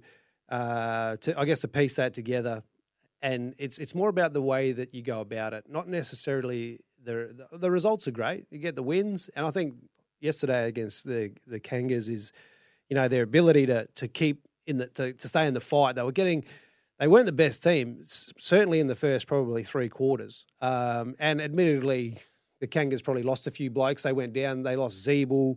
uh, 0.50 1.16
to 1.18 1.40
I 1.40 1.46
guess, 1.46 1.62
to 1.62 1.68
piece 1.68 1.96
that 1.96 2.14
together, 2.14 2.64
and 3.22 3.54
it's 3.58 3.78
it's 3.78 3.94
more 3.94 4.10
about 4.10 4.34
the 4.34 4.42
way 4.42 4.72
that 4.72 4.94
you 4.94 5.02
go 5.02 5.22
about 5.22 5.54
it, 5.54 5.66
not 5.70 5.88
necessarily 5.88 6.80
the 7.04 7.48
the, 7.52 7.58
the 7.58 7.72
results 7.72 8.08
are 8.08 8.12
great. 8.12 8.46
You 8.50 8.60
get 8.60 8.76
the 8.76 8.84
wins, 8.84 9.30
and 9.36 9.46
I 9.46 9.52
think 9.52 9.76
yesterday 10.20 10.68
against 10.68 11.06
the 11.06 11.32
the 11.48 11.60
Kangas 11.60 12.10
is, 12.10 12.32
you 12.90 12.96
know, 12.96 13.08
their 13.08 13.24
ability 13.24 13.66
to 13.68 13.88
to 13.96 14.08
keep 14.08 14.48
in 14.66 14.78
the 14.78 14.88
to, 14.88 15.14
to 15.14 15.28
stay 15.28 15.48
in 15.48 15.54
the 15.54 15.60
fight. 15.62 15.96
They 15.96 16.04
were 16.04 16.12
getting. 16.12 16.46
They 17.00 17.08
weren't 17.08 17.26
the 17.26 17.32
best 17.32 17.64
team, 17.64 18.04
certainly 18.06 18.80
in 18.80 18.86
the 18.86 18.96
first 18.96 19.26
probably 19.26 19.64
three 19.64 19.90
quarters. 19.90 20.46
Um, 20.62 21.16
and 21.18 21.42
admittedly, 21.42 22.20
the 22.60 22.68
Kangas 22.68 23.04
probably 23.04 23.24
lost 23.24 23.48
a 23.48 23.52
few 23.52 23.72
blokes. 23.72 24.04
They 24.04 24.14
went 24.14 24.34
down. 24.34 24.62
They 24.62 24.76
lost 24.76 25.04
Ziebell, 25.04 25.56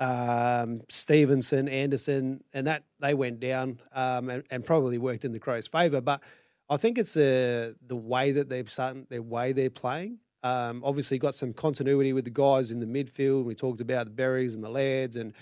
um, 0.00 0.80
Stevenson, 0.88 1.68
Anderson, 1.68 2.42
and 2.52 2.66
that 2.66 2.82
they 2.98 3.14
went 3.14 3.38
down 3.38 3.80
um, 3.92 4.30
and, 4.30 4.42
and 4.50 4.64
probably 4.64 4.98
worked 4.98 5.24
in 5.24 5.30
the 5.32 5.38
Crows' 5.38 5.68
favour. 5.68 6.00
But 6.00 6.22
I 6.70 6.76
think 6.76 6.96
it's 6.98 7.14
the 7.14 7.76
the 7.86 7.96
way 7.96 8.30
that 8.32 8.48
they've 8.48 8.70
started, 8.70 9.08
their 9.10 9.22
way 9.22 9.52
they're 9.52 9.68
playing. 9.70 10.18
Um, 10.42 10.82
obviously, 10.84 11.18
got 11.18 11.34
some 11.34 11.52
continuity 11.52 12.12
with 12.14 12.24
the 12.24 12.30
guys 12.30 12.70
in 12.70 12.80
the 12.80 12.86
midfield. 12.86 13.44
We 13.44 13.54
talked 13.54 13.80
about 13.82 14.06
the 14.06 14.12
Berries 14.12 14.54
and 14.54 14.64
the 14.64 14.70
Lads, 14.70 15.16
and 15.16 15.34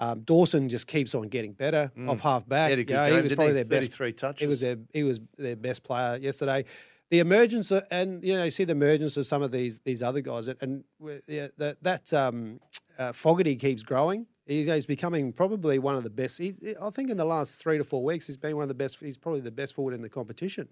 um, 0.00 0.20
Dawson 0.20 0.68
just 0.68 0.86
keeps 0.86 1.14
on 1.14 1.28
getting 1.28 1.52
better 1.52 1.90
Mm. 1.96 2.08
off 2.10 2.20
half 2.20 2.48
back. 2.48 2.68
He 2.68 2.70
had 2.70 2.78
a 2.78 2.84
good 2.84 2.92
You 2.92 2.96
know, 3.00 3.10
game, 3.10 3.22
was 3.24 3.34
probably 3.34 3.52
he? 3.52 3.54
their 3.54 3.64
best. 3.64 3.88
33 3.90 4.12
touches. 4.12 4.40
He 4.40 4.46
was 4.46 4.60
their 4.60 4.76
he 4.92 5.02
was 5.02 5.20
their 5.36 5.56
best 5.56 5.82
player 5.82 6.16
yesterday. 6.16 6.64
The 7.10 7.18
emergence 7.20 7.70
of, 7.70 7.84
and 7.90 8.22
you 8.24 8.34
know 8.34 8.44
you 8.44 8.50
see 8.50 8.64
the 8.64 8.72
emergence 8.72 9.16
of 9.16 9.26
some 9.26 9.42
of 9.42 9.50
these 9.52 9.80
these 9.80 10.02
other 10.02 10.20
guys, 10.22 10.48
and, 10.48 10.58
and 10.62 10.84
yeah, 11.26 11.48
that 11.58 11.82
that 11.82 12.12
um, 12.14 12.60
uh, 12.98 13.12
Fogarty 13.12 13.56
keeps 13.56 13.82
growing. 13.82 14.26
He's, 14.46 14.86
becoming 14.86 15.32
probably 15.32 15.78
one 15.78 15.96
of 15.96 16.04
the 16.04 16.10
best. 16.10 16.38
He, 16.38 16.54
I 16.80 16.90
think 16.90 17.10
in 17.10 17.16
the 17.16 17.24
last 17.24 17.60
three 17.60 17.78
to 17.78 17.84
four 17.84 18.04
weeks, 18.04 18.28
he's 18.28 18.36
been 18.36 18.54
one 18.54 18.62
of 18.62 18.68
the 18.68 18.74
best. 18.74 19.00
He's 19.00 19.16
probably 19.16 19.40
the 19.40 19.50
best 19.50 19.74
forward 19.74 19.92
in 19.92 20.02
the 20.02 20.08
competition 20.08 20.68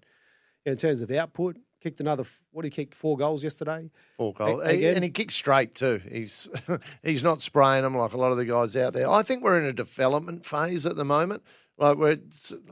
in 0.65 0.77
terms 0.77 1.01
of 1.01 1.11
output. 1.11 1.57
Kicked 1.81 1.99
another. 1.99 2.23
What 2.51 2.63
did 2.63 2.73
he 2.73 2.85
kick? 2.85 2.95
Four 2.95 3.17
goals 3.17 3.43
yesterday. 3.43 3.91
Four 4.17 4.33
goals, 4.33 4.61
again. 4.63 4.95
and 4.95 5.03
he 5.03 5.09
kicked 5.09 5.33
straight 5.33 5.75
too. 5.75 6.01
He's 6.09 6.47
he's 7.03 7.21
not 7.21 7.41
spraying 7.41 7.83
them 7.83 7.95
like 7.95 8.13
a 8.13 8.17
lot 8.17 8.31
of 8.31 8.37
the 8.37 8.45
guys 8.45 8.75
out 8.77 8.93
there. 8.93 9.09
I 9.09 9.21
think 9.21 9.43
we're 9.43 9.59
in 9.59 9.65
a 9.65 9.73
development 9.73 10.45
phase 10.45 10.85
at 10.85 10.95
the 10.95 11.05
moment. 11.05 11.43
Like 11.77 11.97
we're, 11.97 12.17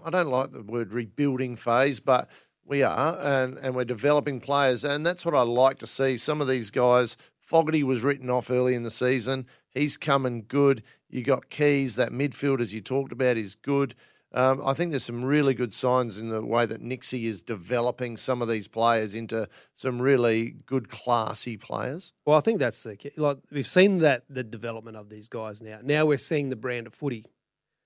I 0.06 0.10
don't 0.10 0.30
like 0.30 0.52
the 0.52 0.64
word 0.64 0.94
rebuilding 0.94 1.58
phase, 1.58 2.00
but 2.00 2.30
we 2.66 2.82
are, 2.82 3.18
and 3.20 3.58
and 3.58 3.76
we're 3.76 3.86
developing 3.86 4.40
players, 4.40 4.84
and 4.84 5.06
that's 5.06 5.26
what 5.26 5.36
I 5.36 5.42
like 5.42 5.80
to 5.80 5.88
see. 5.88 6.18
Some 6.18 6.42
of 6.42 6.48
these 6.48 6.72
guys, 6.72 7.18
Fogarty 7.40 7.84
was 7.84 8.04
written 8.04 8.30
off 8.30 8.50
early 8.50 8.74
in 8.74 8.84
the 8.84 8.92
season. 8.92 9.46
He's 9.74 9.98
coming 9.98 10.46
good. 10.48 10.84
You 11.10 11.24
got 11.24 11.50
Keays, 11.50 11.96
that 11.96 12.12
midfield 12.12 12.60
as 12.60 12.74
you 12.74 12.82
talked 12.82 13.12
about 13.12 13.38
is 13.38 13.56
good. 13.56 13.96
Um, 14.36 14.62
I 14.66 14.74
think 14.74 14.90
there's 14.90 15.04
some 15.04 15.24
really 15.24 15.54
good 15.54 15.74
signs 15.74 16.18
in 16.18 16.30
the 16.30 16.42
way 16.42 16.66
that 16.66 16.82
Nixie 16.82 17.28
is 17.28 17.44
developing 17.44 18.18
some 18.18 18.42
of 18.42 18.48
these 18.48 18.68
players 18.68 19.14
into 19.14 19.48
some 19.76 20.02
really 20.02 20.56
good, 20.66 20.90
classy 20.90 21.56
players. 21.56 22.14
Well, 22.26 22.36
I 22.36 22.42
think 22.42 22.60
that's 22.60 22.82
the 22.82 22.96
key. 22.96 23.12
like 23.16 23.38
we've 23.52 23.68
seen 23.68 24.00
that 24.00 24.24
the 24.30 24.44
development 24.44 24.98
of 24.98 25.10
these 25.10 25.28
guys 25.28 25.62
now. 25.62 25.80
Now 25.84 26.08
we're 26.08 26.18
seeing 26.18 26.50
the 26.50 26.56
brand 26.56 26.88
of 26.88 26.96
footy. 26.96 27.26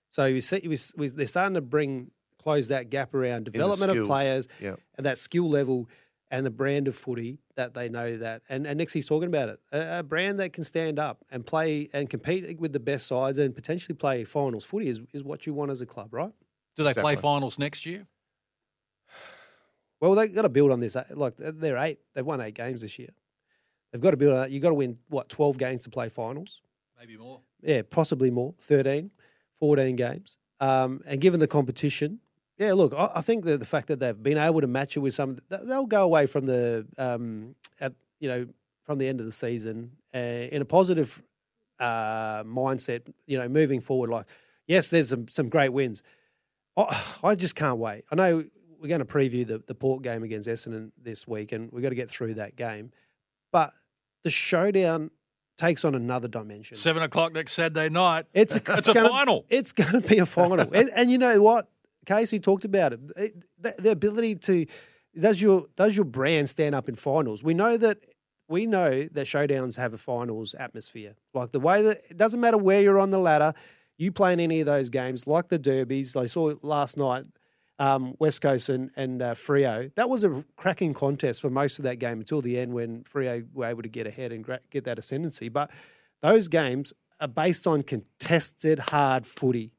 So 0.09 0.23
you 0.25 0.39
see, 0.39 0.61
we, 0.65 0.77
we, 0.95 1.09
they're 1.09 1.27
starting 1.27 1.55
to 1.55 1.61
bring 1.61 2.11
close 2.41 2.69
that 2.69 2.89
gap 2.89 3.13
around 3.13 3.43
development 3.43 3.91
of 3.91 4.05
players 4.07 4.47
Yeah. 4.61 4.75
and 4.95 5.05
that 5.05 5.17
skill 5.17 5.49
level 5.49 5.89
and 6.29 6.45
the 6.45 6.49
brand 6.51 6.87
of 6.87 6.95
footy 6.95 7.39
that 7.55 7.73
they 7.73 7.89
know 7.89 8.17
that. 8.17 8.41
And, 8.49 8.67
and 8.67 8.77
Nixie's 8.77 9.07
talking 9.07 9.27
about 9.27 9.49
it, 9.49 9.59
a, 9.71 9.99
a 9.99 10.03
brand 10.03 10.39
that 10.39 10.53
can 10.53 10.63
stand 10.63 10.99
up 10.99 11.23
and 11.31 11.45
play 11.45 11.89
and 11.93 12.09
compete 12.09 12.59
with 12.59 12.73
the 12.73 12.79
best 12.79 13.07
sides 13.07 13.37
and 13.37 13.55
potentially 13.55 13.95
play 13.95 14.23
finals 14.23 14.65
footy 14.65 14.89
is, 14.89 15.01
is 15.13 15.23
what 15.23 15.45
you 15.45 15.53
want 15.53 15.71
as 15.71 15.81
a 15.81 15.85
club, 15.85 16.13
right? 16.13 16.33
Do 16.75 16.83
they 16.83 16.93
play 16.93 17.15
finals 17.15 17.57
next 17.57 17.85
year? 17.85 18.07
Well, 19.99 20.13
they've 20.13 20.33
got 20.33 20.43
to 20.43 20.49
build 20.49 20.71
on 20.71 20.79
this. 20.79 20.95
Like 21.11 21.33
they're 21.37 21.77
eight, 21.77 21.99
they've 22.13 22.25
won 22.25 22.39
eight 22.39 22.53
games 22.53 22.83
this 22.83 22.99
year. 22.99 23.09
They've 23.91 24.01
got 24.01 24.11
to 24.11 24.17
build 24.17 24.33
on 24.33 24.39
that. 24.41 24.51
You've 24.51 24.61
got 24.61 24.69
to 24.69 24.75
win 24.75 24.99
what 25.07 25.27
twelve 25.29 25.57
games 25.57 25.83
to 25.83 25.89
play 25.89 26.09
finals. 26.09 26.61
Maybe 26.99 27.17
more. 27.17 27.41
Yeah, 27.61 27.81
possibly 27.89 28.31
more. 28.31 28.53
13, 28.61 29.11
14 29.59 29.95
games. 29.95 30.37
Um, 30.59 31.01
and 31.05 31.21
given 31.21 31.39
the 31.39 31.47
competition, 31.47 32.19
yeah, 32.57 32.73
look, 32.73 32.93
I, 32.93 33.11
I 33.15 33.21
think 33.21 33.45
that 33.45 33.59
the 33.59 33.65
fact 33.65 33.87
that 33.87 33.99
they've 33.99 34.21
been 34.21 34.37
able 34.37 34.61
to 34.61 34.67
match 34.67 34.97
it 34.97 34.99
with 34.99 35.13
some, 35.13 35.37
they'll 35.49 35.85
go 35.85 36.03
away 36.03 36.25
from 36.25 36.45
the, 36.45 36.85
um, 36.97 37.55
at, 37.79 37.93
you 38.19 38.27
know, 38.27 38.47
from 38.83 38.97
the 38.97 39.07
end 39.07 39.19
of 39.19 39.25
the 39.25 39.31
season 39.31 39.91
uh, 40.13 40.17
in 40.17 40.61
a 40.61 40.65
positive 40.65 41.21
uh, 41.79 42.43
mindset, 42.43 43.01
you 43.25 43.37
know, 43.37 43.47
moving 43.47 43.81
forward. 43.81 44.09
Like, 44.09 44.25
yes, 44.65 44.89
there's 44.89 45.09
some, 45.09 45.27
some 45.27 45.49
great 45.49 45.69
wins. 45.69 46.01
I, 46.75 47.03
I 47.23 47.35
just 47.35 47.55
can't 47.55 47.79
wait. 47.79 48.05
I 48.11 48.15
know 48.15 48.45
we're 48.79 48.87
going 48.87 48.99
to 48.99 49.05
preview 49.05 49.45
the, 49.45 49.59
the 49.59 49.75
Port 49.75 50.03
game 50.03 50.23
against 50.23 50.47
Essendon 50.47 50.91
this 51.01 51.27
week, 51.27 51.51
and 51.51 51.71
we've 51.71 51.83
got 51.83 51.89
to 51.89 51.95
get 51.95 52.09
through 52.09 52.35
that 52.35 52.55
game. 52.55 52.91
But 53.51 53.73
the 54.23 54.29
showdown 54.29 55.11
takes 55.57 55.83
on 55.83 55.95
another 55.95 56.27
dimension. 56.27 56.77
Seven 56.77 57.03
o'clock 57.03 57.33
next 57.33 57.53
Saturday 57.53 57.89
night. 57.89 58.25
It's 58.33 58.55
a, 58.55 58.61
it's 58.69 58.87
a 58.87 58.93
gonna, 58.93 59.09
final. 59.09 59.45
It's 59.49 59.73
going 59.73 60.01
to 60.01 60.07
be 60.07 60.19
a 60.19 60.25
final, 60.25 60.59
and, 60.73 60.89
and 60.95 61.11
you 61.11 61.17
know 61.17 61.41
what? 61.41 61.69
Casey 62.07 62.39
talked 62.39 62.65
about 62.65 62.93
it. 62.93 62.99
it 63.15 63.43
the, 63.59 63.75
the 63.77 63.91
ability 63.91 64.35
to 64.35 64.65
does 65.19 65.41
your 65.41 65.67
does 65.75 65.95
your 65.95 66.05
brand 66.05 66.49
stand 66.49 66.73
up 66.73 66.89
in 66.89 66.95
finals? 66.95 67.43
We 67.43 67.53
know 67.53 67.77
that 67.77 67.99
we 68.49 68.65
know 68.65 69.03
that 69.11 69.27
showdowns 69.27 69.77
have 69.77 69.93
a 69.93 69.97
finals 69.97 70.55
atmosphere. 70.57 71.15
Like 71.33 71.51
the 71.51 71.59
way 71.59 71.81
that 71.83 72.01
it 72.09 72.17
doesn't 72.17 72.39
matter 72.39 72.57
where 72.57 72.81
you're 72.81 72.99
on 72.99 73.11
the 73.11 73.19
ladder, 73.19 73.53
you 73.97 74.11
play 74.11 74.33
in 74.33 74.39
any 74.39 74.61
of 74.61 74.65
those 74.65 74.89
games, 74.89 75.27
like 75.27 75.49
the 75.49 75.59
derbies. 75.59 76.15
I 76.15 76.27
saw 76.27 76.53
last 76.61 76.97
night, 76.97 77.25
um, 77.77 78.15
West 78.19 78.41
Coast 78.41 78.69
and, 78.69 78.89
and 78.95 79.21
uh, 79.21 79.33
Freo. 79.33 79.93
That 79.95 80.09
was 80.09 80.23
a 80.23 80.45
cracking 80.55 80.93
contest 80.93 81.41
for 81.41 81.49
most 81.49 81.77
of 81.77 81.83
that 81.83 81.97
game 81.97 82.19
until 82.19 82.41
the 82.41 82.57
end 82.57 82.73
when 82.73 83.03
Freo 83.03 83.45
were 83.53 83.65
able 83.65 83.83
to 83.83 83.89
get 83.89 84.07
ahead 84.07 84.31
and 84.31 84.43
gra- 84.43 84.61
get 84.69 84.85
that 84.85 84.97
ascendancy. 84.97 85.49
But 85.49 85.71
those 86.21 86.47
games 86.47 86.93
are 87.19 87.27
based 87.27 87.67
on 87.67 87.83
contested 87.83 88.79
hard 88.79 89.25
footy. 89.25 89.71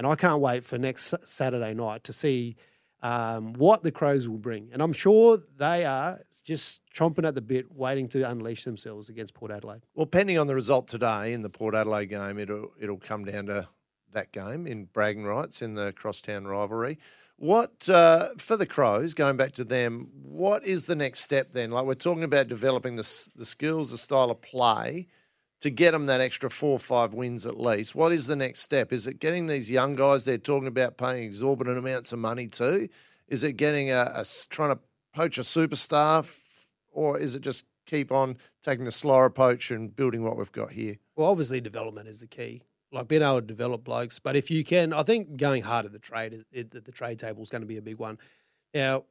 And 0.00 0.06
I 0.06 0.14
can't 0.14 0.40
wait 0.40 0.64
for 0.64 0.78
next 0.78 1.12
Saturday 1.26 1.74
night 1.74 2.04
to 2.04 2.12
see 2.14 2.56
um, 3.02 3.52
what 3.52 3.82
the 3.82 3.92
Crows 3.92 4.30
will 4.30 4.38
bring. 4.38 4.70
And 4.72 4.80
I'm 4.80 4.94
sure 4.94 5.40
they 5.58 5.84
are 5.84 6.20
just 6.42 6.80
chomping 6.90 7.28
at 7.28 7.34
the 7.34 7.42
bit, 7.42 7.70
waiting 7.70 8.08
to 8.08 8.26
unleash 8.26 8.64
themselves 8.64 9.10
against 9.10 9.34
Port 9.34 9.50
Adelaide. 9.50 9.82
Well, 9.94 10.06
pending 10.06 10.38
on 10.38 10.46
the 10.46 10.54
result 10.54 10.88
today 10.88 11.34
in 11.34 11.42
the 11.42 11.50
Port 11.50 11.74
Adelaide 11.74 12.06
game, 12.06 12.38
it'll 12.38 12.72
it'll 12.80 12.96
come 12.96 13.26
down 13.26 13.44
to 13.48 13.68
that 14.12 14.32
game 14.32 14.66
in 14.66 14.86
bragging 14.86 15.24
rights 15.24 15.60
in 15.60 15.74
the 15.74 15.92
crosstown 15.92 16.46
rivalry. 16.46 16.98
What 17.36 17.86
uh, 17.90 18.28
for 18.38 18.56
the 18.56 18.64
Crows? 18.64 19.12
Going 19.12 19.36
back 19.36 19.52
to 19.52 19.64
them, 19.64 20.08
what 20.14 20.64
is 20.64 20.86
the 20.86 20.96
next 20.96 21.20
step 21.20 21.52
then? 21.52 21.72
Like 21.72 21.84
we're 21.84 21.94
talking 21.94 22.24
about 22.24 22.48
developing 22.48 22.96
the 22.96 23.28
the 23.36 23.44
skills, 23.44 23.90
the 23.90 23.98
style 23.98 24.30
of 24.30 24.40
play 24.40 25.08
to 25.60 25.70
get 25.70 25.92
them 25.92 26.06
that 26.06 26.20
extra 26.20 26.50
four 26.50 26.72
or 26.72 26.78
five 26.78 27.12
wins 27.12 27.44
at 27.46 27.60
least. 27.60 27.94
What 27.94 28.12
is 28.12 28.26
the 28.26 28.36
next 28.36 28.60
step? 28.60 28.92
Is 28.92 29.06
it 29.06 29.18
getting 29.18 29.46
these 29.46 29.70
young 29.70 29.94
guys 29.94 30.24
they're 30.24 30.38
talking 30.38 30.68
about 30.68 30.96
paying 30.96 31.24
exorbitant 31.24 31.78
amounts 31.78 32.12
of 32.12 32.18
money 32.18 32.46
to? 32.48 32.88
Is 33.28 33.44
it 33.44 33.52
getting 33.52 33.90
a 33.90 34.24
trying 34.48 34.74
to 34.74 34.78
poach 35.14 35.38
a 35.38 35.42
superstar, 35.42 36.20
f- 36.20 36.66
or 36.90 37.18
is 37.18 37.34
it 37.34 37.42
just 37.42 37.64
keep 37.86 38.10
on 38.10 38.36
taking 38.62 38.84
the 38.84 38.92
slower 38.92 39.24
approach 39.26 39.70
and 39.70 39.94
building 39.94 40.22
what 40.24 40.36
we've 40.36 40.52
got 40.52 40.72
here? 40.72 40.96
Well, 41.16 41.28
obviously, 41.28 41.60
development 41.60 42.08
is 42.08 42.20
the 42.20 42.26
key. 42.26 42.62
Like 42.92 43.06
being 43.06 43.22
able 43.22 43.40
to 43.40 43.46
develop 43.46 43.84
blokes, 43.84 44.18
but 44.18 44.34
if 44.34 44.50
you 44.50 44.64
can, 44.64 44.92
I 44.92 45.04
think 45.04 45.36
going 45.36 45.62
hard 45.62 45.86
at 45.86 45.92
the 45.92 46.00
trade, 46.00 46.44
it, 46.50 46.72
the 46.72 46.92
trade 46.92 47.20
table 47.20 47.40
is 47.40 47.50
going 47.50 47.62
to 47.62 47.66
be 47.66 47.76
a 47.76 47.82
big 47.82 47.98
one. 47.98 48.18
Now, 48.74 49.04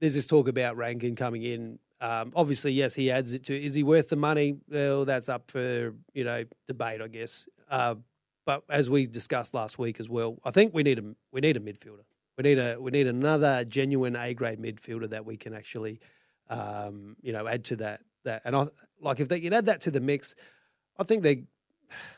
there's 0.00 0.14
this 0.14 0.26
talk 0.26 0.48
about 0.48 0.78
Rankine 0.78 1.14
coming 1.14 1.42
in. 1.42 1.78
Um, 2.04 2.32
obviously, 2.36 2.72
yes, 2.72 2.94
he 2.94 3.10
adds 3.10 3.32
it 3.32 3.44
to. 3.44 3.58
Is 3.58 3.74
he 3.74 3.82
worth 3.82 4.08
the 4.08 4.16
money? 4.16 4.58
Well, 4.68 5.06
that's 5.06 5.30
up 5.30 5.50
for 5.50 5.94
you 6.12 6.24
know 6.24 6.44
debate, 6.68 7.00
I 7.00 7.08
guess. 7.08 7.48
Uh, 7.70 7.94
but 8.44 8.62
as 8.68 8.90
we 8.90 9.06
discussed 9.06 9.54
last 9.54 9.78
week 9.78 9.98
as 9.98 10.06
well, 10.06 10.36
I 10.44 10.50
think 10.50 10.74
we 10.74 10.82
need 10.82 10.98
a 10.98 11.14
we 11.32 11.40
need 11.40 11.56
a 11.56 11.60
midfielder. 11.60 12.04
We 12.36 12.42
need 12.42 12.58
a 12.58 12.76
we 12.78 12.90
need 12.90 13.06
another 13.06 13.64
genuine 13.64 14.16
A 14.16 14.34
grade 14.34 14.58
midfielder 14.58 15.08
that 15.10 15.24
we 15.24 15.38
can 15.38 15.54
actually, 15.54 15.98
um, 16.50 17.16
you 17.22 17.32
know, 17.32 17.46
add 17.46 17.64
to 17.64 17.76
that 17.76 18.02
that. 18.24 18.42
And 18.44 18.54
I 18.54 18.66
like 19.00 19.20
if 19.20 19.28
they 19.28 19.48
add 19.48 19.64
that 19.64 19.80
to 19.82 19.90
the 19.90 20.00
mix, 20.00 20.34
I 20.98 21.04
think 21.04 21.22
they, 21.22 21.44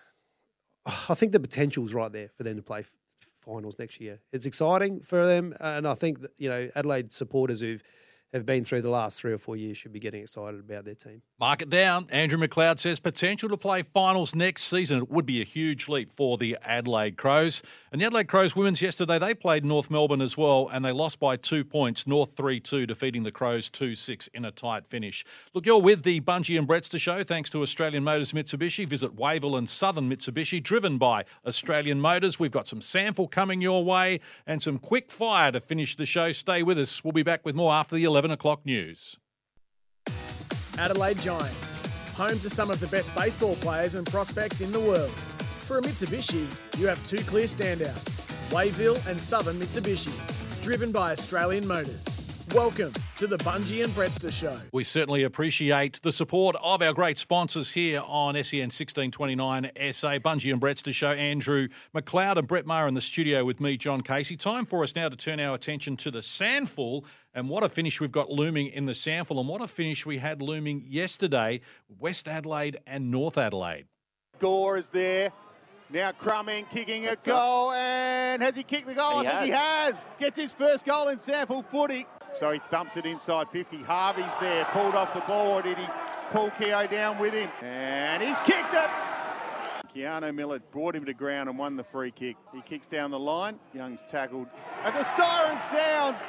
I 1.08 1.14
think 1.14 1.30
the 1.30 1.38
potential's 1.38 1.94
right 1.94 2.10
there 2.10 2.30
for 2.34 2.42
them 2.42 2.56
to 2.56 2.62
play 2.62 2.84
finals 3.38 3.78
next 3.78 4.00
year. 4.00 4.18
It's 4.32 4.46
exciting 4.46 5.02
for 5.02 5.24
them, 5.24 5.54
and 5.60 5.86
I 5.86 5.94
think 5.94 6.22
that, 6.22 6.32
you 6.38 6.48
know 6.48 6.70
Adelaide 6.74 7.12
supporters 7.12 7.60
who've 7.60 7.84
have 8.32 8.44
been 8.44 8.64
through 8.64 8.82
the 8.82 8.90
last 8.90 9.20
three 9.20 9.32
or 9.32 9.38
four 9.38 9.56
years 9.56 9.76
should 9.76 9.92
be 9.92 10.00
getting 10.00 10.22
excited 10.22 10.60
about 10.60 10.84
their 10.84 10.94
team. 10.94 11.22
Mark 11.38 11.62
it 11.62 11.70
down. 11.70 12.06
Andrew 12.10 12.38
McLeod 12.38 12.78
says 12.78 12.98
potential 12.98 13.48
to 13.48 13.56
play 13.56 13.82
finals 13.82 14.34
next 14.34 14.64
season. 14.64 14.98
It 14.98 15.10
would 15.10 15.26
be 15.26 15.40
a 15.40 15.44
huge 15.44 15.88
leap 15.88 16.12
for 16.12 16.36
the 16.36 16.56
Adelaide 16.62 17.16
Crows. 17.16 17.62
And 17.92 18.00
the 18.00 18.06
Adelaide 18.06 18.28
Crows 18.28 18.56
women's 18.56 18.82
yesterday, 18.82 19.18
they 19.18 19.34
played 19.34 19.64
North 19.64 19.90
Melbourne 19.90 20.20
as 20.20 20.36
well, 20.36 20.68
and 20.72 20.84
they 20.84 20.92
lost 20.92 21.18
by 21.20 21.36
two 21.36 21.64
points. 21.64 22.06
North 22.06 22.36
3 22.36 22.60
2, 22.60 22.86
defeating 22.86 23.22
the 23.22 23.32
Crows 23.32 23.70
2 23.70 23.94
6 23.94 24.28
in 24.34 24.44
a 24.44 24.50
tight 24.50 24.86
finish. 24.86 25.24
Look, 25.54 25.64
you're 25.64 25.80
with 25.80 26.02
the 26.02 26.20
Bunji 26.20 26.58
and 26.58 26.68
Brettster 26.68 27.00
show 27.00 27.22
thanks 27.22 27.48
to 27.50 27.62
Australian 27.62 28.04
Motors 28.04 28.32
Mitsubishi. 28.32 28.88
Visit 28.88 29.16
Wayville 29.16 29.56
and 29.56 29.68
Southern 29.68 30.10
Mitsubishi, 30.10 30.62
driven 30.62 30.98
by 30.98 31.24
Australian 31.46 32.00
Motors. 32.00 32.38
We've 32.38 32.50
got 32.50 32.66
some 32.66 32.80
SANFL 32.80 33.30
coming 33.30 33.60
your 33.60 33.84
way 33.84 34.20
and 34.46 34.60
some 34.60 34.78
quick 34.78 35.10
fire 35.10 35.52
to 35.52 35.60
finish 35.60 35.96
the 35.96 36.06
show. 36.06 36.32
Stay 36.32 36.62
with 36.62 36.78
us. 36.78 37.04
We'll 37.04 37.12
be 37.12 37.22
back 37.22 37.44
with 37.44 37.54
more 37.54 37.72
after 37.72 37.94
the 37.94 38.04
11 38.04 38.15
o'clock 38.24 38.64
news. 38.64 39.18
Adelaide 40.78 41.20
Giants, 41.20 41.82
home 42.14 42.38
to 42.38 42.48
some 42.48 42.70
of 42.70 42.80
the 42.80 42.86
best 42.86 43.14
baseball 43.14 43.56
players 43.56 43.94
and 43.94 44.06
prospects 44.06 44.62
in 44.62 44.72
the 44.72 44.80
world. 44.80 45.10
For 45.60 45.78
a 45.78 45.82
Mitsubishi, 45.82 46.46
you 46.78 46.86
have 46.86 47.06
two 47.06 47.22
clear 47.24 47.44
standouts 47.44 48.22
Wayville 48.48 49.04
and 49.06 49.20
Southern 49.20 49.60
Mitsubishi, 49.60 50.14
driven 50.62 50.92
by 50.92 51.12
Australian 51.12 51.66
Motors. 51.66 52.06
Welcome 52.54 52.94
to 53.16 53.26
the 53.26 53.38
Bunji 53.38 53.82
and 53.82 53.94
Brettster 53.94 54.30
Show. 54.30 54.60
We 54.72 54.84
certainly 54.84 55.22
appreciate 55.22 56.02
the 56.02 56.12
support 56.12 56.54
of 56.62 56.82
our 56.82 56.92
great 56.92 57.16
sponsors 57.16 57.72
here 57.72 58.02
on 58.06 58.34
SEN 58.34 58.68
1629 58.68 59.70
SA, 59.92 60.18
Bunji 60.18 60.52
and 60.52 60.60
Brettster 60.60 60.92
Show. 60.92 61.12
Andrew 61.12 61.68
McLeod 61.94 62.36
and 62.36 62.46
Brett 62.46 62.66
Maher 62.66 62.86
in 62.86 62.92
the 62.94 63.00
studio 63.00 63.42
with 63.42 63.58
me, 63.58 63.78
John 63.78 64.02
Casey. 64.02 64.36
Time 64.36 64.66
for 64.66 64.82
us 64.82 64.94
now 64.94 65.08
to 65.08 65.16
turn 65.16 65.40
our 65.40 65.54
attention 65.54 65.96
to 65.96 66.10
the 66.10 66.18
SANFL 66.18 67.04
and 67.32 67.48
what 67.48 67.64
a 67.64 67.70
finish 67.70 68.00
we've 68.00 68.12
got 68.12 68.30
looming 68.30 68.66
in 68.66 68.84
the 68.84 68.92
SANFL 68.92 69.40
and 69.40 69.48
what 69.48 69.62
a 69.62 69.68
finish 69.68 70.04
we 70.04 70.18
had 70.18 70.42
looming 70.42 70.84
yesterday, 70.86 71.62
West 71.98 72.28
Adelaide 72.28 72.78
and 72.86 73.10
North 73.10 73.38
Adelaide. 73.38 73.86
Gore 74.38 74.76
is 74.76 74.90
there. 74.90 75.32
Now 75.88 76.10
Crumming 76.12 76.66
kicking 76.70 77.06
a 77.06 77.14
goal, 77.14 77.72
and 77.72 78.42
has 78.42 78.56
he 78.56 78.64
kicked 78.64 78.88
the 78.88 78.94
goal? 78.94 79.20
He 79.20 79.28
I 79.28 79.30
think 79.30 79.44
he 79.44 79.50
has. 79.50 80.04
Gets 80.18 80.36
his 80.36 80.52
first 80.52 80.84
goal 80.84 81.08
in 81.08 81.18
SANFL 81.18 81.64
footy. 81.66 82.06
So 82.34 82.50
he 82.50 82.60
thumps 82.70 82.96
it 82.96 83.06
inside 83.06 83.48
50. 83.50 83.78
Harvey's 83.78 84.32
there, 84.40 84.64
pulled 84.66 84.94
off 84.94 85.14
the 85.14 85.20
ball, 85.20 85.58
or 85.58 85.62
did 85.62 85.78
he 85.78 85.86
pull 86.30 86.50
Keogh 86.50 86.88
down 86.88 87.18
with 87.18 87.34
him? 87.34 87.48
And 87.62 88.22
he's 88.22 88.40
kicked 88.40 88.74
it. 88.74 88.90
Keanu 89.94 90.34
Miller 90.34 90.58
brought 90.72 90.94
him 90.94 91.04
to 91.06 91.14
ground 91.14 91.48
and 91.48 91.58
won 91.58 91.76
the 91.76 91.84
free 91.84 92.10
kick. 92.10 92.36
He 92.52 92.60
kicks 92.62 92.86
down 92.86 93.10
the 93.12 93.18
line. 93.18 93.58
Young's 93.72 94.02
tackled. 94.02 94.48
As 94.82 94.94
a 94.94 95.04
siren 95.04 95.58
sounds, 95.70 96.22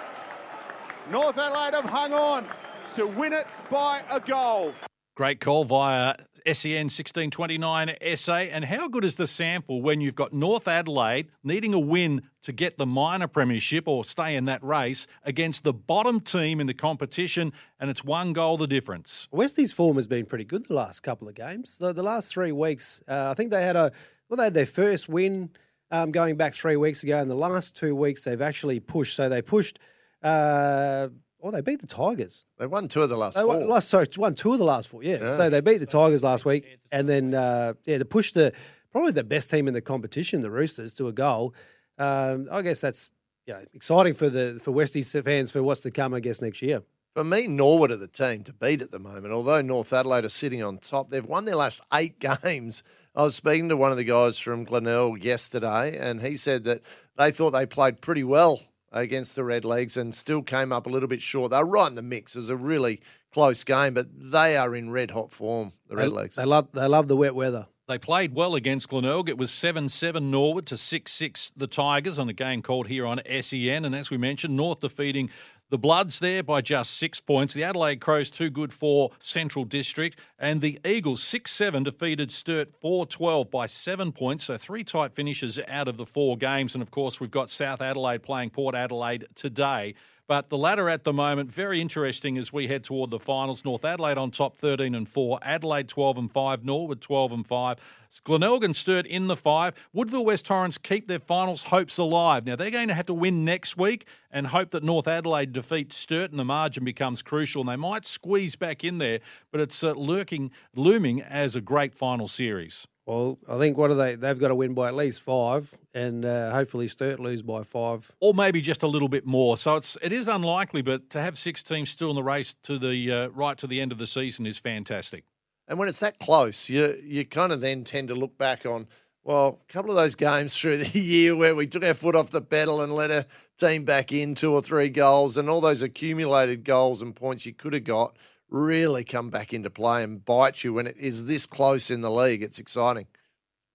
North 1.12 1.38
Adelaide 1.38 1.74
have 1.74 1.86
hung 1.86 2.14
on 2.14 2.46
to 2.94 3.08
win 3.08 3.34
it 3.34 3.48
by 3.70 4.04
a 4.10 4.20
goal. 4.20 4.74
Great 5.16 5.42
call 5.42 5.66
via 5.66 6.16
SEN 6.54 6.86
1629 6.86 7.96
SA. 8.16 8.34
And 8.34 8.66
how 8.66 8.88
good 8.88 9.04
is 9.04 9.16
the 9.16 9.26
SANFL 9.26 9.82
when 9.82 10.00
you've 10.02 10.16
got 10.16 10.32
North 10.32 10.68
Adelaide 10.68 11.28
needing 11.44 11.74
a 11.74 11.80
win 11.80 12.22
to 12.44 12.54
get 12.54 12.78
the 12.78 12.86
minor 12.86 13.28
premiership 13.28 13.88
or 13.88 14.06
stay 14.06 14.36
in 14.36 14.46
that 14.46 14.64
race 14.64 15.08
against 15.24 15.64
the 15.64 15.74
bottom 15.74 16.20
team 16.22 16.62
in 16.62 16.68
the 16.68 16.74
competition, 16.74 17.52
and 17.80 17.90
it's 17.90 18.04
one 18.04 18.32
goal 18.32 18.56
the 18.56 18.68
difference? 18.68 19.28
Westie's 19.32 19.74
form 19.74 19.98
has 19.98 20.08
been 20.08 20.26
pretty 20.26 20.46
good 20.46 20.66
the 20.66 20.74
last 20.74 21.02
couple 21.02 21.28
of 21.28 21.36
games. 21.36 21.78
The, 21.78 21.92
the 21.92 22.04
last 22.04 22.32
three 22.32 22.54
weeks, 22.54 23.04
uh, 23.08 23.30
I 23.32 23.34
think 23.34 23.52
they 23.52 23.64
had 23.64 23.76
a 23.76 23.92
well, 24.30 24.38
they 24.38 24.46
had 24.46 24.54
their 24.54 24.66
first 24.66 25.10
win 25.10 25.50
um, 25.92 26.12
going 26.12 26.36
back 26.36 26.54
three 26.54 26.76
weeks 26.76 27.04
ago. 27.04 27.20
In 27.20 27.28
the 27.28 27.36
last 27.36 27.76
two 27.76 27.96
weeks, 27.96 28.24
they've 28.24 28.42
actually 28.42 28.80
pushed. 28.80 29.16
So 29.16 29.30
they 29.30 29.42
pushed. 29.42 29.80
Uh, 30.24 31.10
oh, 31.48 31.52
they 31.52 31.62
beat 31.62 31.82
the 31.82 31.88
Tigers. 31.88 32.44
They 32.60 32.68
won 32.68 32.88
two 32.88 33.02
of 33.02 33.10
the 33.10 33.18
last 33.18 33.36
They 33.36 33.42
four. 33.42 33.58
won, 33.60 33.68
lost, 33.68 33.90
sorry, 33.90 34.08
won 34.18 34.36
two 34.36 34.54
of 34.54 34.60
the 34.60 34.66
last 34.66 34.88
four. 34.90 35.04
Yeah. 35.04 35.20
Yeah. 35.22 35.38
So 35.38 35.50
they 35.50 35.62
beat 35.62 35.78
the 35.78 35.86
Tigers 35.86 36.24
last 36.24 36.46
week, 36.46 36.66
and 36.92 37.08
then 37.08 37.34
uh, 37.34 37.74
yeah, 37.86 37.98
to 37.98 38.06
push 38.06 38.32
the 38.32 38.54
probably 38.92 39.12
the 39.12 39.24
best 39.24 39.50
team 39.50 39.68
in 39.68 39.74
the 39.74 39.82
competition, 39.82 40.42
the 40.42 40.52
Roosters, 40.52 40.94
to 40.96 41.08
a 41.08 41.12
goal. 41.12 41.54
Um, 41.98 42.48
I 42.52 42.62
guess 42.62 42.82
that's 42.82 43.10
you 43.46 43.54
know, 43.54 43.62
exciting 43.74 44.14
for 44.14 44.30
the 44.30 44.60
for 44.64 44.72
Westies 44.72 45.24
fans 45.24 45.52
for 45.52 45.64
what's 45.64 45.82
to 45.82 45.92
come. 45.92 46.14
I 46.14 46.20
guess 46.20 46.42
next 46.42 46.62
year. 46.62 46.84
For 47.14 47.24
me, 47.24 47.48
Norwood 47.48 47.90
are 47.90 47.98
the 47.98 48.08
team 48.08 48.44
to 48.44 48.54
beat 48.54 48.84
at 48.84 48.92
the 48.92 49.00
moment. 49.00 49.34
Although 49.34 49.62
North 49.64 49.92
Adelaide 49.92 50.26
are 50.26 50.30
sitting 50.30 50.62
on 50.62 50.78
top, 50.78 51.10
they've 51.10 51.26
won 51.26 51.46
their 51.46 51.56
last 51.56 51.82
eight 51.94 52.20
games. 52.44 52.84
I 53.16 53.24
was 53.24 53.34
speaking 53.34 53.70
to 53.70 53.78
one 53.78 53.90
of 53.90 53.98
the 53.98 54.04
guys 54.04 54.38
from 54.38 54.64
Glenelg 54.66 55.24
yesterday, 55.24 55.98
and 55.98 56.22
he 56.22 56.38
said 56.38 56.66
that 56.66 56.82
they 57.18 57.32
thought 57.32 57.50
they 57.52 57.66
played 57.66 58.02
pretty 58.02 58.24
well 58.24 58.62
against 58.92 59.36
the 59.36 59.42
Redlegs 59.42 59.98
and 59.98 60.14
still 60.14 60.42
came 60.42 60.72
up 60.72 60.86
a 60.88 60.90
little 60.90 61.10
bit 61.10 61.22
short. 61.22 61.52
They 61.52 61.58
were 61.58 61.66
right 61.66 61.88
in 61.88 61.96
the 61.96 62.02
mix. 62.02 62.36
It 62.36 62.40
was 62.40 62.50
a 62.50 62.58
really 62.58 63.02
close 63.32 63.64
game, 63.64 63.94
but 63.94 64.08
they 64.14 64.58
are 64.58 64.76
in 64.76 64.90
red 64.90 65.12
hot 65.12 65.32
form, 65.32 65.74
the 65.88 65.96
Red 65.96 66.10
they, 66.10 66.16
Leagues. 66.16 66.36
They 66.36 66.46
love 66.46 66.70
they 66.74 66.88
love 66.88 67.08
the 67.08 67.18
wet 67.18 67.36
weather. 67.36 67.68
They 67.88 67.98
played 67.98 68.36
well 68.36 68.56
against 68.56 68.90
Glenelg. 68.90 69.30
It 69.30 69.38
was 69.38 69.50
7 69.50 69.88
7 69.88 70.30
Norwood 70.30 70.66
to 70.68 70.78
6 70.78 71.12
6 71.12 71.52
the 71.56 71.68
Tigers 71.68 72.20
on 72.20 72.28
a 72.28 72.34
game 72.34 72.62
called 72.62 72.88
here 72.88 73.06
on 73.06 73.22
SEN. 73.42 73.86
And 73.86 73.96
as 73.96 74.10
we 74.10 74.18
mentioned, 74.18 74.58
North 74.58 74.82
defeating 74.82 75.30
the 75.70 75.78
Bloods 75.78 76.20
there 76.20 76.44
by 76.44 76.62
just 76.62 76.98
six 76.98 77.20
points. 77.20 77.54
The 77.54 77.64
Adelaide 77.64 78.00
Crows 78.00 78.32
too 78.32 78.50
good 78.50 78.72
for 78.72 79.12
Central 79.20 79.66
District. 79.66 80.18
And 80.40 80.62
the 80.62 80.80
Eagles 80.86 81.22
6 81.24 81.52
7 81.52 81.84
defeated 81.84 82.32
Sturt 82.32 82.70
4 82.80 83.06
12 83.06 83.52
by 83.52 83.66
seven 83.66 84.12
points. 84.12 84.46
So 84.46 84.58
three 84.58 84.84
tight 84.84 85.14
finishes 85.14 85.60
out 85.68 85.88
of 85.88 85.98
the 85.98 86.06
four 86.06 86.38
games. 86.38 86.74
And 86.74 86.82
of 86.82 86.92
course, 86.92 87.20
we've 87.20 87.32
got 87.32 87.50
South 87.50 87.82
Adelaide 87.82 88.24
playing 88.24 88.52
Port 88.52 88.76
Adelaide 88.76 89.28
today. 89.36 89.96
But 90.28 90.50
the 90.50 90.58
latter 90.58 90.90
at 90.90 91.06
the 91.06 91.14
moment, 91.14 91.54
very 91.54 91.80
interesting 91.80 92.38
as 92.38 92.52
we 92.52 92.68
head 92.68 92.84
toward 92.84 93.12
the 93.12 93.20
finals. 93.20 93.64
North 93.64 93.86
Adelaide 93.86 94.18
on 94.18 94.30
top 94.30 94.58
13 94.58 94.94
and 94.94 95.08
4, 95.08 95.40
Adelaide 95.42 95.88
12 95.88 96.18
and 96.18 96.32
5, 96.32 96.66
Norwood 96.66 97.00
12 97.00 97.32
and 97.32 97.48
5, 97.48 97.78
Glenelg 98.26 98.76
Sturt 98.76 99.06
in 99.06 99.28
the 99.28 99.38
5. 99.38 99.74
Woodville 99.94 100.26
West 100.26 100.46
Torrens 100.46 100.78
keep 100.78 101.08
their 101.08 101.20
finals 101.20 101.64
hopes 101.64 101.98
alive. 101.98 102.46
Now 102.46 102.58
they're 102.58 102.70
going 102.72 102.90
to 102.90 102.94
have 102.94 103.06
to 103.06 103.14
win 103.14 103.46
next 103.46 103.78
week 103.78 104.06
and 104.30 104.48
hope 104.48 104.72
that 104.72 104.84
North 104.84 105.08
Adelaide 105.08 105.54
defeats 105.54 105.96
Sturt 105.96 106.32
and 106.32 106.40
the 106.40 106.46
margin 106.46 106.84
becomes 106.84 107.22
crucial 107.22 107.62
and 107.62 107.70
they 107.70 107.78
might 107.78 108.06
squeeze 108.06 108.58
back 108.58 108.84
in 108.84 108.98
there, 108.98 109.22
but 109.50 109.62
it's 109.62 109.82
uh, 109.82 109.94
lurking 109.94 110.52
looming 110.76 111.22
as 111.22 111.56
a 111.56 111.62
great 111.62 111.96
final 111.96 112.28
series. 112.28 112.86
Well, 113.08 113.40
I 113.48 113.58
think 113.58 113.78
what 113.78 113.90
are 113.90 113.96
they? 113.96 114.16
They've 114.16 114.38
got 114.38 114.50
to 114.50 114.56
win 114.56 114.74
by 114.74 114.90
at 114.90 114.94
least 114.94 115.22
five, 115.22 115.74
and 115.94 116.26
uh, 116.26 116.52
hopefully 116.52 116.90
Sturt 116.90 117.22
lose 117.22 117.42
by 117.42 117.64
five. 117.64 118.12
or 118.20 118.34
maybe 118.34 118.60
just 118.60 118.84
a 118.84 118.88
little 118.88 119.08
bit 119.08 119.26
more. 119.26 119.56
So 119.58 119.78
it's 119.78 119.98
it 120.02 120.12
is 120.12 120.28
unlikely, 120.28 120.82
but 120.82 121.10
to 121.12 121.22
have 121.22 121.38
six 121.38 121.64
teams 121.64 121.90
still 121.90 122.10
in 122.10 122.18
the 122.18 122.24
race 122.24 122.54
to 122.64 122.78
the 122.78 123.12
uh, 123.12 123.28
right 123.30 123.58
to 123.60 123.66
the 123.66 123.80
end 123.80 123.94
of 123.94 123.98
the 123.98 124.08
season 124.08 124.46
is 124.46 124.58
fantastic. 124.58 125.24
And 125.70 125.80
when 125.80 125.88
it's 125.88 126.02
that 126.02 126.20
close, 126.20 126.70
you 126.70 127.00
you 127.02 127.24
kind 127.24 127.54
of 127.54 127.62
then 127.62 127.86
tend 127.86 128.10
to 128.10 128.14
look 128.16 128.38
back 128.38 128.66
on 128.66 128.88
well, 129.24 129.62
a 129.70 129.72
couple 129.72 129.92
of 129.92 129.96
those 129.96 130.16
games 130.16 130.54
through 130.60 130.80
the 130.80 131.00
year 131.00 131.34
where 131.34 131.56
we 131.56 131.66
took 131.66 131.86
our 131.86 131.94
foot 131.94 132.16
off 132.16 132.30
the 132.32 132.42
pedal 132.42 132.82
and 132.82 132.94
let 132.94 133.10
a 133.10 133.26
team 133.58 133.86
back 133.86 134.12
in 134.12 134.36
two 134.36 134.52
or 134.52 134.62
three 134.62 134.90
goals, 134.90 135.38
and 135.38 135.50
all 135.50 135.62
those 135.62 135.82
accumulated 135.82 136.66
goals 136.66 137.02
and 137.02 137.16
points 137.16 137.46
you 137.46 137.54
could 137.54 137.72
have 137.72 137.86
got 137.86 138.18
really 138.50 139.04
come 139.04 139.30
back 139.30 139.54
into 139.54 139.70
play 139.70 140.04
and 140.04 140.24
bite 140.24 140.64
you 140.64 140.74
when 140.74 140.88
it 140.88 140.98
is 140.98 141.26
this 141.26 141.46
close 141.46 141.92
in 141.92 142.02
the 142.02 142.12
league. 142.12 142.42
It's 142.42 142.60
exciting. 142.60 143.08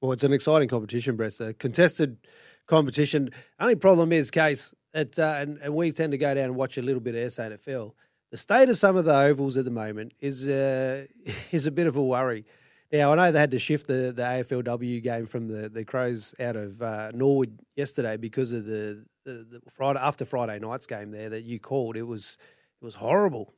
Well, 0.01 0.13
it's 0.13 0.25
an 0.25 0.33
exciting 0.33 0.69
competition, 0.69 1.17
Brett. 1.17 1.39
A 1.41 1.55
contested 1.55 2.17
competition. 2.67 3.31
Only 3.61 3.77
problem 3.77 4.13
is, 4.13 4.31
case 4.31 4.75
it, 4.95 5.19
uh, 5.19 5.37
and, 5.39 5.59
and 5.59 5.75
we 5.75 5.93
tend 5.93 6.13
to 6.13 6.19
go 6.19 6.35
down 6.35 6.45
and 6.45 6.57
watch 6.57 6.77
a 6.77 6.83
little 6.83 7.01
bit 7.01 7.15
of 7.15 7.23
SANFL. 7.31 7.93
The 8.31 8.37
state 8.37 8.69
of 8.69 8.79
some 8.79 8.97
of 8.97 9.05
the 9.05 9.15
ovals 9.15 9.57
at 9.57 9.65
the 9.65 9.71
moment 9.71 10.15
is 10.21 10.49
uh, 10.49 11.07
is 11.53 11.67
a 11.67 11.71
bit 11.71 11.87
of 11.87 11.97
a 11.97 12.03
worry. 12.03 12.45
Now 12.91 13.13
I 13.13 13.15
know 13.15 13.33
they 13.33 13.41
had 13.41 13.53
to 13.53 13.59
shift 13.59 13.87
the, 13.87 14.13
the 14.15 14.23
AFLW 14.23 15.03
game 15.03 15.27
from 15.27 15.49
the, 15.49 15.69
the 15.69 15.85
Crows 15.85 16.35
out 16.39 16.57
of 16.57 16.83
uh, 16.83 17.11
Norwood 17.15 17.59
yesterday 17.75 18.19
because 18.19 18.53
of 18.53 18.67
the, 18.67 19.05
the, 19.25 19.61
the 19.65 19.71
Friday 19.71 19.99
after 19.99 20.27
Friday 20.27 20.59
night's 20.59 20.87
game 20.87 21.11
there 21.11 21.31
that 21.31 21.45
you 21.45 21.59
called. 21.59 21.97
It 21.97 22.03
was 22.03 22.37
it 22.81 22.85
was 22.85 22.97
horrible. 22.97 23.55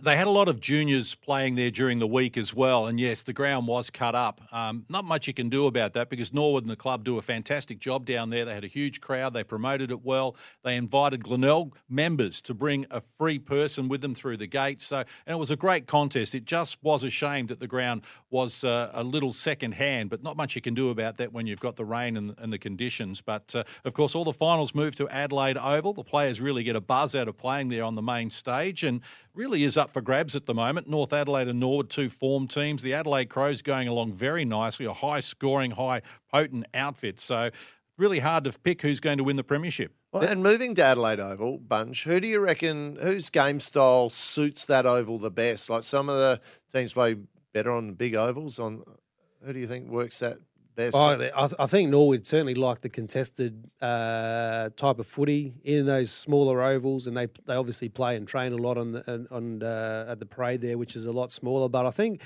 They 0.00 0.16
had 0.16 0.28
a 0.28 0.30
lot 0.30 0.46
of 0.46 0.60
juniors 0.60 1.16
playing 1.16 1.56
there 1.56 1.72
during 1.72 1.98
the 1.98 2.06
week 2.06 2.36
as 2.36 2.54
well. 2.54 2.86
And 2.86 3.00
yes, 3.00 3.24
the 3.24 3.32
ground 3.32 3.66
was 3.66 3.90
cut 3.90 4.14
up. 4.14 4.40
Um, 4.52 4.84
not 4.88 5.04
much 5.04 5.26
you 5.26 5.34
can 5.34 5.48
do 5.48 5.66
about 5.66 5.94
that 5.94 6.08
because 6.08 6.32
Norwood 6.32 6.62
and 6.62 6.70
the 6.70 6.76
club 6.76 7.02
do 7.02 7.18
a 7.18 7.22
fantastic 7.22 7.80
job 7.80 8.06
down 8.06 8.30
there. 8.30 8.44
They 8.44 8.54
had 8.54 8.62
a 8.62 8.68
huge 8.68 9.00
crowd. 9.00 9.34
They 9.34 9.42
promoted 9.42 9.90
it 9.90 10.04
well. 10.04 10.36
They 10.62 10.76
invited 10.76 11.24
Glenelg 11.24 11.76
members 11.88 12.40
to 12.42 12.54
bring 12.54 12.86
a 12.92 13.00
free 13.00 13.40
person 13.40 13.88
with 13.88 14.00
them 14.00 14.14
through 14.14 14.36
the 14.36 14.46
gate. 14.46 14.82
So, 14.82 14.98
and 14.98 15.34
it 15.34 15.38
was 15.38 15.50
a 15.50 15.56
great 15.56 15.88
contest. 15.88 16.32
It 16.32 16.44
just 16.44 16.78
was 16.80 17.02
a 17.02 17.10
shame 17.10 17.48
that 17.48 17.58
the 17.58 17.66
ground 17.66 18.02
was 18.30 18.62
uh, 18.62 18.92
a 18.94 19.02
little 19.02 19.32
second 19.32 19.72
hand, 19.72 20.10
but 20.10 20.22
not 20.22 20.36
much 20.36 20.54
you 20.54 20.62
can 20.62 20.74
do 20.74 20.90
about 20.90 21.16
that 21.16 21.32
when 21.32 21.48
you've 21.48 21.58
got 21.58 21.74
the 21.74 21.84
rain 21.84 22.16
and, 22.16 22.36
and 22.38 22.52
the 22.52 22.58
conditions. 22.58 23.20
But 23.20 23.52
uh, 23.52 23.64
of 23.84 23.94
course, 23.94 24.14
all 24.14 24.24
the 24.24 24.32
finals 24.32 24.76
move 24.76 24.94
to 24.94 25.08
Adelaide 25.08 25.58
Oval. 25.58 25.92
The 25.92 26.04
players 26.04 26.40
really 26.40 26.62
get 26.62 26.76
a 26.76 26.80
buzz 26.80 27.16
out 27.16 27.26
of 27.26 27.36
playing 27.36 27.68
there 27.68 27.82
on 27.82 27.96
the 27.96 28.02
main 28.02 28.30
stage 28.30 28.84
and 28.84 29.00
really 29.34 29.64
is 29.64 29.76
up 29.76 29.92
for 29.92 30.00
grabs 30.00 30.34
at 30.34 30.46
the 30.46 30.54
moment. 30.54 30.88
North 30.88 31.12
Adelaide 31.12 31.48
and 31.48 31.60
Norwood, 31.60 31.90
two 31.90 32.10
form 32.10 32.48
teams. 32.48 32.82
The 32.82 32.94
Adelaide 32.94 33.26
Crows 33.26 33.62
going 33.62 33.88
along 33.88 34.12
very 34.12 34.44
nicely, 34.44 34.86
a 34.86 34.92
high 34.92 35.20
scoring, 35.20 35.72
high 35.72 36.02
potent 36.32 36.66
outfit. 36.74 37.20
So 37.20 37.50
really 37.96 38.20
hard 38.20 38.44
to 38.44 38.52
pick 38.52 38.82
who's 38.82 39.00
going 39.00 39.18
to 39.18 39.24
win 39.24 39.36
the 39.36 39.44
premiership. 39.44 39.92
Well, 40.12 40.22
and 40.22 40.42
moving 40.42 40.74
to 40.76 40.84
Adelaide 40.84 41.20
Oval, 41.20 41.58
Bunch, 41.58 42.04
who 42.04 42.18
do 42.18 42.26
you 42.26 42.40
reckon, 42.40 42.96
whose 42.96 43.28
game 43.28 43.60
style 43.60 44.08
suits 44.08 44.64
that 44.64 44.86
oval 44.86 45.18
the 45.18 45.30
best? 45.30 45.68
Like 45.68 45.82
some 45.82 46.08
of 46.08 46.16
the 46.16 46.40
teams 46.72 46.94
play 46.94 47.16
better 47.52 47.70
on 47.70 47.88
the 47.88 47.92
big 47.92 48.14
ovals. 48.14 48.58
On 48.58 48.82
Who 49.44 49.52
do 49.52 49.58
you 49.58 49.66
think 49.66 49.90
works 49.90 50.18
that 50.20 50.38
best? 50.78 50.96
Oh, 50.96 51.30
I, 51.36 51.64
I 51.64 51.66
think 51.66 51.90
Norwood 51.90 52.26
certainly 52.26 52.54
like 52.54 52.80
the 52.80 52.88
contested 52.88 53.68
uh, 53.82 54.70
type 54.76 54.98
of 54.98 55.06
footy 55.06 55.54
in 55.64 55.86
those 55.86 56.10
smaller 56.10 56.62
ovals, 56.62 57.06
and 57.06 57.16
they 57.16 57.26
they 57.46 57.54
obviously 57.54 57.88
play 57.88 58.16
and 58.16 58.26
train 58.26 58.52
a 58.52 58.56
lot 58.56 58.78
on 58.78 58.92
the 58.92 59.26
on 59.30 59.62
uh, 59.62 60.06
at 60.08 60.20
the 60.20 60.26
parade 60.26 60.62
there, 60.62 60.78
which 60.78 60.96
is 60.96 61.04
a 61.04 61.12
lot 61.12 61.32
smaller. 61.32 61.68
But 61.68 61.84
I 61.84 61.90
think 61.90 62.22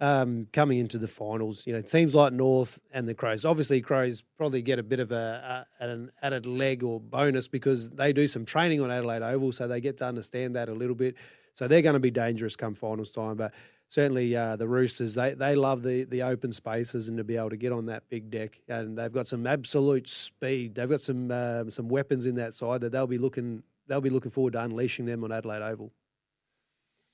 um, 0.00 0.48
coming 0.52 0.78
into 0.78 0.98
the 0.98 1.08
finals, 1.08 1.66
you 1.66 1.72
know, 1.72 1.82
teams 1.82 2.14
like 2.14 2.32
North 2.32 2.80
and 2.92 3.06
the 3.06 3.14
Crows, 3.14 3.44
obviously 3.44 3.80
Crows 3.82 4.24
probably 4.36 4.62
get 4.62 4.78
a 4.78 4.82
bit 4.82 4.98
of 4.98 5.12
a, 5.12 5.66
a 5.80 5.84
an 5.84 6.10
added 6.22 6.46
leg 6.46 6.82
or 6.82 6.98
bonus 6.98 7.48
because 7.48 7.90
they 7.90 8.12
do 8.12 8.26
some 8.26 8.44
training 8.44 8.80
on 8.80 8.90
Adelaide 8.90 9.22
Oval, 9.22 9.52
so 9.52 9.68
they 9.68 9.80
get 9.80 9.98
to 9.98 10.06
understand 10.06 10.56
that 10.56 10.68
a 10.68 10.74
little 10.74 10.96
bit. 10.96 11.16
So 11.52 11.68
they're 11.68 11.82
going 11.82 11.94
to 11.94 12.00
be 12.00 12.10
dangerous 12.10 12.56
come 12.56 12.74
finals 12.74 13.10
time, 13.10 13.36
but 13.36 13.52
certainly 13.90 14.34
uh, 14.34 14.56
the 14.56 14.66
Roosters 14.66 15.14
they 15.14 15.34
they 15.34 15.54
love 15.54 15.82
the 15.82 16.04
the 16.04 16.22
open 16.22 16.52
spaces 16.52 17.08
and 17.08 17.18
to 17.18 17.24
be 17.24 17.36
able 17.36 17.50
to 17.50 17.56
get 17.58 17.72
on 17.72 17.86
that 17.86 18.08
big 18.08 18.30
deck, 18.30 18.58
and 18.68 18.96
they've 18.96 19.12
got 19.12 19.28
some 19.28 19.46
absolute 19.46 20.08
speed. 20.08 20.76
They've 20.76 20.88
got 20.88 21.02
some 21.02 21.30
uh, 21.30 21.68
some 21.68 21.88
weapons 21.88 22.24
in 22.24 22.36
that 22.36 22.54
side 22.54 22.80
that 22.80 22.92
they'll 22.92 23.06
be 23.06 23.18
looking 23.18 23.62
they'll 23.86 24.00
be 24.00 24.10
looking 24.10 24.30
forward 24.30 24.54
to 24.54 24.62
unleashing 24.62 25.04
them 25.04 25.22
on 25.24 25.32
Adelaide 25.32 25.62
Oval. 25.62 25.92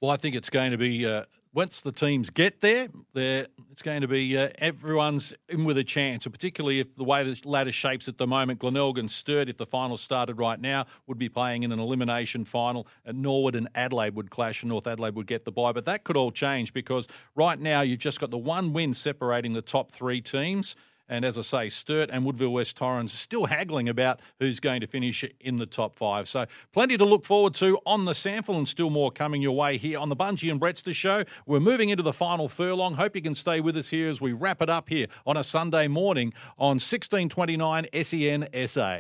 Well, 0.01 0.11
I 0.11 0.17
think 0.17 0.35
it's 0.35 0.51
going 0.51 0.73
to 0.73 0.79
be 0.79 1.07
uh, 1.07 1.25
once 1.55 1.81
the 1.81 1.91
teams 1.91 2.29
get 2.29 2.61
there, 2.61 2.89
it's 3.15 3.81
going 3.81 4.03
to 4.03 4.09
be 4.09 4.37
uh, 4.37 4.51
everyone's 4.59 5.33
in 5.49 5.65
with 5.65 5.79
a 5.79 5.85
chance, 5.85 6.27
and 6.27 6.33
particularly 6.35 6.81
if 6.81 6.95
the 6.97 7.05
way 7.05 7.25
the 7.25 7.41
ladder 7.49 7.73
shapes 7.73 8.09
at 8.09 8.19
the 8.19 8.27
moment, 8.27 8.59
Glenelg 8.59 8.99
Sturt, 9.09 9.49
if 9.49 9.57
the 9.57 9.65
final 9.65 9.97
started 9.97 10.39
right 10.39 10.61
now, 10.61 10.85
would 11.07 11.17
be 11.17 11.31
playing 11.31 11.63
in 11.63 11.73
an 11.73 11.79
elimination 11.79 12.45
final, 12.45 12.87
and 13.07 13.23
Norwood 13.23 13.55
and 13.55 13.71
Adelaide 13.75 14.15
would 14.17 14.31
clash, 14.31 14.63
and 14.63 14.69
North 14.69 14.87
Adelaide 14.87 15.15
would 15.15 15.27
get 15.27 15.47
the 15.47 15.53
bye. 15.53 15.73
But 15.73 15.87
that 15.87 16.05
could 16.05 16.19
all 16.19 16.31
change 16.31 16.75
because 16.75 17.09
right 17.35 17.59
now 17.59 17.81
you've 17.81 18.01
just 18.01 18.21
got 18.21 18.31
the 18.31 18.37
one 18.37 18.75
win 18.75 18.93
separating 18.93 19.55
the 19.55 19.63
top 19.63 19.91
three 19.91 20.21
teams. 20.21 20.77
And 21.09 21.25
as 21.25 21.39
I 21.39 21.43
say, 21.43 21.69
Sturt 21.69 22.11
and 22.11 22.25
Woodville 22.25 22.53
West 22.53 22.77
Torrens 22.77 23.13
still 23.13 23.47
haggling 23.47 23.89
about 23.89 24.21
who's 24.41 24.61
going 24.61 24.81
to 24.81 24.87
finish 24.87 25.25
in 25.41 25.57
the 25.57 25.67
top 25.67 25.97
five. 25.97 26.29
So 26.29 26.47
plenty 26.73 26.97
to 26.97 27.05
look 27.05 27.25
forward 27.25 27.55
to 27.55 27.79
on 27.87 28.05
the 28.05 28.13
SANFL 28.13 28.57
and 28.57 28.69
still 28.69 28.91
more 28.91 29.11
coming 29.11 29.43
your 29.43 29.57
way 29.57 29.79
here 29.79 29.99
on 29.99 30.09
the 30.09 30.17
Bunji 30.17 30.51
and 30.51 30.61
Brettster 30.61 30.95
show. 30.95 31.25
We're 31.47 31.61
moving 31.61 31.91
into 31.91 32.03
the 32.03 32.13
final 32.13 32.49
furlong. 32.49 32.95
Hope 32.95 33.15
you 33.15 33.23
can 33.23 33.35
stay 33.35 33.61
with 33.61 33.77
us 33.77 33.89
here 33.89 34.09
as 34.09 34.21
we 34.21 34.33
wrap 34.33 34.63
it 34.63 34.71
up 34.71 34.89
here 34.89 35.07
on 35.27 35.37
a 35.37 35.45
Sunday 35.45 35.89
morning 35.89 36.33
on 36.59 36.77
1629 36.81 37.87
SEN 38.03 38.49
SA. 38.67 38.99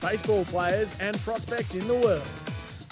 Baseball 0.00 0.44
players 0.46 0.94
and 1.00 1.18
prospects 1.20 1.74
in 1.74 1.86
the 1.86 1.94
world. 1.94 2.26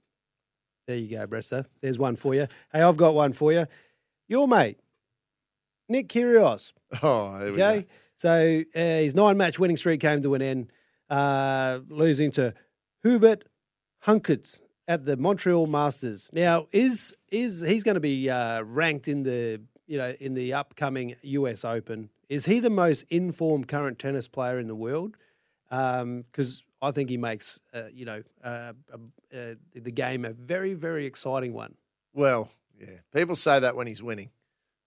There 0.86 0.96
you 0.98 1.10
go, 1.18 1.26
Bressa. 1.26 1.64
There's 1.80 1.98
one 1.98 2.14
for 2.14 2.32
you. 2.32 2.46
Hey, 2.72 2.82
I've 2.82 2.96
got 2.96 3.16
one 3.16 3.32
for 3.32 3.52
you. 3.52 3.66
Your 4.28 4.46
mate, 4.46 4.78
Nick 5.88 6.08
Kyrgios. 6.08 6.72
Oh, 7.02 7.34
okay. 7.34 7.86
So 8.16 8.62
uh, 8.74 8.78
his 8.78 9.14
nine-match 9.14 9.58
winning 9.58 9.76
streak 9.76 10.00
came 10.00 10.22
to 10.22 10.34
an 10.34 10.40
end, 10.40 10.72
uh, 11.10 11.80
losing 11.90 12.30
to 12.32 12.54
Hubert 13.02 13.44
Hurkacz 14.06 14.60
at 14.88 15.04
the 15.04 15.16
Montreal 15.16 15.66
Masters. 15.66 16.30
Now, 16.32 16.66
is 16.72 17.14
is 17.30 17.60
he's 17.60 17.84
going 17.84 17.94
to 17.94 18.00
be 18.00 18.28
uh, 18.28 18.62
ranked 18.62 19.06
in 19.06 19.22
the 19.22 19.60
you 19.86 19.98
know 19.98 20.14
in 20.18 20.34
the 20.34 20.54
upcoming 20.54 21.14
U.S. 21.22 21.64
Open? 21.64 22.10
Is 22.28 22.46
he 22.46 22.58
the 22.58 22.70
most 22.70 23.04
informed 23.10 23.68
current 23.68 23.98
tennis 23.98 24.28
player 24.28 24.58
in 24.58 24.66
the 24.66 24.74
world? 24.74 25.16
Because 25.68 26.02
um, 26.02 26.64
I 26.82 26.90
think 26.90 27.10
he 27.10 27.16
makes 27.16 27.60
uh, 27.72 27.82
you 27.92 28.04
know 28.06 28.22
uh, 28.42 28.72
uh, 28.92 29.54
the 29.74 29.92
game 29.92 30.24
a 30.24 30.30
very 30.30 30.74
very 30.74 31.06
exciting 31.06 31.52
one. 31.52 31.74
Well, 32.14 32.50
yeah, 32.80 32.98
people 33.12 33.36
say 33.36 33.60
that 33.60 33.76
when 33.76 33.86
he's 33.86 34.02
winning. 34.02 34.30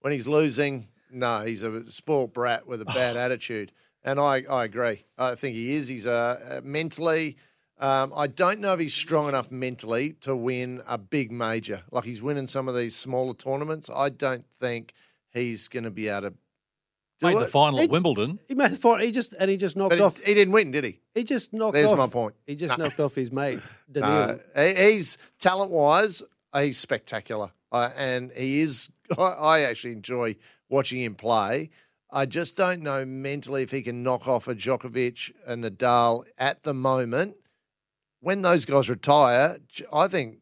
When 0.00 0.12
he's 0.12 0.26
losing, 0.26 0.88
no, 1.12 1.40
he's 1.42 1.62
a 1.62 1.88
spoilt 1.90 2.32
brat 2.32 2.66
with 2.66 2.80
a 2.82 2.86
bad 2.86 3.16
attitude. 3.26 3.72
And 4.04 4.18
I, 4.18 4.42
I 4.50 4.64
agree. 4.64 5.04
I 5.16 5.34
think 5.36 5.54
he 5.54 5.74
is. 5.74 5.86
He's 5.88 6.06
a, 6.06 6.60
a 6.62 6.66
mentally. 6.66 7.36
Um, 7.78 8.12
I 8.16 8.26
don't 8.26 8.60
know 8.60 8.72
if 8.74 8.80
he's 8.80 8.94
strong 8.94 9.28
enough 9.28 9.50
mentally 9.50 10.12
to 10.22 10.34
win 10.36 10.82
a 10.86 10.98
big 10.98 11.30
major. 11.30 11.82
Like 11.90 12.04
he's 12.04 12.22
winning 12.22 12.46
some 12.46 12.68
of 12.68 12.74
these 12.76 12.96
smaller 12.96 13.34
tournaments. 13.34 13.88
I 13.94 14.08
don't 14.08 14.44
think 14.50 14.92
he's 15.30 15.68
going 15.68 15.84
to 15.84 15.90
be 15.90 16.08
able 16.08 16.30
to. 16.30 16.34
Made 17.22 17.36
it. 17.36 17.40
the 17.40 17.46
final 17.46 17.78
he, 17.78 17.84
at 17.84 17.90
Wimbledon. 17.90 18.40
He 18.48 18.54
made 18.56 18.72
the 18.72 18.76
final. 18.76 19.04
He 19.06 19.12
just 19.12 19.32
and 19.38 19.48
he 19.48 19.56
just 19.56 19.76
knocked 19.76 19.90
but 19.90 20.00
off. 20.00 20.18
He, 20.18 20.30
he 20.30 20.34
didn't 20.34 20.52
win, 20.52 20.72
did 20.72 20.82
he? 20.82 20.98
He 21.14 21.22
just 21.22 21.52
knocked 21.52 21.74
There's 21.74 21.92
off. 21.92 21.98
my 21.98 22.08
point. 22.08 22.34
He 22.46 22.56
just 22.56 22.76
No. 22.76 22.84
knocked 22.84 22.98
off 22.98 23.14
his 23.14 23.30
mate. 23.30 23.60
No, 23.94 24.40
he- 24.56 24.74
he's 24.74 25.18
talent 25.38 25.70
wise, 25.70 26.22
he's 26.56 26.78
spectacular, 26.78 27.52
uh, 27.70 27.90
and 27.96 28.32
he 28.32 28.60
is. 28.60 28.90
I, 29.18 29.22
I 29.22 29.60
actually 29.60 29.92
enjoy 29.92 30.34
watching 30.72 31.00
him 31.00 31.14
play. 31.14 31.70
I 32.10 32.26
just 32.26 32.56
don't 32.56 32.82
know 32.82 33.04
mentally 33.04 33.62
if 33.62 33.70
he 33.70 33.82
can 33.82 34.02
knock 34.02 34.26
off 34.26 34.48
a 34.48 34.54
Djokovic 34.54 35.32
and 35.46 35.64
Nadal 35.64 36.24
at 36.36 36.62
the 36.62 36.74
moment. 36.74 37.36
When 38.20 38.42
those 38.42 38.64
guys 38.64 38.90
retire, 38.90 39.58
I 39.92 40.08
think 40.08 40.38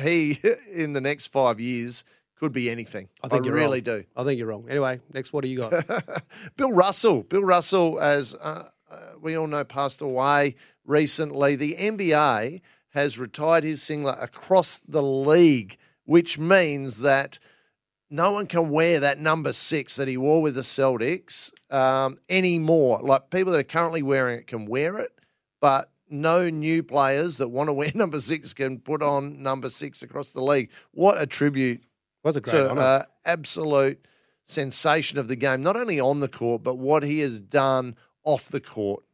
he 0.00 0.38
in 0.72 0.92
the 0.94 1.00
next 1.00 1.28
five 1.28 1.60
years 1.60 2.04
could 2.36 2.52
be 2.52 2.70
anything. 2.70 3.08
I 3.22 3.28
think 3.28 3.44
you're 3.44 3.54
really 3.54 3.80
wrong. 3.80 4.00
do. 4.00 4.04
I 4.16 4.24
think 4.24 4.38
you're 4.38 4.48
wrong. 4.48 4.66
Anyway, 4.68 5.00
next, 5.12 5.32
what 5.32 5.44
do 5.44 5.48
you 5.48 5.58
got? 5.58 6.24
Bill 6.56 6.72
Russell. 6.72 7.22
Bill 7.22 7.44
Russell, 7.44 8.00
as 8.00 8.34
uh, 8.34 8.68
uh, 8.90 8.96
we 9.20 9.36
all 9.36 9.46
know, 9.46 9.64
passed 9.64 10.00
away 10.00 10.56
recently. 10.84 11.56
The 11.56 11.74
NBA 11.74 12.60
has 12.90 13.18
retired 13.18 13.64
his 13.64 13.82
singlet 13.82 14.18
across 14.20 14.78
the 14.78 15.02
league, 15.02 15.78
which 16.04 16.38
means 16.38 16.98
that 16.98 17.38
no 18.12 18.30
one 18.30 18.46
can 18.46 18.68
wear 18.68 19.00
that 19.00 19.18
number 19.18 19.54
six 19.54 19.96
that 19.96 20.06
he 20.06 20.18
wore 20.18 20.42
with 20.42 20.54
the 20.54 20.60
Celtics 20.60 21.50
um, 21.72 22.18
anymore. 22.28 23.00
Like 23.02 23.30
people 23.30 23.52
that 23.52 23.60
are 23.60 23.64
currently 23.64 24.02
wearing 24.02 24.38
it 24.38 24.46
can 24.46 24.66
wear 24.66 24.98
it, 24.98 25.18
but 25.62 25.90
no 26.10 26.50
new 26.50 26.82
players 26.82 27.38
that 27.38 27.48
want 27.48 27.70
to 27.70 27.72
wear 27.72 27.90
number 27.94 28.20
six 28.20 28.52
can 28.52 28.78
put 28.78 29.02
on 29.02 29.42
number 29.42 29.70
six 29.70 30.02
across 30.02 30.30
the 30.30 30.42
league. 30.42 30.70
What 30.90 31.20
a 31.20 31.26
tribute 31.26 31.84
Was 32.22 32.36
a 32.36 32.42
great 32.42 32.52
to 32.52 32.70
honour. 32.70 32.82
uh, 32.82 33.02
absolute 33.24 34.06
sensation 34.44 35.18
of 35.18 35.28
the 35.28 35.36
game, 35.36 35.62
not 35.62 35.76
only 35.76 35.98
on 35.98 36.20
the 36.20 36.28
court, 36.28 36.62
but 36.62 36.76
what 36.76 37.02
he 37.02 37.20
has 37.20 37.40
done 37.40 37.96
off 38.24 38.48
the 38.48 38.60
court. 38.60 39.04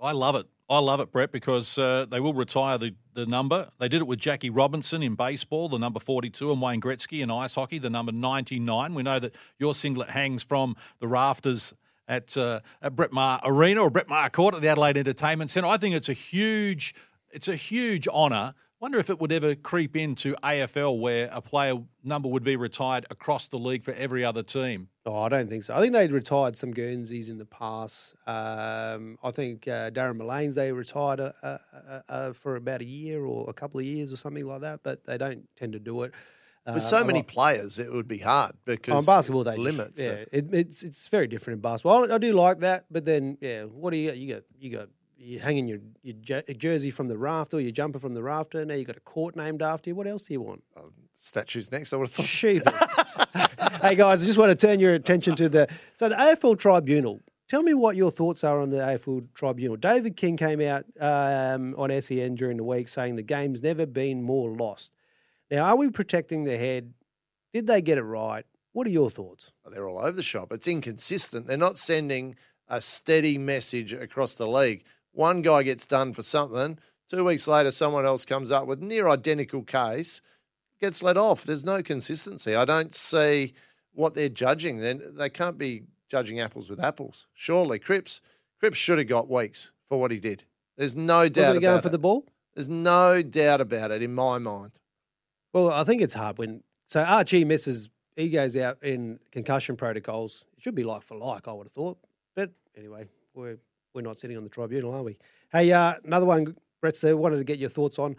I 0.00 0.12
love 0.12 0.34
it. 0.34 0.46
I 0.70 0.78
love 0.78 1.00
it, 1.00 1.12
Brett, 1.12 1.30
because 1.30 1.76
uh, 1.76 2.06
they 2.08 2.20
will 2.20 2.32
retire 2.32 2.78
the, 2.78 2.94
the 3.14 3.26
number. 3.26 3.70
They 3.78 3.88
did 3.88 4.00
it 4.00 4.06
with 4.06 4.18
Jackie 4.18 4.50
Robinson 4.50 5.02
in 5.02 5.14
baseball, 5.14 5.68
the 5.68 5.78
number 5.78 6.00
42, 6.00 6.52
and 6.52 6.60
Wayne 6.60 6.80
Gretzky 6.80 7.22
in 7.22 7.30
ice 7.30 7.54
hockey, 7.54 7.78
the 7.78 7.90
number 7.90 8.12
99. 8.12 8.94
We 8.94 9.02
know 9.02 9.18
that 9.18 9.34
your 9.58 9.74
singlet 9.74 10.10
hangs 10.10 10.42
from 10.42 10.76
the 11.00 11.08
rafters 11.08 11.74
at, 12.08 12.36
uh, 12.36 12.60
at 12.82 12.94
Brett 12.94 13.12
Maher 13.12 13.40
Arena 13.44 13.80
or 13.80 13.90
Brett 13.90 14.08
Maher 14.08 14.28
Court 14.28 14.54
at 14.54 14.60
the 14.60 14.68
Adelaide 14.68 14.96
Entertainment 14.96 15.50
Centre. 15.50 15.68
I 15.68 15.76
think 15.76 15.94
it's 15.94 16.08
a 16.08 16.14
huge, 16.14 16.94
it's 17.30 17.48
a 17.48 17.56
huge 17.56 18.06
honour. 18.08 18.54
Wonder 18.84 18.98
if 18.98 19.08
it 19.08 19.18
would 19.18 19.32
ever 19.32 19.54
creep 19.54 19.96
into 19.96 20.34
AFL 20.42 21.00
where 21.00 21.30
a 21.32 21.40
player 21.40 21.76
number 22.02 22.28
would 22.28 22.44
be 22.44 22.56
retired 22.56 23.06
across 23.08 23.48
the 23.48 23.58
league 23.58 23.82
for 23.82 23.94
every 23.94 24.26
other 24.26 24.42
team. 24.42 24.88
Oh, 25.06 25.22
I 25.22 25.30
don't 25.30 25.48
think 25.48 25.64
so. 25.64 25.74
I 25.74 25.80
think 25.80 25.94
they'd 25.94 26.12
retired 26.12 26.54
some 26.54 26.70
Guernseys 26.70 27.30
in 27.30 27.38
the 27.38 27.46
past. 27.46 28.14
Um, 28.26 29.16
I 29.24 29.30
think 29.30 29.66
uh, 29.66 29.90
Darren 29.90 30.18
Millane's 30.18 30.56
they 30.56 30.70
retired 30.70 31.18
uh, 31.18 31.32
uh, 31.42 31.56
uh, 31.72 32.00
uh, 32.10 32.32
for 32.34 32.56
about 32.56 32.82
a 32.82 32.84
year 32.84 33.24
or 33.24 33.48
a 33.48 33.54
couple 33.54 33.80
of 33.80 33.86
years 33.86 34.12
or 34.12 34.16
something 34.16 34.44
like 34.44 34.60
that, 34.60 34.80
but 34.82 35.02
they 35.06 35.16
don't 35.16 35.48
tend 35.56 35.72
to 35.72 35.78
do 35.78 36.02
it. 36.02 36.12
With 36.66 36.82
so 36.82 37.02
many 37.04 37.20
lot- 37.20 37.28
players, 37.28 37.78
it 37.78 37.90
would 37.90 38.06
be 38.06 38.18
hard 38.18 38.52
because 38.66 38.92
Oh, 38.92 38.98
in 38.98 39.04
basketball, 39.06 39.44
they 39.44 39.56
limits. 39.56 39.98
Just, 39.98 40.06
it. 40.06 40.28
yeah, 40.30 40.38
it, 40.40 40.54
it's 40.54 40.82
it's 40.82 41.08
very 41.08 41.26
different 41.26 41.56
in 41.56 41.60
basketball. 41.62 42.12
I, 42.12 42.16
I 42.16 42.18
do 42.18 42.34
like 42.34 42.60
that, 42.60 42.84
but 42.90 43.06
then 43.06 43.38
yeah, 43.40 43.62
what 43.62 43.92
do 43.92 43.96
you 43.96 44.10
got? 44.10 44.18
You 44.18 44.34
got 44.34 44.42
you 44.58 44.70
got 44.76 44.88
you 45.24 45.40
hanging 45.40 45.66
your 45.66 45.78
your 46.02 46.40
jersey 46.56 46.90
from 46.90 47.08
the 47.08 47.16
rafter, 47.16 47.56
or 47.56 47.60
your 47.60 47.72
jumper 47.72 47.98
from 47.98 48.14
the 48.14 48.22
rafter. 48.22 48.64
Now 48.64 48.74
you've 48.74 48.86
got 48.86 48.96
a 48.96 49.00
court 49.00 49.36
named 49.36 49.62
after 49.62 49.90
you. 49.90 49.94
What 49.94 50.06
else 50.06 50.24
do 50.24 50.34
you 50.34 50.40
want? 50.40 50.62
Statues 51.18 51.72
next. 51.72 51.92
I 51.92 51.96
would 51.96 52.10
have 52.10 52.26
thought. 52.26 52.90
Hey 53.82 53.96
guys, 53.96 54.22
I 54.22 54.26
just 54.26 54.38
want 54.38 54.50
to 54.50 54.66
turn 54.66 54.80
your 54.80 54.94
attention 54.94 55.34
to 55.34 55.48
the 55.48 55.68
so 55.94 56.08
the 56.08 56.14
AFL 56.14 56.58
Tribunal. 56.58 57.20
Tell 57.48 57.62
me 57.62 57.74
what 57.74 57.96
your 57.96 58.10
thoughts 58.10 58.42
are 58.42 58.58
on 58.60 58.70
the 58.70 58.78
AFL 58.78 59.26
Tribunal. 59.34 59.76
David 59.76 60.16
King 60.16 60.38
came 60.38 60.62
out 60.62 60.86
um, 60.98 61.74
on 61.76 61.90
SEN 62.00 62.34
during 62.34 62.56
the 62.56 62.64
week 62.64 62.88
saying 62.88 63.16
the 63.16 63.22
game's 63.22 63.62
never 63.62 63.84
been 63.84 64.22
more 64.22 64.56
lost. 64.56 64.94
Now, 65.50 65.64
are 65.64 65.76
we 65.76 65.90
protecting 65.90 66.44
the 66.44 66.56
head? 66.56 66.94
Did 67.52 67.66
they 67.66 67.82
get 67.82 67.98
it 67.98 68.02
right? 68.02 68.46
What 68.72 68.86
are 68.86 68.90
your 68.90 69.10
thoughts? 69.10 69.52
They're 69.70 69.86
all 69.86 69.98
over 69.98 70.12
the 70.12 70.22
shop. 70.22 70.50
It's 70.50 70.66
inconsistent. 70.66 71.46
They're 71.46 71.58
not 71.58 71.76
sending 71.76 72.36
a 72.68 72.80
steady 72.80 73.36
message 73.36 73.92
across 73.92 74.34
the 74.34 74.48
league. 74.48 74.84
One 75.14 75.42
guy 75.42 75.62
gets 75.62 75.86
done 75.86 76.12
for 76.12 76.22
something. 76.22 76.78
Two 77.08 77.24
weeks 77.24 77.46
later, 77.46 77.70
someone 77.70 78.04
else 78.04 78.24
comes 78.24 78.50
up 78.50 78.66
with 78.66 78.80
near 78.80 79.08
identical 79.08 79.62
case, 79.62 80.20
gets 80.80 81.02
let 81.02 81.16
off. 81.16 81.44
There's 81.44 81.64
no 81.64 81.82
consistency. 81.82 82.54
I 82.54 82.64
don't 82.64 82.94
see 82.94 83.54
what 83.92 84.14
they're 84.14 84.28
judging. 84.28 84.80
Then 84.80 85.00
they 85.16 85.30
can't 85.30 85.56
be 85.56 85.84
judging 86.08 86.40
apples 86.40 86.68
with 86.68 86.80
apples. 86.82 87.28
Surely, 87.32 87.78
Cripps, 87.78 88.20
Cripps 88.58 88.76
should 88.78 88.98
have 88.98 89.06
got 89.08 89.30
weeks 89.30 89.70
for 89.88 90.00
what 90.00 90.10
he 90.10 90.18
did. 90.18 90.44
There's 90.76 90.96
no 90.96 91.28
doubt 91.28 91.42
Wasn't 91.42 91.56
he 91.56 91.62
going 91.62 91.80
for 91.80 91.88
it. 91.88 91.92
the 91.92 91.98
ball? 91.98 92.26
There's 92.54 92.68
no 92.68 93.22
doubt 93.22 93.60
about 93.60 93.90
it 93.92 94.02
in 94.02 94.14
my 94.14 94.38
mind. 94.38 94.80
Well, 95.52 95.70
I 95.70 95.84
think 95.84 96.02
it's 96.02 96.14
hard 96.14 96.38
when 96.38 96.62
so 96.86 97.02
Archie 97.02 97.44
misses. 97.44 97.88
He 98.16 98.30
goes 98.30 98.56
out 98.56 98.82
in 98.82 99.18
concussion 99.32 99.76
protocols. 99.76 100.44
It 100.56 100.62
should 100.62 100.74
be 100.74 100.84
like 100.84 101.02
for 101.02 101.16
like, 101.16 101.48
I 101.48 101.52
would 101.52 101.66
have 101.66 101.72
thought. 101.72 101.98
But 102.36 102.50
anyway, 102.76 103.06
we're 103.34 103.58
we're 103.94 104.02
not 104.02 104.18
sitting 104.18 104.36
on 104.36 104.44
the 104.44 104.50
tribunal, 104.50 104.92
are 104.92 105.02
we? 105.02 105.16
Hey, 105.52 105.72
uh, 105.72 105.94
another 106.04 106.26
one, 106.26 106.56
Brett's 106.80 107.00
there. 107.00 107.16
Wanted 107.16 107.38
to 107.38 107.44
get 107.44 107.58
your 107.58 107.70
thoughts 107.70 107.98
on. 107.98 108.16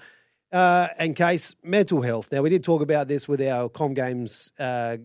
Uh, 0.52 0.88
in 1.00 1.14
case 1.14 1.56
mental 1.64 2.02
health. 2.02 2.32
Now 2.32 2.42
we 2.42 2.50
did 2.50 2.64
talk 2.64 2.82
about 2.82 3.08
this 3.08 3.28
with 3.28 3.42
our 3.42 3.68
Com 3.68 3.94
Games 3.94 4.54
uh, 4.58 4.98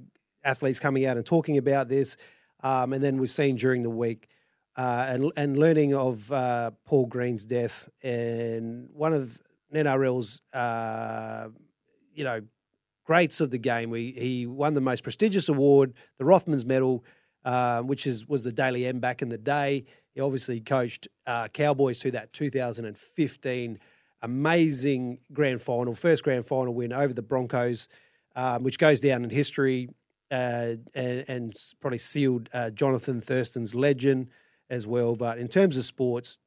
athletes 0.44 0.78
coming 0.78 1.06
out 1.06 1.16
and 1.16 1.26
talking 1.26 1.58
about 1.58 1.88
this, 1.88 2.16
um, 2.62 2.92
and 2.92 3.02
then 3.02 3.16
we've 3.16 3.30
seen 3.30 3.56
during 3.56 3.82
the 3.82 3.90
week 3.90 4.28
uh, 4.76 5.06
and 5.08 5.32
and 5.36 5.58
learning 5.58 5.94
of 5.94 6.30
uh, 6.30 6.70
Paul 6.84 7.06
Green's 7.06 7.44
death 7.44 7.88
and 8.02 8.90
one 8.92 9.12
of 9.12 9.38
NRL's 9.74 10.42
uh, 10.52 11.48
you 12.14 12.22
know 12.22 12.42
greats 13.04 13.40
of 13.40 13.50
the 13.50 13.58
game. 13.58 13.90
We, 13.90 14.12
he 14.12 14.46
won 14.46 14.74
the 14.74 14.80
most 14.80 15.02
prestigious 15.02 15.48
award, 15.48 15.94
the 16.18 16.24
Rothmans 16.24 16.64
Medal, 16.64 17.04
uh, 17.44 17.80
which 17.82 18.06
is 18.06 18.28
was 18.28 18.44
the 18.44 18.52
Dally 18.52 18.86
M 18.86 19.00
back 19.00 19.20
in 19.22 19.30
the 19.30 19.38
day. 19.38 19.84
He 20.14 20.20
obviously 20.20 20.60
coached 20.60 21.08
uh, 21.26 21.48
Cowboys 21.48 21.98
to 22.00 22.10
that 22.12 22.32
2015 22.32 23.78
amazing 24.22 25.18
grand 25.32 25.62
final, 25.62 25.94
first 25.94 26.24
grand 26.24 26.46
final 26.46 26.74
win 26.74 26.92
over 26.92 27.12
the 27.12 27.22
Broncos, 27.22 27.88
um, 28.36 28.62
which 28.62 28.78
goes 28.78 29.00
down 29.00 29.24
in 29.24 29.30
history 29.30 29.88
uh, 30.30 30.74
and, 30.94 31.24
and 31.28 31.56
probably 31.80 31.98
sealed 31.98 32.48
uh, 32.52 32.70
Jonathan 32.70 33.20
Thurston's 33.20 33.74
legend 33.74 34.28
as 34.68 34.86
well. 34.86 35.16
But 35.16 35.38
in 35.38 35.48
terms 35.48 35.76
of 35.76 35.84
sports, 35.84 36.38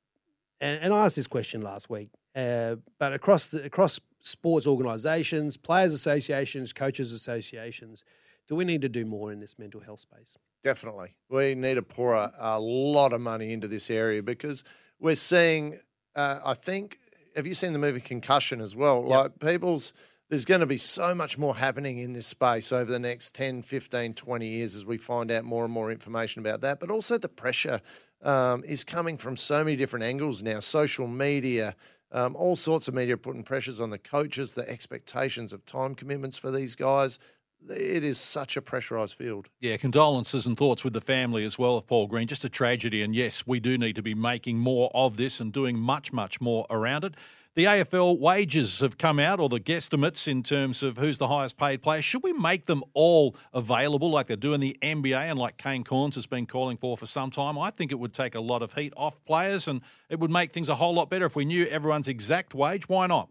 and, 0.62 0.80
and 0.82 0.94
I 0.94 1.06
asked 1.06 1.16
this 1.16 1.28
question 1.28 1.62
last 1.62 1.90
week, 1.90 2.10
uh, 2.36 2.78
but 3.00 3.14
across 3.14 3.50
the, 3.50 3.64
across 3.64 4.00
sports 4.22 4.66
organisations, 4.66 5.58
players' 5.58 5.94
associations, 5.94 6.74
coaches' 6.74 7.12
associations, 7.12 8.04
do 8.48 8.56
we 8.56 8.66
need 8.66 8.82
to 8.82 8.90
do 8.90 9.06
more 9.06 9.32
in 9.32 9.40
this 9.40 9.60
mental 9.60 9.82
health 9.82 10.00
space? 10.00 10.38
Definitely. 10.64 11.16
We 11.30 11.56
need 11.56 11.76
to 11.76 11.82
pour 11.82 12.14
a, 12.14 12.34
a 12.38 12.60
lot 12.60 13.12
of 13.14 13.22
money 13.22 13.52
into 13.52 13.68
this 13.68 13.90
area 13.90 14.24
because 14.24 14.64
we're 15.00 15.16
seeing, 15.16 15.80
uh, 16.16 16.40
I 16.44 16.54
think, 16.54 17.00
have 17.36 17.46
you 17.46 17.54
seen 17.54 17.74
the 17.74 17.80
movie 17.80 18.00
Concussion 18.00 18.62
as 18.62 18.76
well? 18.76 19.06
Like 19.06 19.40
people's, 19.40 19.94
there's 20.30 20.46
going 20.46 20.62
to 20.62 20.66
be 20.66 20.78
so 20.78 21.14
much 21.14 21.38
more 21.38 21.56
happening 21.56 21.98
in 21.98 22.14
this 22.14 22.28
space 22.28 22.72
over 22.72 22.90
the 22.90 23.00
next 23.00 23.36
10, 23.36 23.64
15, 23.64 24.14
20 24.14 24.48
years 24.48 24.76
as 24.76 24.86
we 24.86 24.98
find 24.98 25.32
out 25.32 25.44
more 25.44 25.66
and 25.66 25.74
more 25.74 25.92
information 25.92 26.40
about 26.40 26.62
that. 26.62 26.80
But 26.80 26.92
also 26.92 27.18
the 27.18 27.28
pressure 27.28 27.82
um, 28.22 28.64
is 28.64 28.84
coming 28.84 29.18
from 29.18 29.36
so 29.36 29.64
many 29.64 29.76
different 29.76 30.06
angles 30.06 30.42
now 30.42 30.62
social 30.62 31.08
media, 31.08 31.76
um, 32.12 32.36
all 32.36 32.56
sorts 32.56 32.88
of 32.88 32.94
media 32.94 33.18
putting 33.18 33.44
pressures 33.44 33.82
on 33.82 33.90
the 33.90 33.98
coaches, 33.98 34.54
the 34.54 34.70
expectations 34.70 35.52
of 35.52 35.66
time 35.66 35.96
commitments 35.96 36.38
for 36.38 36.52
these 36.52 36.76
guys. 36.76 37.20
It 37.70 38.04
is 38.04 38.20
such 38.20 38.58
a 38.58 38.62
pressurised 38.62 39.16
field. 39.16 39.48
Yeah, 39.60 39.78
condolences 39.78 40.46
and 40.46 40.58
thoughts 40.58 40.84
with 40.84 40.94
the 40.94 41.02
family 41.02 41.46
as 41.46 41.58
well 41.58 41.78
of 41.78 41.88
Paul 41.88 42.08
Green. 42.08 42.28
Just 42.28 42.44
a 42.44 42.50
tragedy. 42.50 43.02
And 43.02 43.16
yes, 43.16 43.48
we 43.48 43.60
do 43.60 43.78
need 43.78 43.96
to 43.96 44.02
be 44.02 44.14
making 44.14 44.58
more 44.58 44.92
of 44.94 45.18
this 45.18 45.40
and 45.40 45.54
doing 45.54 45.78
much, 45.78 46.12
much 46.12 46.42
more 46.42 46.66
around 46.70 47.04
it. 47.04 47.16
The 47.56 47.66
AFL 47.66 48.18
wages 48.18 48.80
have 48.80 48.98
come 48.98 49.20
out, 49.20 49.40
or 49.40 49.48
the 49.48 49.60
guesstimates 49.60 50.28
in 50.28 50.42
terms 50.42 50.82
of 50.82 50.98
who's 50.98 51.20
the 51.20 51.28
highest 51.28 51.56
paid 51.56 51.84
player. 51.84 52.02
Should 52.02 52.24
we 52.24 52.34
make 52.34 52.66
them 52.66 52.84
all 52.96 53.36
available 53.54 54.10
like 54.10 54.26
they 54.26 54.36
do 54.36 54.56
in 54.56 54.60
the 54.60 54.76
NBA 54.82 55.16
and 55.16 55.38
like 55.38 55.58
Kane 55.58 55.84
Cornes 55.84 56.16
has 56.16 56.26
been 56.26 56.48
calling 56.48 56.78
for 56.78 56.98
for 56.98 57.06
some 57.06 57.30
time? 57.30 57.60
I 57.60 57.70
think 57.70 57.92
it 57.92 58.00
would 58.00 58.12
take 58.12 58.34
a 58.34 58.40
lot 58.40 58.64
of 58.64 58.74
heat 58.74 58.92
off 58.98 59.24
players 59.26 59.68
and 59.68 59.82
it 60.10 60.20
would 60.20 60.32
make 60.32 60.52
things 60.52 60.68
a 60.68 60.76
whole 60.76 60.96
lot 60.96 61.12
better 61.12 61.28
if 61.28 61.36
we 61.36 61.46
knew 61.46 61.68
everyone's 61.68 62.08
exact 62.08 62.56
wage. 62.56 62.90
Why 62.90 63.06
not? 63.06 63.30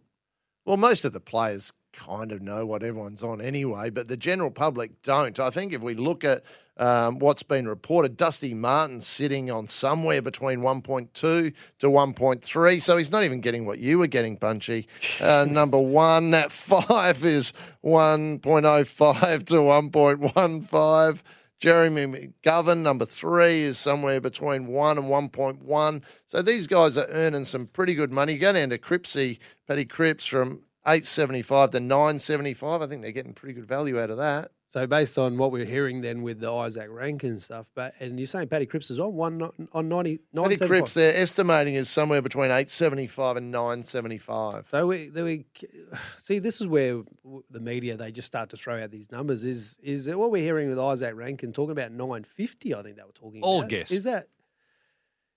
Well, 0.64 0.76
most 0.76 1.04
of 1.04 1.12
the 1.12 1.20
players 1.20 1.72
kind 1.92 2.32
of 2.32 2.42
know 2.42 2.66
what 2.66 2.82
everyone's 2.82 3.22
on 3.22 3.40
anyway, 3.40 3.90
but 3.90 4.08
the 4.08 4.16
general 4.16 4.50
public 4.50 5.02
don't. 5.02 5.38
I 5.38 5.50
think 5.50 5.72
if 5.72 5.82
we 5.82 5.94
look 5.94 6.24
at 6.24 6.42
um, 6.78 7.18
what's 7.18 7.42
been 7.42 7.68
reported, 7.68 8.16
Dusty 8.16 8.54
Martin's 8.54 9.06
sitting 9.06 9.50
on 9.50 9.68
somewhere 9.68 10.22
between 10.22 10.60
1.2 10.60 11.12
to 11.12 11.54
1.3, 11.80 12.82
so 12.82 12.96
he's 12.96 13.12
not 13.12 13.24
even 13.24 13.40
getting 13.40 13.66
what 13.66 13.78
you 13.78 13.98
were 13.98 14.06
getting, 14.06 14.36
Bunchy. 14.36 14.86
Uh, 15.20 15.44
number 15.48 15.78
one 15.78 16.32
that 16.32 16.50
five 16.52 17.24
is 17.24 17.52
1.05 17.84 19.46
to 19.46 19.54
1.15. 19.54 21.22
Jeremy 21.62 22.06
McGovern, 22.06 22.78
number 22.78 23.06
three, 23.06 23.60
is 23.60 23.78
somewhere 23.78 24.20
between 24.20 24.66
one 24.66 24.98
and 24.98 25.06
1.1. 25.06 26.02
So 26.26 26.42
these 26.42 26.66
guys 26.66 26.98
are 26.98 27.06
earning 27.08 27.44
some 27.44 27.68
pretty 27.68 27.94
good 27.94 28.10
money. 28.10 28.36
Going 28.36 28.56
down 28.56 28.70
to 28.70 28.78
Cripsy, 28.78 29.38
Paddy 29.68 29.84
Cripps 29.84 30.26
from 30.26 30.62
875 30.84 31.70
to 31.70 31.80
975. 31.80 32.82
I 32.82 32.86
think 32.86 33.02
they're 33.02 33.12
getting 33.12 33.34
pretty 33.34 33.54
good 33.54 33.66
value 33.66 34.00
out 34.00 34.10
of 34.10 34.16
that. 34.18 34.50
So 34.72 34.86
based 34.86 35.18
on 35.18 35.36
what 35.36 35.52
we're 35.52 35.66
hearing 35.66 36.00
then 36.00 36.22
with 36.22 36.40
the 36.40 36.46
Izak 36.46 36.88
Rankine 36.88 37.38
stuff, 37.38 37.70
but 37.74 37.92
and 38.00 38.18
you're 38.18 38.26
saying 38.26 38.48
Paddy 38.48 38.64
Cripps 38.64 38.90
is 38.90 38.98
on 38.98 39.12
one 39.12 39.42
on 39.74 39.88
90, 39.90 40.16
Paddy 40.16 40.18
975. 40.32 40.68
Cripps, 40.68 40.94
they're 40.94 41.14
estimating 41.14 41.74
is 41.74 41.90
somewhere 41.90 42.22
between 42.22 42.46
875 42.46 43.36
and 43.36 43.50
975. 43.50 44.68
So 44.68 44.86
we, 44.86 45.10
we 45.10 45.44
see 46.16 46.38
this 46.38 46.62
is 46.62 46.66
where 46.66 47.02
the 47.50 47.60
media 47.60 47.98
they 47.98 48.10
just 48.12 48.26
start 48.26 48.48
to 48.48 48.56
throw 48.56 48.82
out 48.82 48.90
these 48.90 49.12
numbers. 49.12 49.44
Is 49.44 49.78
is 49.82 50.08
what 50.08 50.30
we're 50.30 50.42
hearing 50.42 50.70
with 50.70 50.78
Izak 50.78 51.16
Rankine 51.16 51.52
talking 51.52 51.72
about 51.72 51.92
nine 51.92 52.24
fifty? 52.24 52.74
I 52.74 52.82
think 52.82 52.96
they 52.96 53.02
were 53.02 53.12
talking. 53.12 53.42
All 53.42 53.58
about. 53.58 53.68
guess. 53.68 53.92
Is 53.92 54.04
that 54.04 54.28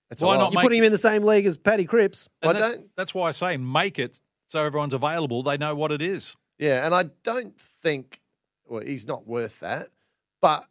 That's 0.08 0.22
Why 0.22 0.38
not 0.38 0.52
you 0.52 0.56
make 0.56 0.62
putting 0.62 0.78
him 0.78 0.84
in 0.84 0.92
the 0.92 0.98
same 0.98 1.22
league 1.24 1.44
as 1.44 1.58
Paddy 1.58 1.84
Cripps? 1.84 2.26
I 2.42 2.54
that- 2.54 2.58
don't- 2.58 2.96
That's 2.96 3.14
why 3.14 3.28
I 3.28 3.32
say 3.32 3.58
make 3.58 3.98
it 3.98 4.18
so 4.46 4.64
everyone's 4.64 4.94
available. 4.94 5.42
They 5.42 5.56
know 5.56 5.74
what 5.74 5.92
it 5.92 6.02
is. 6.02 6.36
Yeah, 6.58 6.84
and 6.86 6.94
I 6.94 7.04
don't 7.22 7.58
think 7.58 8.20
well, 8.66 8.82
he's 8.82 9.06
not 9.06 9.26
worth 9.26 9.60
that. 9.60 9.88
But 10.40 10.66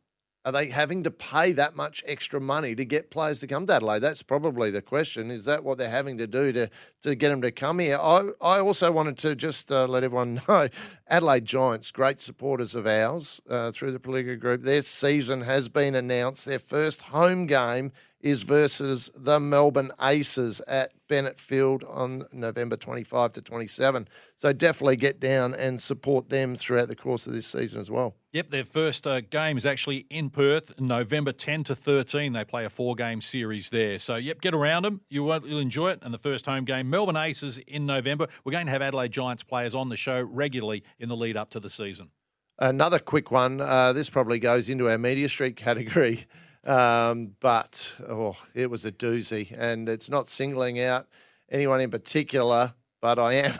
are 0.45 0.51
they 0.51 0.67
having 0.67 1.01
to 1.03 1.11
pay 1.11 1.53
that 1.53 1.75
much 1.75 2.03
extra 2.05 2.39
money 2.39 2.75
to 2.75 2.85
get 2.85 3.09
players 3.09 3.39
to 3.39 3.47
come 3.47 3.65
to 3.65 3.73
Adelaide? 3.73 3.99
That's 3.99 4.21
probably 4.21 4.69
the 4.69 4.81
question. 4.81 5.31
Is 5.31 5.45
that 5.45 5.63
what 5.63 5.79
they're 5.79 5.89
having 5.89 6.19
to 6.19 6.27
do 6.27 6.51
to 6.53 6.69
to 7.01 7.15
get 7.15 7.29
them 7.29 7.41
to 7.41 7.51
come 7.51 7.79
here? 7.79 7.97
I 7.99 8.29
I 8.39 8.59
also 8.59 8.91
wanted 8.91 9.17
to 9.19 9.35
just 9.35 9.71
uh, 9.71 9.87
let 9.87 10.03
everyone 10.03 10.41
know 10.47 10.69
Adelaide 11.07 11.45
Giants, 11.45 11.89
great 11.89 12.21
supporters 12.21 12.75
of 12.75 12.85
ours 12.85 13.41
uh, 13.49 13.71
through 13.71 13.91
the 13.91 13.99
Pelligra 13.99 14.39
Group. 14.39 14.61
Their 14.61 14.83
season 14.83 15.41
has 15.41 15.67
been 15.67 15.95
announced. 15.95 16.45
Their 16.45 16.59
first 16.59 17.03
home 17.03 17.47
game 17.47 17.91
is 18.25 18.41
versus 18.41 19.11
the 19.15 19.39
Melbourne 19.39 19.91
Aces 20.01 20.59
at 20.67 20.93
Bennett 21.07 21.37
Field 21.37 21.83
on 21.87 22.25
November 22.33 22.75
25 22.75 23.33
to 23.33 23.41
27. 23.43 24.07
So 24.35 24.51
definitely 24.51 24.95
get 24.95 25.19
down 25.19 25.53
and 25.53 25.79
support 25.79 26.29
them 26.29 26.55
throughout 26.55 26.87
the 26.87 26.95
course 26.95 27.27
of 27.27 27.33
this 27.33 27.45
season 27.45 27.79
as 27.79 27.91
well. 27.91 28.15
Yep, 28.33 28.49
their 28.49 28.65
first 28.65 29.05
uh, 29.05 29.21
game 29.21 29.57
is 29.57 29.65
actually 29.65 30.07
in 30.09 30.31
Perth, 30.31 30.73
November 30.79 31.33
10 31.33 31.65
to 31.65 31.75
13. 31.75 32.33
They 32.33 32.43
play 32.43 32.65
a 32.65 32.69
four 32.71 32.95
game 32.95 33.21
series 33.21 33.69
there. 33.69 33.99
So, 33.99 34.15
yep, 34.15 34.41
get 34.41 34.55
around 34.55 34.85
them. 34.85 35.01
You 35.07 35.23
won't, 35.23 35.45
you'll 35.45 35.59
enjoy 35.59 35.91
it. 35.91 35.99
And 36.01 36.11
the 36.11 36.17
first 36.17 36.47
home 36.47 36.65
game, 36.65 36.89
Melbourne 36.89 37.17
Aces 37.17 37.59
in 37.59 37.85
November. 37.85 38.25
We're 38.43 38.53
going 38.53 38.65
to 38.65 38.71
have 38.71 38.81
Adelaide 38.81 39.11
Giants 39.11 39.43
players 39.43 39.75
on 39.75 39.89
the 39.89 39.97
show 39.97 40.23
regularly 40.23 40.83
in 40.97 41.09
the 41.09 41.15
lead 41.15 41.37
up 41.37 41.51
to 41.51 41.59
the 41.59 41.69
season. 41.69 42.09
Another 42.57 42.99
quick 42.99 43.31
one. 43.31 43.59
Uh, 43.59 43.91
this 43.93 44.09
probably 44.09 44.39
goes 44.39 44.67
into 44.69 44.89
our 44.89 44.97
Media 44.97 45.27
Street 45.27 45.57
category, 45.57 46.25
um, 46.65 47.35
but 47.39 47.93
oh, 48.07 48.37
it 48.53 48.69
was 48.69 48.85
a 48.85 48.91
doozy. 48.91 49.55
And 49.57 49.87
it's 49.89 50.09
not 50.09 50.29
singling 50.29 50.79
out 50.79 51.07
anyone 51.49 51.81
in 51.81 51.91
particular, 51.91 52.73
but 53.01 53.19
I 53.19 53.33
am. 53.33 53.57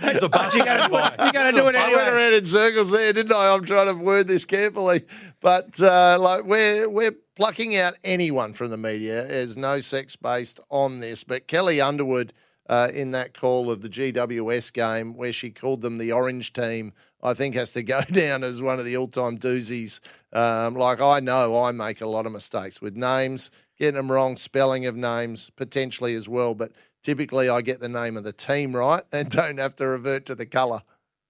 It's 0.00 0.22
a 0.22 0.28
bus. 0.28 0.54
You 0.54 0.64
gotta 0.64 0.88
do 0.88 0.96
it. 0.96 1.26
You 1.26 1.32
gotta 1.32 1.52
do 1.52 1.68
it 1.68 1.76
I 1.76 1.90
went 1.90 2.08
around 2.08 2.34
in 2.34 2.44
circles 2.44 2.90
there, 2.90 3.12
didn't 3.12 3.32
I? 3.32 3.54
I'm 3.54 3.64
trying 3.64 3.86
to 3.86 3.94
word 3.94 4.26
this 4.26 4.44
carefully, 4.44 5.02
but 5.40 5.80
uh, 5.80 6.18
like 6.20 6.44
we're 6.44 6.88
we're 6.88 7.14
plucking 7.36 7.76
out 7.76 7.94
anyone 8.04 8.52
from 8.52 8.70
the 8.70 8.76
media. 8.76 9.24
There's 9.26 9.56
no 9.56 9.80
sex 9.80 10.16
based 10.16 10.60
on 10.70 11.00
this, 11.00 11.24
but 11.24 11.46
Kelly 11.46 11.80
Underwood 11.80 12.32
uh, 12.68 12.88
in 12.92 13.12
that 13.12 13.38
call 13.38 13.70
of 13.70 13.82
the 13.82 13.88
GWS 13.88 14.72
game 14.72 15.14
where 15.14 15.32
she 15.32 15.50
called 15.50 15.82
them 15.82 15.98
the 15.98 16.12
Orange 16.12 16.52
Team, 16.52 16.92
I 17.22 17.34
think 17.34 17.54
has 17.54 17.72
to 17.72 17.82
go 17.82 18.00
down 18.10 18.44
as 18.44 18.62
one 18.62 18.78
of 18.78 18.84
the 18.84 18.96
all 18.96 19.08
time 19.08 19.38
doozies. 19.38 20.00
Um, 20.34 20.74
like 20.74 21.00
I 21.00 21.20
know 21.20 21.62
I 21.62 21.72
make 21.72 22.00
a 22.00 22.06
lot 22.06 22.26
of 22.26 22.32
mistakes 22.32 22.82
with 22.82 22.96
names, 22.96 23.50
getting 23.78 23.94
them 23.94 24.10
wrong, 24.10 24.36
spelling 24.36 24.86
of 24.86 24.96
names 24.96 25.50
potentially 25.56 26.14
as 26.14 26.28
well, 26.28 26.54
but. 26.54 26.72
Typically, 27.02 27.50
I 27.50 27.60
get 27.60 27.80
the 27.80 27.88
name 27.90 28.16
of 28.16 28.24
the 28.24 28.32
team 28.32 28.74
right 28.74 29.02
and 29.12 29.28
don't 29.30 29.58
have 29.58 29.76
to 29.76 29.86
revert 29.86 30.24
to 30.24 30.34
the 30.34 30.46
colour. 30.46 30.80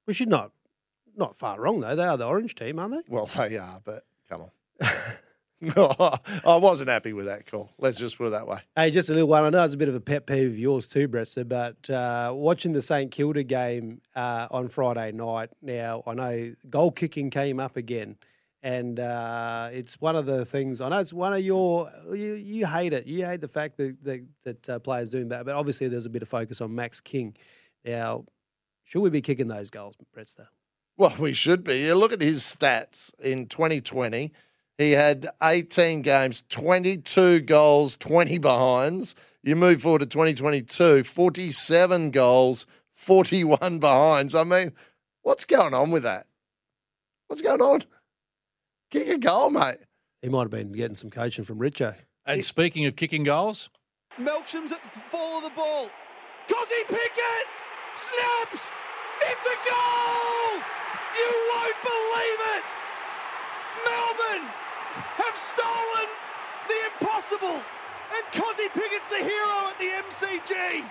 We 0.06 0.14
should 0.14 0.28
not, 0.28 0.52
not 1.16 1.34
far 1.34 1.60
wrong 1.60 1.80
though. 1.80 1.96
They 1.96 2.04
are 2.04 2.16
the 2.16 2.28
orange 2.28 2.54
team, 2.54 2.78
aren't 2.78 2.94
they? 2.94 3.02
Well, 3.12 3.26
they 3.26 3.58
are, 3.58 3.80
but 3.84 4.04
come 4.28 4.42
on. 4.42 4.50
I 5.76 6.56
wasn't 6.56 6.90
happy 6.90 7.12
with 7.12 7.26
that 7.26 7.50
call. 7.50 7.70
Let's 7.78 7.98
just 7.98 8.18
put 8.18 8.28
it 8.28 8.30
that 8.30 8.46
way. 8.46 8.58
Hey, 8.76 8.90
just 8.90 9.08
a 9.08 9.12
little 9.12 9.28
one. 9.28 9.44
I 9.44 9.50
know 9.50 9.64
it's 9.64 9.74
a 9.74 9.78
bit 9.78 9.88
of 9.88 9.94
a 9.94 10.00
pet 10.00 10.26
peeve 10.26 10.52
of 10.52 10.58
yours 10.58 10.88
too, 10.88 11.08
Bresser, 11.08 11.48
but 11.48 11.88
uh, 11.90 12.32
watching 12.34 12.72
the 12.72 12.82
St 12.82 13.10
Kilda 13.10 13.42
game 13.42 14.00
uh, 14.14 14.46
on 14.50 14.68
Friday 14.68 15.12
night. 15.12 15.50
Now 15.62 16.02
I 16.06 16.14
know 16.14 16.54
goal 16.68 16.90
kicking 16.90 17.30
came 17.30 17.60
up 17.60 17.76
again, 17.76 18.16
and 18.64 18.98
uh, 18.98 19.68
it's 19.72 20.00
one 20.00 20.16
of 20.16 20.24
the 20.24 20.46
things. 20.46 20.80
I 20.80 20.88
know 20.88 20.98
it's 20.98 21.12
one 21.12 21.34
of 21.34 21.40
your. 21.40 21.92
You, 22.10 22.32
you 22.32 22.66
hate 22.66 22.94
it. 22.94 23.06
You 23.06 23.26
hate 23.26 23.42
the 23.42 23.48
fact 23.48 23.76
that 23.76 24.02
that, 24.04 24.24
that 24.44 24.68
uh, 24.68 24.78
players 24.78 25.10
doing 25.10 25.28
that, 25.28 25.44
but 25.44 25.54
obviously 25.54 25.86
there's 25.86 26.06
a 26.06 26.10
bit 26.10 26.22
of 26.22 26.30
focus 26.30 26.62
on 26.62 26.74
Max 26.74 26.98
King. 26.98 27.36
Now, 27.84 28.24
should 28.82 29.00
we 29.00 29.10
be 29.10 29.20
kicking 29.20 29.48
those 29.48 29.68
goals, 29.68 29.96
Brettster? 30.16 30.46
Well, 30.96 31.14
we 31.18 31.34
should 31.34 31.62
be. 31.62 31.82
You 31.82 31.94
look 31.94 32.14
at 32.14 32.22
his 32.22 32.42
stats 32.42 33.12
in 33.20 33.46
2020. 33.48 34.32
He 34.78 34.92
had 34.92 35.28
18 35.42 36.00
games, 36.00 36.42
22 36.48 37.42
goals, 37.42 37.96
20 37.98 38.38
behinds. 38.38 39.14
You 39.42 39.56
move 39.56 39.82
forward 39.82 40.00
to 40.00 40.06
2022, 40.06 41.04
47 41.04 42.10
goals, 42.10 42.66
41 42.94 43.78
behinds. 43.78 44.34
I 44.34 44.42
mean, 44.44 44.72
what's 45.20 45.44
going 45.44 45.74
on 45.74 45.90
with 45.90 46.04
that? 46.04 46.26
What's 47.28 47.42
going 47.42 47.60
on? 47.60 47.82
Kick 48.94 49.08
a 49.08 49.18
goal, 49.18 49.50
mate. 49.50 49.78
He 50.22 50.28
might 50.28 50.42
have 50.42 50.50
been 50.50 50.70
getting 50.70 50.94
some 50.94 51.10
coaching 51.10 51.42
from 51.42 51.58
Richo. 51.58 51.96
And 52.26 52.44
speaking 52.44 52.86
of 52.86 52.94
kicking 52.94 53.24
goals, 53.24 53.68
Melksham's 54.20 54.70
at 54.70 54.80
the 54.94 55.00
fall 55.00 55.38
of 55.38 55.42
the 55.42 55.50
ball. 55.50 55.90
Kozzie 56.46 56.86
Pickett 56.86 57.46
snaps. 57.96 58.76
It's 59.20 59.46
a 59.46 59.58
goal. 59.68 60.62
You 61.18 61.28
won't 61.50 61.74
believe 61.82 62.40
it. 62.54 62.62
Melbourne 63.84 64.48
have 65.18 65.36
stolen 65.36 66.08
the 66.68 66.78
impossible, 66.92 67.60
and 68.14 68.24
Kozzie 68.30 68.72
Pickett's 68.72 69.08
the 69.08 69.24
hero 69.24 69.70
at 69.70 69.78
the 69.80 69.90
MCG. 70.08 70.84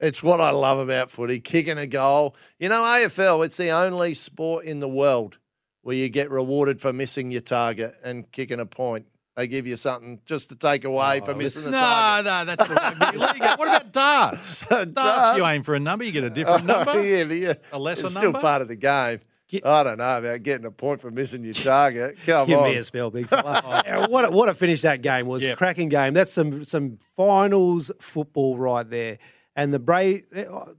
It's 0.00 0.24
what 0.24 0.40
I 0.40 0.50
love 0.50 0.80
about 0.80 1.08
footy, 1.08 1.38
kicking 1.38 1.78
a 1.78 1.86
goal. 1.86 2.34
You 2.58 2.68
know, 2.68 2.82
AFL, 2.82 3.46
it's 3.46 3.58
the 3.58 3.70
only 3.70 4.14
sport 4.14 4.64
in 4.64 4.80
the 4.80 4.88
world 4.88 5.38
where 5.82 5.96
you 5.96 6.08
get 6.08 6.30
rewarded 6.30 6.80
for 6.80 6.92
missing 6.92 7.30
your 7.30 7.40
target 7.40 7.94
and 8.04 8.30
kicking 8.32 8.60
a 8.60 8.66
point. 8.66 9.06
They 9.36 9.46
give 9.46 9.66
you 9.66 9.76
something 9.78 10.20
just 10.26 10.50
to 10.50 10.56
take 10.56 10.84
away 10.84 11.20
oh, 11.22 11.24
for 11.24 11.34
missing 11.34 11.64
the 11.64 11.70
no, 11.70 11.80
target. 11.80 12.24
no, 12.26 12.38
no, 12.38 12.44
that's 12.44 12.68
the 12.68 12.74
rugby 12.74 13.18
league. 13.18 13.58
What 13.58 13.68
about 13.68 13.92
darts? 13.92 14.66
darts? 14.68 15.38
you 15.38 15.46
aim 15.46 15.62
for 15.62 15.74
a 15.74 15.80
number, 15.80 16.04
you 16.04 16.12
get 16.12 16.24
a 16.24 16.30
different 16.30 16.64
oh, 16.70 16.84
number. 16.84 17.02
yeah, 17.02 17.24
but 17.24 17.36
yeah, 17.36 17.54
A 17.72 17.78
lesser 17.78 18.06
it's 18.06 18.14
number? 18.14 18.28
still 18.30 18.40
part 18.42 18.60
of 18.60 18.68
the 18.68 18.76
game. 18.76 19.20
I 19.64 19.82
don't 19.82 19.98
know 19.98 20.18
about 20.18 20.42
getting 20.42 20.64
a 20.64 20.70
point 20.70 21.00
for 21.00 21.10
missing 21.10 21.44
your 21.44 21.54
target. 21.54 22.16
Come 22.24 22.46
Give 22.46 22.58
on. 22.58 22.70
me 22.70 22.76
a 22.76 22.84
spell, 22.84 23.10
big 23.10 23.26
fella. 23.26 23.82
Yeah, 23.86 24.06
what 24.06 24.24
a, 24.24 24.30
what 24.30 24.48
a 24.48 24.54
finish 24.54 24.80
that 24.82 25.02
game 25.02 25.26
was! 25.26 25.44
Yep. 25.44 25.58
Cracking 25.58 25.88
game. 25.88 26.14
That's 26.14 26.32
some 26.32 26.64
some 26.64 26.98
finals 27.16 27.90
football 28.00 28.56
right 28.56 28.88
there. 28.88 29.18
And 29.54 29.74
the 29.74 29.78
brave 29.78 30.24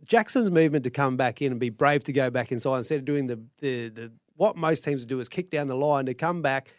Jackson's 0.05 0.49
movement 0.49 0.85
to 0.85 0.89
come 0.89 1.17
back 1.17 1.41
in 1.41 1.51
and 1.51 1.59
be 1.59 1.69
brave 1.69 2.03
to 2.05 2.13
go 2.13 2.31
back 2.31 2.51
inside 2.51 2.77
instead 2.77 2.99
of 2.99 3.05
doing 3.05 3.27
the 3.27 3.39
the, 3.59 3.89
the 3.89 4.11
what 4.35 4.55
most 4.55 4.83
teams 4.83 5.05
do 5.05 5.19
is 5.19 5.29
kick 5.29 5.49
down 5.49 5.67
the 5.67 5.75
line 5.75 6.05
to 6.05 6.13
come 6.13 6.41
back. 6.41 6.69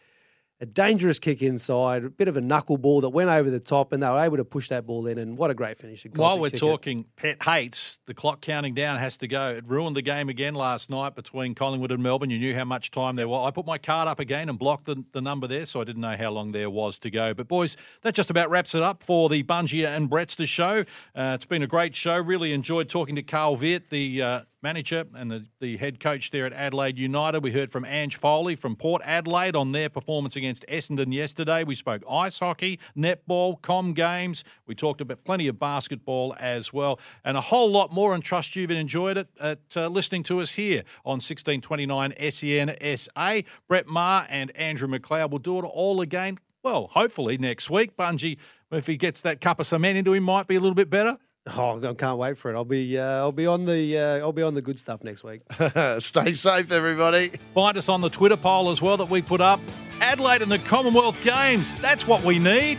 A 0.61 0.67
dangerous 0.67 1.19
kick 1.19 1.43
inside, 1.43 2.05
a 2.05 2.09
bit 2.09 2.29
of 2.29 2.37
a 2.37 2.41
knuckleball 2.41 3.01
that 3.01 3.09
went 3.09 3.29
over 3.29 3.51
the 3.51 3.59
top, 3.59 3.93
and 3.93 4.01
they 4.01 4.09
were 4.09 4.21
able 4.21 4.37
to 4.37 4.45
push 4.45 4.69
that 4.69 4.87
ball 4.87 5.09
in. 5.09 5.19
And 5.19 5.37
what 5.37 5.51
a 5.51 5.55
great 5.55 5.77
finish! 5.77 6.07
While 6.15 6.39
we're 6.39 6.51
talking 6.51 7.07
pet 7.17 7.43
hates, 7.43 7.99
the 8.07 8.15
clock 8.15 8.41
counting 8.41 8.73
down 8.73 9.01
has 9.01 9.19
to 9.19 9.27
go. 9.27 9.51
It 9.51 9.67
ruined 9.67 9.97
the 9.97 10.01
game 10.01 10.29
again 10.29 10.55
last 10.55 10.91
night 10.91 11.17
between 11.17 11.57
Collingwood 11.57 11.91
and 11.91 12.03
Melbourne. 12.03 12.31
You 12.31 12.39
knew 12.39 12.55
how 12.55 12.65
much 12.65 12.93
time 12.93 13.17
there 13.17 13.27
was. 13.27 13.49
I 13.49 13.51
put 13.51 13.67
my 13.67 13.79
card 13.79 14.07
up 14.07 14.21
again 14.21 14.49
and 14.49 14.57
blocked 14.57 14.85
the, 14.85 15.05
the 15.13 15.21
number 15.21 15.49
there, 15.49 15.67
so 15.67 15.81
I 15.81 15.85
didn't 15.85 16.03
know 16.03 16.17
how 16.17 16.31
long 16.31 16.53
there 16.53 16.71
was 16.71 17.01
to 17.01 17.11
go. 17.11 17.35
But, 17.35 17.49
boys, 17.49 17.77
that 18.03 18.15
just 18.15 18.31
about 18.31 18.49
wraps 18.49 18.77
it 18.77 18.83
up 18.83 19.03
for 19.03 19.29
the 19.29 19.43
Bunji 19.43 19.85
and 19.85 20.09
Brettster 20.09 20.47
show. 20.47 20.85
Uh, 21.17 21.33
it's 21.35 21.47
been 21.47 21.65
a 21.65 21.67
great 21.67 21.97
show. 21.97 22.17
Really 22.17 22.53
enjoyed 22.53 22.89
talking 22.89 23.17
to 23.17 23.23
Carl 23.25 23.57
Veart, 23.57 23.89
the 23.91 24.23
uh, 24.23 24.41
manager 24.65 25.05
and 25.15 25.31
the, 25.31 25.45
the 25.61 25.77
head 25.77 26.01
coach 26.01 26.31
there 26.31 26.47
at 26.47 26.53
Adelaide 26.55 26.99
United. 26.99 27.45
We 27.45 27.53
heard 27.53 27.71
from 27.71 27.85
Ange 27.85 28.17
Foley 28.17 28.57
from 28.57 28.77
Port 28.77 29.03
Adelaide 29.05 29.55
on 29.55 29.73
their 29.73 29.91
performance 29.91 30.37
against 30.37 30.65
Essendon 30.69 31.13
yesterday. 31.13 31.65
We 31.65 31.75
spoke 31.75 32.03
ice 32.11 32.39
hockey, 32.39 32.81
netball, 32.97 33.61
com 33.61 33.93
games. 33.93 34.43
We 34.67 34.75
talked 34.75 35.03
about 35.03 35.23
plenty 35.23 35.49
of 35.49 35.59
basketball 35.59 36.35
as 36.41 36.73
well, 36.73 36.99
and 37.25 37.37
a 37.37 37.43
whole 37.43 37.71
lot 37.71 37.93
more. 37.93 38.15
And 38.15 38.25
trust 38.25 38.57
you've 38.57 38.71
enjoyed 38.71 39.19
it 39.19 39.29
at 39.39 39.61
uh, 39.77 39.89
listening 39.89 40.23
to 40.25 40.41
us 40.41 40.53
here 40.53 40.83
on 41.05 41.21
1629 41.21 42.15
SEN 42.31 42.97
SA. 42.97 43.43
Brett 43.69 43.87
Maher 43.87 44.27
and 44.31 44.51
Andrew 44.57 44.89
McLeod 44.89 45.31
will 45.31 45.39
do 45.39 45.59
it 45.59 45.65
all 45.65 46.01
again. 46.01 46.39
Well, 46.63 46.89
hopefully 46.93 47.37
next 47.37 47.69
week. 47.69 47.95
Bunji, 47.99 48.39
if 48.71 48.87
he 48.87 48.97
gets 48.97 49.21
that 49.21 49.43
cup 49.43 49.61
of 49.61 49.67
cement 49.67 49.99
into 49.99 50.15
him, 50.15 50.23
might 50.23 50.47
be 50.47 50.55
a 50.55 50.61
little 50.61 50.75
bit 50.75 50.89
better. 50.89 51.19
Oh, 51.47 51.79
I 51.87 51.93
can't 51.93 52.17
wait 52.17 52.39
for 52.39 52.51
it. 52.51 52.57
I'll 52.57 52.65
be 52.65 52.99
uh, 52.99 53.19
I'll 53.19 53.33
be 53.33 53.47
on 53.47 53.67
the 53.67 53.99
uh, 53.99 54.19
I'll 54.19 54.33
be 54.33 54.43
on 54.43 54.55
the 54.55 54.63
good 54.63 54.79
stuff 54.79 55.05
next 55.05 55.23
week. 55.23 55.43
Stay 55.99 56.33
safe, 56.33 56.73
everybody. 56.73 57.33
Find 57.55 57.77
us 57.77 57.91
on 57.91 58.01
the 58.01 58.09
Twitter 58.09 58.37
poll 58.37 58.71
as 58.71 58.81
well 58.81 58.97
that 58.97 59.11
we 59.11 59.21
put 59.21 59.43
up. 59.43 59.61
Adelaide 60.01 60.43
and 60.43 60.51
the 60.51 60.59
Commonwealth 60.61 61.23
Games. 61.23 61.75
That's 61.77 62.07
what 62.07 62.25
we 62.25 62.39
need. 62.39 62.79